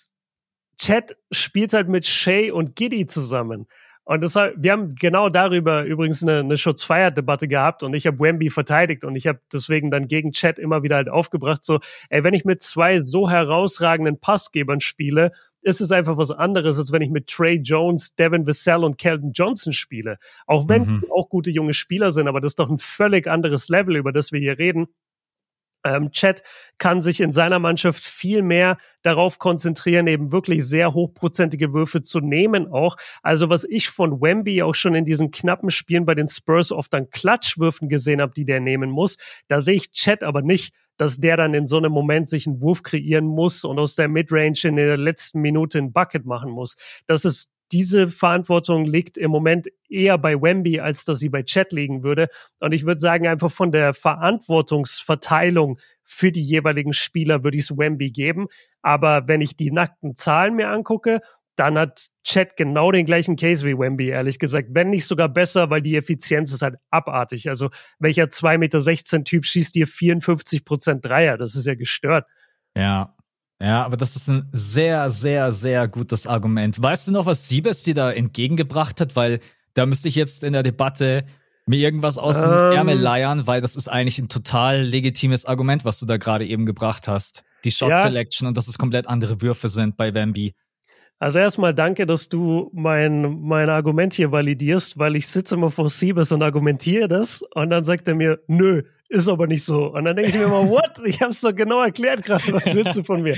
Chad 0.79 1.15
spielt 1.31 1.73
halt 1.73 1.89
mit 1.89 2.05
Shay 2.05 2.51
und 2.51 2.75
Giddy 2.75 3.05
zusammen. 3.05 3.67
Und 4.09 4.21
deshalb, 4.21 4.55
wir 4.57 4.71
haben 4.71 4.95
genau 4.95 5.29
darüber 5.29 5.83
übrigens 5.83 6.23
eine, 6.23 6.39
eine 6.39 6.57
Schutzfeier-Debatte 6.57 7.47
gehabt 7.47 7.83
und 7.83 7.93
ich 7.93 8.07
habe 8.07 8.17
Wemby 8.17 8.49
verteidigt 8.49 9.03
und 9.03 9.15
ich 9.15 9.27
habe 9.27 9.39
deswegen 9.53 9.91
dann 9.91 10.07
gegen 10.07 10.31
Chat 10.31 10.57
immer 10.57 10.81
wieder 10.81 10.95
halt 10.95 11.09
aufgebracht, 11.09 11.63
so, 11.63 11.79
ey, 12.09 12.23
wenn 12.23 12.33
ich 12.33 12.43
mit 12.43 12.63
zwei 12.63 13.01
so 13.01 13.29
herausragenden 13.29 14.19
Passgebern 14.19 14.79
spiele, 14.79 15.31
ist 15.61 15.79
es 15.79 15.91
einfach 15.91 16.17
was 16.17 16.31
anderes, 16.31 16.79
als 16.79 16.91
wenn 16.91 17.03
ich 17.03 17.11
mit 17.11 17.27
Trey 17.27 17.57
Jones, 17.57 18.15
Devin 18.15 18.47
Vassell 18.47 18.83
und 18.83 18.97
Kelvin 18.97 19.31
Johnson 19.31 19.73
spiele. 19.73 20.17
Auch 20.47 20.67
wenn 20.67 20.85
mhm. 20.85 21.05
auch 21.11 21.29
gute 21.29 21.51
junge 21.51 21.75
Spieler 21.75 22.11
sind, 22.11 22.27
aber 22.27 22.41
das 22.41 22.53
ist 22.53 22.59
doch 22.59 22.71
ein 22.71 22.79
völlig 22.79 23.27
anderes 23.27 23.69
Level, 23.69 23.95
über 23.95 24.11
das 24.11 24.31
wir 24.31 24.39
hier 24.39 24.57
reden. 24.57 24.87
Ähm, 25.83 26.11
Chat 26.11 26.43
kann 26.77 27.01
sich 27.01 27.21
in 27.21 27.33
seiner 27.33 27.59
Mannschaft 27.59 28.03
viel 28.03 28.41
mehr 28.41 28.77
darauf 29.01 29.39
konzentrieren, 29.39 30.07
eben 30.07 30.31
wirklich 30.31 30.65
sehr 30.65 30.93
hochprozentige 30.93 31.73
Würfe 31.73 32.01
zu 32.01 32.19
nehmen 32.19 32.71
auch. 32.71 32.97
Also 33.21 33.49
was 33.49 33.63
ich 33.63 33.89
von 33.89 34.21
Wemby 34.21 34.61
auch 34.63 34.75
schon 34.75 34.95
in 34.95 35.05
diesen 35.05 35.31
knappen 35.31 35.71
Spielen 35.71 36.05
bei 36.05 36.15
den 36.15 36.27
Spurs 36.27 36.71
oft 36.71 36.93
an 36.93 37.09
Klatschwürfen 37.09 37.89
gesehen 37.89 38.21
habe, 38.21 38.33
die 38.33 38.45
der 38.45 38.59
nehmen 38.59 38.89
muss, 38.89 39.17
da 39.47 39.61
sehe 39.61 39.75
ich 39.75 39.91
Chat 39.91 40.23
aber 40.23 40.41
nicht, 40.41 40.73
dass 40.97 41.17
der 41.17 41.37
dann 41.37 41.53
in 41.53 41.65
so 41.65 41.77
einem 41.77 41.93
Moment 41.93 42.27
sich 42.27 42.45
einen 42.45 42.61
Wurf 42.61 42.83
kreieren 42.83 43.25
muss 43.25 43.63
und 43.63 43.79
aus 43.79 43.95
der 43.95 44.09
Midrange 44.09 44.59
in 44.63 44.75
der 44.75 44.97
letzten 44.97 45.39
Minute 45.39 45.77
ein 45.77 45.93
Bucket 45.93 46.25
machen 46.25 46.51
muss. 46.51 46.75
Das 47.07 47.23
ist 47.23 47.49
diese 47.71 48.07
Verantwortung 48.07 48.85
liegt 48.85 49.17
im 49.17 49.31
Moment 49.31 49.67
eher 49.89 50.17
bei 50.17 50.41
Wemby, 50.41 50.79
als 50.79 51.05
dass 51.05 51.19
sie 51.19 51.29
bei 51.29 51.43
Chat 51.43 51.71
liegen 51.71 52.03
würde. 52.03 52.27
Und 52.59 52.73
ich 52.73 52.85
würde 52.85 52.99
sagen, 52.99 53.27
einfach 53.27 53.51
von 53.51 53.71
der 53.71 53.93
Verantwortungsverteilung 53.93 55.79
für 56.03 56.31
die 56.31 56.41
jeweiligen 56.41 56.93
Spieler 56.93 57.43
würde 57.43 57.57
ich 57.57 57.63
es 57.63 57.77
Wemby 57.77 58.11
geben. 58.11 58.47
Aber 58.81 59.27
wenn 59.27 59.41
ich 59.41 59.55
die 59.55 59.71
nackten 59.71 60.15
Zahlen 60.15 60.55
mir 60.55 60.69
angucke, 60.69 61.21
dann 61.55 61.77
hat 61.77 62.07
Chat 62.23 62.55
genau 62.55 62.91
den 62.91 63.05
gleichen 63.05 63.35
Case 63.35 63.67
wie 63.67 63.77
Wemby, 63.77 64.07
ehrlich 64.07 64.39
gesagt. 64.39 64.69
Wenn 64.71 64.89
nicht 64.89 65.05
sogar 65.05 65.27
besser, 65.27 65.69
weil 65.69 65.81
die 65.81 65.95
Effizienz 65.95 66.53
ist 66.53 66.61
halt 66.61 66.75
abartig. 66.89 67.49
Also 67.49 67.69
welcher 67.99 68.25
2,16 68.25 68.57
Meter 68.57 69.23
Typ 69.25 69.45
schießt 69.45 69.75
dir 69.75 69.85
54 69.85 70.63
Prozent 70.63 71.05
Dreier? 71.05 71.37
Das 71.37 71.55
ist 71.55 71.67
ja 71.67 71.75
gestört. 71.75 72.27
Ja, 72.77 73.13
ja, 73.61 73.83
aber 73.83 73.97
das 73.97 74.15
ist 74.15 74.29
ein 74.29 74.47
sehr, 74.51 75.11
sehr, 75.11 75.51
sehr 75.51 75.87
gutes 75.87 76.27
Argument. 76.27 76.81
Weißt 76.81 77.07
du 77.07 77.11
noch, 77.11 77.25
was 77.25 77.49
Siebes 77.49 77.83
dir 77.83 77.93
da 77.93 78.11
entgegengebracht 78.11 79.01
hat? 79.01 79.15
Weil 79.15 79.39
da 79.73 79.85
müsste 79.85 80.07
ich 80.07 80.15
jetzt 80.15 80.43
in 80.43 80.53
der 80.53 80.63
Debatte 80.63 81.25
mir 81.65 81.77
irgendwas 81.77 82.17
aus 82.17 82.39
dem 82.41 82.49
ähm, 82.49 82.71
Ärmel 82.71 82.97
leiern, 82.97 83.47
weil 83.47 83.61
das 83.61 83.75
ist 83.75 83.89
eigentlich 83.89 84.17
ein 84.17 84.29
total 84.29 84.81
legitimes 84.81 85.45
Argument, 85.45 85.85
was 85.85 85.99
du 85.99 86.05
da 86.05 86.17
gerade 86.17 86.45
eben 86.47 86.65
gebracht 86.65 87.07
hast. 87.07 87.43
Die 87.65 87.71
Shot 87.71 87.93
Selection 87.93 88.45
ja. 88.45 88.49
und 88.49 88.57
dass 88.57 88.67
es 88.67 88.77
komplett 88.77 89.07
andere 89.07 89.41
Würfe 89.41 89.67
sind 89.67 89.97
bei 89.97 90.13
Wemby. 90.13 90.53
Also 91.19 91.39
erstmal 91.39 91.73
danke, 91.73 92.05
dass 92.05 92.29
du 92.29 92.71
mein, 92.73 93.41
mein 93.41 93.69
Argument 93.69 94.13
hier 94.13 94.31
validierst, 94.31 94.97
weil 94.97 95.17
ich 95.17 95.27
sitze 95.27 95.55
immer 95.55 95.69
vor 95.69 95.89
Siebes 95.89 96.31
und 96.31 96.41
argumentiere 96.41 97.09
das 97.09 97.41
und 97.53 97.69
dann 97.69 97.83
sagt 97.83 98.07
er 98.07 98.15
mir, 98.15 98.39
nö, 98.47 98.83
ist 99.09 99.27
aber 99.27 99.47
nicht 99.47 99.63
so. 99.63 99.91
Und 99.93 100.05
dann 100.05 100.15
denke 100.15 100.31
ich 100.31 100.37
mir 100.37 100.45
immer, 100.45 100.69
what? 100.69 100.99
Ich 101.03 101.21
habe 101.21 101.31
es 101.31 101.41
doch 101.41 101.53
genau 101.53 101.81
erklärt 101.81 102.23
gerade. 102.23 102.53
Was 102.53 102.65
willst 102.73 102.95
du 102.95 103.03
von 103.03 103.23
mir? 103.23 103.35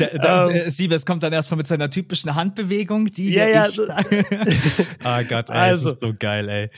ähm, 0.00 0.50
äh, 0.50 0.70
Siebes 0.70 1.06
kommt 1.06 1.22
dann 1.22 1.32
erstmal 1.32 1.56
mit 1.58 1.66
seiner 1.66 1.88
typischen 1.88 2.34
Handbewegung, 2.34 3.06
die 3.06 3.32
ja, 3.32 3.48
ja. 3.48 3.66
Ah 5.04 5.20
oh 5.20 5.24
Gott, 5.28 5.50
ey, 5.50 5.56
also, 5.56 5.84
das 5.86 5.94
ist 5.94 6.00
so 6.00 6.12
geil, 6.18 6.48
ey. 6.48 6.70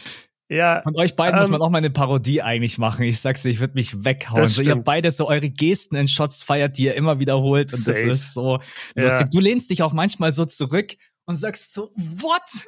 Ja. 0.51 0.83
Von 0.83 0.97
euch 0.97 1.17
beiden 1.17 1.37
ähm, 1.37 1.41
muss 1.41 1.49
man 1.51 1.63
auch 1.63 1.71
mal 1.71 1.79
eine 1.79 1.89
Parodie 1.89 2.43
eigentlich 2.43 2.77
machen. 2.77 3.05
Ich 3.05 3.21
sag's 3.21 3.43
dir, 3.43 3.49
ich 3.49 3.61
würde 3.61 3.73
mich 3.73 4.05
weghauen. 4.05 4.45
So, 4.45 4.61
ihr 4.61 4.73
habt 4.73 4.85
beide 4.85 5.11
so 5.11 5.27
eure 5.27 5.49
Gesten 5.49 5.97
in 5.97 6.09
Shots 6.09 6.43
feiert, 6.43 6.77
die 6.77 6.85
ihr 6.85 6.95
immer 6.95 7.21
wiederholt. 7.21 7.73
Und 7.73 7.81
Safe. 7.81 8.07
das 8.07 8.21
ist 8.21 8.35
so 8.35 8.61
ja. 8.95 9.05
lustig. 9.05 9.31
Du 9.31 9.41
lehnst 9.41 9.71
dich 9.71 9.83
auch 9.83 9.95
manchmal 9.95 10.35
so 10.35 10.45
zurück 10.45 10.93
und 11.25 11.37
sagst 11.37 11.73
so, 11.73 11.95
what? 11.97 12.67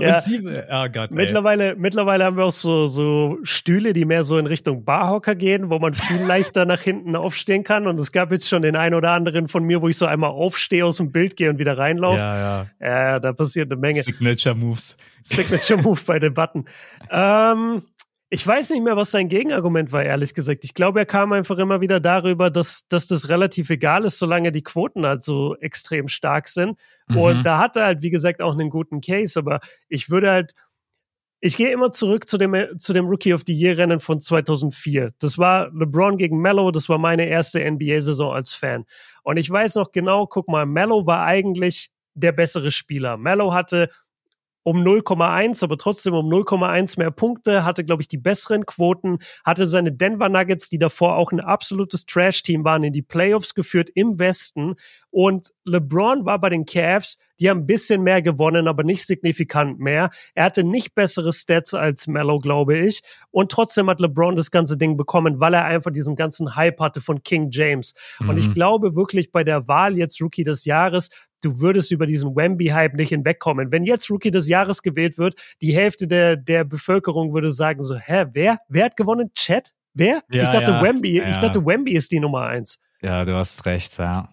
Ja. 0.00 0.20
Sie, 0.20 0.40
oh 0.46 0.88
Gott, 0.92 1.12
mittlerweile, 1.14 1.74
mittlerweile 1.76 2.24
haben 2.24 2.36
wir 2.36 2.44
auch 2.44 2.52
so, 2.52 2.86
so 2.86 3.38
Stühle, 3.42 3.92
die 3.92 4.04
mehr 4.04 4.22
so 4.24 4.38
in 4.38 4.46
Richtung 4.46 4.84
Barhocker 4.84 5.34
gehen, 5.34 5.70
wo 5.70 5.78
man 5.78 5.94
viel 5.94 6.22
leichter 6.26 6.64
nach 6.64 6.80
hinten 6.80 7.16
aufstehen 7.16 7.64
kann. 7.64 7.86
Und 7.86 7.98
es 7.98 8.12
gab 8.12 8.30
jetzt 8.30 8.48
schon 8.48 8.62
den 8.62 8.76
einen 8.76 8.94
oder 8.94 9.12
anderen 9.12 9.48
von 9.48 9.64
mir, 9.64 9.82
wo 9.82 9.88
ich 9.88 9.96
so 9.96 10.06
einmal 10.06 10.30
aufstehe, 10.30 10.84
aus 10.84 10.98
dem 10.98 11.10
Bild 11.10 11.36
gehe 11.36 11.50
und 11.50 11.58
wieder 11.58 11.76
reinlaufe. 11.76 12.18
Ja, 12.18 12.38
ja. 12.38 12.66
Ja, 12.80 13.18
da 13.18 13.32
passiert 13.32 13.70
eine 13.70 13.80
Menge. 13.80 14.00
Signature 14.02 14.54
Moves. 14.54 14.96
Signature 15.22 15.82
Move 15.82 16.00
bei 16.06 16.18
Debatten. 16.18 16.66
ähm, 17.10 17.82
ich 18.28 18.44
weiß 18.44 18.70
nicht 18.70 18.82
mehr, 18.82 18.96
was 18.96 19.12
sein 19.12 19.28
Gegenargument 19.28 19.92
war, 19.92 20.02
ehrlich 20.02 20.34
gesagt. 20.34 20.64
Ich 20.64 20.74
glaube, 20.74 20.98
er 20.98 21.06
kam 21.06 21.32
einfach 21.32 21.58
immer 21.58 21.80
wieder 21.80 22.00
darüber, 22.00 22.50
dass, 22.50 22.86
dass 22.88 23.06
das 23.06 23.28
relativ 23.28 23.70
egal 23.70 24.04
ist, 24.04 24.18
solange 24.18 24.50
die 24.50 24.64
Quoten 24.64 25.06
halt 25.06 25.22
so 25.22 25.56
extrem 25.56 26.08
stark 26.08 26.48
sind. 26.48 26.76
Mhm. 27.06 27.16
Und 27.16 27.42
da 27.44 27.58
hat 27.58 27.76
er 27.76 27.84
halt, 27.84 28.02
wie 28.02 28.10
gesagt, 28.10 28.42
auch 28.42 28.52
einen 28.52 28.68
guten 28.70 29.00
Case. 29.00 29.38
Aber 29.38 29.60
ich 29.88 30.10
würde 30.10 30.30
halt, 30.30 30.54
ich 31.40 31.56
gehe 31.56 31.70
immer 31.70 31.92
zurück 31.92 32.28
zu 32.28 32.36
dem, 32.36 32.56
zu 32.78 32.92
dem 32.92 33.06
Rookie 33.06 33.32
of 33.32 33.42
the 33.46 33.54
Year 33.54 33.78
Rennen 33.78 34.00
von 34.00 34.20
2004. 34.20 35.12
Das 35.20 35.38
war 35.38 35.70
LeBron 35.72 36.18
gegen 36.18 36.40
Mello. 36.40 36.72
Das 36.72 36.88
war 36.88 36.98
meine 36.98 37.28
erste 37.28 37.60
NBA-Saison 37.60 38.32
als 38.32 38.54
Fan. 38.54 38.86
Und 39.22 39.36
ich 39.36 39.48
weiß 39.48 39.76
noch 39.76 39.92
genau, 39.92 40.26
guck 40.26 40.48
mal, 40.48 40.66
Mello 40.66 41.06
war 41.06 41.22
eigentlich 41.22 41.90
der 42.14 42.32
bessere 42.32 42.72
Spieler. 42.72 43.18
Mello 43.18 43.54
hatte 43.54 43.88
um 44.66 44.78
0,1, 44.82 45.62
aber 45.62 45.78
trotzdem 45.78 46.12
um 46.14 46.28
0,1 46.28 46.98
mehr 46.98 47.12
Punkte, 47.12 47.64
hatte, 47.64 47.84
glaube 47.84 48.02
ich, 48.02 48.08
die 48.08 48.18
besseren 48.18 48.66
Quoten, 48.66 49.20
hatte 49.44 49.64
seine 49.64 49.92
Denver 49.92 50.28
Nuggets, 50.28 50.68
die 50.68 50.78
davor 50.78 51.18
auch 51.18 51.30
ein 51.30 51.38
absolutes 51.38 52.04
Trash-Team 52.04 52.64
waren, 52.64 52.82
in 52.82 52.92
die 52.92 53.02
Playoffs 53.02 53.54
geführt 53.54 53.90
im 53.94 54.18
Westen. 54.18 54.74
Und 55.10 55.52
LeBron 55.64 56.26
war 56.26 56.40
bei 56.40 56.50
den 56.50 56.66
Cavs, 56.66 57.16
die 57.38 57.48
haben 57.48 57.60
ein 57.60 57.66
bisschen 57.66 58.02
mehr 58.02 58.22
gewonnen, 58.22 58.66
aber 58.66 58.82
nicht 58.82 59.06
signifikant 59.06 59.78
mehr. 59.78 60.10
Er 60.34 60.46
hatte 60.46 60.64
nicht 60.64 60.96
bessere 60.96 61.32
Stats 61.32 61.72
als 61.72 62.08
Mello, 62.08 62.40
glaube 62.40 62.76
ich. 62.76 63.02
Und 63.30 63.52
trotzdem 63.52 63.88
hat 63.88 64.00
LeBron 64.00 64.34
das 64.34 64.50
ganze 64.50 64.76
Ding 64.76 64.96
bekommen, 64.96 65.38
weil 65.38 65.54
er 65.54 65.64
einfach 65.64 65.92
diesen 65.92 66.16
ganzen 66.16 66.56
Hype 66.56 66.80
hatte 66.80 67.00
von 67.00 67.22
King 67.22 67.50
James. 67.52 67.94
Mhm. 68.18 68.30
Und 68.30 68.36
ich 68.36 68.48
mhm. 68.48 68.54
glaube 68.54 68.96
wirklich 68.96 69.30
bei 69.30 69.44
der 69.44 69.68
Wahl 69.68 69.96
jetzt 69.96 70.20
Rookie 70.20 70.44
des 70.44 70.64
Jahres, 70.64 71.10
du 71.46 71.60
würdest 71.60 71.92
über 71.92 72.06
diesen 72.06 72.34
Wemby-Hype 72.34 72.94
nicht 72.94 73.10
hinwegkommen. 73.10 73.70
Wenn 73.70 73.84
jetzt 73.84 74.10
Rookie 74.10 74.30
des 74.30 74.48
Jahres 74.48 74.82
gewählt 74.82 75.16
wird, 75.16 75.36
die 75.62 75.74
Hälfte 75.74 76.08
der, 76.08 76.36
der 76.36 76.64
Bevölkerung 76.64 77.32
würde 77.32 77.52
sagen 77.52 77.82
so, 77.82 77.96
hä, 77.96 78.26
wer? 78.32 78.58
Wer 78.68 78.86
hat 78.86 78.96
gewonnen? 78.96 79.30
Chat? 79.34 79.72
Wer? 79.94 80.22
Ja, 80.30 80.42
ich 80.42 80.48
dachte 80.48 80.72
ja, 80.72 80.82
Wemby, 80.82 81.18
ja. 81.18 81.28
ich 81.30 81.38
dachte 81.38 81.64
Wemby 81.64 81.92
ist 81.92 82.12
die 82.12 82.20
Nummer 82.20 82.42
eins. 82.42 82.78
Ja, 83.00 83.24
du 83.24 83.34
hast 83.34 83.64
recht, 83.64 83.96
ja. 83.98 84.28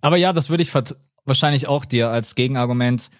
Aber 0.00 0.16
ja, 0.16 0.32
das 0.32 0.48
würde 0.48 0.62
ich 0.62 0.72
wahrscheinlich 1.24 1.66
auch 1.66 1.84
dir 1.84 2.08
als 2.10 2.34
Gegenargument 2.34 3.10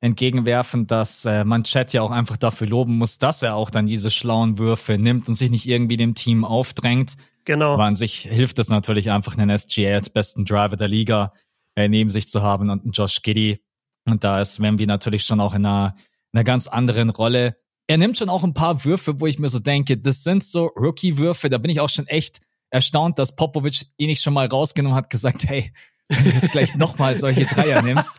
entgegenwerfen, 0.00 0.86
dass 0.86 1.24
äh, 1.24 1.44
man 1.44 1.64
Chat 1.64 1.92
ja 1.92 2.02
auch 2.02 2.12
einfach 2.12 2.36
dafür 2.36 2.68
loben 2.68 2.96
muss, 2.96 3.18
dass 3.18 3.42
er 3.42 3.56
auch 3.56 3.70
dann 3.70 3.86
diese 3.86 4.10
schlauen 4.10 4.56
Würfe 4.56 4.96
nimmt 4.96 5.28
und 5.28 5.34
sich 5.34 5.50
nicht 5.50 5.66
irgendwie 5.68 5.96
dem 5.96 6.14
Team 6.14 6.44
aufdrängt. 6.44 7.16
Genau. 7.44 7.74
Aber 7.74 7.84
an 7.84 7.96
sich 7.96 8.20
hilft 8.20 8.58
es 8.58 8.68
natürlich 8.68 9.10
einfach, 9.10 9.36
einen 9.36 9.56
SGA 9.56 9.94
als 9.94 10.10
besten 10.10 10.44
Driver 10.44 10.76
der 10.76 10.88
Liga 10.88 11.32
äh, 11.76 11.88
neben 11.88 12.10
sich 12.10 12.28
zu 12.28 12.42
haben 12.42 12.70
und 12.70 12.82
einen 12.82 12.92
Josh 12.92 13.22
Giddy. 13.22 13.60
Und 14.04 14.24
da 14.24 14.40
ist 14.40 14.60
Wemby 14.60 14.86
natürlich 14.86 15.22
schon 15.22 15.40
auch 15.40 15.54
in 15.54 15.66
einer, 15.66 15.94
in 16.32 16.38
einer 16.38 16.44
ganz 16.44 16.66
anderen 16.66 17.10
Rolle. 17.10 17.56
Er 17.86 17.98
nimmt 17.98 18.16
schon 18.16 18.28
auch 18.28 18.44
ein 18.44 18.54
paar 18.54 18.84
Würfe, 18.84 19.20
wo 19.20 19.26
ich 19.26 19.38
mir 19.38 19.48
so 19.48 19.58
denke, 19.58 19.96
das 19.96 20.22
sind 20.22 20.44
so 20.44 20.66
Rookie-Würfe. 20.66 21.48
Da 21.48 21.58
bin 21.58 21.70
ich 21.70 21.80
auch 21.80 21.88
schon 21.88 22.06
echt 22.06 22.40
erstaunt, 22.70 23.18
dass 23.18 23.34
Popovic 23.34 23.86
ihn 23.96 24.08
nicht 24.08 24.22
schon 24.22 24.34
mal 24.34 24.46
rausgenommen 24.46 24.96
hat, 24.96 25.10
gesagt, 25.10 25.48
hey, 25.48 25.72
wenn 26.08 26.24
du 26.24 26.30
jetzt 26.30 26.52
gleich 26.52 26.74
nochmal 26.74 27.18
solche 27.18 27.44
Dreier 27.44 27.82
nimmst. 27.82 28.18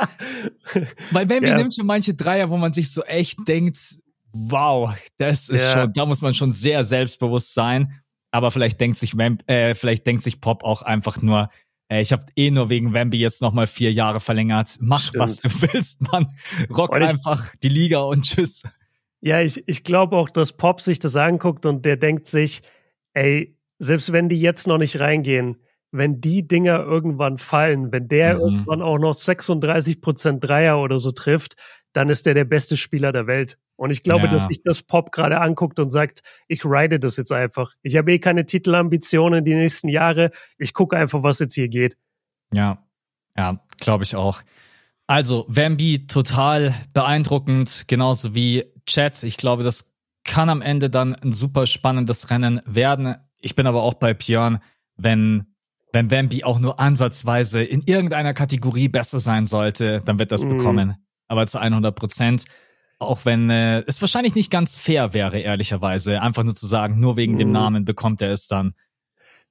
Weil 1.11 1.29
Wemby 1.29 1.49
ja. 1.49 1.55
nimmt 1.57 1.73
schon 1.73 1.85
manche 1.85 2.13
Dreier, 2.13 2.49
wo 2.49 2.57
man 2.57 2.73
sich 2.73 2.91
so 2.91 3.03
echt 3.03 3.47
denkt, 3.47 3.77
wow, 4.31 4.93
das 5.17 5.49
ist 5.49 5.63
ja. 5.63 5.73
schon, 5.73 5.93
da 5.93 6.05
muss 6.05 6.21
man 6.21 6.33
schon 6.33 6.51
sehr 6.51 6.83
selbstbewusst 6.83 7.53
sein. 7.53 7.99
Aber 8.31 8.51
vielleicht 8.51 8.79
denkt 8.79 8.97
sich, 8.97 9.17
Wemb, 9.17 9.43
äh, 9.49 9.73
vielleicht 9.73 10.05
denkt 10.05 10.21
sich 10.21 10.39
Pop 10.39 10.63
auch 10.63 10.83
einfach 10.83 11.21
nur, 11.21 11.49
ich 11.89 12.11
habe 12.11 12.23
eh 12.35 12.51
nur 12.51 12.69
wegen 12.69 12.93
Wemby 12.93 13.17
jetzt 13.17 13.41
nochmal 13.41 13.67
vier 13.67 13.91
Jahre 13.91 14.19
verlängert. 14.19 14.77
Mach, 14.79 15.01
Stimmt. 15.01 15.21
was 15.21 15.39
du 15.39 15.49
willst, 15.61 16.11
Mann. 16.11 16.27
Rock 16.75 16.95
ich, 16.95 17.03
einfach 17.03 17.55
die 17.63 17.69
Liga 17.69 17.99
und 18.01 18.23
tschüss. 18.23 18.63
Ja, 19.21 19.41
ich, 19.41 19.63
ich 19.67 19.83
glaube 19.83 20.15
auch, 20.15 20.29
dass 20.29 20.53
Pop 20.53 20.81
sich 20.81 20.99
das 20.99 21.15
anguckt 21.15 21.65
und 21.65 21.85
der 21.85 21.97
denkt 21.97 22.27
sich, 22.27 22.61
ey, 23.13 23.57
selbst 23.79 24.11
wenn 24.11 24.29
die 24.29 24.39
jetzt 24.39 24.67
noch 24.67 24.77
nicht 24.77 24.99
reingehen, 24.99 25.57
wenn 25.91 26.21
die 26.21 26.47
Dinger 26.47 26.79
irgendwann 26.79 27.37
fallen, 27.37 27.91
wenn 27.91 28.07
der 28.07 28.35
mhm. 28.35 28.41
irgendwann 28.41 28.81
auch 28.81 28.99
noch 28.99 29.13
36 29.13 30.01
Prozent 30.01 30.43
Dreier 30.43 30.79
oder 30.79 30.99
so 30.99 31.11
trifft, 31.11 31.55
dann 31.93 32.09
ist 32.09 32.25
der 32.25 32.35
der 32.35 32.45
beste 32.45 32.77
Spieler 32.77 33.11
der 33.11 33.27
Welt. 33.27 33.57
Und 33.79 33.91
ich 33.91 34.03
glaube, 34.03 34.25
ja. 34.25 34.31
dass 34.31 34.43
sich 34.43 34.61
das 34.61 34.83
Pop 34.83 35.13
gerade 35.13 35.39
anguckt 35.39 35.79
und 35.79 35.91
sagt, 35.91 36.21
ich 36.49 36.65
ride 36.65 36.99
das 36.99 37.15
jetzt 37.15 37.31
einfach. 37.31 37.75
Ich 37.81 37.95
habe 37.95 38.11
eh 38.11 38.19
keine 38.19 38.45
Titelambitionen 38.45 39.45
die 39.45 39.55
nächsten 39.55 39.87
Jahre. 39.87 40.31
Ich 40.57 40.73
gucke 40.73 40.97
einfach, 40.97 41.23
was 41.23 41.39
jetzt 41.39 41.55
hier 41.55 41.69
geht. 41.69 41.95
Ja, 42.51 42.83
ja, 43.37 43.57
glaube 43.79 44.03
ich 44.03 44.17
auch. 44.17 44.41
Also, 45.07 45.45
Wemby 45.47 46.07
total 46.07 46.73
beeindruckend, 46.91 47.85
genauso 47.87 48.35
wie 48.35 48.65
Chat. 48.85 49.23
Ich 49.23 49.37
glaube, 49.37 49.63
das 49.63 49.93
kann 50.25 50.49
am 50.49 50.61
Ende 50.61 50.89
dann 50.89 51.15
ein 51.15 51.31
super 51.31 51.65
spannendes 51.65 52.29
Rennen 52.29 52.59
werden. 52.65 53.15
Ich 53.39 53.55
bin 53.55 53.65
aber 53.65 53.81
auch 53.83 53.93
bei 53.93 54.13
Björn, 54.13 54.59
wenn 54.97 55.45
wenn 55.93 56.11
Wemby 56.11 56.43
auch 56.43 56.59
nur 56.59 56.81
ansatzweise 56.81 57.63
in 57.63 57.81
irgendeiner 57.83 58.33
Kategorie 58.33 58.89
besser 58.89 59.19
sein 59.19 59.45
sollte, 59.45 60.01
dann 60.05 60.19
wird 60.19 60.31
das 60.33 60.43
mm. 60.43 60.49
bekommen. 60.49 60.95
Aber 61.27 61.47
zu 61.47 61.59
100 61.59 61.95
Prozent. 61.95 62.43
Auch 62.99 63.25
wenn 63.25 63.49
äh, 63.49 63.83
es 63.87 64.01
wahrscheinlich 64.01 64.35
nicht 64.35 64.51
ganz 64.51 64.77
fair 64.77 65.13
wäre, 65.13 65.39
ehrlicherweise, 65.39 66.21
einfach 66.21 66.43
nur 66.43 66.53
zu 66.53 66.67
sagen, 66.67 66.99
nur 66.99 67.15
wegen 67.15 67.33
mhm. 67.33 67.37
dem 67.37 67.51
Namen 67.51 67.85
bekommt 67.85 68.21
er 68.21 68.31
es 68.31 68.47
dann. 68.47 68.73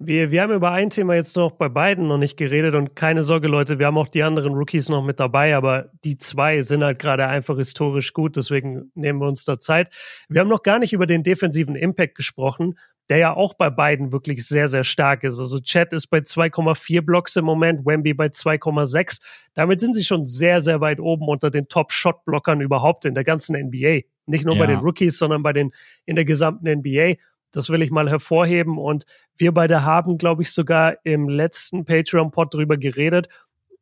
Wir, 0.01 0.30
wir 0.30 0.42
haben 0.42 0.53
über 0.53 0.70
ein 0.70 0.90
Thema 0.90 1.16
jetzt 1.16 1.34
noch 1.36 1.53
bei 1.53 1.68
beiden 1.68 2.07
noch 2.07 2.18
nicht 2.18 2.36
geredet 2.36 2.76
und 2.76 2.94
keine 2.94 3.24
Sorge, 3.24 3.49
Leute, 3.49 3.80
wir 3.80 3.86
haben 3.86 3.99
auch 3.99 4.09
die 4.09 4.22
anderen 4.22 4.55
Rookies 4.55 4.88
noch 4.88 5.03
mit 5.03 5.18
dabei, 5.18 5.57
aber 5.57 5.90
die 6.05 6.16
zwei 6.18 6.62
sind 6.62 6.84
halt 6.84 7.01
gerade 7.01 7.26
einfach 7.26 7.57
historisch 7.57 8.12
gut, 8.12 8.36
deswegen 8.36 8.92
nehmen 8.94 9.18
wir 9.18 9.26
uns 9.26 9.44
da 9.44 9.59
Zeit. 9.59 9.92
Wir 10.28 10.40
haben 10.40 10.49
noch 10.49 10.62
gar 10.62 10.78
nicht 10.78 10.92
über 10.92 11.07
den 11.07 11.24
defensiven 11.24 11.74
Impact 11.74 12.14
gesprochen 12.14 12.76
der 13.09 13.19
ja 13.19 13.35
auch 13.35 13.55
bei 13.55 13.71
beiden 13.71 14.13
wirklich 14.13 14.47
sehr, 14.47 14.69
sehr 14.69 14.85
stark 14.85 15.25
ist. 15.25 15.39
Also 15.39 15.61
Chat 15.61 15.93
ist 15.93 16.09
bei 16.09 16.19
2,4 16.19 17.01
Blocks 17.01 17.37
im 17.37 17.45
Moment, 17.45 17.87
Wemby 17.87 18.15
bei 18.15 18.27
2,6. 18.27 19.21
Damit 19.55 19.81
sind 19.81 19.95
sie 19.95 20.05
schon 20.05 20.27
sehr, 20.27 20.61
sehr 20.61 20.81
weit 20.81 21.01
oben 21.01 21.27
unter 21.27 21.51
den 21.51 21.69
Top-Shot-Blockern 21.69 22.61
überhaupt 22.61 23.07
in 23.07 23.15
der 23.15 23.25
ganzen 23.25 23.57
NBA. 23.57 24.01
Nicht 24.27 24.45
nur 24.45 24.57
ja. 24.57 24.61
bei 24.61 24.67
den 24.67 24.81
Rookies, 24.81 25.19
sondern 25.19 25.43
bei 25.43 25.55
den, 25.55 25.73
in 26.05 26.17
der 26.17 26.27
gesamten 26.27 26.69
NBA. 26.71 27.15
Das 27.53 27.71
will 27.71 27.81
ich 27.81 27.91
mal 27.91 28.11
hervorheben. 28.11 28.77
Und 28.77 29.07
wir 29.37 29.53
beide 29.53 29.85
haben, 29.85 30.19
glaube 30.19 30.43
ich, 30.43 30.53
sogar 30.53 30.97
im 31.05 31.31
letzten 31.31 31.87
Patreon-Pod 31.87 32.53
drüber 32.53 32.77
geredet. 32.77 33.29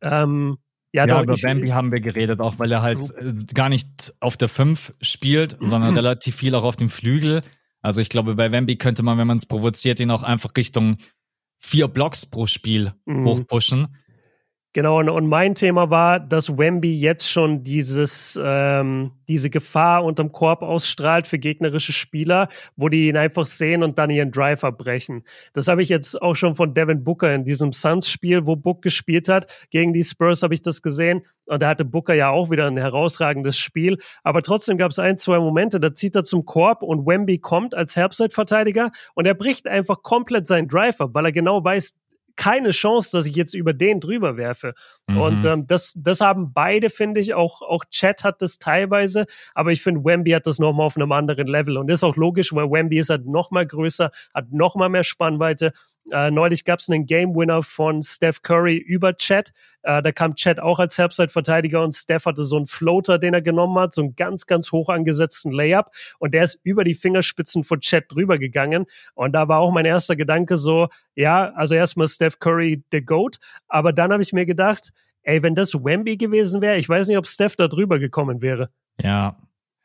Ähm, 0.02 0.58
ja, 0.92 1.04
ja 1.04 1.16
doch, 1.16 1.22
über 1.24 1.34
Bambi 1.42 1.68
haben 1.68 1.90
wir 1.90 2.00
geredet, 2.00 2.40
auch 2.40 2.60
weil 2.60 2.70
er 2.70 2.82
halt 2.82 2.98
äh, 3.18 3.34
gar 3.54 3.68
nicht 3.68 4.14
auf 4.20 4.36
der 4.36 4.48
5 4.48 4.94
spielt, 5.00 5.56
sondern 5.60 5.94
relativ 5.96 6.36
viel 6.36 6.54
auch 6.54 6.64
auf 6.64 6.76
dem 6.76 6.88
Flügel. 6.88 7.42
Also 7.86 8.00
ich 8.00 8.08
glaube, 8.08 8.34
bei 8.34 8.50
Wemby 8.50 8.78
könnte 8.78 9.04
man, 9.04 9.16
wenn 9.16 9.28
man 9.28 9.36
es 9.36 9.46
provoziert, 9.46 10.00
ihn 10.00 10.10
auch 10.10 10.24
einfach 10.24 10.50
Richtung 10.56 10.96
vier 11.56 11.86
Blocks 11.86 12.26
pro 12.26 12.46
Spiel 12.46 12.92
mhm. 13.04 13.24
hochpushen. 13.24 13.96
Genau, 14.76 14.98
und, 14.98 15.08
und, 15.08 15.26
mein 15.26 15.54
Thema 15.54 15.88
war, 15.88 16.20
dass 16.20 16.58
Wemby 16.58 16.92
jetzt 17.00 17.30
schon 17.30 17.64
dieses, 17.64 18.38
ähm, 18.44 19.12
diese 19.26 19.48
Gefahr 19.48 20.04
unterm 20.04 20.32
Korb 20.32 20.60
ausstrahlt 20.60 21.26
für 21.26 21.38
gegnerische 21.38 21.94
Spieler, 21.94 22.48
wo 22.76 22.90
die 22.90 23.08
ihn 23.08 23.16
einfach 23.16 23.46
sehen 23.46 23.82
und 23.82 23.96
dann 23.96 24.10
ihren 24.10 24.32
Drive 24.32 24.64
abbrechen. 24.64 25.24
Das 25.54 25.66
habe 25.66 25.82
ich 25.82 25.88
jetzt 25.88 26.20
auch 26.20 26.34
schon 26.34 26.56
von 26.56 26.74
Devin 26.74 27.04
Booker 27.04 27.34
in 27.34 27.46
diesem 27.46 27.72
Suns-Spiel, 27.72 28.44
wo 28.44 28.54
Book 28.54 28.82
gespielt 28.82 29.30
hat. 29.30 29.46
Gegen 29.70 29.94
die 29.94 30.02
Spurs 30.02 30.42
habe 30.42 30.52
ich 30.52 30.60
das 30.60 30.82
gesehen. 30.82 31.22
Und 31.46 31.62
da 31.62 31.68
hatte 31.68 31.86
Booker 31.86 32.12
ja 32.12 32.28
auch 32.28 32.50
wieder 32.50 32.66
ein 32.66 32.76
herausragendes 32.76 33.56
Spiel. 33.56 33.96
Aber 34.24 34.42
trotzdem 34.42 34.76
gab 34.76 34.90
es 34.90 34.98
ein, 34.98 35.16
zwei 35.16 35.38
Momente, 35.38 35.80
da 35.80 35.94
zieht 35.94 36.16
er 36.16 36.24
zum 36.24 36.44
Korb 36.44 36.82
und 36.82 37.06
Wemby 37.06 37.38
kommt 37.38 37.74
als 37.74 37.96
Herbstzeitverteidiger 37.96 38.90
und 39.14 39.24
er 39.24 39.34
bricht 39.34 39.66
einfach 39.66 40.02
komplett 40.02 40.46
seinen 40.46 40.68
Drive 40.68 41.00
ab, 41.00 41.10
weil 41.14 41.24
er 41.24 41.32
genau 41.32 41.64
weiß, 41.64 41.94
keine 42.36 42.70
Chance, 42.70 43.10
dass 43.12 43.26
ich 43.26 43.34
jetzt 43.34 43.54
über 43.54 43.72
den 43.72 44.00
drüber 44.00 44.36
werfe. 44.36 44.74
Mhm. 45.06 45.20
Und 45.20 45.44
ähm, 45.44 45.66
das, 45.66 45.94
das 45.96 46.20
haben 46.20 46.52
beide, 46.52 46.90
finde 46.90 47.20
ich. 47.20 47.34
Auch, 47.34 47.62
auch 47.62 47.84
Chat 47.90 48.24
hat 48.24 48.42
das 48.42 48.58
teilweise, 48.58 49.26
aber 49.54 49.72
ich 49.72 49.82
finde, 49.82 50.04
Wemby 50.04 50.30
hat 50.30 50.46
das 50.46 50.58
nochmal 50.58 50.86
auf 50.86 50.96
einem 50.96 51.12
anderen 51.12 51.46
Level. 51.46 51.78
Und 51.78 51.88
das 51.88 52.00
ist 52.00 52.04
auch 52.04 52.16
logisch, 52.16 52.54
weil 52.54 52.70
Wemby 52.70 52.98
ist 52.98 53.10
halt 53.10 53.26
nochmal 53.26 53.66
größer, 53.66 54.10
hat 54.34 54.52
nochmal 54.52 54.88
mehr 54.88 55.04
Spannweite 55.04 55.72
äh, 56.12 56.30
neulich 56.30 56.64
gab 56.64 56.78
es 56.78 56.88
einen 56.88 57.06
Game 57.06 57.34
Winner 57.34 57.62
von 57.62 58.02
Steph 58.02 58.42
Curry 58.42 58.76
über 58.76 59.16
Chat. 59.16 59.52
Äh, 59.82 60.02
da 60.02 60.12
kam 60.12 60.34
Chat 60.34 60.60
auch 60.60 60.78
als 60.78 60.98
Herbstzeitverteidiger 60.98 61.82
und 61.82 61.94
Steph 61.94 62.26
hatte 62.26 62.44
so 62.44 62.56
einen 62.56 62.66
Floater, 62.66 63.18
den 63.18 63.34
er 63.34 63.42
genommen 63.42 63.78
hat, 63.78 63.94
so 63.94 64.02
einen 64.02 64.16
ganz, 64.16 64.46
ganz 64.46 64.72
hoch 64.72 64.88
angesetzten 64.88 65.52
Layup 65.52 65.90
und 66.18 66.34
der 66.34 66.44
ist 66.44 66.60
über 66.62 66.84
die 66.84 66.94
Fingerspitzen 66.94 67.64
von 67.64 67.80
Chat 67.80 68.04
drüber 68.08 68.38
gegangen. 68.38 68.86
Und 69.14 69.32
da 69.32 69.48
war 69.48 69.60
auch 69.60 69.72
mein 69.72 69.84
erster 69.84 70.16
Gedanke 70.16 70.56
so, 70.56 70.88
ja, 71.14 71.52
also 71.54 71.74
erstmal 71.74 72.08
Steph 72.08 72.38
Curry 72.38 72.82
der 72.92 73.02
Goat, 73.02 73.38
aber 73.68 73.92
dann 73.92 74.12
habe 74.12 74.22
ich 74.22 74.32
mir 74.32 74.46
gedacht, 74.46 74.92
ey, 75.22 75.42
wenn 75.42 75.54
das 75.54 75.74
Wemby 75.74 76.16
gewesen 76.16 76.62
wäre, 76.62 76.76
ich 76.76 76.88
weiß 76.88 77.08
nicht, 77.08 77.18
ob 77.18 77.26
Steph 77.26 77.56
da 77.56 77.68
drüber 77.68 77.98
gekommen 77.98 78.42
wäre. 78.42 78.70
Ja, 79.00 79.36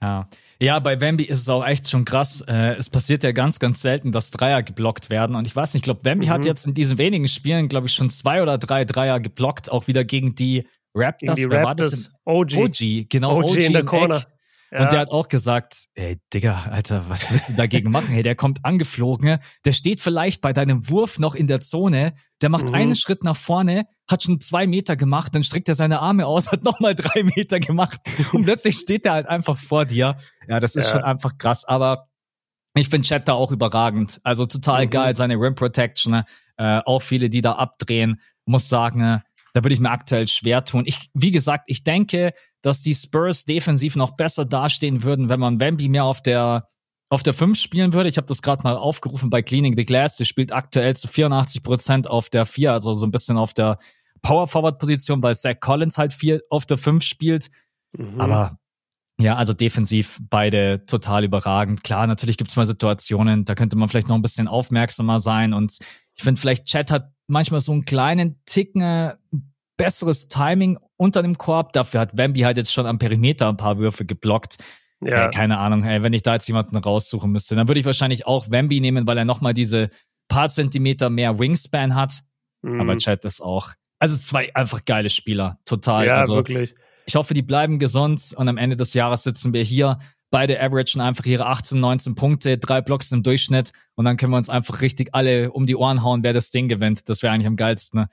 ja. 0.01 0.27
Ja, 0.59 0.79
bei 0.79 1.01
Wemby 1.01 1.23
ist 1.23 1.41
es 1.41 1.49
auch 1.49 1.65
echt 1.65 1.89
schon 1.89 2.05
krass. 2.05 2.41
Äh, 2.47 2.73
es 2.73 2.89
passiert 2.89 3.23
ja 3.23 3.31
ganz, 3.31 3.57
ganz 3.57 3.81
selten, 3.81 4.11
dass 4.11 4.29
Dreier 4.29 4.61
geblockt 4.61 5.09
werden. 5.09 5.35
Und 5.35 5.47
ich 5.47 5.55
weiß 5.55 5.73
nicht, 5.73 5.81
ich 5.81 5.85
glaube, 5.85 6.01
Wemby 6.03 6.27
mhm. 6.27 6.29
hat 6.29 6.45
jetzt 6.45 6.67
in 6.67 6.75
diesen 6.75 6.97
wenigen 6.99 7.27
Spielen, 7.27 7.67
glaube 7.67 7.87
ich, 7.87 7.93
schon 7.93 8.09
zwei 8.11 8.43
oder 8.43 8.57
drei 8.59 8.85
Dreier 8.85 9.19
geblockt, 9.19 9.71
auch 9.71 9.87
wieder 9.87 10.03
gegen 10.03 10.35
die 10.35 10.67
Raptors. 10.93 11.35
Gegen 11.35 11.49
die 11.49 11.55
Wer 11.55 11.63
Raptors. 11.63 12.11
war 12.25 12.45
das? 12.45 12.53
OG. 12.53 12.63
OG, 12.63 13.09
genau. 13.09 13.37
OG, 13.37 13.49
OG 13.49 13.55
in 13.57 13.73
der 13.73 13.85
Corner. 13.85 14.17
Eck. 14.17 14.27
Ja. 14.71 14.83
Und 14.83 14.91
der 14.93 15.01
hat 15.01 15.11
auch 15.11 15.27
gesagt, 15.27 15.87
ey, 15.95 16.17
Digga, 16.33 16.67
Alter, 16.71 17.09
was 17.09 17.29
willst 17.29 17.49
du 17.49 17.53
dagegen 17.53 17.91
machen? 17.91 18.07
Hey, 18.07 18.23
der 18.23 18.35
kommt 18.35 18.63
angeflogen, 18.63 19.39
der 19.65 19.73
steht 19.73 19.99
vielleicht 19.99 20.39
bei 20.39 20.53
deinem 20.53 20.89
Wurf 20.89 21.19
noch 21.19 21.35
in 21.35 21.47
der 21.47 21.59
Zone, 21.59 22.13
der 22.41 22.49
macht 22.49 22.69
mhm. 22.69 22.75
einen 22.75 22.95
Schritt 22.95 23.25
nach 23.25 23.35
vorne, 23.35 23.83
hat 24.09 24.23
schon 24.23 24.39
zwei 24.39 24.67
Meter 24.67 24.95
gemacht, 24.95 25.35
dann 25.35 25.43
streckt 25.43 25.67
er 25.67 25.75
seine 25.75 25.99
Arme 25.99 26.25
aus, 26.25 26.51
hat 26.51 26.63
nochmal 26.63 26.95
drei 26.95 27.23
Meter 27.23 27.59
gemacht 27.59 27.99
und 28.31 28.45
plötzlich 28.45 28.77
steht 28.77 29.05
er 29.05 29.13
halt 29.13 29.27
einfach 29.27 29.57
vor 29.57 29.83
dir. 29.83 30.15
Ja, 30.47 30.61
das 30.61 30.77
ist 30.77 30.85
ja. 30.85 30.91
schon 30.93 31.03
einfach 31.03 31.37
krass, 31.37 31.65
aber 31.65 32.07
ich 32.73 32.87
finde 32.87 33.05
Chat 33.05 33.27
da 33.27 33.33
auch 33.33 33.51
überragend. 33.51 34.19
Also 34.23 34.45
total 34.45 34.85
mhm. 34.85 34.89
geil, 34.89 35.15
seine 35.17 35.35
Rim 35.35 35.55
Protection, 35.55 36.23
äh, 36.55 36.79
auch 36.85 37.01
viele, 37.01 37.29
die 37.29 37.41
da 37.41 37.53
abdrehen, 37.53 38.21
muss 38.45 38.69
sagen, 38.69 39.21
da 39.53 39.63
würde 39.63 39.73
ich 39.73 39.79
mir 39.79 39.91
aktuell 39.91 40.27
schwer 40.27 40.63
tun. 40.63 40.83
Ich, 40.85 41.09
wie 41.13 41.31
gesagt, 41.31 41.63
ich 41.67 41.83
denke, 41.83 42.33
dass 42.61 42.81
die 42.81 42.93
Spurs 42.93 43.45
defensiv 43.45 43.95
noch 43.95 44.11
besser 44.15 44.45
dastehen 44.45 45.03
würden, 45.03 45.29
wenn 45.29 45.39
man 45.39 45.59
Wemby 45.59 45.89
mehr 45.89 46.05
auf 46.05 46.21
der 46.21 46.67
auf 47.11 47.23
der 47.23 47.33
5 47.33 47.59
spielen 47.59 47.91
würde. 47.91 48.07
Ich 48.07 48.15
habe 48.15 48.27
das 48.27 48.41
gerade 48.41 48.63
mal 48.63 48.77
aufgerufen 48.77 49.29
bei 49.29 49.41
Cleaning 49.41 49.75
the 49.75 49.85
Glass. 49.85 50.15
Der 50.15 50.23
spielt 50.23 50.53
aktuell 50.53 50.95
zu 50.95 51.09
84 51.09 51.61
Prozent 51.61 52.09
auf 52.09 52.29
der 52.29 52.45
4, 52.45 52.71
also 52.71 52.95
so 52.95 53.05
ein 53.05 53.11
bisschen 53.11 53.37
auf 53.37 53.53
der 53.53 53.79
Power 54.21 54.47
Forward 54.47 54.79
Position, 54.79 55.21
weil 55.21 55.35
Zach 55.35 55.59
Collins 55.59 55.97
halt 55.97 56.13
viel 56.13 56.41
auf 56.49 56.65
der 56.65 56.77
5 56.77 57.03
spielt. 57.03 57.49
Mhm. 57.97 58.21
Aber 58.21 58.57
ja, 59.19 59.35
also 59.35 59.51
defensiv 59.51 60.19
beide 60.29 60.85
total 60.85 61.25
überragend. 61.25 61.83
Klar, 61.83 62.07
natürlich 62.07 62.37
gibt's 62.37 62.55
mal 62.55 62.65
Situationen, 62.65 63.43
da 63.43 63.55
könnte 63.55 63.77
man 63.77 63.89
vielleicht 63.89 64.07
noch 64.07 64.15
ein 64.15 64.21
bisschen 64.21 64.47
aufmerksamer 64.47 65.19
sein. 65.19 65.53
Und 65.53 65.79
ich 66.15 66.23
finde, 66.23 66.39
vielleicht 66.39 66.65
Chat 66.65 66.91
hat 66.91 67.11
manchmal 67.31 67.61
so 67.61 67.71
einen 67.71 67.85
kleinen 67.85 68.41
Ticken 68.45 68.81
äh, 68.81 69.15
besseres 69.77 70.27
Timing 70.27 70.77
unter 70.97 71.23
dem 71.23 71.37
Korb. 71.37 71.73
Dafür 71.73 72.01
hat 72.01 72.17
Wemby 72.17 72.41
halt 72.41 72.57
jetzt 72.57 72.73
schon 72.73 72.85
am 72.85 72.99
Perimeter 72.99 73.49
ein 73.49 73.57
paar 73.57 73.79
Würfe 73.79 74.05
geblockt. 74.05 74.57
Ja. 75.03 75.25
Ey, 75.25 75.29
keine 75.31 75.57
Ahnung, 75.57 75.83
ey, 75.83 76.03
wenn 76.03 76.13
ich 76.13 76.21
da 76.21 76.35
jetzt 76.35 76.47
jemanden 76.47 76.77
raussuchen 76.77 77.31
müsste, 77.31 77.55
dann 77.55 77.67
würde 77.67 77.79
ich 77.79 77.85
wahrscheinlich 77.87 78.27
auch 78.27 78.51
Wemby 78.51 78.79
nehmen, 78.79 79.07
weil 79.07 79.17
er 79.17 79.25
nochmal 79.25 79.55
diese 79.55 79.89
paar 80.27 80.49
Zentimeter 80.49 81.09
mehr 81.09 81.39
Wingspan 81.39 81.95
hat. 81.95 82.21
Mhm. 82.61 82.81
Aber 82.81 82.97
Chat 82.97 83.25
ist 83.25 83.41
auch. 83.41 83.71
Also 83.97 84.17
zwei 84.17 84.53
einfach 84.55 84.85
geile 84.85 85.09
Spieler. 85.09 85.59
Total. 85.65 86.05
Ja, 86.05 86.17
also, 86.17 86.35
wirklich. 86.35 86.75
Ich 87.07 87.15
hoffe, 87.15 87.33
die 87.33 87.41
bleiben 87.41 87.79
gesund 87.79 88.33
und 88.35 88.47
am 88.47 88.57
Ende 88.57 88.75
des 88.75 88.93
Jahres 88.93 89.23
sitzen 89.23 89.53
wir 89.53 89.63
hier. 89.63 89.97
Beide 90.31 90.61
averagen 90.61 91.01
einfach 91.01 91.25
ihre 91.25 91.45
18, 91.45 91.79
19 91.79 92.15
Punkte, 92.15 92.57
drei 92.57 92.81
Blocks 92.81 93.11
im 93.11 93.21
Durchschnitt 93.21 93.71
und 93.95 94.05
dann 94.05 94.17
können 94.17 94.31
wir 94.31 94.37
uns 94.37 94.49
einfach 94.49 94.81
richtig 94.81 95.09
alle 95.11 95.51
um 95.51 95.65
die 95.65 95.75
Ohren 95.75 96.03
hauen, 96.03 96.23
wer 96.23 96.33
das 96.33 96.51
Ding 96.51 96.69
gewinnt. 96.69 97.09
Das 97.09 97.21
wäre 97.21 97.33
eigentlich 97.33 97.47
am 97.47 97.57
geilsten. 97.57 98.01
Ne? 98.01 98.09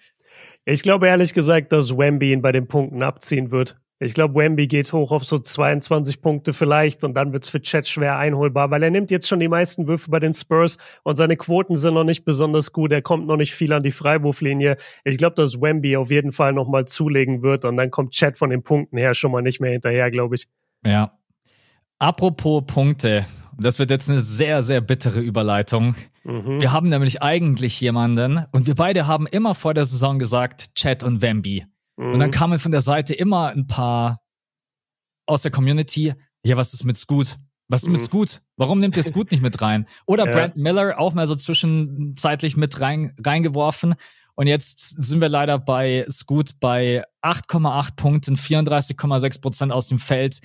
Ich 0.64 0.82
glaube 0.82 1.06
ehrlich 1.06 1.32
gesagt, 1.32 1.72
dass 1.72 1.96
Wemby 1.96 2.32
ihn 2.32 2.42
bei 2.42 2.52
den 2.52 2.66
Punkten 2.66 3.02
abziehen 3.02 3.50
wird. 3.50 3.76
Ich 4.00 4.14
glaube, 4.14 4.36
Wemby 4.36 4.68
geht 4.68 4.92
hoch 4.92 5.10
auf 5.10 5.24
so 5.24 5.40
22 5.40 6.22
Punkte 6.22 6.52
vielleicht 6.52 7.02
und 7.02 7.14
dann 7.14 7.32
wird's 7.32 7.48
für 7.48 7.60
Chet 7.60 7.88
schwer 7.88 8.16
einholbar, 8.16 8.70
weil 8.70 8.84
er 8.84 8.90
nimmt 8.90 9.10
jetzt 9.10 9.26
schon 9.26 9.40
die 9.40 9.48
meisten 9.48 9.88
Würfe 9.88 10.08
bei 10.08 10.20
den 10.20 10.34
Spurs 10.34 10.78
und 11.02 11.16
seine 11.16 11.36
Quoten 11.36 11.74
sind 11.74 11.94
noch 11.94 12.04
nicht 12.04 12.24
besonders 12.24 12.72
gut. 12.72 12.92
Er 12.92 13.02
kommt 13.02 13.26
noch 13.26 13.36
nicht 13.36 13.54
viel 13.54 13.72
an 13.72 13.82
die 13.82 13.90
Freiwurflinie. 13.90 14.76
Ich 15.04 15.18
glaube, 15.18 15.34
dass 15.34 15.60
Wemby 15.60 15.96
auf 15.96 16.12
jeden 16.12 16.30
Fall 16.30 16.52
nochmal 16.52 16.84
zulegen 16.84 17.42
wird 17.42 17.64
und 17.64 17.76
dann 17.76 17.90
kommt 17.90 18.12
Chet 18.12 18.38
von 18.38 18.50
den 18.50 18.62
Punkten 18.62 18.98
her 18.98 19.14
schon 19.14 19.32
mal 19.32 19.42
nicht 19.42 19.60
mehr 19.60 19.72
hinterher, 19.72 20.12
glaube 20.12 20.36
ich. 20.36 20.46
Ja. 20.84 21.17
Apropos 21.98 22.64
Punkte. 22.66 23.26
Das 23.60 23.78
wird 23.78 23.90
jetzt 23.90 24.08
eine 24.08 24.20
sehr, 24.20 24.62
sehr 24.62 24.80
bittere 24.80 25.20
Überleitung. 25.20 25.96
Mhm. 26.22 26.60
Wir 26.60 26.72
haben 26.72 26.88
nämlich 26.88 27.22
eigentlich 27.22 27.80
jemanden 27.80 28.44
und 28.52 28.66
wir 28.66 28.76
beide 28.76 29.06
haben 29.06 29.26
immer 29.26 29.54
vor 29.54 29.74
der 29.74 29.84
Saison 29.84 30.18
gesagt, 30.18 30.74
Chet 30.76 31.02
und 31.02 31.22
Wemby. 31.22 31.66
Mhm. 31.96 32.12
Und 32.12 32.18
dann 32.20 32.28
mhm. 32.28 32.34
kamen 32.34 32.58
von 32.60 32.70
der 32.70 32.82
Seite 32.82 33.14
immer 33.14 33.48
ein 33.48 33.66
paar 33.66 34.20
aus 35.26 35.42
der 35.42 35.50
Community, 35.50 36.14
ja, 36.44 36.56
was 36.56 36.72
ist 36.72 36.84
mit 36.84 36.96
Scoot? 36.96 37.36
Was 37.68 37.82
ist 37.82 37.88
mit 37.88 38.00
mhm. 38.00 38.04
Scoot? 38.04 38.40
Warum 38.56 38.78
nimmt 38.78 38.96
ihr 38.96 39.02
Scoot 39.04 39.30
nicht 39.32 39.42
mit 39.42 39.60
rein? 39.60 39.86
Oder 40.06 40.26
ja. 40.26 40.30
Brent 40.30 40.56
Miller 40.56 40.98
auch 40.98 41.14
mal 41.14 41.26
so 41.26 41.34
zwischenzeitlich 41.34 42.56
mit 42.56 42.80
rein, 42.80 43.14
reingeworfen. 43.24 43.94
Und 44.34 44.46
jetzt 44.46 45.04
sind 45.04 45.20
wir 45.20 45.28
leider 45.28 45.58
bei 45.58 46.06
Scoot 46.08 46.60
bei 46.60 47.02
8,8 47.22 47.96
Punkten, 47.96 48.36
34,6 48.36 49.40
Prozent 49.40 49.72
aus 49.72 49.88
dem 49.88 49.98
Feld, 49.98 50.40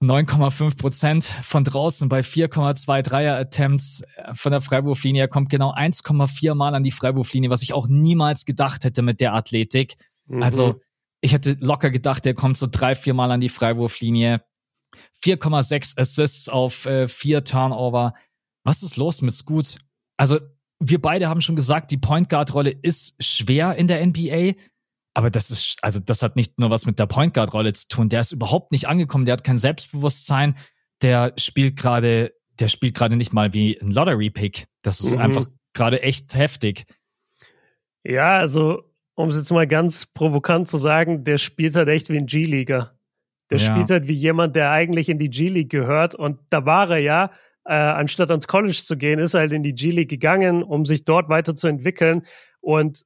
9,5 0.00 0.78
Prozent 0.78 1.24
von 1.24 1.64
draußen 1.64 2.08
bei 2.08 2.20
4,2 2.20 3.02
Dreier-Attempts 3.02 4.04
von 4.32 4.52
der 4.52 4.60
Freiwurflinie. 4.60 5.22
Er 5.22 5.28
kommt 5.28 5.50
genau 5.50 5.74
1,4 5.74 6.54
Mal 6.54 6.74
an 6.74 6.84
die 6.84 6.92
Freiwurflinie, 6.92 7.50
was 7.50 7.62
ich 7.62 7.72
auch 7.72 7.88
niemals 7.88 8.44
gedacht 8.44 8.84
hätte 8.84 9.02
mit 9.02 9.20
der 9.20 9.34
Athletik. 9.34 9.96
Mhm. 10.26 10.42
Also 10.42 10.80
ich 11.20 11.32
hätte 11.32 11.56
locker 11.60 11.90
gedacht, 11.90 12.24
der 12.24 12.34
kommt 12.34 12.56
so 12.56 12.68
drei, 12.70 12.94
vier 12.94 13.14
Mal 13.14 13.32
an 13.32 13.40
die 13.40 13.48
Freiwurflinie. 13.48 14.40
4,6 15.24 15.98
Assists 15.98 16.48
auf 16.48 16.86
äh, 16.86 17.08
vier 17.08 17.42
Turnover. 17.42 18.14
Was 18.64 18.84
ist 18.84 18.96
los 18.96 19.20
mit 19.22 19.34
Scoot? 19.34 19.78
Also 20.16 20.38
wir 20.80 21.00
beide 21.00 21.28
haben 21.28 21.40
schon 21.40 21.56
gesagt, 21.56 21.90
die 21.90 21.96
Point 21.96 22.28
Guard 22.28 22.54
Rolle 22.54 22.70
ist 22.70 23.22
schwer 23.22 23.74
in 23.74 23.88
der 23.88 24.06
NBA. 24.06 24.52
Aber 25.18 25.30
das 25.30 25.50
ist, 25.50 25.78
also 25.82 25.98
das 25.98 26.22
hat 26.22 26.36
nicht 26.36 26.60
nur 26.60 26.70
was 26.70 26.86
mit 26.86 27.00
der 27.00 27.06
Point 27.06 27.34
Guard 27.34 27.52
Rolle 27.52 27.72
zu 27.72 27.88
tun. 27.88 28.08
Der 28.08 28.20
ist 28.20 28.30
überhaupt 28.30 28.70
nicht 28.70 28.86
angekommen. 28.86 29.24
Der 29.24 29.32
hat 29.32 29.42
kein 29.42 29.58
Selbstbewusstsein. 29.58 30.54
Der 31.02 31.32
spielt 31.36 31.74
gerade, 31.74 32.32
der 32.60 32.68
spielt 32.68 32.94
gerade 32.94 33.16
nicht 33.16 33.32
mal 33.32 33.52
wie 33.52 33.76
ein 33.80 33.90
Lottery 33.90 34.30
Pick. 34.30 34.68
Das 34.82 35.00
ist 35.00 35.16
mhm. 35.16 35.20
einfach 35.20 35.48
gerade 35.74 36.02
echt 36.02 36.36
heftig. 36.36 36.84
Ja, 38.04 38.38
also 38.38 38.84
um 39.16 39.30
es 39.30 39.34
jetzt 39.34 39.50
mal 39.50 39.66
ganz 39.66 40.06
provokant 40.06 40.68
zu 40.68 40.78
sagen, 40.78 41.24
der 41.24 41.38
spielt 41.38 41.74
halt 41.74 41.88
echt 41.88 42.10
wie 42.10 42.18
ein 42.18 42.26
G-Leaguer. 42.26 42.96
Der 43.50 43.58
ja. 43.58 43.72
spielt 43.72 43.90
halt 43.90 44.06
wie 44.06 44.14
jemand, 44.14 44.54
der 44.54 44.70
eigentlich 44.70 45.08
in 45.08 45.18
die 45.18 45.30
G-League 45.30 45.70
gehört. 45.70 46.14
Und 46.14 46.38
da 46.50 46.64
war 46.64 46.90
er 46.90 46.98
ja, 46.98 47.32
äh, 47.64 47.74
anstatt 47.74 48.30
ans 48.30 48.46
College 48.46 48.82
zu 48.84 48.96
gehen, 48.96 49.18
ist 49.18 49.34
er 49.34 49.40
halt 49.40 49.52
in 49.52 49.64
die 49.64 49.74
G-League 49.74 50.10
gegangen, 50.10 50.62
um 50.62 50.86
sich 50.86 51.04
dort 51.04 51.28
weiterzuentwickeln. 51.28 52.24
Und 52.60 53.02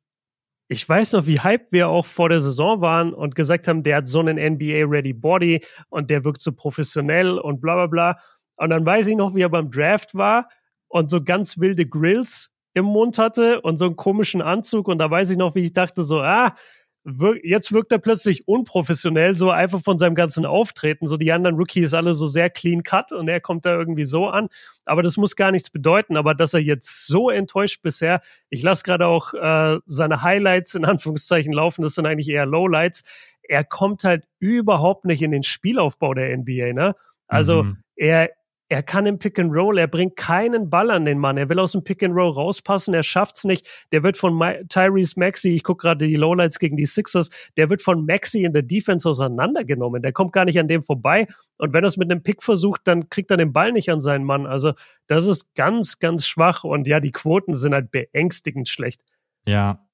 ich 0.73 0.89
weiß 0.89 1.13
noch, 1.13 1.27
wie 1.27 1.41
hyped 1.41 1.71
wir 1.71 1.89
auch 1.89 2.07
vor 2.07 2.31
der 2.31 2.41
Saison 2.41 2.81
waren 2.81 3.13
und 3.13 3.35
gesagt 3.35 3.69
haben, 3.69 3.83
der 3.83 3.99
hat 3.99 4.09
so 4.09 4.21
einen 4.21 4.39
NBA-ready 4.39 5.13
Body 5.13 5.63
und 5.91 6.09
der 6.09 6.25
wirkt 6.25 6.41
so 6.41 6.51
professionell 6.53 7.39
und 7.39 7.61
bla 7.61 7.75
bla 7.75 7.87
bla. 7.87 8.19
Und 8.57 8.71
dann 8.71 8.85
weiß 8.85 9.07
ich 9.09 9.17
noch, 9.17 9.35
wie 9.35 9.43
er 9.43 9.51
beim 9.51 9.71
Draft 9.71 10.15
war 10.15 10.49
und 10.89 11.11
so 11.11 11.23
ganz 11.23 11.59
wilde 11.59 11.87
Grills 11.87 12.51
im 12.75 12.87
Mund 12.87 13.19
hatte 13.19 13.61
und 13.61 13.77
so 13.77 13.85
einen 13.85 13.97
komischen 13.97 14.41
Anzug. 14.41 14.89
Und 14.89 14.99
da 14.99 15.11
weiß 15.11 15.31
ich 15.31 15.37
noch, 15.37 15.55
wie 15.55 15.61
ich 15.61 15.75
dachte, 15.75 16.05
so, 16.05 16.21
ah, 16.21 16.57
wir, 17.05 17.45
jetzt 17.45 17.73
wirkt 17.73 17.91
er 17.91 17.99
plötzlich 17.99 18.47
unprofessionell, 18.47 19.35
so 19.35 19.51
einfach 19.51 19.83
von 19.83 19.99
seinem 19.99 20.15
ganzen 20.15 20.47
Auftreten. 20.47 21.07
So 21.07 21.17
die 21.17 21.33
anderen 21.33 21.57
Rookies 21.57 21.95
alle 21.95 22.15
so 22.15 22.27
sehr 22.27 22.49
clean 22.49 22.83
cut 22.83 23.13
und 23.13 23.29
er 23.29 23.41
kommt 23.41 23.65
da 23.65 23.75
irgendwie 23.77 24.05
so 24.05 24.29
an. 24.29 24.49
Aber 24.85 25.03
das 25.03 25.17
muss 25.17 25.35
gar 25.35 25.51
nichts 25.51 25.71
bedeuten. 25.71 26.17
Aber 26.17 26.35
dass 26.35 26.55
er 26.55 26.61
jetzt 26.61 27.07
so 27.07 27.29
enttäuscht 27.29 27.83
bisher, 27.83 28.21
ich 28.51 28.63
lasse 28.63 28.85
gerade 28.85 29.07
auch 29.07 29.35
äh, 29.35 29.79
seine 29.87 30.23
Highlights 30.23 30.75
in 30.75 30.85
Anführungszeichen 30.85 31.53
laufen, 31.53 31.83
das 31.83 31.95
sind 31.95 32.07
eigentlich 32.07 32.29
eher 32.29 32.47
Lowlights. 32.47 33.03
Er 33.43 33.65
kommt 33.65 34.05
halt 34.05 34.25
überhaupt 34.39 35.05
nicht 35.05 35.23
in 35.23 35.33
den 35.33 35.43
Spielaufbau 35.43 36.15
der 36.15 36.37
NBA, 36.37 36.73
ne? 36.73 36.95
Also 37.27 37.65
mhm. 37.65 37.79
er, 37.97 38.31
er 38.73 38.83
kann 38.83 39.05
im 39.05 39.19
Pick 39.19 39.39
and 39.39 39.53
Roll, 39.53 39.77
er 39.77 39.87
bringt 39.87 40.17
keinen 40.17 40.71
Ball 40.71 40.91
an 40.91 41.05
den 41.05 41.19
Mann. 41.19 41.37
Er 41.37 41.51
will 41.51 41.59
aus 41.59 41.73
dem 41.73 41.85
Pick 41.85 42.03
and 42.03 42.15
Roll 42.15 42.31
rauspassen, 42.31 42.95
er 42.95 43.03
schafft's 43.03 43.45
nicht. 43.45 43.69
Der 43.93 44.03
wird 44.03 44.17
von 44.17 44.35
My 44.35 44.65
Tyrese 44.67 45.21
Maxi, 45.21 45.51
ich 45.51 45.63
gucke 45.63 45.83
gerade 45.83 46.09
die 46.09 46.17
Lowlights 46.17 46.59
gegen 46.59 46.79
die 46.79 46.87
Sixers, 46.87 47.29
der 47.59 47.69
wird 47.69 47.83
von 47.83 48.07
Maxi 48.07 48.45
in 48.45 48.55
der 48.55 48.63
Defense 48.63 49.07
auseinandergenommen. 49.07 50.01
Der 50.01 50.13
kommt 50.13 50.33
gar 50.33 50.47
nicht 50.47 50.59
an 50.59 50.69
dem 50.69 50.83
vorbei. 50.83 51.27
Und 51.59 51.75
wenn 51.75 51.85
er 51.85 51.89
es 51.89 51.99
mit 51.99 52.11
einem 52.11 52.23
Pick 52.23 52.43
versucht, 52.43 52.81
dann 52.85 53.11
kriegt 53.11 53.31
er 53.31 53.37
den 53.37 53.53
Ball 53.53 53.73
nicht 53.73 53.91
an 53.91 54.01
seinen 54.01 54.25
Mann. 54.25 54.47
Also 54.47 54.73
das 55.07 55.27
ist 55.27 55.55
ganz, 55.55 55.99
ganz 55.99 56.27
schwach. 56.27 56.65
Und 56.65 56.89
ja, 56.89 56.99
die 56.99 57.13
Quoten 57.13 57.53
sind 57.53 57.75
halt 57.75 57.91
beängstigend 57.91 58.71
schlecht. 58.71 59.03
Ja, 59.47 59.87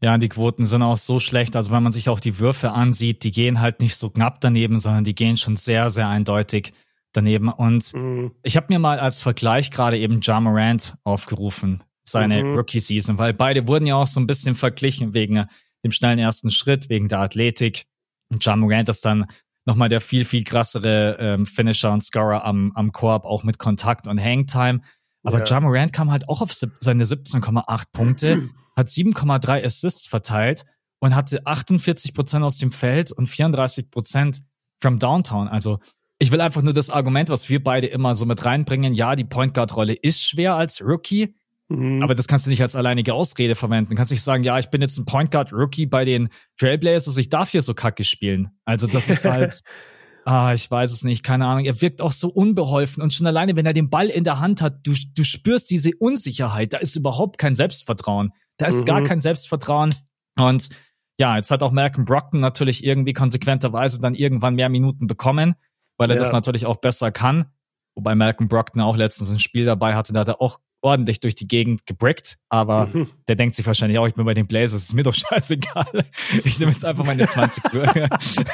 ja, 0.00 0.18
die 0.18 0.28
Quoten 0.28 0.64
sind 0.64 0.82
auch 0.82 0.96
so 0.96 1.20
schlecht. 1.20 1.54
Also 1.54 1.70
wenn 1.70 1.84
man 1.84 1.92
sich 1.92 2.08
auch 2.08 2.18
die 2.18 2.40
Würfe 2.40 2.72
ansieht, 2.72 3.22
die 3.22 3.30
gehen 3.30 3.60
halt 3.60 3.80
nicht 3.80 3.94
so 3.94 4.10
knapp 4.10 4.40
daneben, 4.40 4.78
sondern 4.80 5.04
die 5.04 5.14
gehen 5.14 5.36
schon 5.36 5.54
sehr, 5.54 5.90
sehr 5.90 6.08
eindeutig 6.08 6.72
daneben. 7.16 7.48
Und 7.48 7.94
mhm. 7.94 8.32
ich 8.42 8.56
habe 8.56 8.66
mir 8.68 8.78
mal 8.78 8.98
als 8.98 9.20
Vergleich 9.20 9.70
gerade 9.70 9.98
eben 9.98 10.20
Ja 10.22 10.40
Morant 10.40 10.96
aufgerufen, 11.04 11.82
seine 12.02 12.42
mhm. 12.42 12.56
Rookie-Season, 12.56 13.18
weil 13.18 13.34
beide 13.34 13.66
wurden 13.66 13.86
ja 13.86 13.96
auch 13.96 14.06
so 14.06 14.20
ein 14.20 14.26
bisschen 14.26 14.54
verglichen 14.54 15.14
wegen 15.14 15.46
dem 15.84 15.92
schnellen 15.92 16.18
ersten 16.18 16.50
Schritt, 16.50 16.88
wegen 16.88 17.08
der 17.08 17.20
Athletik. 17.20 17.86
Und 18.32 18.44
Ja 18.44 18.56
Morant 18.56 18.88
ist 18.88 19.04
dann 19.04 19.26
nochmal 19.66 19.88
der 19.88 20.00
viel, 20.00 20.24
viel 20.24 20.44
krassere 20.44 21.16
ähm, 21.18 21.46
Finisher 21.46 21.92
und 21.92 22.00
Scorer 22.00 22.44
am, 22.44 22.72
am 22.74 22.92
Korb, 22.92 23.24
auch 23.24 23.44
mit 23.44 23.58
Kontakt 23.58 24.06
und 24.06 24.22
Hangtime. 24.22 24.80
Aber 25.24 25.40
ja. 25.40 25.44
Ja 25.44 25.60
Morant 25.60 25.92
kam 25.92 26.10
halt 26.10 26.28
auch 26.28 26.40
auf 26.40 26.52
seine 26.52 27.04
17,8 27.04 27.84
Punkte, 27.92 28.36
mhm. 28.36 28.54
hat 28.76 28.88
7,3 28.88 29.64
Assists 29.64 30.06
verteilt 30.06 30.64
und 31.00 31.14
hatte 31.14 31.44
48 31.46 32.14
Prozent 32.14 32.44
aus 32.44 32.58
dem 32.58 32.72
Feld 32.72 33.12
und 33.12 33.26
34 33.26 33.90
Prozent 33.90 34.42
from 34.80 34.98
Downtown. 34.98 35.48
Also 35.48 35.80
ich 36.18 36.32
will 36.32 36.40
einfach 36.40 36.62
nur 36.62 36.72
das 36.72 36.90
Argument, 36.90 37.28
was 37.28 37.48
wir 37.48 37.62
beide 37.62 37.86
immer 37.86 38.14
so 38.14 38.26
mit 38.26 38.44
reinbringen. 38.44 38.94
Ja, 38.94 39.16
die 39.16 39.24
Point 39.24 39.54
Guard 39.54 39.76
Rolle 39.76 39.94
ist 39.94 40.22
schwer 40.22 40.54
als 40.54 40.82
Rookie, 40.82 41.34
mhm. 41.68 42.02
aber 42.02 42.14
das 42.14 42.26
kannst 42.26 42.46
du 42.46 42.50
nicht 42.50 42.62
als 42.62 42.74
alleinige 42.74 43.12
Ausrede 43.12 43.54
verwenden. 43.54 43.90
Du 43.90 43.96
kannst 43.96 44.10
nicht 44.10 44.22
sagen, 44.22 44.42
ja, 44.42 44.58
ich 44.58 44.70
bin 44.70 44.80
jetzt 44.80 44.96
ein 44.98 45.04
Point 45.04 45.30
Guard 45.30 45.52
Rookie 45.52 45.86
bei 45.86 46.04
den 46.04 46.28
Trailblazers, 46.58 47.18
ich 47.18 47.28
darf 47.28 47.50
hier 47.50 47.62
so 47.62 47.74
kacke 47.74 48.04
spielen. 48.04 48.48
Also 48.64 48.86
das 48.86 49.10
ist 49.10 49.26
halt, 49.26 49.60
ah, 50.24 50.54
ich 50.54 50.70
weiß 50.70 50.90
es 50.90 51.04
nicht, 51.04 51.22
keine 51.22 51.46
Ahnung. 51.46 51.66
Er 51.66 51.80
wirkt 51.82 52.00
auch 52.00 52.12
so 52.12 52.28
unbeholfen 52.28 53.02
und 53.02 53.12
schon 53.12 53.26
alleine, 53.26 53.54
wenn 53.56 53.66
er 53.66 53.74
den 53.74 53.90
Ball 53.90 54.08
in 54.08 54.24
der 54.24 54.40
Hand 54.40 54.62
hat, 54.62 54.86
du, 54.86 54.94
du 55.14 55.22
spürst 55.22 55.70
diese 55.70 55.90
Unsicherheit. 55.98 56.72
Da 56.72 56.78
ist 56.78 56.96
überhaupt 56.96 57.36
kein 57.36 57.54
Selbstvertrauen. 57.54 58.30
Da 58.56 58.66
ist 58.66 58.80
mhm. 58.80 58.84
gar 58.86 59.02
kein 59.02 59.20
Selbstvertrauen 59.20 59.94
und 60.38 60.70
ja, 61.18 61.36
jetzt 61.36 61.50
hat 61.50 61.62
auch 61.62 61.72
Malcolm 61.72 62.04
Brockton 62.04 62.40
natürlich 62.40 62.84
irgendwie 62.84 63.14
konsequenterweise 63.14 64.00
dann 64.00 64.14
irgendwann 64.14 64.54
mehr 64.54 64.68
Minuten 64.68 65.06
bekommen 65.06 65.54
weil 65.96 66.10
er 66.10 66.16
ja. 66.16 66.22
das 66.22 66.32
natürlich 66.32 66.66
auch 66.66 66.76
besser 66.76 67.10
kann. 67.10 67.46
Wobei 67.94 68.14
Malcolm 68.14 68.48
Brockton 68.48 68.82
auch 68.82 68.96
letztens 68.96 69.30
ein 69.30 69.38
Spiel 69.38 69.64
dabei 69.64 69.94
hatte, 69.94 70.12
da 70.12 70.20
hat 70.20 70.28
er 70.28 70.42
auch 70.42 70.60
ordentlich 70.82 71.20
durch 71.20 71.34
die 71.34 71.48
Gegend 71.48 71.86
gebrickt, 71.86 72.38
aber 72.48 72.86
mhm. 72.86 73.08
der 73.26 73.34
denkt 73.34 73.54
sich 73.54 73.66
wahrscheinlich 73.66 73.98
auch, 73.98 74.06
ich 74.06 74.14
bin 74.14 74.24
bei 74.24 74.34
den 74.34 74.46
Blazers, 74.46 74.84
ist 74.84 74.94
mir 74.94 75.02
doch 75.02 75.14
scheißegal. 75.14 76.04
Ich 76.44 76.58
nehme 76.58 76.70
jetzt 76.70 76.84
einfach 76.84 77.04
meine 77.04 77.26
20 77.26 77.62
Bürger. 77.64 78.08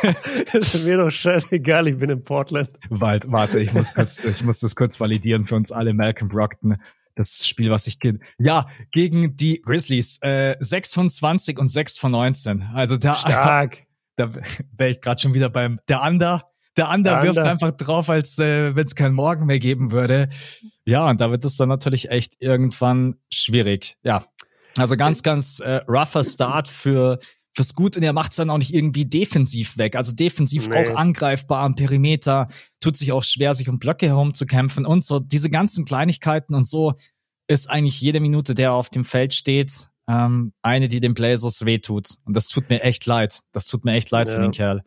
ist 0.52 0.84
mir 0.84 0.96
doch 0.96 1.10
scheißegal, 1.10 1.88
ich 1.88 1.98
bin 1.98 2.10
in 2.10 2.22
Portland. 2.22 2.70
Warte, 2.88 3.30
warte, 3.30 3.60
ich 3.60 3.74
muss 3.74 3.92
kurz, 3.92 4.24
ich 4.24 4.42
muss 4.44 4.60
das 4.60 4.74
kurz 4.74 4.98
validieren 4.98 5.46
für 5.46 5.56
uns 5.56 5.72
alle. 5.72 5.92
Malcolm 5.92 6.28
Brockton, 6.28 6.76
das 7.14 7.46
Spiel, 7.46 7.70
was 7.70 7.86
ich 7.86 8.00
kenne. 8.00 8.20
Ja, 8.38 8.66
gegen 8.92 9.36
die 9.36 9.60
Grizzlies, 9.60 10.18
äh, 10.22 10.56
6 10.58 10.94
von 10.94 11.10
20 11.10 11.58
und 11.58 11.68
6 11.68 11.98
von 11.98 12.12
19. 12.12 12.70
Also 12.72 12.96
da, 12.96 13.16
Stark. 13.16 13.78
da 14.16 14.32
wäre 14.76 14.90
ich 14.90 15.00
gerade 15.00 15.20
schon 15.20 15.34
wieder 15.34 15.50
beim, 15.50 15.78
der 15.88 16.02
Under, 16.02 16.51
der 16.76 16.90
Under 16.90 17.22
wirft 17.22 17.38
einfach 17.38 17.72
drauf, 17.72 18.08
als 18.08 18.38
äh, 18.38 18.74
wenn 18.74 18.86
es 18.86 18.94
keinen 18.94 19.14
Morgen 19.14 19.46
mehr 19.46 19.58
geben 19.58 19.92
würde. 19.92 20.28
Ja, 20.84 21.08
und 21.08 21.20
da 21.20 21.30
wird 21.30 21.44
es 21.44 21.56
dann 21.56 21.68
natürlich 21.68 22.10
echt 22.10 22.34
irgendwann 22.40 23.16
schwierig. 23.32 23.96
Ja, 24.02 24.24
also 24.76 24.96
ganz, 24.96 25.22
ganz 25.22 25.60
äh, 25.60 25.80
rougher 25.88 26.24
Start 26.24 26.68
für 26.68 27.18
fürs 27.54 27.74
Gut 27.74 27.96
und 27.96 28.02
er 28.02 28.12
macht 28.12 28.30
es 28.30 28.36
dann 28.36 28.50
auch 28.50 28.58
nicht 28.58 28.72
irgendwie 28.72 29.04
defensiv 29.04 29.76
weg. 29.76 29.96
Also 29.96 30.14
defensiv 30.14 30.68
nee. 30.68 30.76
auch 30.76 30.96
angreifbar 30.96 31.62
am 31.62 31.74
Perimeter, 31.74 32.46
tut 32.80 32.96
sich 32.96 33.12
auch 33.12 33.22
schwer, 33.22 33.54
sich 33.54 33.68
um 33.68 33.78
Blöcke 33.78 34.06
herumzukämpfen 34.06 34.86
und 34.86 35.04
so. 35.04 35.20
Diese 35.20 35.50
ganzen 35.50 35.84
Kleinigkeiten 35.84 36.54
und 36.54 36.66
so 36.66 36.94
ist 37.48 37.68
eigentlich 37.68 38.00
jede 38.00 38.20
Minute, 38.20 38.54
der 38.54 38.72
auf 38.72 38.88
dem 38.88 39.04
Feld 39.04 39.34
steht, 39.34 39.88
ähm, 40.08 40.52
eine, 40.62 40.88
die 40.88 41.00
den 41.00 41.14
Blazers 41.14 41.66
wehtut. 41.66 42.08
Und 42.24 42.34
das 42.34 42.48
tut 42.48 42.70
mir 42.70 42.82
echt 42.82 43.04
leid. 43.06 43.40
Das 43.52 43.66
tut 43.66 43.84
mir 43.84 43.92
echt 43.92 44.10
leid 44.10 44.28
ja. 44.28 44.34
für 44.34 44.40
den 44.40 44.52
Kerl. 44.52 44.82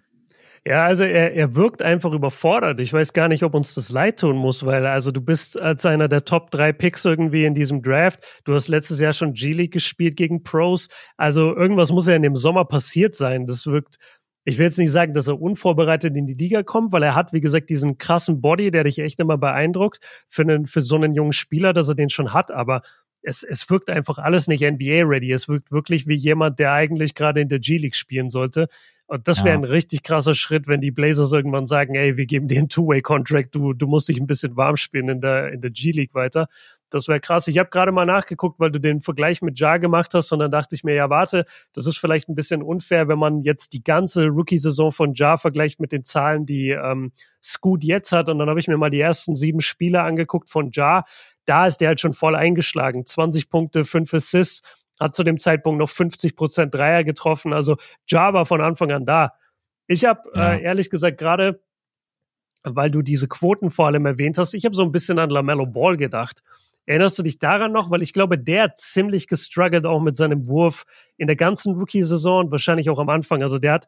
Ja, 0.68 0.84
also 0.86 1.04
er, 1.04 1.34
er 1.36 1.56
wirkt 1.56 1.84
einfach 1.84 2.12
überfordert. 2.12 2.80
Ich 2.80 2.92
weiß 2.92 3.14
gar 3.14 3.28
nicht, 3.28 3.44
ob 3.44 3.54
uns 3.54 3.76
das 3.76 3.92
leid 3.92 4.20
tun 4.20 4.36
muss, 4.36 4.66
weil 4.66 4.88
also 4.88 5.12
du 5.12 5.22
bist 5.22 5.62
als 5.62 5.86
einer 5.86 6.08
der 6.08 6.26
Top 6.26 6.50
drei 6.50 6.74
Picks 6.74 7.06
irgendwie 7.06 7.46
in 7.46 7.54
diesem 7.54 7.84
Draft. 7.84 8.42
Du 8.46 8.56
hast 8.56 8.68
letztes 8.68 9.00
Jahr 9.00 9.14
schon 9.14 9.34
G-League 9.34 9.74
gespielt 9.74 10.16
gegen 10.16 10.42
Pros. 10.42 10.88
Also 11.18 11.56
irgendwas 11.56 11.92
muss 11.92 12.08
ja 12.08 12.16
in 12.16 12.24
dem 12.24 12.36
Sommer 12.36 12.66
passiert 12.66 13.14
sein. 13.14 13.46
Das 13.46 13.68
wirkt, 13.68 13.98
ich 14.44 14.58
will 14.58 14.66
jetzt 14.66 14.80
nicht 14.80 14.90
sagen, 14.90 15.14
dass 15.14 15.28
er 15.28 15.40
unvorbereitet 15.40 16.16
in 16.18 16.26
die 16.26 16.34
Liga 16.34 16.64
kommt, 16.64 16.92
weil 16.92 17.04
er 17.04 17.14
hat, 17.14 17.32
wie 17.32 17.42
gesagt, 17.42 17.70
diesen 17.70 18.00
krassen 18.00 18.42
Body, 18.42 18.72
der 18.72 18.86
dich 18.86 18.98
echt 18.98 19.20
immer 19.20 19.38
beeindruckt 19.38 20.00
für, 20.28 20.42
einen, 20.42 20.66
für 20.66 20.82
so 20.82 20.96
einen 20.96 21.14
jungen 21.14 21.34
Spieler, 21.34 21.74
dass 21.74 21.90
er 21.90 21.96
den 21.96 22.10
schon 22.10 22.34
hat. 22.34 22.50
Aber 22.50 22.82
es, 23.22 23.44
es 23.44 23.70
wirkt 23.70 23.92
einfach 23.92 24.18
alles 24.18 24.48
nicht 24.48 24.64
NBA-ready. 24.64 25.32
Es 25.32 25.48
wirkt 25.48 25.72
wirklich 25.72 26.08
wie 26.08 26.16
jemand, 26.16 26.58
der 26.58 26.74
eigentlich 26.74 27.14
gerade 27.14 27.42
in 27.42 27.50
der 27.50 27.60
G-League 27.60 27.96
spielen 27.96 28.32
sollte. 28.32 28.68
Und 29.07 29.27
das 29.27 29.44
wäre 29.44 29.49
ja. 29.49 29.56
ein 29.56 29.64
richtig 29.64 30.02
krasser 30.02 30.34
Schritt, 30.34 30.68
wenn 30.68 30.82
die 30.82 30.90
Blazers 30.90 31.32
irgendwann 31.32 31.68
sagen, 31.68 31.94
ey, 31.94 32.18
wir 32.18 32.26
geben 32.26 32.48
dir 32.48 32.57
einen 32.57 32.69
Two-Way-Contract, 32.69 33.53
du, 33.53 33.73
du 33.73 33.86
musst 33.86 34.10
dich 34.10 34.19
ein 34.19 34.26
bisschen 34.26 34.57
warm 34.57 34.77
spielen 34.77 35.10
in 35.10 35.22
der, 35.22 35.52
in 35.52 35.61
der 35.61 35.69
G-League 35.69 36.15
weiter. 36.15 36.48
Das 36.90 37.07
wäre 37.07 37.19
krass. 37.19 37.48
Ich 37.48 37.60
habe 37.60 37.69
gerade 37.69 37.91
mal 37.91 38.06
nachgeguckt, 38.06 38.60
weil 38.60 38.72
du 38.72 38.80
den 38.80 39.02
Vergleich 39.02 39.41
mit 39.41 39.60
Ja 39.60 39.77
gemacht 39.77 40.14
hast 40.14 40.32
und 40.32 40.40
dann 40.40 40.49
dachte 40.49 40.76
ich 40.76 40.84
mir, 40.84 40.95
ja, 40.95 41.10
warte, 41.10 41.45
das 41.73 41.86
ist 41.86 41.98
vielleicht 41.98 42.30
ein 42.30 42.36
bisschen 42.36 42.64
unfair, 42.64 43.07
wenn 43.07 43.19
man 43.19 43.41
jetzt 43.41 43.73
die 43.73 43.84
ganze 43.84 44.27
Rookie-Saison 44.27 44.91
von 44.91 45.14
Ja 45.14 45.38
vergleicht 45.38 45.80
mit 45.80 45.91
den 45.91 46.03
Zahlen, 46.03 46.45
die 46.45 46.69
ähm, 46.69 47.11
Scoot 47.44 47.84
jetzt 47.84 48.11
hat. 48.11 48.30
Und 48.30 48.40
dann 48.40 48.49
habe 48.49 48.60
ich 48.60 48.68
mir 48.68 48.77
mal 48.77 48.90
die 48.90 48.99
ersten 48.99 49.36
sieben 49.36 49.61
Spiele 49.61 50.02
angeguckt 50.02 50.49
von 50.49 50.72
Ja. 50.72 51.03
Da 51.45 51.68
ist 51.68 51.77
der 51.77 51.90
halt 51.90 51.99
schon 51.99 52.14
voll 52.14 52.36
eingeschlagen. 52.36 53.06
20 53.06 53.49
Punkte, 53.49 53.86
5 53.86 54.14
Assists 54.15 54.61
hat 55.00 55.16
zu 55.16 55.24
dem 55.24 55.38
Zeitpunkt 55.38 55.80
noch 55.80 55.90
50 55.90 56.36
Prozent 56.36 56.74
Dreier 56.74 57.04
getroffen. 57.04 57.54
Also 57.54 57.78
Java 58.08 58.46
von 58.46 58.62
Anfang 58.62 58.92
an 58.92 59.06
da. 59.06 59.34
Ich 59.88 60.06
habe 60.06 60.22
ja. 60.34 60.54
äh, 60.54 60.64
ehrlich 60.64 60.90
gesagt 60.90 61.18
gerade, 61.18 61.62
weil 62.64 62.90
du 62.90 63.02
diese 63.02 63.28
Quoten 63.28 63.72
vor 63.72 63.88
allem 63.88 64.06
erwähnt 64.06 64.38
hast, 64.38 64.54
ich 64.54 64.66
habe 64.66 64.76
so 64.76 64.84
ein 64.84 64.92
bisschen 64.92 65.20
an 65.20 65.30
Lamello 65.30 65.66
Ball 65.66 65.98
gedacht. 65.98 66.42
Erinnerst 66.88 67.18
du 67.18 67.24
dich 67.24 67.40
daran 67.40 67.72
noch? 67.72 67.90
Weil 67.90 68.04
ich 68.04 68.14
glaube, 68.14 68.38
der 68.38 68.64
hat 68.64 68.78
ziemlich 68.78 69.28
gestruggelt 69.28 69.86
auch 69.86 70.02
mit 70.02 70.16
seinem 70.16 70.48
Wurf 70.48 70.86
in 71.18 71.28
der 71.28 71.36
ganzen 71.36 71.76
Rookie-Saison 71.76 72.52
wahrscheinlich 72.52 72.90
auch 72.90 73.00
am 73.00 73.10
Anfang. 73.10 73.42
Also 73.42 73.58
der 73.58 73.74
hat 73.74 73.88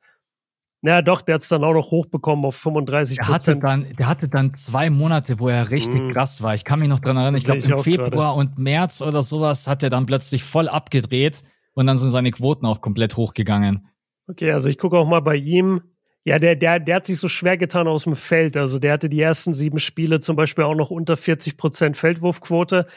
naja, 0.88 1.02
doch, 1.02 1.22
der 1.22 1.36
hat 1.36 1.42
es 1.42 1.50
dann 1.50 1.66
auch 1.66 1.74
noch 1.74 1.92
hochbekommen 1.92 2.46
auf 2.46 2.56
35 2.56 3.20
Prozent. 3.20 3.62
Der 3.62 3.72
hatte 3.72 3.82
dann, 3.84 3.96
der 3.98 4.08
hatte 4.08 4.30
dann 4.30 4.54
zwei 4.54 4.90
Monate, 4.90 5.38
wo 5.38 5.50
er 5.50 5.70
richtig 5.70 6.00
mm. 6.00 6.12
krass 6.12 6.42
war. 6.42 6.56
Ich 6.56 6.64
kann 6.64 6.80
mich 6.80 6.88
noch 6.88 7.00
dran 7.00 7.18
erinnern. 7.18 7.36
Ich 7.36 7.44
glaube, 7.44 7.60
im 7.60 7.80
Februar 7.80 8.36
grade. 8.36 8.40
und 8.40 8.58
März 8.58 9.02
oder 9.02 9.22
sowas 9.22 9.68
hat 9.68 9.84
er 9.84 9.90
dann 9.90 10.06
plötzlich 10.06 10.46
voll 10.46 10.70
abgedreht 10.70 11.44
und 11.74 11.88
dann 11.88 11.98
sind 11.98 12.12
seine 12.12 12.32
Quoten 12.32 12.66
auch 12.66 12.80
komplett 12.80 13.18
hochgegangen. 13.18 13.86
Okay, 14.30 14.50
also 14.54 14.70
ich 14.70 14.78
gucke 14.78 14.98
auch 14.98 15.06
mal 15.06 15.20
bei 15.20 15.36
ihm. 15.36 15.82
Ja, 16.24 16.40
der, 16.40 16.56
der, 16.56 16.80
der 16.80 16.96
hat 16.96 17.06
sich 17.06 17.20
so 17.20 17.28
schwer 17.28 17.58
getan 17.58 17.90
aus 17.90 18.06
dem 18.06 18.16
Feld. 18.16 18.56
Also 18.56 18.80
der 18.80 18.94
hatte 18.94 19.10
die 19.10 19.20
ersten 19.20 19.54
sieben 19.54 19.80
Spiele 19.80 20.22
zum 20.22 20.38
Beispiel 20.38 20.64
auch 20.64 20.76
noch 20.76 20.90
unter 20.90 21.18
40 21.18 21.58
Prozent 21.58 21.98
Feldwurfquote. 21.98 22.88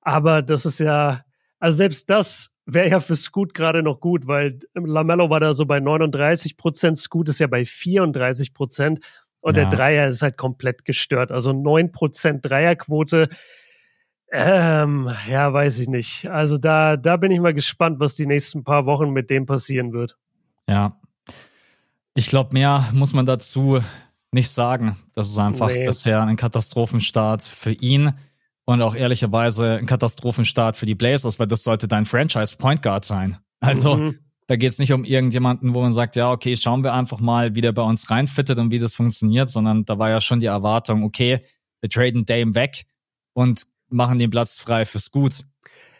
Aber 0.00 0.42
das 0.42 0.64
ist 0.64 0.78
ja, 0.78 1.22
also 1.58 1.76
selbst 1.76 2.08
das 2.08 2.51
wäre 2.66 2.88
ja 2.88 3.00
für 3.00 3.16
Scoot 3.16 3.54
gerade 3.54 3.82
noch 3.82 4.00
gut, 4.00 4.26
weil 4.26 4.58
Lamello 4.74 5.30
war 5.30 5.40
da 5.40 5.52
so 5.52 5.66
bei 5.66 5.80
39 5.80 6.56
Prozent, 6.56 6.98
Scoot 6.98 7.28
ist 7.28 7.40
ja 7.40 7.46
bei 7.46 7.64
34 7.64 8.54
Prozent 8.54 9.00
und 9.40 9.56
ja. 9.56 9.64
der 9.64 9.76
Dreier 9.76 10.08
ist 10.08 10.22
halt 10.22 10.36
komplett 10.36 10.84
gestört. 10.84 11.32
Also 11.32 11.52
9 11.52 11.92
Prozent 11.92 12.44
Dreierquote. 12.44 13.28
Ähm, 14.30 15.10
ja, 15.28 15.52
weiß 15.52 15.80
ich 15.80 15.88
nicht. 15.88 16.30
Also 16.30 16.56
da, 16.56 16.96
da 16.96 17.16
bin 17.16 17.30
ich 17.32 17.40
mal 17.40 17.52
gespannt, 17.52 18.00
was 18.00 18.14
die 18.14 18.26
nächsten 18.26 18.64
paar 18.64 18.86
Wochen 18.86 19.10
mit 19.10 19.28
dem 19.28 19.44
passieren 19.44 19.92
wird. 19.92 20.16
Ja. 20.68 20.98
Ich 22.14 22.28
glaube, 22.28 22.50
mehr 22.52 22.88
muss 22.92 23.12
man 23.12 23.26
dazu 23.26 23.80
nicht 24.30 24.48
sagen. 24.48 24.96
Das 25.14 25.28
ist 25.28 25.38
einfach 25.38 25.68
nee. 25.68 25.84
bisher 25.84 26.22
ein 26.22 26.36
Katastrophenstart 26.36 27.42
für 27.42 27.72
ihn 27.72 28.14
und 28.64 28.82
auch 28.82 28.94
ehrlicherweise 28.94 29.76
ein 29.78 29.86
Katastrophenstart 29.86 30.76
für 30.76 30.86
die 30.86 30.94
Blazers, 30.94 31.38
weil 31.38 31.46
das 31.46 31.64
sollte 31.64 31.88
dein 31.88 32.04
Franchise 32.04 32.56
Point 32.56 32.82
Guard 32.82 33.04
sein. 33.04 33.38
Also 33.60 33.96
mhm. 33.96 34.18
da 34.46 34.56
geht 34.56 34.72
es 34.72 34.78
nicht 34.78 34.92
um 34.92 35.04
irgendjemanden, 35.04 35.74
wo 35.74 35.82
man 35.82 35.92
sagt, 35.92 36.16
ja, 36.16 36.30
okay, 36.30 36.56
schauen 36.56 36.84
wir 36.84 36.94
einfach 36.94 37.20
mal, 37.20 37.54
wie 37.54 37.60
der 37.60 37.72
bei 37.72 37.82
uns 37.82 38.10
reinfittet 38.10 38.58
und 38.58 38.70
wie 38.70 38.78
das 38.78 38.94
funktioniert, 38.94 39.48
sondern 39.48 39.84
da 39.84 39.98
war 39.98 40.10
ja 40.10 40.20
schon 40.20 40.40
die 40.40 40.46
Erwartung, 40.46 41.04
okay, 41.04 41.40
wir 41.80 41.90
traden 41.90 42.24
Dame 42.24 42.54
weg 42.54 42.84
und 43.34 43.62
machen 43.88 44.18
den 44.18 44.30
Platz 44.30 44.58
frei 44.58 44.84
fürs 44.84 45.10
Gut. 45.10 45.44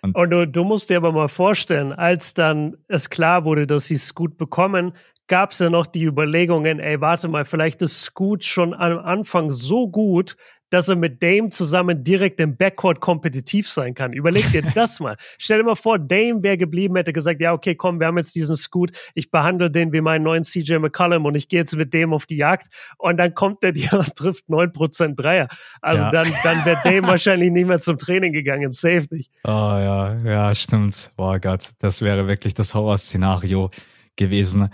Und, 0.02 0.16
und 0.16 0.30
du, 0.30 0.48
du 0.48 0.64
musst 0.64 0.90
dir 0.90 0.96
aber 0.96 1.12
mal 1.12 1.28
vorstellen, 1.28 1.92
als 1.92 2.34
dann 2.34 2.76
es 2.88 3.10
klar 3.10 3.44
wurde, 3.44 3.66
dass 3.66 3.86
sie 3.86 3.96
Scoot 3.96 4.36
bekommen, 4.36 4.94
gab 5.28 5.52
es 5.52 5.60
ja 5.60 5.70
noch 5.70 5.86
die 5.86 6.04
Überlegungen, 6.04 6.80
ey, 6.80 7.00
warte 7.00 7.28
mal, 7.28 7.44
vielleicht 7.44 7.82
ist 7.82 8.02
Scoot 8.02 8.44
schon 8.44 8.74
am 8.74 8.98
Anfang 8.98 9.50
so 9.50 9.88
gut, 9.88 10.36
dass 10.72 10.88
er 10.88 10.96
mit 10.96 11.22
Dame 11.22 11.50
zusammen 11.50 12.02
direkt 12.02 12.40
im 12.40 12.56
Backcourt 12.56 13.00
kompetitiv 13.00 13.68
sein 13.68 13.94
kann. 13.94 14.14
Überleg 14.14 14.50
dir 14.52 14.62
das 14.74 15.00
mal. 15.00 15.16
Stell 15.36 15.58
dir 15.58 15.64
mal 15.64 15.74
vor, 15.74 15.98
Dame 15.98 16.42
wäre 16.42 16.56
geblieben, 16.56 16.96
hätte 16.96 17.12
gesagt, 17.12 17.40
ja, 17.42 17.52
okay, 17.52 17.74
komm, 17.74 18.00
wir 18.00 18.06
haben 18.06 18.16
jetzt 18.16 18.34
diesen 18.34 18.56
Scoot, 18.56 18.90
ich 19.14 19.30
behandle 19.30 19.70
den 19.70 19.92
wie 19.92 20.00
meinen 20.00 20.22
neuen 20.22 20.44
CJ 20.44 20.76
McCollum 20.76 21.26
und 21.26 21.34
ich 21.34 21.48
gehe 21.48 21.60
jetzt 21.60 21.76
mit 21.76 21.92
dem 21.92 22.14
auf 22.14 22.24
die 22.24 22.36
Jagd 22.36 22.68
und 22.96 23.18
dann 23.18 23.34
kommt 23.34 23.62
der 23.62 23.72
dir 23.72 23.92
und 23.92 24.16
trifft 24.16 24.48
neun 24.48 24.72
Prozent 24.72 25.18
Dreier. 25.18 25.48
Also 25.82 26.04
ja. 26.04 26.10
dann, 26.10 26.28
dann 26.42 26.64
wäre 26.64 26.80
Dame 26.84 27.06
wahrscheinlich 27.06 27.50
nicht 27.50 27.66
mehr 27.66 27.78
zum 27.78 27.98
Training 27.98 28.32
gegangen, 28.32 28.72
safe 28.72 29.06
nicht. 29.10 29.30
Oh 29.44 29.50
ja, 29.50 30.16
ja, 30.24 30.54
stimmt. 30.54 31.12
Boah 31.16 31.38
Gott, 31.38 31.72
das 31.80 32.00
wäre 32.00 32.26
wirklich 32.26 32.54
das 32.54 32.74
Horrorszenario 32.74 33.70
gewesen. 34.16 34.70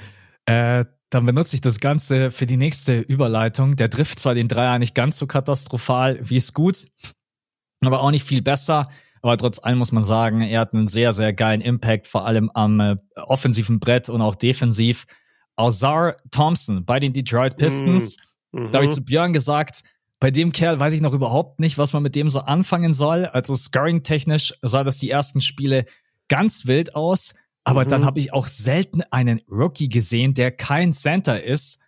Äh, 0.47 0.85
dann 1.11 1.25
benutze 1.25 1.57
ich 1.57 1.61
das 1.61 1.81
Ganze 1.81 2.31
für 2.31 2.47
die 2.47 2.57
nächste 2.57 2.99
Überleitung. 3.01 3.77
Der 3.77 3.91
trifft 3.91 4.19
zwar 4.19 4.35
den 4.35 4.49
Dreier 4.49 4.79
nicht 4.79 4.95
ganz 4.95 5.17
so 5.19 5.27
katastrophal 5.27 6.19
wie 6.23 6.37
es 6.37 6.53
gut, 6.53 6.87
aber 7.85 8.01
auch 8.01 8.11
nicht 8.11 8.27
viel 8.27 8.43
besser. 8.43 8.89
Aber 9.23 9.37
trotz 9.37 9.59
allem 9.59 9.79
muss 9.79 9.93
man 9.93 10.05
sagen, 10.05 10.43
er 10.43 10.61
hat 10.61 10.75
einen 10.75 10.87
sehr, 10.87 11.13
sehr 11.13 11.33
geilen 11.33 11.61
Impact, 11.61 12.07
vor 12.07 12.25
allem 12.25 12.51
am 12.55 12.81
äh, 12.81 12.97
offensiven 13.17 13.81
Brett 13.81 14.09
und 14.09 14.21
auch 14.21 14.35
defensiv. 14.35 15.07
Ozar 15.57 16.17
Thompson 16.31 16.85
bei 16.85 17.01
den 17.01 17.13
Detroit 17.13 17.57
Pistons. 17.57 18.17
Mhm. 18.53 18.71
Da 18.71 18.79
habe 18.79 18.85
ich 18.85 18.95
zu 18.95 19.05
Björn 19.05 19.33
gesagt, 19.33 19.83
bei 20.21 20.31
dem 20.31 20.53
Kerl 20.53 20.79
weiß 20.79 20.93
ich 20.93 21.01
noch 21.01 21.13
überhaupt 21.13 21.61
nicht, 21.61 21.79
was 21.79 21.93
man 21.93 22.03
mit 22.03 22.17
dem 22.17 22.31
so 22.31 22.41
anfangen 22.41 22.93
soll. 22.93 23.27
Also 23.27 23.55
scoring-technisch 23.55 24.55
sah 24.63 24.85
das 24.85 24.99
die 24.99 25.11
ersten 25.11 25.41
Spiele 25.41 25.85
ganz 26.29 26.67
wild 26.67 26.95
aus. 26.95 27.35
Aber 27.69 27.85
mhm. 27.85 27.89
dann 27.89 28.05
habe 28.07 28.19
ich 28.19 28.33
auch 28.33 28.47
selten 28.47 29.03
einen 29.11 29.43
Rookie 29.47 29.91
gesehen, 29.91 30.33
der 30.33 30.51
kein 30.51 30.91
Center 30.91 31.45
ist, 31.45 31.81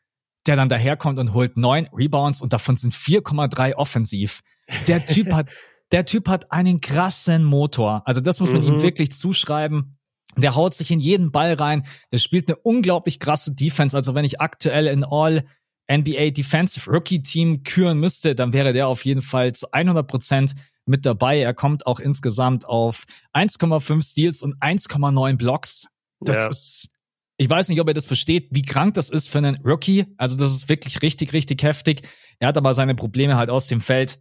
der 0.47 0.57
dann 0.57 0.69
daherkommt 0.69 1.19
und 1.19 1.33
holt 1.33 1.57
neun 1.57 1.89
Rebounds 1.91 2.43
und 2.43 2.53
davon 2.53 2.77
sind 2.77 2.95
4,3 2.95 3.75
offensiv. 3.75 4.43
Der 4.89 5.03
Typ 5.07 5.33
hat, 5.33 5.49
der 5.91 6.05
Typ 6.05 6.29
hat 6.29 6.53
einen 6.53 6.83
krassen 6.83 7.45
Motor. 7.45 8.03
Also 8.05 8.21
das 8.21 8.41
muss 8.41 8.53
man 8.53 8.61
mhm. 8.61 8.69
ihm 8.69 8.83
wirklich 8.83 9.13
zuschreiben. 9.13 9.97
Der 10.37 10.55
haut 10.55 10.75
sich 10.75 10.91
in 10.91 11.01
jeden 11.01 11.33
Ball 11.33 11.55
rein. 11.55 11.87
Der 12.13 12.19
spielt 12.19 12.49
eine 12.49 12.59
unglaublich 12.59 13.19
krasse 13.19 13.55
Defense. 13.55 13.97
Also 13.97 14.15
wenn 14.15 14.27
ich 14.27 14.39
aktuell 14.39 14.87
in 14.87 15.03
All 15.03 15.45
NBA 15.91 16.31
Defensive 16.31 16.91
Rookie 16.91 17.23
Team 17.23 17.63
küren 17.65 17.99
müsste, 17.99 18.35
dann 18.35 18.53
wäre 18.53 18.75
der 18.75 18.87
auf 18.87 19.07
jeden 19.07 19.23
Fall 19.23 19.55
zu 19.55 19.73
100 19.73 20.07
Prozent 20.07 20.53
mit 20.87 21.07
dabei. 21.07 21.41
Er 21.41 21.55
kommt 21.55 21.87
auch 21.87 22.01
insgesamt 22.01 22.67
auf 22.67 23.05
1,5 23.35 24.03
Steals 24.03 24.43
und 24.43 24.57
1,9 24.61 25.37
Blocks. 25.37 25.87
Das 26.21 26.37
ja. 26.37 26.49
ist, 26.49 26.89
ich 27.37 27.49
weiß 27.49 27.69
nicht, 27.69 27.81
ob 27.81 27.89
er 27.89 27.95
das 27.95 28.05
versteht, 28.05 28.49
wie 28.51 28.63
krank 28.63 28.95
das 28.95 29.11
ist 29.11 29.29
für 29.29 29.39
einen 29.39 29.57
Rookie. 29.65 30.07
Also 30.17 30.37
das 30.37 30.51
ist 30.51 30.69
wirklich 30.69 31.03
richtig, 31.03 31.33
richtig 31.33 31.63
heftig. 31.63 32.03
Er 32.39 32.49
hat 32.49 32.57
aber 32.57 32.75
seine 32.75 32.95
Probleme 32.95 33.37
halt 33.37 33.51
aus 33.51 33.67
dem 33.67 33.81
Feld, 33.81 34.21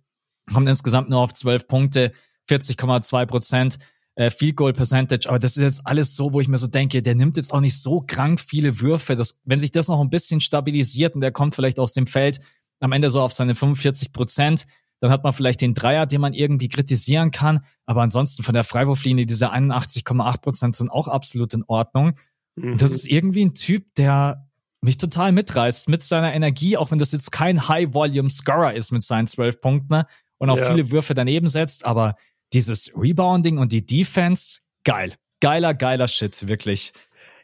kommt 0.53 0.67
insgesamt 0.67 1.09
nur 1.09 1.19
auf 1.19 1.33
12 1.33 1.67
Punkte, 1.67 2.11
40,2 2.49 3.25
Prozent. 3.25 3.79
Äh, 4.15 4.31
Field 4.31 4.57
Goal 4.57 4.73
Percentage, 4.73 5.29
aber 5.29 5.39
das 5.39 5.55
ist 5.55 5.63
jetzt 5.63 5.87
alles 5.87 6.13
so, 6.13 6.33
wo 6.33 6.41
ich 6.41 6.49
mir 6.49 6.57
so 6.57 6.67
denke, 6.67 7.01
der 7.01 7.15
nimmt 7.15 7.37
jetzt 7.37 7.53
auch 7.53 7.61
nicht 7.61 7.79
so 7.79 8.01
krank 8.05 8.41
viele 8.41 8.81
Würfe. 8.81 9.15
Das, 9.15 9.39
wenn 9.45 9.59
sich 9.59 9.71
das 9.71 9.87
noch 9.87 10.01
ein 10.01 10.09
bisschen 10.09 10.41
stabilisiert 10.41 11.15
und 11.15 11.21
der 11.21 11.31
kommt 11.31 11.55
vielleicht 11.55 11.79
aus 11.79 11.93
dem 11.93 12.05
Feld 12.05 12.41
am 12.81 12.91
Ende 12.91 13.09
so 13.11 13.21
auf 13.21 13.31
seine 13.31 13.55
45 13.55 14.11
Prozent, 14.11 14.65
dann 14.99 15.11
hat 15.11 15.23
man 15.23 15.33
vielleicht 15.33 15.61
den 15.61 15.73
Dreier, 15.73 16.05
den 16.05 16.21
man 16.21 16.33
irgendwie 16.33 16.69
kritisieren 16.69 17.31
kann. 17.31 17.61
Aber 17.85 18.01
ansonsten 18.01 18.43
von 18.43 18.53
der 18.53 18.63
Freiwurflinie, 18.63 19.25
diese 19.25 19.53
81,8 19.53 20.41
Prozent 20.41 20.75
sind 20.75 20.89
auch 20.89 21.07
absolut 21.07 21.53
in 21.53 21.63
Ordnung. 21.67 22.13
Mhm. 22.55 22.77
Das 22.77 22.91
ist 22.91 23.07
irgendwie 23.07 23.45
ein 23.45 23.53
Typ, 23.53 23.93
der 23.95 24.49
mich 24.81 24.97
total 24.97 25.31
mitreißt 25.31 25.89
mit 25.89 26.03
seiner 26.03 26.33
Energie, 26.33 26.77
auch 26.77 26.91
wenn 26.91 26.99
das 26.99 27.11
jetzt 27.11 27.31
kein 27.31 27.67
High-Volume-Scorer 27.67 28.73
ist 28.73 28.91
mit 28.91 29.03
seinen 29.03 29.27
zwölf 29.27 29.59
Punkten 29.61 29.93
ne? 29.93 30.05
und 30.37 30.49
auch 30.49 30.57
ja. 30.57 30.69
viele 30.69 30.89
Würfe 30.91 31.13
daneben 31.13 31.47
setzt, 31.47 31.85
aber 31.85 32.15
dieses 32.53 32.93
Rebounding 32.95 33.57
und 33.57 33.71
die 33.71 33.85
Defense, 33.85 34.61
geil. 34.83 35.15
Geiler, 35.41 35.73
geiler 35.73 36.07
Shit, 36.07 36.47
wirklich. 36.47 36.91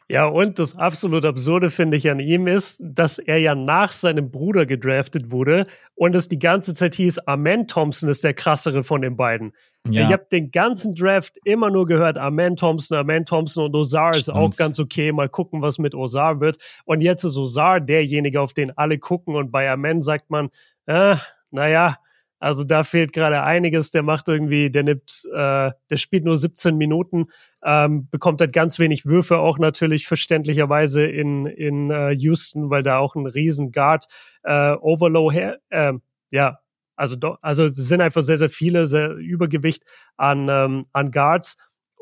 Ja, 0.08 0.26
und 0.26 0.60
das 0.60 0.76
absolut 0.76 1.24
Absurde 1.24 1.68
finde 1.68 1.96
ich 1.96 2.08
an 2.08 2.20
ihm 2.20 2.46
ist, 2.46 2.80
dass 2.80 3.18
er 3.18 3.38
ja 3.38 3.56
nach 3.56 3.90
seinem 3.90 4.30
Bruder 4.30 4.64
gedraftet 4.64 5.32
wurde 5.32 5.66
und 5.96 6.14
es 6.14 6.28
die 6.28 6.38
ganze 6.38 6.74
Zeit 6.74 6.94
hieß, 6.94 7.18
Amen 7.26 7.66
Thompson 7.66 8.08
ist 8.08 8.22
der 8.22 8.32
krassere 8.32 8.84
von 8.84 9.02
den 9.02 9.16
beiden. 9.16 9.52
Ja. 9.88 10.04
Ich 10.04 10.12
habe 10.12 10.26
den 10.30 10.52
ganzen 10.52 10.94
Draft 10.94 11.38
immer 11.44 11.70
nur 11.70 11.86
gehört, 11.86 12.18
Amen 12.18 12.54
Thompson, 12.54 12.98
Amen 12.98 13.24
Thompson 13.24 13.64
und 13.64 13.74
Ozar 13.74 14.12
ist 14.12 14.30
auch 14.30 14.50
ganz 14.56 14.78
okay. 14.78 15.10
Mal 15.10 15.28
gucken, 15.28 15.60
was 15.60 15.78
mit 15.78 15.94
Ozar 15.94 16.40
wird. 16.40 16.58
Und 16.84 17.00
jetzt 17.00 17.24
ist 17.24 17.36
Ozar 17.36 17.80
derjenige, 17.80 18.40
auf 18.40 18.52
den 18.52 18.76
alle 18.78 18.98
gucken 18.98 19.34
und 19.34 19.50
bei 19.50 19.68
Amen 19.68 20.02
sagt 20.02 20.30
man, 20.30 20.50
äh, 20.86 21.16
naja, 21.50 21.96
also 22.38 22.64
da 22.64 22.82
fehlt 22.82 23.12
gerade 23.12 23.42
einiges. 23.42 23.90
Der 23.90 24.02
macht 24.02 24.28
irgendwie, 24.28 24.70
der 24.70 24.82
nimmt, 24.82 25.22
äh, 25.32 25.70
der 25.90 25.96
spielt 25.96 26.24
nur 26.24 26.36
17 26.36 26.76
Minuten, 26.76 27.26
ähm, 27.64 28.08
bekommt 28.10 28.40
halt 28.40 28.52
ganz 28.52 28.78
wenig 28.78 29.06
Würfe, 29.06 29.38
auch 29.38 29.58
natürlich 29.58 30.06
verständlicherweise 30.06 31.06
in, 31.06 31.46
in 31.46 31.90
äh, 31.90 32.10
Houston, 32.12 32.70
weil 32.70 32.82
da 32.82 32.98
auch 32.98 33.14
ein 33.14 33.26
riesen 33.26 33.72
Guard 33.72 34.06
äh, 34.42 34.72
Overlow 34.72 35.32
her, 35.32 35.58
äh, 35.70 35.94
ja, 36.30 36.58
also 36.96 37.16
do, 37.16 37.36
also 37.42 37.68
sind 37.68 38.00
einfach 38.00 38.22
sehr, 38.22 38.38
sehr 38.38 38.48
viele, 38.48 38.86
sehr 38.86 39.10
Übergewicht 39.10 39.84
an, 40.16 40.48
ähm, 40.48 40.86
an 40.92 41.10
Guards. 41.10 41.56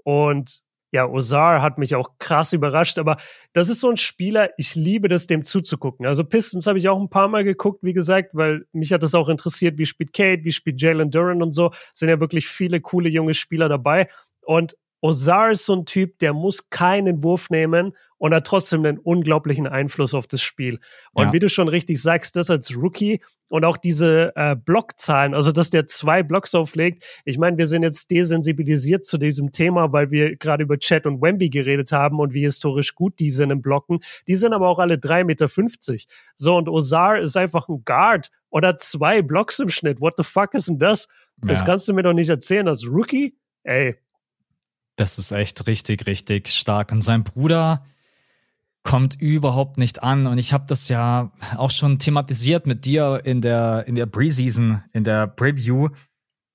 Und 0.05 0.64
ja, 0.95 1.09
Ozar 1.09 1.61
hat 1.61 1.77
mich 1.77 1.97
auch 1.97 2.19
krass 2.19 2.53
überrascht, 2.53 3.01
aber 3.01 3.17
das 3.53 3.69
ist 3.69 3.81
so 3.81 3.91
ein 3.91 3.97
Spieler, 3.97 4.51
ich 4.57 4.77
liebe 4.77 5.09
das, 5.09 5.27
dem 5.27 5.45
zuzugucken. 5.45 6.07
Also 6.07 6.23
Pistons 6.25 6.69
habe 6.69 6.79
ich 6.79 6.89
auch 6.89 7.01
ein 7.01 7.11
paar 7.11 7.27
Mal 7.27 7.43
geguckt, 7.43 7.83
wie 7.83 7.93
gesagt, 7.93 8.31
weil 8.33 8.65
mich 8.73 8.93
hat 8.93 9.03
das 9.03 9.17
auch 9.17 9.29
interessiert, 9.29 9.77
wie 9.77 9.87
spielt 9.87 10.13
Kate, 10.13 10.45
wie 10.45 10.53
spielt 10.53 10.81
Jalen 10.81 11.11
Duran 11.11 11.43
und 11.43 11.51
so. 11.51 11.73
Sind 11.93 12.11
ja 12.11 12.21
wirklich 12.21 12.47
viele 12.47 12.81
coole 12.81 13.09
junge 13.09 13.35
Spieler 13.35 13.69
dabei. 13.69 14.09
Und 14.43 14.77
Ozar 15.05 15.51
ist 15.51 15.67
so 15.67 15.75
ein 15.75 15.85
Typ, 15.85 16.19
der 16.21 16.33
muss 16.33 16.71
keinen 16.71 17.23
Wurf 17.23 17.51
nehmen 17.51 17.93
und 18.17 18.33
hat 18.33 18.47
trotzdem 18.47 18.87
einen 18.87 18.97
unglaublichen 18.97 19.67
Einfluss 19.67 20.15
auf 20.15 20.27
das 20.27 20.41
Spiel. 20.41 20.81
Und 21.13 21.27
ja. 21.27 21.33
wie 21.35 21.41
du 21.41 21.51
schon 21.51 21.69
richtig 21.69 22.01
sagst, 22.01 22.37
das 22.37 22.49
als 22.49 22.75
Rookie 22.75 23.21
und 23.49 23.67
auch 23.67 23.77
diese 23.77 24.33
äh, 24.35 24.57
Blockzahlen, 24.57 25.35
also 25.35 25.53
dass 25.53 25.69
der 25.69 25.87
zwei 25.89 26.23
Blocks 26.23 26.55
auflegt. 26.55 27.05
Ich 27.27 27.37
meine, 27.37 27.59
wir 27.59 27.67
sind 27.67 27.83
jetzt 27.83 28.11
desensibilisiert 28.11 29.05
zu 29.05 29.19
diesem 29.19 29.53
Thema, 29.53 29.93
weil 29.93 30.11
wir 30.11 30.37
gerade 30.37 30.65
über 30.65 30.79
Chat 30.79 31.05
und 31.05 31.21
Wemby 31.21 31.51
geredet 31.51 31.93
haben 31.93 32.19
und 32.19 32.33
wie 32.33 32.45
historisch 32.45 32.95
gut 32.95 33.19
die 33.19 33.29
sind 33.29 33.51
im 33.51 33.61
Blocken. 33.61 34.01
Die 34.27 34.37
sind 34.37 34.55
aber 34.55 34.71
auch 34.71 34.79
alle 34.79 34.97
drei 34.97 35.23
Meter. 35.23 35.51
fünfzig. 35.51 36.07
So, 36.35 36.57
und 36.57 36.67
Ozar 36.67 37.21
ist 37.21 37.37
einfach 37.37 37.69
ein 37.69 37.83
Guard 37.85 38.31
oder 38.49 38.79
zwei 38.79 39.21
Blocks 39.21 39.59
im 39.59 39.69
Schnitt. 39.69 40.01
What 40.01 40.15
the 40.17 40.25
fuck 40.25 40.55
ist 40.55 40.69
denn 40.69 40.79
das? 40.79 41.09
Ja. 41.43 41.49
Das 41.49 41.63
kannst 41.63 41.87
du 41.89 41.93
mir 41.93 42.05
doch 42.05 42.15
nicht 42.15 42.31
erzählen 42.31 42.69
als 42.69 42.89
Rookie. 42.89 43.37
Ey, 43.65 43.97
das 44.97 45.19
ist 45.19 45.33
echt 45.33 45.67
richtig, 45.67 46.07
richtig 46.07 46.49
stark. 46.49 46.93
Und 46.93 47.03
sein 47.03 47.25
Bruder 47.25 47.85
kommt 48.85 49.21
überhaupt 49.21 49.79
nicht 49.79 50.03
an. 50.03 50.27
Und 50.27 50.39
ich 50.39 50.53
habe 50.53 50.67
das 50.69 50.89
ja 50.89 51.33
auch 51.57 51.71
schon 51.71 51.99
thematisiert 51.99 52.67
mit 52.67 52.85
dir 52.85 53.23
in 53.25 53.41
der, 53.41 53.85
in 53.87 53.95
der 53.95 54.07
Preseason, 54.07 54.83
in 54.93 55.05
der 55.05 55.27
Preview, 55.27 55.89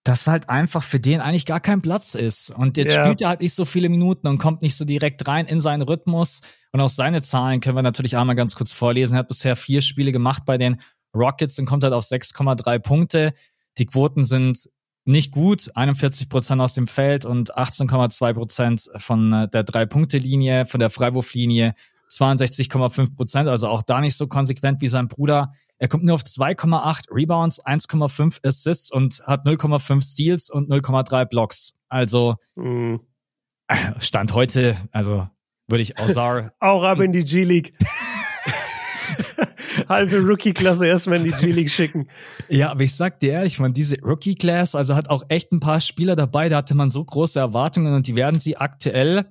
dass 0.03 0.27
halt 0.27 0.47
einfach 0.47 0.83
für 0.83 0.99
den 0.99 1.21
eigentlich 1.21 1.45
gar 1.45 1.59
kein 1.59 1.81
Platz 1.81 2.15
ist. 2.15 2.51
Und 2.51 2.77
jetzt 2.77 2.95
ja. 2.95 3.03
spielt 3.03 3.21
er 3.21 3.29
halt 3.29 3.41
nicht 3.41 3.53
so 3.53 3.65
viele 3.65 3.89
Minuten 3.89 4.27
und 4.27 4.37
kommt 4.37 4.61
nicht 4.61 4.75
so 4.75 4.85
direkt 4.85 5.27
rein 5.27 5.47
in 5.47 5.59
seinen 5.59 5.81
Rhythmus. 5.81 6.41
Und 6.71 6.81
auch 6.81 6.89
seine 6.89 7.21
Zahlen 7.21 7.61
können 7.61 7.75
wir 7.75 7.81
natürlich 7.81 8.15
einmal 8.15 8.35
ganz 8.35 8.55
kurz 8.55 8.71
vorlesen. 8.71 9.15
Er 9.15 9.19
hat 9.19 9.27
bisher 9.27 9.55
vier 9.55 9.81
Spiele 9.81 10.11
gemacht 10.11 10.43
bei 10.45 10.57
den 10.57 10.79
Rockets 11.15 11.57
und 11.57 11.65
kommt 11.65 11.83
halt 11.83 11.93
auf 11.93 12.03
6,3 12.03 12.79
Punkte. 12.79 13.33
Die 13.79 13.87
Quoten 13.87 14.23
sind 14.23 14.69
nicht 15.10 15.31
gut, 15.31 15.72
41 15.76 16.30
Prozent 16.30 16.61
aus 16.61 16.76
dem 16.76 16.88
Feld 16.88 17.26
und 17.26 17.56
18,2 17.56 18.34
Prozent 18.34 18.90
von 18.98 19.34
äh, 19.34 19.48
der 19.49 19.64
Drei-Punkte-Linie, 19.64 20.65
von 20.65 20.80
der 20.80 20.90
Freiwurflinie 20.90 21.73
62,5 22.11 23.15
Prozent, 23.15 23.49
also 23.49 23.69
auch 23.69 23.81
da 23.81 24.02
nicht 24.02 24.15
so 24.15 24.27
konsequent 24.27 24.81
wie 24.81 24.88
sein 24.88 25.07
Bruder. 25.07 25.53
Er 25.77 25.88
kommt 25.88 26.03
nur 26.03 26.15
auf 26.15 26.22
2,8 26.22 27.06
Rebounds, 27.11 27.64
1,5 27.65 28.45
Assists 28.45 28.91
und 28.91 29.22
hat 29.26 29.45
0,5 29.45 30.02
Steals 30.03 30.49
und 30.49 30.69
0,3 30.69 31.26
Blocks. 31.26 31.80
Also 31.88 32.36
mhm. 32.56 32.99
Stand 33.99 34.34
heute, 34.34 34.77
also 34.91 35.27
würde 35.68 35.81
ich 35.81 35.99
Ozar 35.99 36.53
auch 36.60 36.84
ab 36.84 36.99
in 36.99 37.11
die 37.11 37.23
G-League. 37.23 37.73
halbe 39.90 40.19
Rookie-Klasse 40.19 40.88
erstmal 40.88 41.18
in 41.18 41.26
die 41.26 41.31
G-League 41.31 41.69
schicken. 41.69 42.07
Ja, 42.48 42.72
aber 42.72 42.81
ich 42.81 42.95
sag 42.95 43.19
dir 43.19 43.34
ehrlich, 43.34 43.60
man, 43.60 43.73
diese 43.73 43.99
Rookie-Class, 44.02 44.76
also 44.76 44.95
hat 44.95 45.10
auch 45.10 45.23
echt 45.30 45.52
ein 45.52 45.60
paar 45.60 45.81
Spieler 45.81 46.15
dabei, 46.15 46.49
da 46.49 46.57
hatte 46.57 46.76
man 46.76 46.90
so 46.90 47.03
große 47.03 47.40
Erwartungen 47.40 47.94
und 47.94 48.07
die 48.07 48.15
werden 48.15 48.40
sie 48.40 48.57
aktuell, 48.57 49.26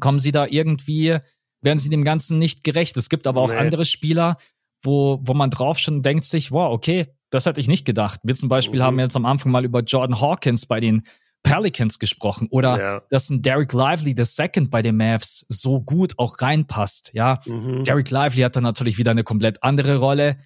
kommen 0.00 0.18
sie 0.18 0.32
da 0.32 0.46
irgendwie, 0.46 1.18
werden 1.62 1.78
sie 1.78 1.90
dem 1.90 2.04
Ganzen 2.04 2.38
nicht 2.38 2.64
gerecht. 2.64 2.96
Es 2.96 3.08
gibt 3.08 3.26
aber 3.26 3.40
auch 3.40 3.50
nee. 3.50 3.58
andere 3.58 3.84
Spieler, 3.84 4.36
wo, 4.82 5.20
wo 5.22 5.34
man 5.34 5.50
drauf 5.50 5.78
schon 5.78 6.02
denkt 6.02 6.24
sich, 6.24 6.52
wow, 6.52 6.72
okay, 6.72 7.06
das 7.30 7.46
hätte 7.46 7.60
ich 7.60 7.68
nicht 7.68 7.84
gedacht. 7.84 8.20
Wir 8.22 8.34
zum 8.34 8.48
Beispiel 8.48 8.80
mhm. 8.80 8.84
haben 8.84 8.98
jetzt 9.00 9.16
am 9.16 9.26
Anfang 9.26 9.52
mal 9.52 9.64
über 9.64 9.80
Jordan 9.80 10.20
Hawkins 10.20 10.66
bei 10.66 10.80
den 10.80 11.02
Pelicans 11.42 11.98
gesprochen 11.98 12.48
oder 12.50 12.80
ja. 12.80 13.02
dass 13.10 13.30
ein 13.30 13.42
Derek 13.42 13.72
Lively 13.72 14.14
the 14.16 14.24
Second 14.24 14.70
bei 14.70 14.82
den 14.82 14.96
Mavs 14.96 15.46
so 15.48 15.80
gut 15.80 16.14
auch 16.18 16.40
reinpasst. 16.40 17.12
Ja, 17.14 17.38
mhm. 17.46 17.84
Derek 17.84 18.10
Lively 18.10 18.42
hat 18.42 18.56
dann 18.56 18.64
natürlich 18.64 18.98
wieder 18.98 19.12
eine 19.12 19.24
komplett 19.24 19.62
andere 19.62 19.96
Rolle. 19.96 20.38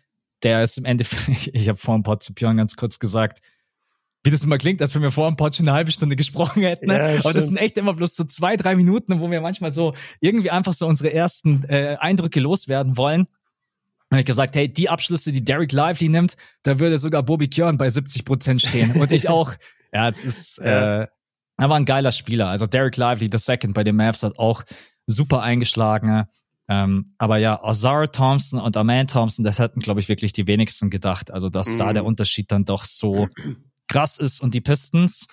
Der 0.42 0.62
ist 0.62 0.78
im 0.78 0.84
Endeffekt, 0.84 1.48
ich 1.52 1.68
habe 1.68 1.78
vor 1.78 1.94
ein 1.94 2.02
Pod 2.02 2.22
zu 2.22 2.34
Björn 2.34 2.56
ganz 2.56 2.76
kurz 2.76 2.98
gesagt, 2.98 3.40
wie 4.24 4.30
das 4.30 4.44
immer 4.44 4.58
klingt, 4.58 4.80
als 4.80 4.94
wenn 4.94 5.02
wir 5.02 5.10
vor 5.10 5.26
einem 5.26 5.36
Pod 5.36 5.56
schon 5.56 5.68
eine 5.68 5.76
halbe 5.76 5.90
Stunde 5.90 6.14
gesprochen 6.14 6.62
hätten. 6.62 6.86
Ne? 6.86 7.14
Ja, 7.14 7.20
Aber 7.20 7.32
das 7.32 7.46
sind 7.48 7.56
echt 7.56 7.76
immer 7.76 7.94
bloß 7.94 8.14
so 8.14 8.24
zwei, 8.24 8.56
drei 8.56 8.76
Minuten, 8.76 9.18
wo 9.18 9.30
wir 9.30 9.40
manchmal 9.40 9.72
so 9.72 9.94
irgendwie 10.20 10.50
einfach 10.50 10.74
so 10.74 10.86
unsere 10.86 11.12
ersten 11.12 11.64
äh, 11.64 11.96
Eindrücke 11.98 12.38
loswerden 12.38 12.96
wollen. 12.96 13.26
Und 14.10 14.18
ich 14.18 14.24
gesagt, 14.24 14.54
hey, 14.54 14.72
die 14.72 14.90
Abschlüsse, 14.90 15.32
die 15.32 15.42
Derek 15.42 15.72
Lively 15.72 16.08
nimmt, 16.08 16.36
da 16.62 16.78
würde 16.78 16.98
sogar 16.98 17.22
Bobby 17.22 17.48
Kjörn 17.48 17.78
bei 17.78 17.88
70 17.88 18.24
Prozent 18.24 18.62
stehen. 18.62 18.92
Und 19.00 19.10
ich 19.10 19.28
auch. 19.28 19.54
Ja, 19.92 20.08
es 20.08 20.24
ist, 20.24 20.58
äh, 20.60 21.06
er 21.58 21.68
war 21.68 21.76
ein 21.76 21.84
geiler 21.84 22.12
Spieler. 22.12 22.48
Also 22.48 22.66
Derek 22.66 22.96
Lively, 22.96 23.28
the 23.30 23.38
second 23.38 23.74
bei 23.74 23.84
den 23.84 23.96
Mavs, 23.96 24.22
hat 24.22 24.38
auch 24.38 24.62
super 25.06 25.42
eingeschlagen. 25.42 26.26
Ähm, 26.68 27.14
aber 27.18 27.38
ja, 27.38 27.62
Ozar 27.62 28.10
Thompson 28.10 28.60
und 28.60 28.76
Aman 28.76 29.06
Thompson, 29.06 29.44
das 29.44 29.58
hätten, 29.58 29.80
glaube 29.80 30.00
ich, 30.00 30.08
wirklich 30.08 30.32
die 30.32 30.46
wenigsten 30.46 30.90
gedacht. 30.90 31.30
Also, 31.30 31.48
dass 31.48 31.74
mhm. 31.74 31.78
da 31.78 31.92
der 31.92 32.04
Unterschied 32.04 32.50
dann 32.50 32.64
doch 32.64 32.84
so 32.84 33.28
krass 33.88 34.18
ist. 34.18 34.40
Und 34.40 34.54
die 34.54 34.60
Pistons 34.60 35.26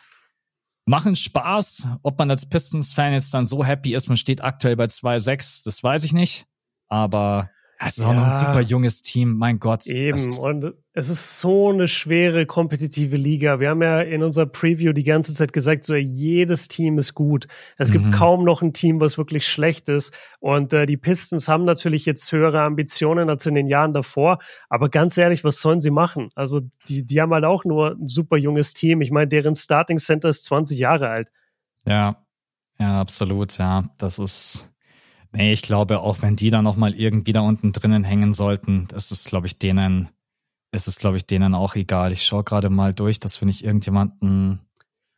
machen 0.86 1.16
Spaß. 1.16 1.88
Ob 2.04 2.20
man 2.20 2.30
als 2.30 2.50
Pistons-Fan 2.50 3.14
jetzt 3.14 3.34
dann 3.34 3.46
so 3.46 3.64
happy 3.64 3.96
ist, 3.96 4.08
man 4.08 4.18
steht 4.18 4.44
aktuell 4.44 4.76
bei 4.76 4.86
2-6, 4.86 5.64
das 5.64 5.84
weiß 5.84 6.04
ich 6.04 6.14
nicht. 6.14 6.46
Aber 6.88 7.50
es 7.80 7.98
ist 7.98 8.04
ja, 8.04 8.10
auch 8.10 8.14
noch 8.14 8.24
ein 8.24 8.46
super 8.46 8.62
junges 8.62 9.02
Team, 9.02 9.38
mein 9.38 9.60
Gott. 9.60 9.86
Eben, 9.88 10.20
und 10.40 10.74
es 11.00 11.10
ist 11.10 11.40
so 11.40 11.70
eine 11.70 11.88
schwere 11.88 12.46
kompetitive 12.46 13.16
Liga. 13.16 13.60
Wir 13.60 13.70
haben 13.70 13.82
ja 13.82 14.02
in 14.02 14.22
unserer 14.22 14.46
Preview 14.46 14.92
die 14.94 15.04
ganze 15.04 15.34
Zeit 15.34 15.54
gesagt, 15.54 15.86
so 15.86 15.96
jedes 15.96 16.68
Team 16.68 16.98
ist 16.98 17.16
gut. 17.16 17.48
Es 17.78 17.92
gibt 17.92 18.06
mhm. 18.06 18.12
kaum 18.12 18.44
noch 18.44 18.62
ein 18.62 18.74
Team, 18.74 19.00
was 19.00 19.18
wirklich 19.18 19.48
schlecht 19.48 19.90
ist. 19.90 20.14
Und 20.40 20.74
äh, 20.74 20.86
die 20.86 20.98
Pistons 20.98 21.48
haben 21.48 21.64
natürlich 21.64 22.06
jetzt 22.06 22.32
höhere 22.32 22.62
Ambitionen 22.62 23.30
als 23.30 23.46
in 23.46 23.56
den 23.56 23.68
Jahren 23.68 23.94
davor. 23.94 24.40
Aber 24.68 24.90
ganz 24.90 25.18
ehrlich, 25.18 25.44
was 25.44 25.62
sollen 25.62 25.82
sie 25.82 25.90
machen? 25.90 26.30
Also 26.36 26.62
die, 26.88 27.06
die 27.06 27.22
haben 27.22 27.34
halt 27.34 27.46
auch 27.46 27.66
nur 27.66 27.92
ein 27.92 28.08
super 28.08 28.38
junges 28.38 28.74
Team. 28.74 29.02
Ich 29.02 29.12
meine, 29.12 29.28
deren 29.28 29.56
Starting 29.56 29.98
Center 29.98 30.30
ist 30.30 30.46
20 30.46 30.78
Jahre 30.78 31.10
alt. 31.10 31.32
Ja, 31.86 32.18
ja, 32.78 33.00
absolut, 33.00 33.58
ja. 33.58 33.86
Das 33.98 34.20
ist 34.20 34.70
Nee, 35.32 35.54
ich 35.54 35.62
glaube, 35.62 36.00
auch 36.00 36.24
wenn 36.24 36.36
die 36.36 36.50
da 36.50 36.64
nochmal 36.64 36.96
irgendwie 36.96 37.34
da 37.34 37.42
unten 37.42 37.72
drinnen 37.72 38.04
hängen 38.04 38.34
sollten, 38.34 38.88
ist 38.96 39.12
es, 39.12 39.26
glaube 39.26 39.46
ich, 39.46 39.60
denen, 39.60 40.10
ist 40.72 40.88
es, 40.88 41.00
glaube 41.00 41.18
ich, 41.18 41.26
denen 41.26 41.56
auch 41.56 41.76
egal. 41.76 42.12
Ich 42.12 42.24
schaue 42.24 42.44
gerade 42.44 42.70
mal 42.70 42.94
durch, 42.94 43.20
dass 43.20 43.42
wir 43.42 43.46
nicht 43.46 43.64
irgendjemanden. 43.64 44.60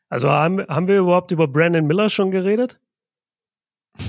Also 0.10 0.30
haben, 0.30 0.61
haben 0.68 0.88
wir 0.88 0.99
überhaupt 0.99 1.32
über 1.32 1.48
Brandon 1.48 1.86
Miller 1.86 2.10
schon 2.10 2.32
geredet? 2.32 2.80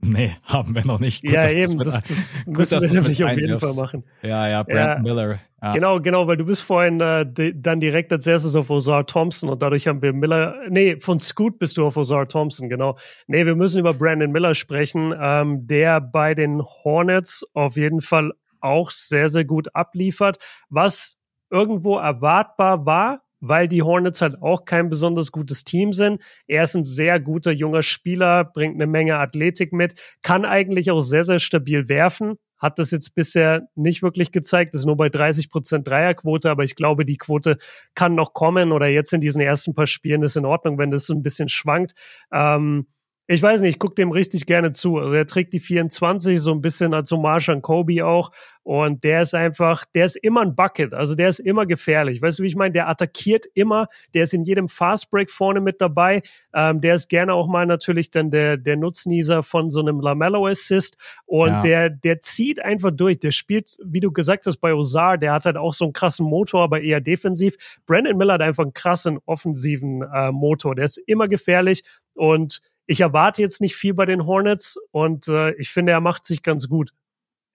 Nee, 0.00 0.30
haben 0.44 0.76
wir 0.76 0.86
noch 0.86 1.00
nicht. 1.00 1.22
Gut, 1.22 1.32
ja, 1.32 1.50
eben, 1.50 1.76
das, 1.78 2.02
das 2.04 2.44
gut, 2.46 2.58
müssen 2.58 2.80
wir 2.80 2.92
nämlich 2.92 3.24
auf 3.24 3.36
jeden 3.36 3.58
Fall 3.58 3.74
machen. 3.74 4.04
Ja, 4.22 4.46
ja, 4.46 4.62
Brandon 4.62 5.04
ja, 5.04 5.14
Miller. 5.14 5.38
Ja. 5.60 5.72
Genau, 5.74 6.00
genau, 6.00 6.28
weil 6.28 6.36
du 6.36 6.44
bist 6.44 6.62
vorhin 6.62 7.00
äh, 7.00 7.26
dann 7.52 7.80
direkt 7.80 8.12
als 8.12 8.24
erstes 8.24 8.54
auf 8.54 8.70
Ozar 8.70 9.06
Thompson 9.06 9.50
und 9.50 9.60
dadurch 9.60 9.88
haben 9.88 10.00
wir 10.00 10.12
Miller, 10.12 10.54
nee, 10.68 11.00
von 11.00 11.18
Scoot 11.18 11.58
bist 11.58 11.76
du 11.76 11.84
auf 11.84 11.96
Ozar 11.96 12.28
Thompson, 12.28 12.68
genau. 12.68 12.96
Nee, 13.26 13.44
wir 13.44 13.56
müssen 13.56 13.80
über 13.80 13.92
Brandon 13.92 14.30
Miller 14.30 14.54
sprechen, 14.54 15.12
ähm, 15.20 15.66
der 15.66 16.00
bei 16.00 16.36
den 16.36 16.62
Hornets 16.62 17.44
auf 17.54 17.76
jeden 17.76 18.00
Fall 18.00 18.32
auch 18.68 18.90
sehr, 18.90 19.28
sehr 19.28 19.44
gut 19.44 19.74
abliefert, 19.74 20.38
was 20.68 21.16
irgendwo 21.50 21.98
erwartbar 21.98 22.86
war, 22.86 23.22
weil 23.40 23.68
die 23.68 23.82
Hornets 23.82 24.20
halt 24.20 24.42
auch 24.42 24.64
kein 24.64 24.90
besonders 24.90 25.32
gutes 25.32 25.64
Team 25.64 25.92
sind. 25.92 26.22
Er 26.46 26.64
ist 26.64 26.74
ein 26.74 26.84
sehr 26.84 27.20
guter 27.20 27.52
junger 27.52 27.82
Spieler, 27.82 28.44
bringt 28.44 28.74
eine 28.74 28.86
Menge 28.86 29.16
Athletik 29.16 29.72
mit, 29.72 29.94
kann 30.22 30.44
eigentlich 30.44 30.90
auch 30.90 31.00
sehr, 31.00 31.24
sehr 31.24 31.38
stabil 31.38 31.88
werfen. 31.88 32.36
Hat 32.58 32.80
das 32.80 32.90
jetzt 32.90 33.14
bisher 33.14 33.68
nicht 33.76 34.02
wirklich 34.02 34.32
gezeigt, 34.32 34.74
ist 34.74 34.84
nur 34.84 34.96
bei 34.96 35.08
30 35.08 35.48
Prozent 35.48 35.86
Dreierquote, 35.86 36.50
aber 36.50 36.64
ich 36.64 36.74
glaube, 36.74 37.04
die 37.04 37.16
Quote 37.16 37.56
kann 37.94 38.16
noch 38.16 38.34
kommen 38.34 38.72
oder 38.72 38.88
jetzt 38.88 39.12
in 39.12 39.20
diesen 39.20 39.40
ersten 39.40 39.74
paar 39.74 39.86
Spielen 39.86 40.24
ist 40.24 40.36
in 40.36 40.44
Ordnung, 40.44 40.76
wenn 40.76 40.90
das 40.90 41.06
so 41.06 41.14
ein 41.14 41.22
bisschen 41.22 41.48
schwankt. 41.48 41.92
Ähm, 42.32 42.88
ich 43.30 43.42
weiß 43.42 43.60
nicht, 43.60 43.74
ich 43.74 43.78
gucke 43.78 43.94
dem 43.94 44.10
richtig 44.10 44.46
gerne 44.46 44.72
zu. 44.72 44.96
Also 44.96 45.14
er 45.14 45.26
trägt 45.26 45.52
die 45.52 45.60
24 45.60 46.40
so 46.40 46.50
ein 46.50 46.62
bisschen 46.62 46.94
als 46.94 47.10
Hommage 47.10 47.50
an 47.50 47.60
Kobe 47.60 48.06
auch. 48.06 48.30
Und 48.62 49.04
der 49.04 49.20
ist 49.20 49.34
einfach, 49.34 49.84
der 49.94 50.06
ist 50.06 50.16
immer 50.16 50.40
ein 50.40 50.56
Bucket. 50.56 50.94
Also 50.94 51.14
der 51.14 51.28
ist 51.28 51.38
immer 51.38 51.66
gefährlich. 51.66 52.22
Weißt 52.22 52.38
du, 52.38 52.42
wie 52.42 52.46
ich 52.46 52.56
meine? 52.56 52.72
Der 52.72 52.88
attackiert 52.88 53.44
immer. 53.52 53.88
Der 54.14 54.22
ist 54.22 54.32
in 54.32 54.44
jedem 54.44 54.66
Fastbreak 54.66 55.30
vorne 55.30 55.60
mit 55.60 55.82
dabei. 55.82 56.22
Ähm, 56.54 56.80
der 56.80 56.94
ist 56.94 57.10
gerne 57.10 57.34
auch 57.34 57.48
mal 57.48 57.66
natürlich 57.66 58.10
dann 58.10 58.30
der, 58.30 58.56
der 58.56 58.78
Nutznießer 58.78 59.42
von 59.42 59.68
so 59.68 59.80
einem 59.80 60.00
Lamello 60.00 60.46
Assist. 60.46 60.96
Und 61.26 61.50
ja. 61.50 61.60
der, 61.60 61.90
der 61.90 62.22
zieht 62.22 62.64
einfach 62.64 62.92
durch. 62.92 63.18
Der 63.20 63.32
spielt, 63.32 63.76
wie 63.84 64.00
du 64.00 64.10
gesagt 64.10 64.46
hast, 64.46 64.56
bei 64.56 64.72
Ozar, 64.72 65.18
der 65.18 65.34
hat 65.34 65.44
halt 65.44 65.58
auch 65.58 65.74
so 65.74 65.84
einen 65.84 65.92
krassen 65.92 66.24
Motor, 66.24 66.62
aber 66.64 66.80
eher 66.80 67.02
defensiv. 67.02 67.56
Brandon 67.86 68.16
Miller 68.16 68.34
hat 68.34 68.42
einfach 68.42 68.64
einen 68.64 68.72
krassen 68.72 69.18
offensiven 69.26 70.00
äh, 70.00 70.32
Motor. 70.32 70.76
Der 70.76 70.86
ist 70.86 70.96
immer 71.06 71.28
gefährlich 71.28 71.84
und 72.14 72.62
ich 72.88 73.00
erwarte 73.00 73.42
jetzt 73.42 73.60
nicht 73.60 73.76
viel 73.76 73.94
bei 73.94 74.06
den 74.06 74.26
Hornets 74.26 74.76
und 74.90 75.28
äh, 75.28 75.52
ich 75.52 75.68
finde, 75.68 75.92
er 75.92 76.00
macht 76.00 76.24
sich 76.24 76.42
ganz 76.42 76.68
gut. 76.68 76.92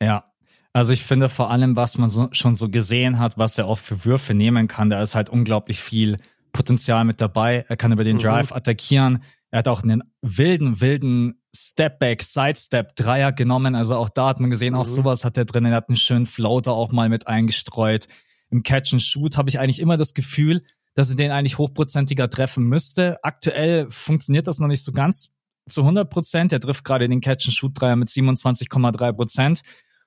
Ja, 0.01 0.31
also 0.73 0.93
ich 0.93 1.03
finde 1.03 1.27
vor 1.27 1.49
allem, 1.49 1.75
was 1.75 1.97
man 1.97 2.07
so, 2.07 2.29
schon 2.31 2.55
so 2.55 2.69
gesehen 2.69 3.19
hat, 3.19 3.37
was 3.37 3.57
er 3.57 3.65
auch 3.65 3.79
für 3.79 4.05
Würfe 4.05 4.33
nehmen 4.35 4.67
kann, 4.67 4.89
da 4.89 5.01
ist 5.01 5.15
halt 5.15 5.29
unglaublich 5.29 5.81
viel 5.81 6.17
Potenzial 6.51 7.03
mit 7.03 7.19
dabei. 7.19 7.65
Er 7.67 7.77
kann 7.77 7.91
über 7.91 8.03
den 8.03 8.17
mhm. 8.17 8.21
Drive 8.21 8.51
mhm. 8.51 8.57
attackieren. 8.57 9.23
Er 9.49 9.59
hat 9.59 9.67
auch 9.67 9.81
einen 9.81 10.03
wilden, 10.21 10.81
wilden 10.81 11.41
Stepback, 11.55 12.21
Sidestep, 12.21 12.95
Dreier 12.95 13.31
genommen. 13.31 13.75
Also 13.75 13.95
auch 13.95 14.09
da 14.09 14.29
hat 14.29 14.39
man 14.39 14.51
gesehen, 14.51 14.73
mhm. 14.73 14.79
auch 14.79 14.85
sowas 14.85 15.25
hat 15.25 15.37
er 15.37 15.45
drin. 15.45 15.65
Er 15.65 15.75
hat 15.75 15.89
einen 15.89 15.97
schönen 15.97 16.27
Floater 16.27 16.73
auch 16.73 16.91
mal 16.91 17.09
mit 17.09 17.27
eingestreut. 17.27 18.05
Im 18.51 18.61
Catch 18.61 18.93
and 18.93 19.01
Shoot 19.01 19.37
habe 19.37 19.49
ich 19.49 19.59
eigentlich 19.59 19.79
immer 19.79 19.97
das 19.97 20.13
Gefühl, 20.13 20.61
dass 20.95 21.09
er 21.09 21.15
den 21.15 21.31
eigentlich 21.31 21.57
hochprozentiger 21.57 22.29
treffen 22.29 22.65
müsste. 22.65 23.17
Aktuell 23.23 23.89
funktioniert 23.89 24.47
das 24.47 24.59
noch 24.59 24.67
nicht 24.67 24.83
so 24.83 24.91
ganz 24.91 25.33
zu 25.67 25.81
100 25.81 26.09
Prozent. 26.09 26.53
Er 26.53 26.59
trifft 26.59 26.83
gerade 26.83 27.07
den 27.07 27.21
Catch-and-Shoot-Dreier 27.21 27.95
mit 27.95 28.09
27,3 28.09 29.13
Prozent. 29.13 29.61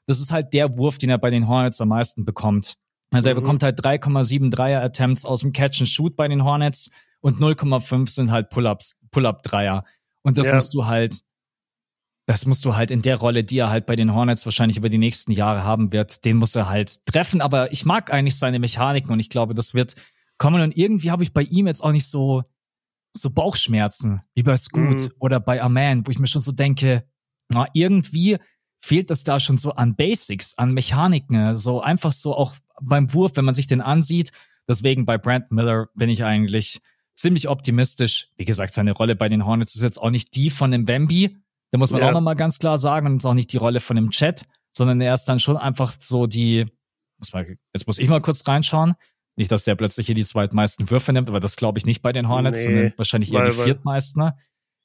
Das 0.07 0.21
ist 0.21 0.31
halt 0.31 0.53
der 0.53 0.77
Wurf, 0.79 0.99
den 0.99 1.11
er 1.11 1.19
bei 1.19 1.31
den 1.31 1.49
Hornets 1.49 1.81
am 1.81 1.89
meisten 1.89 2.25
bekommt. 2.25 2.77
Also 3.13 3.29
er 3.29 3.35
mhm. 3.35 3.41
bekommt 3.41 3.63
halt 3.63 3.81
3,7 3.81 4.51
Dreier-Attempts 4.51 5.25
aus 5.25 5.41
dem 5.41 5.53
Catch-and-Shoot 5.53 6.17
bei 6.17 6.29
den 6.29 6.45
Hornets 6.45 6.91
und 7.21 7.41
0,5 7.41 8.09
sind 8.09 8.31
halt 8.31 8.51
Pull-ups, 8.51 9.01
Pull-up-Dreier. 9.11 9.85
Und 10.23 10.39
das 10.39 10.49
ja. 10.49 10.55
musst 10.55 10.75
du 10.75 10.87
halt, 10.87 11.21
das 12.27 12.47
musst 12.47 12.65
du 12.65 12.77
halt 12.77 12.91
in 12.91 13.03
der 13.03 13.17
Rolle, 13.17 13.45
die 13.45 13.59
er 13.59 13.71
halt 13.71 13.87
bei 13.87 13.97
den 13.97 14.15
Hornets 14.15 14.45
wahrscheinlich 14.45 14.77
über 14.77 14.89
die 14.89 14.99
nächsten 14.99 15.33
Jahre 15.33 15.65
haben 15.65 15.93
wird, 15.93 16.25
den 16.25 16.37
muss 16.37 16.55
er 16.55 16.69
halt 16.69 17.07
treffen. 17.07 17.41
Aber 17.41 17.73
ich 17.73 17.85
mag 17.85 18.13
eigentlich 18.13 18.37
seine 18.37 18.59
Mechaniken 18.59 19.13
und 19.13 19.21
ich 19.21 19.31
glaube, 19.31 19.55
das 19.55 19.75
wird 19.75 19.95
kommen 20.39 20.63
und 20.63 20.77
irgendwie 20.77 21.11
habe 21.11 21.23
ich 21.23 21.33
bei 21.33 21.43
ihm 21.43 21.67
jetzt 21.67 21.83
auch 21.83 21.93
nicht 21.93 22.07
so 22.07 22.43
so 23.13 23.31
Bauchschmerzen 23.31 24.23
wie 24.35 24.43
bei 24.43 24.57
Scoot 24.57 25.01
mhm. 25.01 25.13
oder 25.21 25.41
bei 25.41 25.63
Aman, 25.63 26.07
wo 26.07 26.11
ich 26.11 26.19
mir 26.19 26.27
schon 26.27 26.43
so 26.43 26.53
denke, 26.53 27.09
na, 27.49 27.67
irgendwie 27.73 28.39
fehlt 28.79 29.11
das 29.11 29.25
da 29.25 29.41
schon 29.41 29.57
so 29.57 29.73
an 29.73 29.97
Basics, 29.97 30.57
an 30.59 30.73
Mechaniken, 30.73 31.57
so 31.57 31.81
einfach 31.81 32.13
so 32.13 32.37
auch 32.37 32.55
beim 32.81 33.13
Wurf, 33.15 33.33
wenn 33.37 33.45
man 33.45 33.55
sich 33.55 33.67
den 33.67 33.81
ansieht. 33.81 34.33
Deswegen 34.69 35.07
bei 35.07 35.19
Brent 35.19 35.51
Miller 35.51 35.89
bin 35.95 36.11
ich 36.11 36.25
eigentlich 36.25 36.81
ziemlich 37.15 37.49
optimistisch. 37.49 38.29
Wie 38.37 38.45
gesagt, 38.45 38.75
seine 38.75 38.93
Rolle 38.93 39.17
bei 39.17 39.29
den 39.29 39.47
Hornets 39.47 39.75
ist 39.75 39.83
jetzt 39.83 39.99
auch 39.99 40.11
nicht 40.11 40.35
die 40.37 40.51
von 40.51 40.71
dem 40.71 40.87
Wemby. 40.87 41.37
Da 41.71 41.79
muss 41.79 41.91
man 41.91 42.01
ja. 42.01 42.09
auch 42.09 42.13
nochmal 42.13 42.37
ganz 42.37 42.59
klar 42.59 42.79
sagen, 42.79 43.07
und 43.07 43.17
ist 43.19 43.27
auch 43.27 43.35
nicht 43.35 43.53
die 43.53 43.57
Rolle 43.57 43.81
von 43.81 43.97
dem 43.97 44.11
Chat, 44.11 44.45
sondern 44.73 45.01
er 45.01 45.15
ist 45.15 45.25
dann 45.25 45.39
schon 45.39 45.57
einfach 45.57 45.95
so 45.99 46.27
die, 46.27 46.67
muss 47.19 47.33
mal, 47.33 47.57
jetzt 47.75 47.87
muss 47.87 47.99
ich 47.99 48.09
mal 48.09 48.21
kurz 48.21 48.47
reinschauen. 48.47 48.95
Nicht, 49.37 49.53
dass 49.53 49.65
der 49.65 49.75
plötzlich 49.75 50.07
hier 50.07 50.15
die 50.15 50.25
zweitmeisten 50.25 50.91
Würfe 50.91 51.13
nimmt, 51.13 51.29
aber 51.29 51.41
das 51.41 51.57
glaube 51.57 51.79
ich 51.79 51.85
nicht 51.85 52.03
bei 52.03 52.13
den 52.13 52.29
Hornets, 52.29 52.61
nee, 52.61 52.65
sondern 52.65 52.93
wahrscheinlich 52.97 53.33
eher 53.33 53.41
weil, 53.41 53.51
die 53.51 53.57
viertmeisten. 53.57 54.23
Ne? 54.23 54.37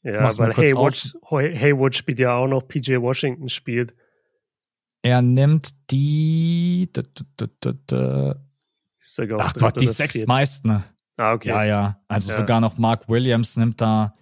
Ja, 0.04 0.22
Mach's 0.22 0.40
weil 0.40 0.54
Haywood, 0.54 1.14
Haywood 1.30 1.96
spielt 1.96 2.20
ja 2.20 2.36
auch 2.36 2.48
noch, 2.48 2.68
PJ 2.68 2.98
Washington 2.98 3.50
spielt. 3.50 3.94
Er 5.04 5.22
nimmt 5.22 5.70
die. 5.90 6.90
Da, 6.92 7.04
da, 7.38 7.74
da. 7.88 8.36
Ach 9.40 9.54
Gott, 9.56 9.82
die 9.82 9.88
sechs 9.88 10.26
meisten. 10.28 10.84
Ah, 11.18 11.34
okay. 11.34 11.50
Ja, 11.50 11.64
ja. 11.64 12.02
Also 12.08 12.30
ja. 12.30 12.38
sogar 12.38 12.60
noch 12.60 12.78
Mark 12.78 13.10
Williams 13.10 13.58
nimmt 13.58 13.82
da. 13.82 14.16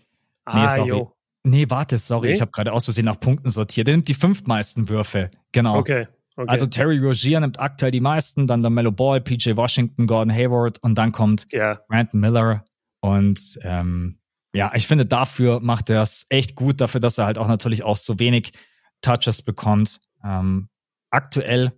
Nee, 0.45 0.61
ah, 0.61 0.67
sorry. 0.67 1.07
Nee, 1.43 1.65
warte, 1.69 1.97
sorry, 1.97 2.27
nee? 2.27 2.33
ich 2.33 2.41
habe 2.41 2.51
gerade 2.51 2.73
aus 2.73 2.85
Versehen 2.85 3.05
nach 3.05 3.19
Punkten 3.19 3.49
sortiert. 3.49 3.87
Der 3.87 3.95
nimmt 3.95 4.07
die 4.07 4.13
fünf 4.13 4.45
meisten 4.45 4.89
Würfe. 4.89 5.31
Genau. 5.51 5.77
Okay. 5.77 6.07
Okay. 6.39 6.47
Also 6.47 6.67
Terry 6.67 6.97
Rogier 6.99 7.41
nimmt 7.41 7.59
aktuell 7.59 7.91
die 7.91 7.99
meisten, 7.99 8.47
dann 8.47 8.61
der 8.61 8.69
Mellow 8.69 8.93
Ball, 8.93 9.19
PJ 9.19 9.57
Washington, 9.57 10.07
Gordon 10.07 10.33
Hayward 10.33 10.81
und 10.81 10.95
dann 10.95 11.11
kommt 11.11 11.45
yeah. 11.51 11.81
Brandon 11.89 12.21
Miller. 12.21 12.63
Und 13.01 13.59
ähm, 13.63 14.21
ja, 14.53 14.71
ich 14.73 14.87
finde, 14.87 15.05
dafür 15.05 15.59
macht 15.59 15.89
er 15.89 16.01
es 16.01 16.27
echt 16.29 16.55
gut, 16.55 16.79
dafür, 16.79 17.01
dass 17.01 17.17
er 17.17 17.25
halt 17.25 17.37
auch 17.37 17.49
natürlich 17.49 17.83
auch 17.83 17.97
so 17.97 18.19
wenig 18.19 18.53
Touches 19.01 19.41
bekommt. 19.41 19.99
Ähm, 20.23 20.69
aktuell 21.11 21.73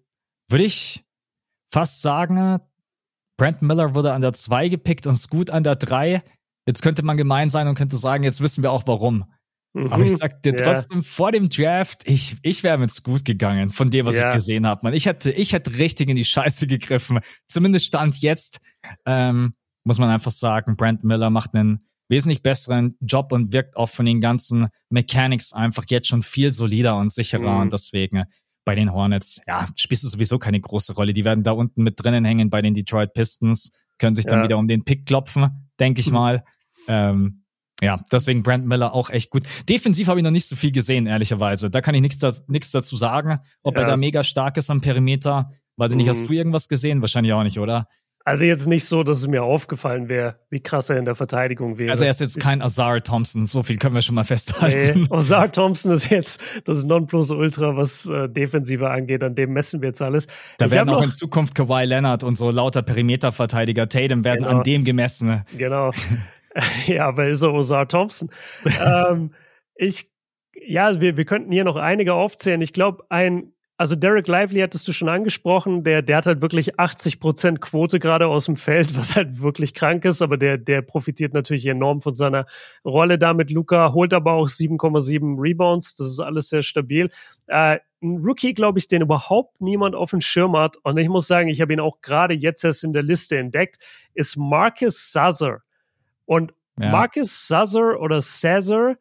würde 0.47 0.63
ich 0.63 1.03
fast 1.71 2.03
sagen, 2.03 2.59
Brandon 3.37 3.67
Miller 3.67 3.95
wurde 3.95 4.13
an 4.13 4.21
der 4.21 4.33
2 4.33 4.67
gepickt 4.67 5.07
und 5.07 5.15
Scoot 5.15 5.49
an 5.49 5.63
der 5.63 5.75
3. 5.75 6.21
Jetzt 6.67 6.83
könnte 6.83 7.01
man 7.01 7.17
gemein 7.17 7.49
sein 7.49 7.67
und 7.67 7.73
könnte 7.73 7.97
sagen, 7.97 8.23
jetzt 8.23 8.43
wissen 8.43 8.61
wir 8.61 8.71
auch 8.71 8.83
warum. 8.85 9.25
Mhm. 9.73 9.93
Aber 9.93 10.03
ich 10.03 10.17
sag 10.17 10.43
dir 10.43 10.55
trotzdem, 10.55 10.99
ja. 10.99 11.03
vor 11.03 11.31
dem 11.31 11.49
Draft, 11.49 12.01
ich, 12.05 12.35
ich 12.41 12.63
wäre 12.63 12.77
mit 12.77 13.03
gut 13.03 13.23
gegangen, 13.23 13.71
von 13.71 13.89
dem, 13.89 14.05
was 14.05 14.15
ja. 14.15 14.29
ich 14.29 14.35
gesehen 14.35 14.67
habe. 14.67 14.81
Man, 14.83 14.93
ich 14.93 15.05
hätte, 15.05 15.31
ich 15.31 15.53
hätte 15.53 15.77
richtig 15.77 16.09
in 16.09 16.15
die 16.15 16.25
Scheiße 16.25 16.67
gegriffen. 16.67 17.19
Zumindest 17.47 17.85
stand 17.85 18.19
jetzt, 18.21 18.59
ähm, 19.05 19.53
muss 19.83 19.99
man 19.99 20.09
einfach 20.09 20.31
sagen, 20.31 20.75
Brent 20.75 21.03
Miller 21.03 21.29
macht 21.29 21.55
einen 21.55 21.79
wesentlich 22.09 22.43
besseren 22.43 22.97
Job 22.99 23.31
und 23.31 23.53
wirkt 23.53 23.77
auch 23.77 23.89
von 23.89 24.05
den 24.05 24.19
ganzen 24.19 24.67
Mechanics 24.89 25.53
einfach 25.53 25.85
jetzt 25.89 26.09
schon 26.09 26.23
viel 26.23 26.53
solider 26.53 26.97
und 26.97 27.09
sicherer. 27.09 27.55
Mhm. 27.55 27.61
Und 27.61 27.73
deswegen 27.73 28.25
bei 28.65 28.75
den 28.75 28.91
Hornets, 28.91 29.41
ja, 29.47 29.67
spielst 29.75 30.03
du 30.03 30.09
sowieso 30.09 30.37
keine 30.37 30.59
große 30.59 30.93
Rolle. 30.93 31.13
Die 31.13 31.23
werden 31.23 31.43
da 31.43 31.53
unten 31.53 31.83
mit 31.83 32.03
drinnen 32.03 32.25
hängen 32.25 32.49
bei 32.49 32.61
den 32.61 32.73
Detroit 32.73 33.13
Pistons, 33.13 33.71
können 33.97 34.15
sich 34.15 34.25
dann 34.25 34.39
ja. 34.39 34.45
wieder 34.45 34.57
um 34.57 34.67
den 34.67 34.83
Pick 34.83 35.05
klopfen, 35.05 35.71
denke 35.79 36.01
ich 36.01 36.07
mhm. 36.07 36.13
mal. 36.13 36.43
Ähm, 36.87 37.40
ja, 37.81 37.99
deswegen 38.11 38.43
Brent 38.43 38.65
Miller 38.65 38.93
auch 38.93 39.09
echt 39.09 39.29
gut. 39.29 39.43
Defensiv 39.67 40.07
habe 40.07 40.19
ich 40.19 40.23
noch 40.23 40.31
nicht 40.31 40.47
so 40.47 40.55
viel 40.55 40.71
gesehen, 40.71 41.07
ehrlicherweise. 41.07 41.69
Da 41.69 41.81
kann 41.81 41.95
ich 41.95 42.01
nichts 42.01 42.43
nichts 42.47 42.71
dazu 42.71 42.95
sagen, 42.95 43.39
ob 43.63 43.75
ja, 43.75 43.83
er 43.83 43.89
da 43.89 43.97
mega 43.97 44.23
stark 44.23 44.57
ist 44.57 44.69
am 44.69 44.81
Perimeter. 44.81 45.49
Weiß 45.77 45.91
ich 45.91 45.97
nicht, 45.97 46.09
hast 46.09 46.23
mhm. 46.23 46.27
du 46.27 46.33
irgendwas 46.33 46.67
gesehen? 46.67 47.01
Wahrscheinlich 47.01 47.33
auch 47.33 47.43
nicht, 47.43 47.59
oder? 47.59 47.87
Also 48.23 48.45
jetzt 48.45 48.67
nicht 48.67 48.85
so, 48.85 49.01
dass 49.01 49.17
es 49.17 49.27
mir 49.27 49.41
aufgefallen 49.41 50.07
wäre, 50.07 50.35
wie 50.51 50.59
krass 50.59 50.91
er 50.91 50.97
in 50.97 51.05
der 51.05 51.15
Verteidigung 51.15 51.79
wäre. 51.79 51.89
Also 51.89 52.03
er 52.03 52.11
ist 52.11 52.19
jetzt 52.19 52.39
kein 52.39 52.61
Azar 52.61 53.01
Thompson, 53.01 53.47
so 53.47 53.63
viel 53.63 53.77
können 53.77 53.95
wir 53.95 54.03
schon 54.03 54.13
mal 54.13 54.23
festhalten. 54.23 55.01
Nee, 55.01 55.07
Azar 55.15 55.51
Thompson 55.51 55.91
ist 55.91 56.11
jetzt 56.11 56.39
das 56.65 56.83
Nonplusultra, 56.83 57.75
was 57.75 58.05
äh, 58.05 58.29
Defensive 58.29 58.91
angeht, 58.91 59.23
an 59.23 59.33
dem 59.33 59.53
messen 59.53 59.81
wir 59.81 59.87
jetzt 59.89 60.03
alles. 60.03 60.27
Da 60.59 60.67
ich 60.67 60.71
werden 60.71 60.89
auch 60.89 61.01
in 61.01 61.09
Zukunft 61.09 61.55
Kawhi 61.55 61.85
Leonard 61.85 62.23
und 62.23 62.35
so 62.35 62.51
lauter 62.51 62.83
Perimeterverteidiger 62.83 63.89
Tatum 63.89 64.23
werden 64.23 64.43
genau. 64.43 64.57
an 64.57 64.63
dem 64.63 64.85
gemessen. 64.85 65.41
Genau. 65.57 65.91
ja, 66.87 67.07
aber 67.07 67.27
ist 67.27 67.39
so 67.39 67.51
Ozar 67.51 67.87
Thompson. 67.87 68.29
ähm, 68.83 69.33
ich, 69.75 70.11
ja, 70.53 70.99
wir, 70.99 71.17
wir 71.17 71.25
könnten 71.25 71.51
hier 71.51 71.63
noch 71.63 71.75
einige 71.75 72.13
aufzählen. 72.13 72.61
Ich 72.61 72.73
glaube, 72.73 73.05
ein, 73.09 73.53
also 73.77 73.95
Derek 73.95 74.27
Lively 74.27 74.59
hattest 74.59 74.87
du 74.87 74.93
schon 74.93 75.09
angesprochen, 75.09 75.83
der, 75.83 76.03
der 76.03 76.17
hat 76.17 76.27
halt 76.27 76.41
wirklich 76.41 76.79
80 76.79 77.19
Prozent 77.19 77.61
Quote 77.61 77.99
gerade 77.99 78.27
aus 78.27 78.45
dem 78.45 78.55
Feld, 78.55 78.95
was 78.97 79.15
halt 79.15 79.41
wirklich 79.41 79.73
krank 79.73 80.05
ist, 80.05 80.21
aber 80.21 80.37
der, 80.37 80.57
der 80.57 80.83
profitiert 80.83 81.33
natürlich 81.33 81.65
enorm 81.65 82.01
von 82.01 82.13
seiner 82.13 82.45
Rolle 82.85 83.17
damit. 83.17 83.49
Luca 83.49 83.93
holt 83.93 84.13
aber 84.13 84.33
auch 84.33 84.47
7,7 84.47 85.41
Rebounds, 85.41 85.95
das 85.95 86.07
ist 86.07 86.19
alles 86.19 86.49
sehr 86.49 86.61
stabil. 86.61 87.09
Äh, 87.47 87.79
ein 88.03 88.17
Rookie, 88.17 88.53
glaube 88.53 88.79
ich, 88.79 88.87
den 88.87 89.01
überhaupt 89.01 89.61
niemand 89.61 89.95
auf 89.95 90.11
dem 90.11 90.21
Schirm 90.21 90.55
hat, 90.57 90.77
und 90.83 90.97
ich 90.97 91.09
muss 91.09 91.27
sagen, 91.27 91.49
ich 91.49 91.61
habe 91.61 91.73
ihn 91.73 91.79
auch 91.79 92.01
gerade 92.01 92.33
jetzt 92.33 92.63
erst 92.63 92.83
in 92.83 92.93
der 92.93 93.03
Liste 93.03 93.37
entdeckt, 93.37 93.77
ist 94.13 94.37
Marcus 94.37 95.11
Sazzer. 95.11 95.61
Und 96.25 96.53
ja. 96.77 96.89
Marcus 96.89 97.47
Sazzer 97.47 97.99
oder 97.99 98.21
Sazzer 98.21 98.97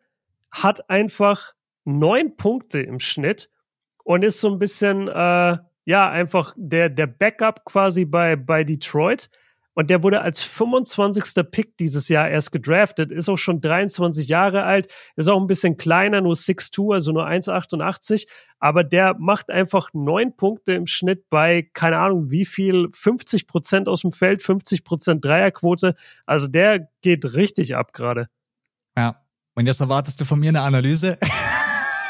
hat 0.51 0.89
einfach 0.91 1.53
neun 1.85 2.37
Punkte 2.37 2.81
im 2.81 3.01
Schnitt 3.01 3.51
und 4.05 4.25
ist 4.25 4.41
so 4.41 4.51
ein 4.51 4.59
bisschen, 4.59 5.09
äh, 5.09 5.59
ja, 5.85 6.11
einfach 6.11 6.55
der, 6.57 6.89
der 6.89 7.07
Backup 7.07 7.65
quasi 7.65 8.05
bei, 8.05 8.37
bei 8.37 8.65
Detroit. 8.65 9.31
Und 9.81 9.89
der 9.89 10.02
wurde 10.02 10.20
als 10.20 10.43
25. 10.43 11.43
Pick 11.51 11.78
dieses 11.78 12.11
Jahr 12.11 12.28
erst 12.28 12.52
gedraftet, 12.52 13.11
ist 13.11 13.31
auch 13.31 13.39
schon 13.39 13.62
23 13.62 14.28
Jahre 14.28 14.65
alt, 14.65 14.93
ist 15.16 15.27
auch 15.27 15.40
ein 15.40 15.47
bisschen 15.47 15.78
kleiner, 15.78 16.20
nur 16.20 16.35
6'2, 16.35 16.93
also 16.93 17.12
nur 17.12 17.27
1,88. 17.27 18.27
Aber 18.59 18.85
der 18.85 19.16
macht 19.19 19.48
einfach 19.48 19.89
neun 19.94 20.36
Punkte 20.36 20.74
im 20.74 20.86
Schnitt 20.86 21.31
bei, 21.31 21.70
keine 21.73 21.97
Ahnung, 21.97 22.31
wie 22.31 22.44
viel, 22.44 22.89
50 22.93 23.47
Prozent 23.47 23.89
aus 23.89 24.02
dem 24.02 24.12
Feld, 24.12 24.43
50 24.43 24.85
Prozent 24.85 25.24
Dreierquote. 25.24 25.94
Also 26.27 26.47
der 26.47 26.90
geht 27.01 27.24
richtig 27.32 27.74
ab 27.74 27.94
gerade. 27.94 28.28
Ja. 28.98 29.24
Und 29.55 29.65
jetzt 29.65 29.81
erwartest 29.81 30.20
du 30.20 30.27
von 30.27 30.40
mir 30.40 30.51
eine 30.51 30.61
Analyse? 30.61 31.19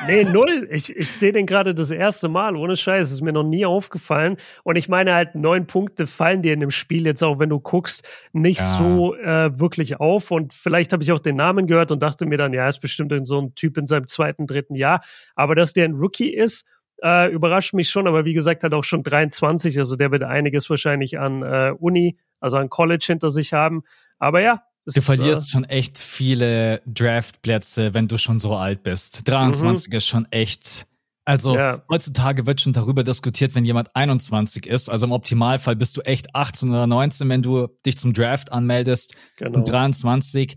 Nee, 0.06 0.24
null. 0.24 0.66
Ich, 0.70 0.96
ich 0.96 1.10
sehe 1.10 1.32
den 1.32 1.46
gerade 1.46 1.74
das 1.74 1.90
erste 1.90 2.28
Mal. 2.28 2.56
Ohne 2.56 2.76
Scheiß. 2.76 3.10
Ist 3.10 3.20
mir 3.20 3.32
noch 3.32 3.42
nie 3.42 3.66
aufgefallen. 3.66 4.36
Und 4.64 4.76
ich 4.76 4.88
meine 4.88 5.14
halt, 5.14 5.34
neun 5.34 5.66
Punkte 5.66 6.06
fallen 6.06 6.42
dir 6.42 6.54
in 6.54 6.60
dem 6.60 6.70
Spiel 6.70 7.04
jetzt 7.04 7.22
auch, 7.22 7.38
wenn 7.38 7.50
du 7.50 7.60
guckst, 7.60 8.08
nicht 8.32 8.60
ja. 8.60 8.78
so 8.78 9.14
äh, 9.16 9.58
wirklich 9.58 10.00
auf. 10.00 10.30
Und 10.30 10.54
vielleicht 10.54 10.92
habe 10.92 11.02
ich 11.02 11.12
auch 11.12 11.18
den 11.18 11.36
Namen 11.36 11.66
gehört 11.66 11.92
und 11.92 12.02
dachte 12.02 12.24
mir 12.24 12.38
dann, 12.38 12.52
ja, 12.54 12.66
ist 12.66 12.80
bestimmt 12.80 13.12
so 13.26 13.40
ein 13.40 13.54
Typ 13.54 13.76
in 13.76 13.86
seinem 13.86 14.06
zweiten, 14.06 14.46
dritten 14.46 14.74
Jahr. 14.74 15.02
Aber 15.34 15.54
dass 15.54 15.74
der 15.74 15.84
ein 15.84 15.94
Rookie 15.94 16.32
ist, 16.32 16.66
äh, 17.02 17.30
überrascht 17.30 17.74
mich 17.74 17.90
schon. 17.90 18.06
Aber 18.06 18.24
wie 18.24 18.34
gesagt, 18.34 18.64
hat 18.64 18.72
auch 18.72 18.84
schon 18.84 19.02
23. 19.02 19.78
Also 19.78 19.96
der 19.96 20.10
wird 20.10 20.22
einiges 20.22 20.70
wahrscheinlich 20.70 21.18
an 21.18 21.42
äh, 21.42 21.72
Uni, 21.78 22.18
also 22.40 22.56
an 22.56 22.70
College 22.70 23.04
hinter 23.06 23.30
sich 23.30 23.52
haben. 23.52 23.82
Aber 24.18 24.40
ja, 24.40 24.62
Du 24.94 25.02
verlierst 25.02 25.48
äh, 25.48 25.50
schon 25.50 25.64
echt 25.64 25.98
viele 25.98 26.82
Draftplätze, 26.86 27.94
wenn 27.94 28.08
du 28.08 28.18
schon 28.18 28.38
so 28.38 28.56
alt 28.56 28.82
bist. 28.82 29.22
23 29.28 29.88
mhm. 29.88 29.96
ist 29.96 30.06
schon 30.06 30.26
echt. 30.30 30.86
Also 31.24 31.54
ja. 31.54 31.82
heutzutage 31.88 32.46
wird 32.46 32.60
schon 32.60 32.72
darüber 32.72 33.04
diskutiert, 33.04 33.54
wenn 33.54 33.64
jemand 33.64 33.94
21 33.94 34.66
ist. 34.66 34.88
Also 34.88 35.06
im 35.06 35.12
Optimalfall 35.12 35.76
bist 35.76 35.96
du 35.96 36.00
echt 36.00 36.34
18 36.34 36.70
oder 36.70 36.86
19, 36.86 37.28
wenn 37.28 37.42
du 37.42 37.68
dich 37.86 37.98
zum 37.98 38.14
Draft 38.14 38.52
anmeldest. 38.52 39.14
Genau. 39.36 39.58
Und 39.58 39.68
23, 39.68 40.56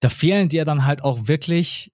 da 0.00 0.08
fehlen 0.08 0.48
dir 0.48 0.64
dann 0.64 0.84
halt 0.84 1.02
auch 1.02 1.28
wirklich. 1.28 1.92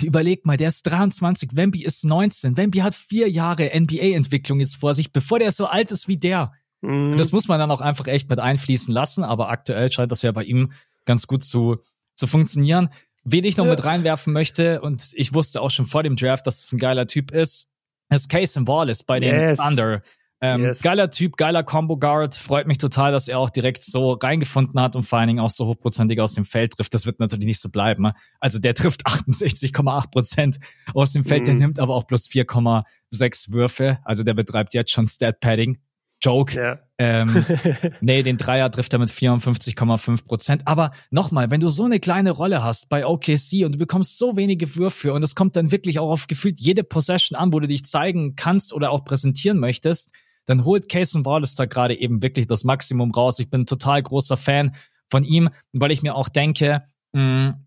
Überleg 0.00 0.46
mal, 0.46 0.56
der 0.56 0.68
ist 0.68 0.84
23, 0.84 1.50
Wemby 1.54 1.84
ist 1.84 2.02
19. 2.02 2.56
Wemby 2.56 2.78
hat 2.78 2.94
vier 2.94 3.28
Jahre 3.28 3.78
NBA-Entwicklung 3.78 4.58
jetzt 4.58 4.76
vor 4.76 4.94
sich, 4.94 5.12
bevor 5.12 5.38
der 5.38 5.52
so 5.52 5.66
alt 5.66 5.90
ist 5.90 6.08
wie 6.08 6.16
der. 6.16 6.52
Mhm. 6.80 7.16
Das 7.16 7.32
muss 7.32 7.48
man 7.48 7.58
dann 7.58 7.70
auch 7.70 7.80
einfach 7.80 8.06
echt 8.06 8.30
mit 8.30 8.38
einfließen 8.38 8.92
lassen, 8.92 9.24
aber 9.24 9.50
aktuell 9.50 9.90
scheint 9.90 10.12
das 10.12 10.22
ja 10.22 10.32
bei 10.32 10.44
ihm 10.44 10.72
ganz 11.06 11.26
gut 11.26 11.42
zu, 11.42 11.76
zu 12.14 12.26
funktionieren. 12.26 12.90
Wen 13.24 13.44
ich 13.44 13.56
noch 13.56 13.64
ja. 13.64 13.70
mit 13.70 13.84
reinwerfen 13.84 14.32
möchte, 14.32 14.80
und 14.82 15.10
ich 15.14 15.34
wusste 15.34 15.60
auch 15.60 15.70
schon 15.70 15.86
vor 15.86 16.02
dem 16.02 16.16
Draft, 16.16 16.46
dass 16.46 16.64
es 16.64 16.72
ein 16.72 16.78
geiler 16.78 17.06
Typ 17.06 17.32
ist, 17.32 17.72
ist 18.10 18.28
Casey 18.28 18.66
Wallace 18.68 19.02
bei 19.02 19.18
den 19.18 19.34
yes. 19.34 19.58
Thunder. 19.58 20.02
Ähm, 20.40 20.64
yes. 20.64 20.82
Geiler 20.82 21.10
Typ, 21.10 21.36
geiler 21.36 21.62
Combo 21.62 21.96
Guard. 21.96 22.34
Freut 22.34 22.66
mich 22.66 22.78
total, 22.78 23.10
dass 23.10 23.26
er 23.26 23.38
auch 23.38 23.50
direkt 23.50 23.82
so 23.82 24.12
reingefunden 24.12 24.78
hat 24.80 24.94
und 24.94 25.04
vor 25.04 25.18
allen 25.18 25.28
Dingen 25.28 25.40
auch 25.40 25.50
so 25.50 25.66
hochprozentig 25.66 26.20
aus 26.20 26.34
dem 26.34 26.44
Feld 26.44 26.74
trifft. 26.74 26.92
Das 26.92 27.06
wird 27.06 27.18
natürlich 27.20 27.46
nicht 27.46 27.60
so 27.60 27.70
bleiben. 27.70 28.02
Ne? 28.02 28.14
Also 28.38 28.58
der 28.58 28.74
trifft 28.76 29.06
68,8 29.06 30.10
Prozent 30.10 30.58
aus 30.92 31.12
dem 31.12 31.24
Feld, 31.24 31.42
mm. 31.42 31.44
der 31.46 31.54
mhm. 31.54 31.60
nimmt 31.60 31.78
aber 31.80 31.94
auch 31.94 32.04
bloß 32.04 32.28
4,6 32.28 33.52
Würfe. 33.52 33.98
Also 34.04 34.24
der 34.24 34.34
betreibt 34.34 34.74
jetzt 34.74 34.90
schon 34.90 35.08
Stat 35.08 35.40
Padding. 35.40 35.78
Joke. 36.22 36.54
Ja. 36.54 36.80
Ähm, 36.98 37.44
nee, 38.00 38.22
den 38.22 38.38
Dreier 38.38 38.70
trifft 38.70 38.92
er 38.92 38.98
mit 38.98 39.10
54,5 39.10 40.24
Prozent. 40.24 40.62
Aber 40.66 40.92
nochmal, 41.10 41.50
wenn 41.50 41.60
du 41.60 41.68
so 41.68 41.84
eine 41.84 42.00
kleine 42.00 42.30
Rolle 42.30 42.62
hast 42.62 42.88
bei 42.88 43.06
OKC 43.06 43.64
und 43.64 43.74
du 43.74 43.78
bekommst 43.78 44.18
so 44.18 44.36
wenige 44.36 44.76
Würfe 44.76 45.12
und 45.12 45.22
es 45.22 45.34
kommt 45.34 45.56
dann 45.56 45.70
wirklich 45.70 45.98
auch 45.98 46.10
auf 46.10 46.26
gefühlt 46.26 46.58
jede 46.58 46.84
Possession 46.84 47.36
an, 47.36 47.52
wo 47.52 47.60
du 47.60 47.68
dich 47.68 47.84
zeigen 47.84 48.36
kannst 48.36 48.72
oder 48.72 48.90
auch 48.90 49.04
präsentieren 49.04 49.58
möchtest, 49.58 50.14
dann 50.46 50.64
holt 50.64 50.88
Case 50.88 51.24
Wallace 51.24 51.54
da 51.54 51.66
gerade 51.66 51.98
eben 51.98 52.22
wirklich 52.22 52.46
das 52.46 52.64
Maximum 52.64 53.10
raus. 53.10 53.38
Ich 53.38 53.50
bin 53.50 53.62
ein 53.62 53.66
total 53.66 54.02
großer 54.02 54.36
Fan 54.36 54.74
von 55.10 55.24
ihm, 55.24 55.50
weil 55.72 55.90
ich 55.90 56.02
mir 56.02 56.14
auch 56.14 56.28
denke, 56.28 56.84
mh, 57.12 57.48
mm, 57.48 57.65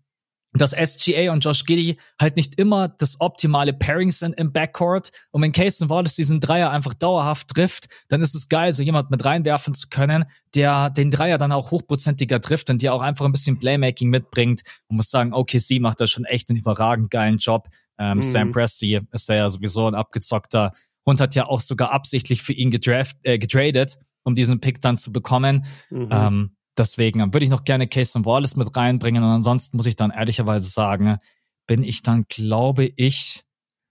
dass 0.52 0.72
SGA 0.72 1.32
und 1.32 1.44
Josh 1.44 1.64
Giddy 1.64 1.96
halt 2.20 2.36
nicht 2.36 2.58
immer 2.58 2.88
das 2.88 3.20
optimale 3.20 3.72
Pairing 3.72 4.10
sind 4.10 4.36
im 4.38 4.52
Backcourt. 4.52 5.10
Und 5.30 5.42
wenn 5.42 5.52
Casey 5.52 5.88
Wallace 5.88 6.16
diesen 6.16 6.40
Dreier 6.40 6.70
einfach 6.70 6.94
dauerhaft 6.94 7.48
trifft, 7.48 7.86
dann 8.08 8.20
ist 8.20 8.34
es 8.34 8.48
geil, 8.48 8.74
so 8.74 8.82
jemand 8.82 9.10
mit 9.10 9.24
reinwerfen 9.24 9.74
zu 9.74 9.88
können, 9.88 10.24
der 10.54 10.90
den 10.90 11.10
Dreier 11.10 11.38
dann 11.38 11.52
auch 11.52 11.70
hochprozentiger 11.70 12.40
trifft 12.40 12.70
und 12.70 12.82
dir 12.82 12.92
auch 12.92 13.02
einfach 13.02 13.26
ein 13.26 13.32
bisschen 13.32 13.58
Playmaking 13.58 14.10
mitbringt. 14.10 14.62
Man 14.88 14.96
muss 14.96 15.10
sagen, 15.10 15.32
OKC 15.32 15.80
macht 15.80 16.00
da 16.00 16.06
schon 16.06 16.24
echt 16.24 16.50
einen 16.50 16.58
überragend 16.58 17.10
geilen 17.10 17.38
Job. 17.38 17.68
Ähm, 17.98 18.18
mhm. 18.18 18.22
Sam 18.22 18.50
Presti 18.50 19.00
ist 19.12 19.28
ja 19.28 19.48
sowieso 19.48 19.86
ein 19.86 19.94
abgezockter 19.94 20.72
und 21.04 21.20
hat 21.20 21.34
ja 21.34 21.46
auch 21.46 21.60
sogar 21.60 21.92
absichtlich 21.92 22.42
für 22.42 22.52
ihn 22.52 22.70
gedraft, 22.70 23.16
äh, 23.22 23.38
getradet, 23.38 23.98
um 24.24 24.34
diesen 24.34 24.60
Pick 24.60 24.80
dann 24.80 24.96
zu 24.96 25.12
bekommen. 25.12 25.64
Mhm. 25.90 26.08
Ähm, 26.10 26.56
Deswegen 26.78 27.32
würde 27.32 27.44
ich 27.44 27.50
noch 27.50 27.64
gerne 27.64 27.88
Case 27.88 28.16
and 28.16 28.26
Wallace 28.26 28.56
mit 28.56 28.74
reinbringen. 28.76 29.22
Und 29.22 29.30
ansonsten 29.30 29.76
muss 29.76 29.86
ich 29.86 29.96
dann 29.96 30.10
ehrlicherweise 30.10 30.68
sagen, 30.68 31.18
bin 31.66 31.82
ich 31.82 32.02
dann, 32.02 32.24
glaube 32.28 32.90
ich, 32.96 33.44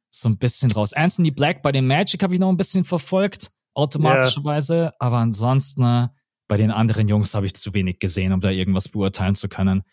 so 0.09 0.27
ein 0.27 0.37
bisschen 0.37 0.71
raus. 0.71 0.93
Anthony 0.93 1.31
Black 1.31 1.61
bei 1.61 1.71
den 1.71 1.87
Magic 1.87 2.23
habe 2.23 2.33
ich 2.33 2.39
noch 2.39 2.49
ein 2.49 2.57
bisschen 2.57 2.83
verfolgt, 2.83 3.51
automatischerweise. 3.73 4.75
Yeah. 4.75 4.91
Aber 4.99 5.17
ansonsten 5.17 5.83
äh, 5.83 6.07
bei 6.47 6.57
den 6.57 6.71
anderen 6.71 7.07
Jungs 7.07 7.35
habe 7.35 7.45
ich 7.45 7.53
zu 7.53 7.73
wenig 7.73 7.99
gesehen, 7.99 8.33
um 8.33 8.41
da 8.41 8.49
irgendwas 8.49 8.89
beurteilen 8.89 9.35
zu 9.35 9.49
können. 9.49 9.83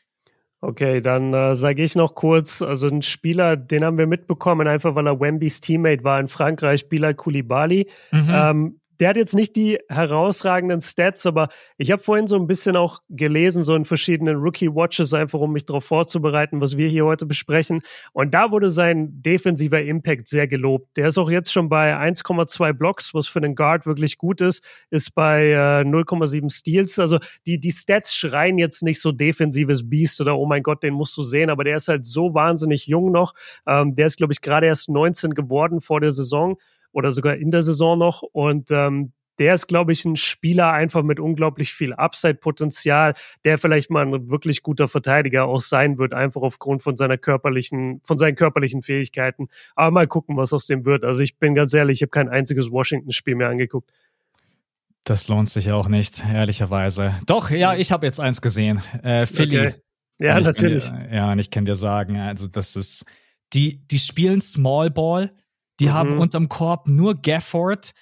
Okay, 0.62 1.02
dann 1.02 1.34
äh, 1.34 1.54
sage 1.54 1.82
ich 1.82 1.94
noch 1.96 2.14
kurz, 2.14 2.62
also 2.62 2.88
ein 2.88 3.02
Spieler, 3.02 3.56
den 3.56 3.84
haben 3.84 3.98
wir 3.98 4.06
mitbekommen, 4.06 4.66
einfach 4.66 4.94
weil 4.94 5.06
er 5.06 5.20
Wembys 5.20 5.60
Teammate 5.60 6.02
war 6.02 6.18
in 6.18 6.28
Frankreich, 6.28 6.88
Bilal 6.88 7.14
Koulibaly. 7.14 7.88
Mhm. 8.10 8.30
Ähm, 8.32 8.80
der 9.00 9.10
hat 9.10 9.16
jetzt 9.16 9.34
nicht 9.34 9.56
die 9.56 9.78
herausragenden 9.88 10.80
Stats, 10.80 11.26
aber 11.26 11.48
ich 11.76 11.90
habe 11.90 12.02
vorhin 12.02 12.26
so 12.26 12.36
ein 12.36 12.46
bisschen 12.46 12.76
auch 12.76 13.00
gelesen, 13.10 13.64
so 13.64 13.74
in 13.74 13.84
verschiedenen 13.84 14.36
Rookie-Watches, 14.36 15.14
einfach 15.14 15.40
um 15.40 15.52
mich 15.52 15.64
darauf 15.64 15.84
vorzubereiten, 15.84 16.60
was 16.60 16.76
wir 16.76 16.88
hier 16.88 17.04
heute 17.04 17.26
besprechen. 17.26 17.82
Und 18.12 18.34
da 18.34 18.50
wurde 18.50 18.70
sein 18.70 19.22
defensiver 19.22 19.82
Impact 19.82 20.28
sehr 20.28 20.46
gelobt. 20.46 20.96
Der 20.96 21.08
ist 21.08 21.18
auch 21.18 21.30
jetzt 21.30 21.52
schon 21.52 21.68
bei 21.68 21.94
1,2 21.96 22.72
Blocks, 22.72 23.14
was 23.14 23.28
für 23.28 23.38
einen 23.40 23.54
Guard 23.54 23.86
wirklich 23.86 24.18
gut 24.18 24.40
ist, 24.40 24.64
ist 24.90 25.14
bei 25.14 25.50
äh, 25.50 25.82
0,7 25.82 26.50
Steals. 26.50 26.98
Also 26.98 27.18
die, 27.46 27.58
die 27.60 27.72
Stats 27.72 28.14
schreien 28.14 28.58
jetzt 28.58 28.82
nicht 28.82 29.00
so 29.00 29.12
defensives 29.12 29.88
Beast 29.88 30.20
oder 30.20 30.36
oh 30.36 30.46
mein 30.46 30.62
Gott, 30.62 30.82
den 30.82 30.94
musst 30.94 31.16
du 31.16 31.22
sehen, 31.22 31.50
aber 31.50 31.64
der 31.64 31.76
ist 31.76 31.88
halt 31.88 32.06
so 32.06 32.34
wahnsinnig 32.34 32.86
jung 32.86 33.12
noch. 33.12 33.34
Ähm, 33.66 33.94
der 33.94 34.06
ist, 34.06 34.16
glaube 34.16 34.32
ich, 34.32 34.40
gerade 34.40 34.66
erst 34.66 34.88
19 34.88 35.34
geworden 35.34 35.80
vor 35.80 36.00
der 36.00 36.12
Saison 36.12 36.56
oder 36.96 37.12
sogar 37.12 37.36
in 37.36 37.50
der 37.50 37.62
Saison 37.62 37.98
noch. 37.98 38.22
Und 38.22 38.70
ähm, 38.70 39.12
der 39.38 39.52
ist, 39.52 39.66
glaube 39.66 39.92
ich, 39.92 40.06
ein 40.06 40.16
Spieler 40.16 40.72
einfach 40.72 41.02
mit 41.02 41.20
unglaublich 41.20 41.74
viel 41.74 41.92
Upside-Potenzial, 41.92 43.12
der 43.44 43.58
vielleicht 43.58 43.90
mal 43.90 44.06
ein 44.06 44.30
wirklich 44.30 44.62
guter 44.62 44.88
Verteidiger 44.88 45.44
auch 45.44 45.60
sein 45.60 45.98
wird, 45.98 46.14
einfach 46.14 46.40
aufgrund 46.40 46.82
von 46.82 46.96
seiner 46.96 47.18
körperlichen, 47.18 48.00
von 48.02 48.16
seinen 48.16 48.34
körperlichen 48.34 48.80
Fähigkeiten. 48.80 49.48
Aber 49.74 49.90
mal 49.90 50.06
gucken, 50.06 50.38
was 50.38 50.54
aus 50.54 50.66
dem 50.66 50.86
wird. 50.86 51.04
Also 51.04 51.20
ich 51.20 51.38
bin 51.38 51.54
ganz 51.54 51.74
ehrlich, 51.74 51.98
ich 51.98 52.02
habe 52.02 52.10
kein 52.10 52.30
einziges 52.30 52.70
Washington-Spiel 52.70 53.34
mehr 53.34 53.50
angeguckt. 53.50 53.92
Das 55.04 55.28
lohnt 55.28 55.50
sich 55.50 55.70
auch 55.70 55.88
nicht, 55.88 56.24
ehrlicherweise. 56.32 57.14
Doch, 57.26 57.50
ja, 57.50 57.74
ich 57.74 57.92
habe 57.92 58.06
jetzt 58.06 58.20
eins 58.20 58.40
gesehen. 58.40 58.80
Äh, 59.02 59.26
Philly. 59.26 59.58
Okay. 59.58 59.74
Ja, 60.18 60.40
natürlich. 60.40 60.88
Dir, 60.88 61.14
ja, 61.14 61.32
und 61.32 61.38
ich 61.40 61.50
kann 61.50 61.66
dir 61.66 61.76
sagen, 61.76 62.16
also 62.16 62.48
das 62.48 62.74
ist, 62.74 63.04
die, 63.52 63.86
die 63.86 63.98
spielen 63.98 64.40
Small 64.40 64.90
Ball, 64.90 65.30
die 65.80 65.86
mhm. 65.86 65.92
haben 65.92 66.18
unterm 66.18 66.48
Korb 66.48 66.88
nur 66.88 67.14
Gafford. 67.20 67.92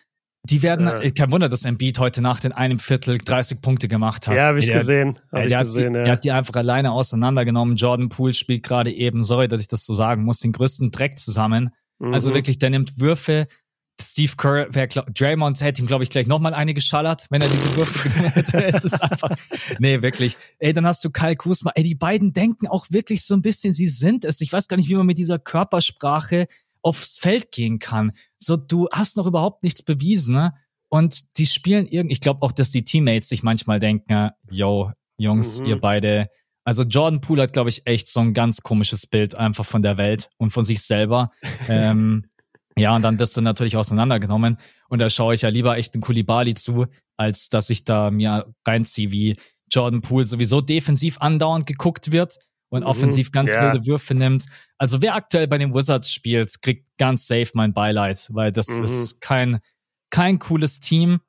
Die 0.47 0.63
werden, 0.63 0.87
ja. 0.87 1.11
kein 1.11 1.33
Wunder, 1.33 1.49
dass 1.49 1.65
Embiid 1.65 1.99
heute 1.99 2.21
Nacht 2.21 2.45
in 2.45 2.53
einem 2.53 2.79
Viertel 2.79 3.17
30 3.17 3.63
Punkte 3.63 3.89
gemacht 3.89 4.29
hat. 4.29 4.37
Ja, 4.37 4.47
habe 4.49 4.59
ich 4.59 4.67
der, 4.67 4.79
gesehen. 4.79 5.19
Hab 5.33 5.39
der, 5.39 5.47
ich 5.47 5.55
hat 5.55 5.67
gesehen 5.67 5.93
die, 5.95 5.99
ja. 5.99 6.05
der 6.05 6.13
hat 6.13 6.25
die 6.25 6.33
einfach 6.33 6.55
alleine 6.57 6.93
auseinandergenommen. 6.93 7.77
Jordan 7.77 8.11
Poole 8.11 8.35
spielt 8.35 8.63
gerade 8.63 8.93
eben, 8.93 9.23
sorry, 9.25 9.49
dass 9.49 9.63
ich 9.63 9.69
das 9.69 9.87
so 9.87 9.95
sagen 9.95 10.23
muss, 10.23 10.41
den 10.41 10.53
größten 10.53 10.91
Dreck 10.91 11.19
zusammen. 11.19 11.71
Also 11.99 12.09
mhm. 12.09 12.15
Also 12.15 12.35
wirklich, 12.35 12.59
der 12.59 12.71
nimmt 12.71 13.01
Würfe. 13.01 13.47
Steve 14.01 14.33
Kerr, 14.37 14.67
wer, 14.71 14.89
Draymond 14.89 15.61
hätte 15.61 15.81
ihm, 15.81 15.87
glaube 15.87 16.03
ich, 16.03 16.11
gleich 16.11 16.27
nochmal 16.27 16.53
eine 16.53 16.75
geschallert, 16.75 17.27
wenn 17.31 17.41
er 17.41 17.49
diese 17.49 17.77
Würfe 17.77 18.09
genommen 18.09 18.33
hätte. 18.33 18.65
es 18.65 18.83
ist 18.83 19.01
einfach, 19.01 19.31
nee, 19.79 20.03
wirklich. 20.03 20.37
Ey, 20.59 20.73
dann 20.73 20.87
hast 20.87 21.05
du 21.05 21.11
Kyle 21.11 21.37
Kuzma. 21.37 21.71
Ey, 21.75 21.85
die 21.85 21.95
beiden 21.95 22.33
denken 22.33 22.67
auch 22.67 22.87
wirklich 22.91 23.25
so 23.25 23.35
ein 23.35 23.43
bisschen, 23.43 23.73
sie 23.73 23.87
sind 23.87 24.25
es. 24.25 24.41
Ich 24.41 24.53
weiß 24.53 24.67
gar 24.67 24.77
nicht, 24.77 24.89
wie 24.89 24.97
man 24.97 25.07
mit 25.07 25.19
dieser 25.19 25.39
Körpersprache 25.39 26.49
aufs 26.85 27.19
Feld 27.19 27.51
gehen 27.51 27.79
kann. 27.79 28.13
So, 28.37 28.57
du 28.57 28.89
hast 28.93 29.17
noch 29.17 29.27
überhaupt 29.27 29.65
nichts 29.65 29.83
bewiesen, 29.83 30.35
ne? 30.35 30.55
Und 30.89 31.39
die 31.39 31.47
spielen 31.47 31.87
irgendwie, 31.87 32.13
ich 32.13 32.21
glaube 32.21 32.43
auch, 32.43 32.53
dass 32.53 32.71
die 32.71 32.85
Teammates 32.85 33.29
sich 33.29 33.43
manchmal 33.43 33.81
denken, 33.81 34.31
yo, 34.49 34.93
Jungs, 35.17 35.61
mhm. 35.61 35.67
ihr 35.67 35.81
beide. 35.81 36.29
Also 36.65 36.85
Jordan 36.85 37.21
Poole 37.21 37.43
hat, 37.43 37.53
glaube 37.53 37.71
ich, 37.71 37.87
echt 37.87 38.09
so 38.09 38.21
ein 38.21 38.33
ganz 38.33 38.63
komisches 38.63 39.07
Bild 39.07 39.35
einfach 39.35 39.65
von 39.65 39.83
der 39.83 39.99
Welt 39.99 40.31
und 40.39 40.51
von 40.51 40.65
sich 40.65 40.83
selber. 40.83 41.31
ähm, 41.69 42.27
ja, 42.77 42.95
und 42.95 43.03
dann 43.03 43.17
bist 43.17 43.37
du 43.37 43.41
natürlich 43.41 43.77
auseinandergenommen. 43.77 44.59
Und 44.89 44.99
da 45.01 45.11
schaue 45.11 45.35
ich 45.35 45.43
ja 45.43 45.49
lieber 45.49 45.77
echt 45.77 45.95
einen 45.95 46.03
Kulibali 46.03 46.55
zu, 46.55 46.87
als 47.17 47.49
dass 47.49 47.71
ich 47.71 47.85
da 47.85 48.11
mir 48.11 48.53
reinziehe, 48.67 49.11
wie 49.11 49.37
Jordan 49.73 50.01
Poole 50.01 50.27
sowieso 50.27 50.61
defensiv 50.61 51.19
andauernd 51.19 51.67
geguckt 51.67 52.13
wird 52.13 52.39
und 52.75 52.81
mhm. 52.81 52.89
offensiv 52.89 53.31
ganz 53.31 53.53
ja. 53.53 53.63
wilde 53.63 53.87
Würfe 53.87 54.15
nimmt. 54.15 54.47
Also 54.79 55.01
wer 55.01 55.15
aktuell 55.15 55.47
bei 55.47 55.59
den 55.59 55.73
Wizards 55.73 56.13
spielt, 56.13 56.61
kriegt 56.61 56.89
ganz 56.99 57.27
safe 57.27 57.51
mein 57.55 57.73
Beileid, 57.73 58.29
weil 58.33 58.51
das 58.51 58.69
mhm. 58.69 58.85
ist 58.85 59.21
kein, 59.21 59.61
kein 60.11 60.41
cooles 60.41 60.81
Team. 60.81 61.21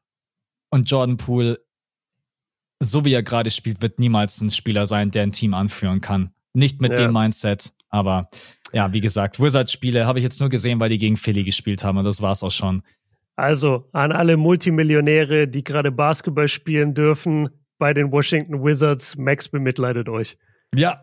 Und 0.71 0.89
Jordan 0.89 1.17
Poole, 1.17 1.59
so 2.81 3.05
wie 3.05 3.13
er 3.13 3.21
gerade 3.23 3.51
spielt, 3.51 3.81
wird 3.81 3.99
niemals 3.99 4.41
ein 4.41 4.51
Spieler 4.51 4.87
sein, 4.87 5.11
der 5.11 5.23
ein 5.23 5.31
Team 5.31 5.53
anführen 5.53 6.01
kann. 6.01 6.33
Nicht 6.53 6.81
mit 6.81 6.91
ja. 6.91 7.05
dem 7.05 7.13
Mindset, 7.13 7.73
aber 7.89 8.27
ja, 8.73 8.91
wie 8.91 9.01
gesagt, 9.01 9.39
Wizards-Spiele 9.39 10.07
habe 10.07 10.19
ich 10.19 10.23
jetzt 10.23 10.39
nur 10.39 10.49
gesehen, 10.49 10.79
weil 10.79 10.89
die 10.89 10.97
gegen 10.97 11.15
Philly 11.15 11.43
gespielt 11.43 11.83
haben 11.83 11.99
und 11.99 12.05
das 12.05 12.21
war's 12.21 12.43
auch 12.43 12.51
schon. 12.51 12.81
Also 13.35 13.87
an 13.91 14.11
alle 14.11 14.35
Multimillionäre, 14.35 15.47
die 15.47 15.63
gerade 15.63 15.91
Basketball 15.91 16.47
spielen 16.47 16.93
dürfen 16.93 17.49
bei 17.77 17.93
den 17.93 18.11
Washington 18.11 18.63
Wizards, 18.63 19.15
Max 19.17 19.47
bemitleidet 19.47 20.09
euch. 20.09 20.37
Ja, 20.77 21.01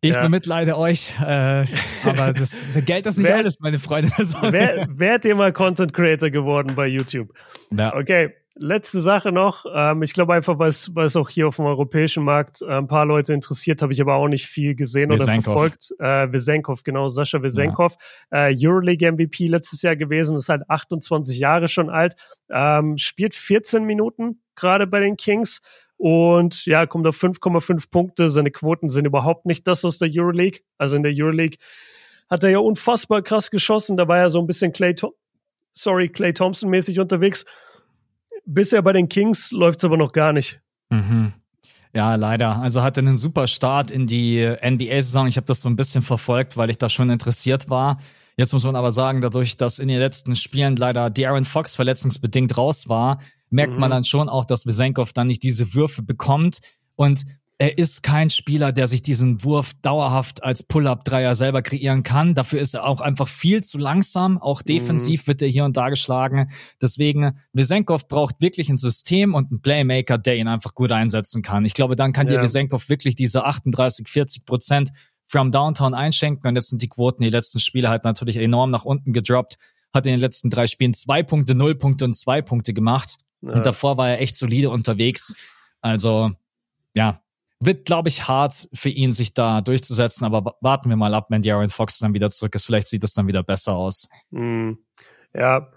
ich 0.00 0.14
ja. 0.14 0.22
bemitleide 0.22 0.78
euch, 0.78 1.14
äh, 1.20 1.64
aber 2.04 2.32
das, 2.32 2.72
das 2.72 2.84
Geld 2.84 3.06
ist 3.06 3.18
nicht 3.18 3.26
wer, 3.26 3.36
alles, 3.36 3.58
meine 3.58 3.80
Freunde. 3.80 4.12
wer, 4.42 4.86
werdet 4.90 5.24
ihr 5.24 5.34
mal 5.34 5.52
Content 5.52 5.92
Creator 5.92 6.30
geworden 6.30 6.74
bei 6.76 6.86
YouTube? 6.86 7.32
Ja. 7.72 7.96
Okay, 7.96 8.32
letzte 8.54 9.00
Sache 9.00 9.32
noch. 9.32 9.64
Ähm, 9.72 10.02
ich 10.02 10.12
glaube 10.12 10.34
einfach, 10.34 10.58
weil 10.58 10.68
es 10.68 11.16
auch 11.16 11.28
hier 11.28 11.48
auf 11.48 11.56
dem 11.56 11.64
europäischen 11.64 12.22
Markt 12.22 12.62
äh, 12.62 12.66
ein 12.66 12.86
paar 12.86 13.06
Leute 13.06 13.32
interessiert, 13.32 13.82
habe 13.82 13.92
ich 13.92 14.00
aber 14.00 14.14
auch 14.14 14.28
nicht 14.28 14.46
viel 14.46 14.74
gesehen 14.74 15.10
Wesenkov. 15.10 15.56
oder 15.56 15.70
verfolgt. 15.70 15.94
Äh, 15.98 16.32
Wesenkov, 16.32 16.82
genau, 16.84 17.08
Sascha 17.08 17.42
Wesenkov. 17.42 17.96
Ja. 18.30 18.48
Äh, 18.48 18.56
Euroleague 18.56 19.10
MVP 19.10 19.46
letztes 19.46 19.82
Jahr 19.82 19.96
gewesen, 19.96 20.36
ist 20.36 20.48
halt 20.48 20.62
28 20.68 21.38
Jahre 21.38 21.68
schon 21.68 21.90
alt, 21.90 22.14
ähm, 22.50 22.98
spielt 22.98 23.34
14 23.34 23.84
Minuten 23.84 24.42
gerade 24.54 24.86
bei 24.86 25.00
den 25.00 25.16
Kings 25.16 25.60
und 25.98 26.64
ja, 26.64 26.86
kommt 26.86 27.06
auf 27.06 27.20
5,5 27.20 27.90
Punkte. 27.90 28.30
Seine 28.30 28.50
Quoten 28.50 28.88
sind 28.88 29.04
überhaupt 29.04 29.44
nicht 29.46 29.66
das 29.66 29.84
aus 29.84 29.98
der 29.98 30.08
Euroleague. 30.10 30.60
Also 30.78 30.96
in 30.96 31.02
der 31.02 31.12
Euroleague 31.14 31.58
hat 32.30 32.44
er 32.44 32.50
ja 32.50 32.58
unfassbar 32.58 33.20
krass 33.22 33.50
geschossen. 33.50 33.96
Da 33.96 34.06
war 34.08 34.18
er 34.18 34.30
so 34.30 34.38
ein 34.38 34.46
bisschen 34.46 34.72
Clay, 34.72 34.94
Tom 34.94 35.12
sorry, 35.72 36.08
Clay 36.08 36.32
Thompson 36.32 36.70
mäßig 36.70 36.98
unterwegs. 37.00 37.44
Bisher 38.44 38.82
bei 38.82 38.92
den 38.92 39.08
Kings 39.08 39.50
läuft 39.50 39.80
es 39.80 39.84
aber 39.84 39.96
noch 39.96 40.12
gar 40.12 40.32
nicht. 40.32 40.60
Mhm. 40.90 41.32
Ja, 41.94 42.14
leider. 42.14 42.60
Also 42.60 42.82
hatte 42.82 43.00
einen 43.00 43.16
super 43.16 43.46
Start 43.46 43.90
in 43.90 44.06
die 44.06 44.40
NBA-Saison. 44.40 45.26
Ich 45.26 45.36
habe 45.36 45.46
das 45.46 45.62
so 45.62 45.68
ein 45.68 45.76
bisschen 45.76 46.02
verfolgt, 46.02 46.56
weil 46.56 46.70
ich 46.70 46.78
da 46.78 46.88
schon 46.88 47.10
interessiert 47.10 47.70
war. 47.70 47.98
Jetzt 48.36 48.52
muss 48.52 48.64
man 48.64 48.76
aber 48.76 48.92
sagen, 48.92 49.20
dadurch, 49.20 49.56
dass 49.56 49.80
in 49.80 49.88
den 49.88 49.98
letzten 49.98 50.36
Spielen 50.36 50.76
leider 50.76 51.06
De'Aaron 51.06 51.44
Fox 51.44 51.74
verletzungsbedingt 51.74 52.56
raus 52.56 52.88
war, 52.88 53.18
merkt 53.50 53.74
mhm. 53.74 53.80
man 53.80 53.90
dann 53.90 54.04
schon 54.04 54.28
auch, 54.28 54.44
dass 54.44 54.66
Vesenkov 54.66 55.12
dann 55.12 55.26
nicht 55.26 55.42
diese 55.42 55.74
Würfe 55.74 56.02
bekommt. 56.02 56.58
Und 56.96 57.24
er 57.60 57.76
ist 57.76 58.04
kein 58.04 58.30
Spieler, 58.30 58.70
der 58.70 58.86
sich 58.86 59.02
diesen 59.02 59.42
Wurf 59.42 59.72
dauerhaft 59.82 60.44
als 60.44 60.62
Pull-up-Dreier 60.62 61.34
selber 61.34 61.60
kreieren 61.60 62.04
kann. 62.04 62.34
Dafür 62.34 62.60
ist 62.60 62.74
er 62.74 62.86
auch 62.86 63.00
einfach 63.00 63.26
viel 63.26 63.64
zu 63.64 63.78
langsam. 63.78 64.38
Auch 64.38 64.62
defensiv 64.62 65.22
mhm. 65.22 65.26
wird 65.26 65.42
er 65.42 65.48
hier 65.48 65.64
und 65.64 65.76
da 65.76 65.88
geschlagen. 65.88 66.50
Deswegen, 66.80 67.36
Vesenkov 67.52 68.06
braucht 68.06 68.36
wirklich 68.40 68.68
ein 68.68 68.76
System 68.76 69.34
und 69.34 69.50
einen 69.50 69.60
Playmaker, 69.60 70.18
der 70.18 70.36
ihn 70.36 70.46
einfach 70.46 70.74
gut 70.74 70.92
einsetzen 70.92 71.42
kann. 71.42 71.64
Ich 71.64 71.74
glaube, 71.74 71.96
dann 71.96 72.12
kann 72.12 72.28
ja. 72.28 72.34
dir 72.34 72.42
Vesenkov 72.42 72.88
wirklich 72.88 73.16
diese 73.16 73.44
38, 73.44 74.08
40 74.08 74.44
Prozent 74.44 74.90
from 75.26 75.50
Downtown 75.50 75.94
einschenken. 75.94 76.48
Und 76.48 76.54
jetzt 76.54 76.70
sind 76.70 76.80
die 76.80 76.88
Quoten 76.88 77.24
die 77.24 77.28
letzten 77.28 77.58
Spiele 77.58 77.88
halt 77.88 78.04
natürlich 78.04 78.36
enorm 78.36 78.70
nach 78.70 78.84
unten 78.84 79.12
gedroppt. 79.12 79.58
Hat 79.92 80.06
in 80.06 80.12
den 80.12 80.20
letzten 80.20 80.48
drei 80.48 80.68
Spielen 80.68 80.94
zwei 80.94 81.24
Punkte, 81.24 81.56
null 81.56 81.74
Punkte 81.74 82.04
und 82.04 82.12
zwei 82.12 82.40
Punkte 82.40 82.72
gemacht. 82.72 83.18
Ja. 83.40 83.52
Und 83.52 83.66
davor 83.66 83.96
war 83.96 84.10
er 84.10 84.20
echt 84.20 84.36
solide 84.36 84.70
unterwegs. 84.70 85.34
Also, 85.80 86.32
ja, 86.94 87.20
wird, 87.60 87.86
glaube 87.86 88.08
ich, 88.08 88.28
hart 88.28 88.68
für 88.72 88.88
ihn, 88.88 89.12
sich 89.12 89.34
da 89.34 89.60
durchzusetzen, 89.60 90.24
aber 90.24 90.56
warten 90.60 90.88
wir 90.88 90.96
mal 90.96 91.14
ab, 91.14 91.26
wenn 91.30 91.42
Darren 91.42 91.70
Fox 91.70 91.98
dann 91.98 92.14
wieder 92.14 92.30
zurück 92.30 92.54
ist. 92.54 92.64
Vielleicht 92.64 92.86
sieht 92.86 93.02
es 93.02 93.14
dann 93.14 93.26
wieder 93.26 93.42
besser 93.42 93.74
aus. 93.74 94.08
Mm, 94.30 94.72
ja, 95.34 95.68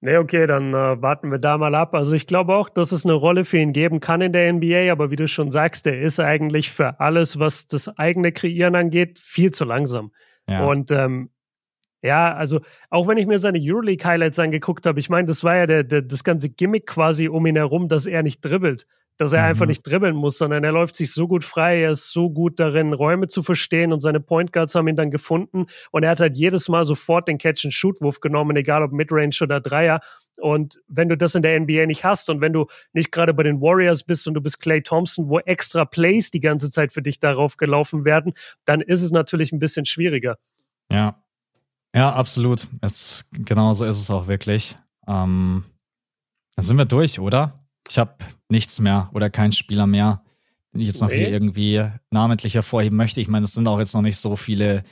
nee, 0.00 0.16
okay, 0.16 0.46
dann 0.46 0.72
äh, 0.72 1.02
warten 1.02 1.30
wir 1.30 1.38
da 1.38 1.58
mal 1.58 1.74
ab. 1.74 1.94
Also 1.94 2.14
ich 2.14 2.26
glaube 2.26 2.54
auch, 2.54 2.70
dass 2.70 2.90
es 2.90 3.04
eine 3.04 3.14
Rolle 3.14 3.44
für 3.44 3.58
ihn 3.58 3.74
geben 3.74 4.00
kann 4.00 4.22
in 4.22 4.32
der 4.32 4.50
NBA, 4.50 4.90
aber 4.90 5.10
wie 5.10 5.16
du 5.16 5.28
schon 5.28 5.52
sagst, 5.52 5.86
er 5.86 6.00
ist 6.00 6.20
eigentlich 6.20 6.70
für 6.70 7.00
alles, 7.00 7.38
was 7.38 7.66
das 7.66 7.88
eigene 7.98 8.32
Kreieren 8.32 8.74
angeht, 8.74 9.18
viel 9.18 9.50
zu 9.50 9.64
langsam. 9.66 10.12
Ja. 10.48 10.64
Und 10.64 10.90
ähm, 10.90 11.30
ja, 12.02 12.34
also 12.34 12.60
auch 12.90 13.08
wenn 13.08 13.18
ich 13.18 13.26
mir 13.26 13.38
seine 13.38 13.58
Euroleague-Highlights 13.60 14.38
angeguckt 14.38 14.86
habe, 14.86 15.00
ich 15.00 15.08
meine, 15.08 15.26
das 15.26 15.42
war 15.44 15.56
ja 15.56 15.66
der, 15.66 15.84
der, 15.84 16.02
das 16.02 16.24
ganze 16.24 16.50
Gimmick 16.50 16.86
quasi 16.86 17.28
um 17.28 17.46
ihn 17.46 17.56
herum, 17.56 17.88
dass 17.88 18.06
er 18.06 18.22
nicht 18.22 18.40
dribbelt 18.40 18.86
dass 19.16 19.32
er 19.32 19.42
mhm. 19.42 19.48
einfach 19.48 19.66
nicht 19.66 19.82
dribbeln 19.82 20.14
muss, 20.14 20.38
sondern 20.38 20.64
er 20.64 20.72
läuft 20.72 20.96
sich 20.96 21.12
so 21.12 21.26
gut 21.26 21.44
frei, 21.44 21.82
er 21.82 21.92
ist 21.92 22.12
so 22.12 22.30
gut 22.30 22.60
darin, 22.60 22.92
Räume 22.92 23.28
zu 23.28 23.42
verstehen 23.42 23.92
und 23.92 24.00
seine 24.00 24.20
Point 24.20 24.52
Guards 24.52 24.74
haben 24.74 24.88
ihn 24.88 24.96
dann 24.96 25.10
gefunden 25.10 25.66
und 25.90 26.02
er 26.02 26.10
hat 26.10 26.20
halt 26.20 26.36
jedes 26.36 26.68
Mal 26.68 26.84
sofort 26.84 27.28
den 27.28 27.38
Catch-and-Shoot-Wurf 27.38 28.20
genommen, 28.20 28.56
egal 28.56 28.82
ob 28.82 28.92
Midrange 28.92 29.36
oder 29.40 29.60
Dreier. 29.60 30.00
Und 30.38 30.80
wenn 30.86 31.08
du 31.08 31.16
das 31.16 31.34
in 31.34 31.42
der 31.42 31.58
NBA 31.58 31.86
nicht 31.86 32.04
hast 32.04 32.28
und 32.28 32.42
wenn 32.42 32.52
du 32.52 32.66
nicht 32.92 33.10
gerade 33.10 33.32
bei 33.32 33.42
den 33.42 33.62
Warriors 33.62 34.04
bist 34.04 34.28
und 34.28 34.34
du 34.34 34.42
bist 34.42 34.60
Clay 34.60 34.82
Thompson, 34.82 35.30
wo 35.30 35.38
extra 35.38 35.86
Plays 35.86 36.30
die 36.30 36.40
ganze 36.40 36.70
Zeit 36.70 36.92
für 36.92 37.00
dich 37.00 37.18
darauf 37.18 37.56
gelaufen 37.56 38.04
werden, 38.04 38.34
dann 38.66 38.82
ist 38.82 39.02
es 39.02 39.12
natürlich 39.12 39.50
ein 39.52 39.58
bisschen 39.58 39.86
schwieriger. 39.86 40.36
Ja, 40.90 41.22
ja, 41.96 42.12
absolut. 42.12 42.68
Es, 42.82 43.24
genau 43.32 43.72
so 43.72 43.86
ist 43.86 43.98
es 43.98 44.10
auch 44.10 44.28
wirklich. 44.28 44.76
Ähm, 45.08 45.64
dann 46.54 46.64
sind 46.64 46.76
wir 46.76 46.84
durch, 46.84 47.18
oder? 47.18 47.66
Ich 47.88 47.98
habe 47.98 48.16
nichts 48.50 48.78
mehr 48.80 49.10
oder 49.14 49.30
kein 49.30 49.52
Spieler 49.52 49.86
mehr, 49.86 50.22
den 50.72 50.82
ich 50.82 50.88
jetzt 50.88 51.00
noch 51.00 51.08
nee. 51.08 51.16
hier 51.16 51.28
irgendwie 51.28 51.88
namentlich 52.10 52.54
hervorheben 52.54 52.98
möchte. 52.98 53.22
Ich 53.22 53.28
meine, 53.28 53.44
es 53.44 53.54
sind 53.54 53.66
auch 53.66 53.78
jetzt 53.78 53.94
noch 53.94 54.02
nicht 54.02 54.18
so 54.18 54.36
viele 54.36 54.84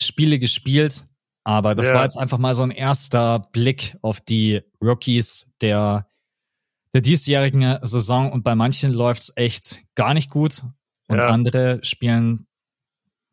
Spiele 0.00 0.38
gespielt, 0.38 1.06
aber 1.44 1.74
das 1.74 1.88
ja. 1.88 1.94
war 1.94 2.02
jetzt 2.04 2.16
einfach 2.16 2.38
mal 2.38 2.54
so 2.54 2.62
ein 2.62 2.70
erster 2.70 3.40
Blick 3.52 3.98
auf 4.00 4.20
die 4.20 4.62
Rookies 4.82 5.50
der, 5.60 6.08
der 6.94 7.02
diesjährigen 7.02 7.78
Saison 7.82 8.32
und 8.32 8.42
bei 8.42 8.54
manchen 8.54 8.92
läuft's 8.92 9.32
echt 9.36 9.82
gar 9.94 10.14
nicht 10.14 10.30
gut 10.30 10.62
und 11.08 11.18
ja. 11.18 11.28
andere 11.28 11.80
spielen 11.82 12.47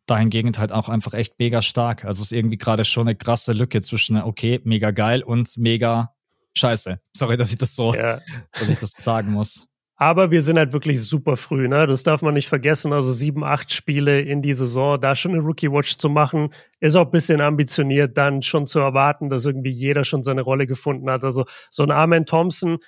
dahingegen 0.05 0.51
halt 0.57 0.71
auch 0.71 0.89
einfach 0.89 1.13
echt 1.13 1.39
mega 1.39 1.61
stark. 1.61 2.05
Also 2.05 2.21
es 2.21 2.31
ist 2.31 2.37
irgendwie 2.37 2.57
gerade 2.57 2.85
schon 2.85 3.07
eine 3.07 3.15
krasse 3.15 3.53
Lücke 3.53 3.81
zwischen 3.81 4.21
okay, 4.21 4.61
mega 4.63 4.91
geil 4.91 5.23
und 5.23 5.57
mega 5.57 6.13
scheiße. 6.57 6.99
Sorry, 7.15 7.37
dass 7.37 7.51
ich 7.51 7.57
das 7.57 7.75
so, 7.75 7.93
ja. 7.93 8.19
dass 8.53 8.69
ich 8.69 8.77
das 8.77 8.91
sagen 8.91 9.31
muss. 9.31 9.67
Aber 9.97 10.29
wir 10.29 10.43
sind 10.43 10.57
halt 10.57 10.73
wirklich 10.73 11.01
super 11.01 11.37
früh, 11.37 11.69
ne? 11.69 11.87
Das 11.87 12.03
darf 12.03 12.21
man 12.21 12.33
nicht 12.33 12.49
vergessen. 12.49 12.91
Also 12.91 13.13
sieben, 13.13 13.45
acht 13.45 13.71
Spiele 13.71 14.19
in 14.19 14.41
die 14.41 14.53
Saison, 14.53 14.99
da 14.99 15.15
schon 15.15 15.31
eine 15.31 15.41
Rookie 15.41 15.71
Watch 15.71 15.97
zu 15.97 16.09
machen, 16.09 16.53
ist 16.81 16.97
auch 16.97 17.05
ein 17.05 17.11
bisschen 17.11 17.39
ambitioniert, 17.39 18.17
dann 18.17 18.41
schon 18.41 18.67
zu 18.67 18.79
erwarten, 18.79 19.29
dass 19.29 19.45
irgendwie 19.45 19.71
jeder 19.71 20.03
schon 20.03 20.23
seine 20.23 20.41
Rolle 20.41 20.67
gefunden 20.67 21.09
hat. 21.09 21.23
Also 21.23 21.45
so 21.69 21.83
ein 21.83 21.91
Armin 21.91 22.25
Thompson 22.25 22.79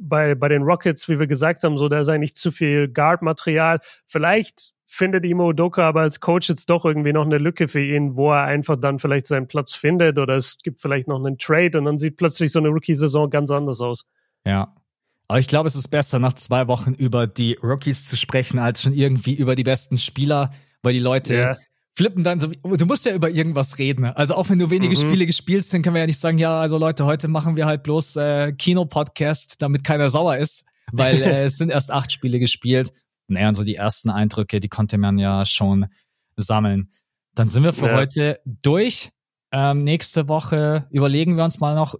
bei, 0.00 0.34
bei 0.34 0.48
den 0.48 0.62
Rockets, 0.62 1.08
wie 1.08 1.20
wir 1.20 1.28
gesagt 1.28 1.62
haben, 1.62 1.78
so, 1.78 1.88
da 1.88 2.00
ist 2.00 2.08
eigentlich 2.08 2.34
zu 2.34 2.50
viel 2.50 2.88
Guard-Material. 2.88 3.78
Vielleicht 4.04 4.72
findet 4.86 5.24
Imo 5.24 5.48
Udoka 5.48 5.86
aber 5.86 6.02
als 6.02 6.20
Coach 6.20 6.48
jetzt 6.48 6.70
doch 6.70 6.84
irgendwie 6.84 7.12
noch 7.12 7.24
eine 7.24 7.38
Lücke 7.38 7.68
für 7.68 7.82
ihn, 7.82 8.16
wo 8.16 8.32
er 8.32 8.44
einfach 8.44 8.76
dann 8.80 8.98
vielleicht 8.98 9.26
seinen 9.26 9.48
Platz 9.48 9.74
findet 9.74 10.18
oder 10.18 10.36
es 10.36 10.58
gibt 10.62 10.80
vielleicht 10.80 11.08
noch 11.08 11.18
einen 11.18 11.36
Trade 11.38 11.76
und 11.78 11.84
dann 11.84 11.98
sieht 11.98 12.16
plötzlich 12.16 12.52
so 12.52 12.60
eine 12.60 12.68
Rookie-Saison 12.68 13.28
ganz 13.28 13.50
anders 13.50 13.80
aus. 13.80 14.06
Ja. 14.44 14.74
Aber 15.28 15.40
ich 15.40 15.48
glaube, 15.48 15.66
es 15.66 15.74
ist 15.74 15.88
besser, 15.88 16.20
nach 16.20 16.34
zwei 16.34 16.68
Wochen 16.68 16.94
über 16.94 17.26
die 17.26 17.58
Rookies 17.60 18.04
zu 18.04 18.16
sprechen, 18.16 18.60
als 18.60 18.82
schon 18.82 18.92
irgendwie 18.92 19.34
über 19.34 19.56
die 19.56 19.64
besten 19.64 19.98
Spieler, 19.98 20.50
weil 20.84 20.92
die 20.92 21.00
Leute 21.00 21.34
yeah. 21.34 21.58
flippen 21.96 22.22
dann 22.22 22.38
so, 22.38 22.46
du 22.46 22.86
musst 22.86 23.06
ja 23.06 23.12
über 23.12 23.28
irgendwas 23.28 23.78
reden. 23.78 24.04
Also 24.04 24.36
auch 24.36 24.48
wenn 24.50 24.60
du 24.60 24.70
wenige 24.70 24.96
mhm. 24.96 25.02
Spiele 25.02 25.26
gespielt 25.26 25.64
hast, 25.64 25.74
dann 25.74 25.82
können 25.82 25.96
wir 25.96 26.00
ja 26.00 26.06
nicht 26.06 26.20
sagen, 26.20 26.38
ja, 26.38 26.60
also 26.60 26.78
Leute, 26.78 27.06
heute 27.06 27.26
machen 27.26 27.56
wir 27.56 27.66
halt 27.66 27.82
bloß 27.82 28.16
äh, 28.16 28.52
Kino-Podcast, 28.52 29.60
damit 29.60 29.82
keiner 29.82 30.10
sauer 30.10 30.36
ist, 30.36 30.64
weil 30.92 31.20
äh, 31.22 31.44
es 31.46 31.58
sind 31.58 31.70
erst 31.70 31.90
acht 31.90 32.12
Spiele 32.12 32.38
gespielt 32.38 32.92
naja, 33.28 33.48
und 33.48 33.54
so 33.54 33.64
die 33.64 33.74
ersten 33.74 34.10
Eindrücke, 34.10 34.60
die 34.60 34.68
konnte 34.68 34.98
man 34.98 35.18
ja 35.18 35.44
schon 35.44 35.86
sammeln. 36.36 36.90
Dann 37.34 37.48
sind 37.48 37.62
wir 37.62 37.72
für 37.72 37.88
ja. 37.88 37.96
heute 37.96 38.40
durch. 38.44 39.10
Ähm, 39.52 39.84
nächste 39.84 40.28
Woche 40.28 40.86
überlegen 40.90 41.36
wir 41.36 41.44
uns 41.44 41.60
mal 41.60 41.74
noch, 41.74 41.94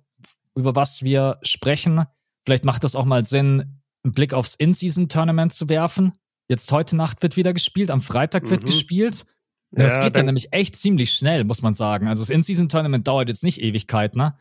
über 0.54 0.74
was 0.74 1.02
wir 1.02 1.38
sprechen. 1.42 2.04
Vielleicht 2.44 2.64
macht 2.64 2.84
das 2.84 2.96
auch 2.96 3.04
mal 3.04 3.24
Sinn, 3.24 3.80
einen 4.04 4.12
Blick 4.14 4.32
aufs 4.34 4.54
In-Season-Tournament 4.54 5.52
zu 5.52 5.68
werfen. 5.68 6.12
Jetzt 6.48 6.70
heute 6.72 6.96
Nacht 6.96 7.22
wird 7.22 7.36
wieder 7.36 7.52
gespielt, 7.52 7.90
am 7.90 8.00
Freitag 8.00 8.44
mhm. 8.44 8.50
wird 8.50 8.66
gespielt. 8.66 9.26
Das 9.72 9.96
ja, 9.96 10.04
geht 10.04 10.16
dann 10.16 10.26
nämlich 10.26 10.52
echt 10.52 10.76
ziemlich 10.76 11.12
schnell, 11.12 11.44
muss 11.44 11.60
man 11.60 11.74
sagen. 11.74 12.08
Also 12.08 12.22
das 12.22 12.30
In-Season-Tournament 12.30 13.06
dauert 13.06 13.28
jetzt 13.28 13.42
nicht 13.42 13.60
Ewigkeit, 13.60 14.16
ne? 14.16 14.36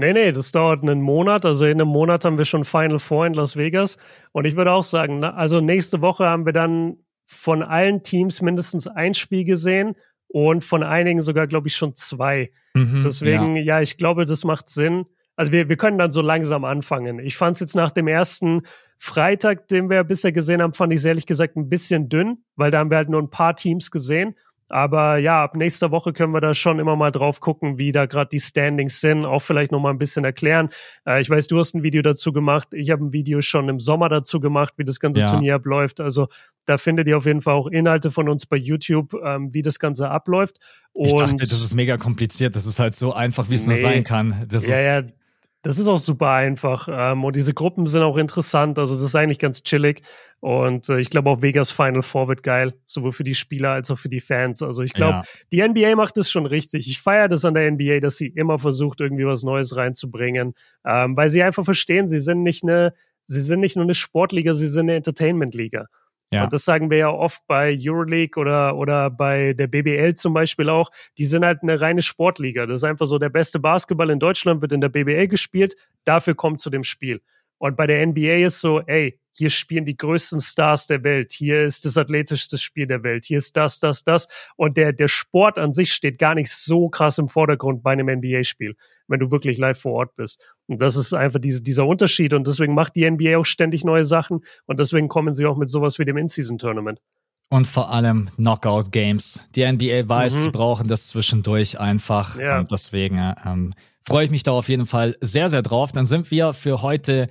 Nee, 0.00 0.12
nee, 0.12 0.32
das 0.32 0.50
dauert 0.50 0.82
einen 0.82 1.02
Monat. 1.02 1.44
Also 1.44 1.66
in 1.66 1.80
einem 1.80 1.88
Monat 1.88 2.24
haben 2.24 2.38
wir 2.38 2.44
schon 2.44 2.64
Final 2.64 2.98
Four 2.98 3.26
in 3.26 3.34
Las 3.34 3.56
Vegas. 3.56 3.98
Und 4.32 4.46
ich 4.46 4.56
würde 4.56 4.72
auch 4.72 4.82
sagen, 4.82 5.22
also 5.22 5.60
nächste 5.60 6.00
Woche 6.00 6.24
haben 6.26 6.46
wir 6.46 6.52
dann 6.52 6.96
von 7.26 7.62
allen 7.62 8.02
Teams 8.02 8.42
mindestens 8.42 8.88
ein 8.88 9.14
Spiel 9.14 9.44
gesehen 9.44 9.94
und 10.26 10.64
von 10.64 10.82
einigen 10.82 11.20
sogar, 11.20 11.46
glaube 11.46 11.68
ich, 11.68 11.76
schon 11.76 11.94
zwei. 11.94 12.50
Mhm, 12.74 13.02
Deswegen, 13.04 13.56
ja. 13.56 13.62
ja. 13.62 13.80
ich 13.82 13.98
glaube, 13.98 14.26
das 14.26 14.44
macht 14.44 14.68
Sinn. 14.68 15.04
Also 15.36 15.52
wir, 15.52 15.68
wir 15.68 15.76
können 15.76 15.98
dann 15.98 16.12
so 16.12 16.22
langsam 16.22 16.64
anfangen. 16.64 17.18
Ich 17.18 17.36
fand 17.36 17.54
es 17.54 17.60
jetzt 17.60 17.76
nach 17.76 17.90
dem 17.90 18.08
ersten 18.08 18.62
Freitag, 18.98 19.68
den 19.68 19.88
wir 19.88 20.04
bisher 20.04 20.32
gesehen 20.32 20.60
haben, 20.60 20.72
fand 20.72 20.92
ich 20.92 21.04
ehrlich 21.04 21.26
gesagt 21.26 21.56
ein 21.56 21.68
bisschen 21.68 22.08
dünn, 22.08 22.44
weil 22.56 22.70
da 22.70 22.78
haben 22.78 22.90
wir 22.90 22.98
halt 22.98 23.08
nur 23.08 23.22
ein 23.22 23.30
paar 23.30 23.56
Teams 23.56 23.90
gesehen. 23.90 24.34
Aber 24.70 25.18
ja, 25.18 25.42
ab 25.42 25.56
nächster 25.56 25.90
Woche 25.90 26.12
können 26.12 26.32
wir 26.32 26.40
da 26.40 26.54
schon 26.54 26.78
immer 26.78 26.96
mal 26.96 27.10
drauf 27.10 27.40
gucken, 27.40 27.76
wie 27.76 27.92
da 27.92 28.06
gerade 28.06 28.30
die 28.30 28.38
Standings 28.38 29.00
sind, 29.00 29.24
auch 29.24 29.40
vielleicht 29.40 29.72
noch 29.72 29.80
mal 29.80 29.90
ein 29.90 29.98
bisschen 29.98 30.24
erklären. 30.24 30.70
Äh, 31.06 31.20
ich 31.20 31.28
weiß, 31.28 31.48
du 31.48 31.58
hast 31.58 31.74
ein 31.74 31.82
Video 31.82 32.02
dazu 32.02 32.32
gemacht. 32.32 32.68
Ich 32.72 32.90
habe 32.90 33.04
ein 33.04 33.12
Video 33.12 33.42
schon 33.42 33.68
im 33.68 33.80
Sommer 33.80 34.08
dazu 34.08 34.40
gemacht, 34.40 34.74
wie 34.76 34.84
das 34.84 35.00
ganze 35.00 35.20
ja. 35.20 35.26
Turnier 35.26 35.56
abläuft. 35.56 36.00
Also 36.00 36.28
da 36.66 36.78
findet 36.78 37.08
ihr 37.08 37.16
auf 37.16 37.26
jeden 37.26 37.42
Fall 37.42 37.54
auch 37.54 37.66
Inhalte 37.66 38.10
von 38.10 38.28
uns 38.28 38.46
bei 38.46 38.56
YouTube, 38.56 39.14
ähm, 39.24 39.52
wie 39.52 39.62
das 39.62 39.78
Ganze 39.78 40.10
abläuft. 40.10 40.58
Und 40.92 41.06
ich 41.06 41.14
dachte, 41.14 41.36
das 41.36 41.52
ist 41.52 41.74
mega 41.74 41.96
kompliziert. 41.96 42.54
Das 42.54 42.66
ist 42.66 42.78
halt 42.78 42.94
so 42.94 43.12
einfach, 43.12 43.50
wie 43.50 43.54
es 43.54 43.62
nee. 43.62 43.74
nur 43.74 43.76
sein 43.76 44.04
kann. 44.04 44.46
Das 44.48 44.66
ja, 44.66 44.76
ist 44.76 44.86
ja, 44.86 45.12
das 45.62 45.78
ist 45.78 45.88
auch 45.88 45.98
super 45.98 46.30
einfach. 46.30 46.88
Ähm, 46.90 47.24
und 47.24 47.36
diese 47.36 47.52
Gruppen 47.52 47.86
sind 47.86 48.02
auch 48.02 48.16
interessant. 48.16 48.78
Also 48.78 48.94
das 48.94 49.04
ist 49.04 49.14
eigentlich 49.14 49.38
ganz 49.38 49.62
chillig. 49.62 50.02
Und 50.40 50.88
äh, 50.88 51.00
ich 51.00 51.10
glaube 51.10 51.28
auch 51.28 51.42
Vegas 51.42 51.70
Final 51.70 52.02
Four 52.02 52.28
wird 52.28 52.42
geil, 52.42 52.74
sowohl 52.86 53.12
für 53.12 53.24
die 53.24 53.34
Spieler 53.34 53.70
als 53.70 53.90
auch 53.90 53.98
für 53.98 54.08
die 54.08 54.20
Fans. 54.20 54.62
Also 54.62 54.82
ich 54.82 54.94
glaube, 54.94 55.22
ja. 55.22 55.24
die 55.52 55.68
NBA 55.68 55.96
macht 55.96 56.16
das 56.16 56.30
schon 56.30 56.46
richtig. 56.46 56.88
Ich 56.88 57.00
feiere 57.00 57.28
das 57.28 57.44
an 57.44 57.54
der 57.54 57.70
NBA, 57.70 58.00
dass 58.00 58.16
sie 58.16 58.28
immer 58.28 58.58
versucht, 58.58 59.00
irgendwie 59.00 59.26
was 59.26 59.42
Neues 59.42 59.76
reinzubringen, 59.76 60.54
ähm, 60.86 61.16
weil 61.16 61.28
sie 61.28 61.42
einfach 61.42 61.64
verstehen, 61.64 62.08
sie 62.08 62.20
sind 62.20 62.42
nicht 62.42 62.62
eine, 62.62 62.94
sie 63.24 63.42
sind 63.42 63.60
nicht 63.60 63.76
nur 63.76 63.84
eine 63.84 63.94
Sportliga, 63.94 64.54
sie 64.54 64.66
sind 64.66 64.88
eine 64.88 64.96
Entertainment-Liga. 64.96 65.86
Ja. 66.32 66.44
Und 66.44 66.52
das 66.52 66.64
sagen 66.64 66.90
wir 66.90 66.98
ja 66.98 67.10
oft 67.10 67.42
bei 67.48 67.76
Euroleague 67.78 68.40
oder, 68.40 68.76
oder 68.76 69.10
bei 69.10 69.52
der 69.52 69.66
BBL 69.66 70.14
zum 70.14 70.32
Beispiel 70.32 70.68
auch. 70.68 70.90
Die 71.18 71.26
sind 71.26 71.44
halt 71.44 71.62
eine 71.62 71.80
reine 71.80 72.02
Sportliga. 72.02 72.66
Das 72.66 72.76
ist 72.76 72.84
einfach 72.84 73.06
so, 73.06 73.18
der 73.18 73.30
beste 73.30 73.58
Basketball 73.58 74.10
in 74.10 74.20
Deutschland 74.20 74.62
wird 74.62 74.72
in 74.72 74.80
der 74.80 74.90
BBL 74.90 75.26
gespielt. 75.26 75.74
Dafür 76.04 76.34
kommt 76.34 76.60
zu 76.60 76.70
dem 76.70 76.84
Spiel. 76.84 77.20
Und 77.58 77.76
bei 77.76 77.86
der 77.86 78.06
NBA 78.06 78.46
ist 78.46 78.60
so, 78.60 78.80
ey, 78.80 79.18
hier 79.32 79.50
spielen 79.50 79.84
die 79.84 79.96
größten 79.96 80.40
Stars 80.40 80.86
der 80.86 81.04
Welt, 81.04 81.32
hier 81.32 81.62
ist 81.62 81.84
das 81.84 81.96
athletischste 81.96 82.58
Spiel 82.58 82.86
der 82.86 83.02
Welt, 83.02 83.24
hier 83.26 83.38
ist 83.38 83.56
das, 83.56 83.78
das, 83.78 84.02
das. 84.02 84.28
Und 84.56 84.76
der, 84.76 84.92
der 84.92 85.08
Sport 85.08 85.58
an 85.58 85.72
sich 85.72 85.92
steht 85.92 86.18
gar 86.18 86.34
nicht 86.34 86.50
so 86.50 86.88
krass 86.88 87.18
im 87.18 87.28
Vordergrund 87.28 87.82
bei 87.82 87.92
einem 87.92 88.08
NBA-Spiel, 88.08 88.76
wenn 89.08 89.20
du 89.20 89.30
wirklich 89.30 89.58
live 89.58 89.78
vor 89.78 89.92
Ort 89.92 90.16
bist. 90.16 90.42
Und 90.70 90.80
das 90.80 90.94
ist 90.94 91.12
einfach 91.12 91.40
diese, 91.40 91.64
dieser 91.64 91.84
Unterschied. 91.84 92.32
Und 92.32 92.46
deswegen 92.46 92.74
macht 92.74 92.94
die 92.94 93.10
NBA 93.10 93.36
auch 93.36 93.44
ständig 93.44 93.84
neue 93.84 94.04
Sachen. 94.04 94.44
Und 94.66 94.78
deswegen 94.78 95.08
kommen 95.08 95.34
sie 95.34 95.44
auch 95.46 95.56
mit 95.56 95.68
sowas 95.68 95.98
wie 95.98 96.04
dem 96.04 96.16
In-Season-Tournament. 96.16 97.00
Und 97.48 97.66
vor 97.66 97.90
allem 97.90 98.28
Knockout 98.36 98.92
Games. 98.92 99.42
Die 99.56 99.66
NBA 99.66 100.08
weiß, 100.08 100.36
mhm. 100.36 100.42
sie 100.42 100.50
brauchen 100.50 100.86
das 100.86 101.08
zwischendurch 101.08 101.80
einfach. 101.80 102.38
Ja. 102.38 102.60
Und 102.60 102.70
deswegen 102.70 103.34
ähm, 103.44 103.74
freue 104.06 104.26
ich 104.26 104.30
mich 104.30 104.44
da 104.44 104.52
auf 104.52 104.68
jeden 104.68 104.86
Fall 104.86 105.16
sehr, 105.20 105.48
sehr 105.48 105.62
drauf. 105.62 105.90
Dann 105.90 106.06
sind 106.06 106.30
wir 106.30 106.52
für 106.52 106.82
heute 106.82 107.26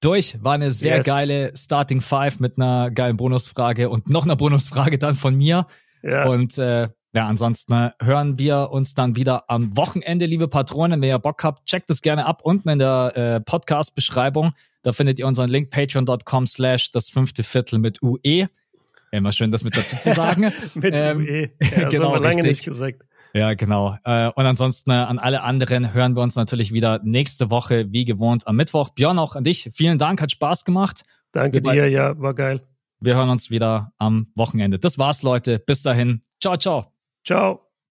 durch. 0.00 0.42
War 0.42 0.54
eine 0.54 0.70
sehr 0.70 0.96
yes. 0.96 1.04
geile 1.04 1.54
Starting 1.54 2.00
Five 2.00 2.40
mit 2.40 2.56
einer 2.56 2.90
geilen 2.90 3.18
Bonusfrage 3.18 3.90
und 3.90 4.08
noch 4.08 4.24
einer 4.24 4.36
Bonusfrage 4.36 4.98
dann 4.98 5.14
von 5.14 5.36
mir. 5.36 5.66
Ja. 6.02 6.24
Und 6.24 6.56
äh, 6.56 6.88
ja, 7.18 7.26
ansonsten 7.26 7.72
äh, 7.72 7.90
hören 8.00 8.38
wir 8.38 8.70
uns 8.70 8.94
dann 8.94 9.16
wieder 9.16 9.50
am 9.50 9.76
Wochenende, 9.76 10.24
liebe 10.24 10.46
Patronen. 10.46 11.02
Wenn 11.02 11.08
ihr 11.08 11.18
Bock 11.18 11.42
habt, 11.42 11.66
checkt 11.66 11.90
es 11.90 12.00
gerne 12.00 12.26
ab 12.26 12.42
unten 12.44 12.68
in 12.68 12.78
der 12.78 13.12
äh, 13.16 13.40
Podcast-Beschreibung. 13.40 14.52
Da 14.82 14.92
findet 14.92 15.18
ihr 15.18 15.26
unseren 15.26 15.48
Link 15.48 15.70
patreon.com 15.70 16.46
slash 16.46 16.92
das 16.92 17.10
fünfte 17.10 17.42
Viertel 17.42 17.80
mit 17.80 18.00
UE. 18.04 18.46
Immer 19.10 19.32
schön, 19.32 19.50
das 19.50 19.64
mit 19.64 19.76
dazu 19.76 19.98
zu 19.98 20.14
sagen. 20.14 20.52
mit 20.74 20.94
ähm, 20.96 21.18
UE. 21.18 21.50
Ja, 21.76 21.88
genau, 21.88 21.88
das 21.88 22.00
haben 22.00 22.12
wir 22.12 22.20
lange 22.20 22.42
nicht 22.42 22.64
gesagt. 22.64 23.02
Ja, 23.34 23.54
genau. 23.54 23.98
Äh, 24.04 24.28
und 24.28 24.46
ansonsten 24.46 24.92
äh, 24.92 24.94
an 24.94 25.18
alle 25.18 25.42
anderen 25.42 25.92
hören 25.92 26.14
wir 26.14 26.22
uns 26.22 26.36
natürlich 26.36 26.72
wieder 26.72 27.00
nächste 27.02 27.50
Woche, 27.50 27.86
wie 27.90 28.04
gewohnt, 28.04 28.46
am 28.46 28.54
Mittwoch. 28.54 28.90
Björn, 28.90 29.18
auch 29.18 29.34
an 29.34 29.42
dich. 29.42 29.70
Vielen 29.74 29.98
Dank, 29.98 30.22
hat 30.22 30.30
Spaß 30.30 30.64
gemacht. 30.64 31.02
Danke 31.32 31.60
dir, 31.62 31.88
ja, 31.88 32.16
war 32.20 32.34
geil. 32.34 32.62
Wir 33.00 33.16
hören 33.16 33.28
uns 33.28 33.50
wieder 33.50 33.90
am 33.98 34.28
Wochenende. 34.36 34.78
Das 34.78 34.98
war's, 34.98 35.24
Leute. 35.24 35.58
Bis 35.58 35.82
dahin. 35.82 36.20
Ciao, 36.40 36.56
ciao. 36.56 36.97
Ciao. 37.28 37.67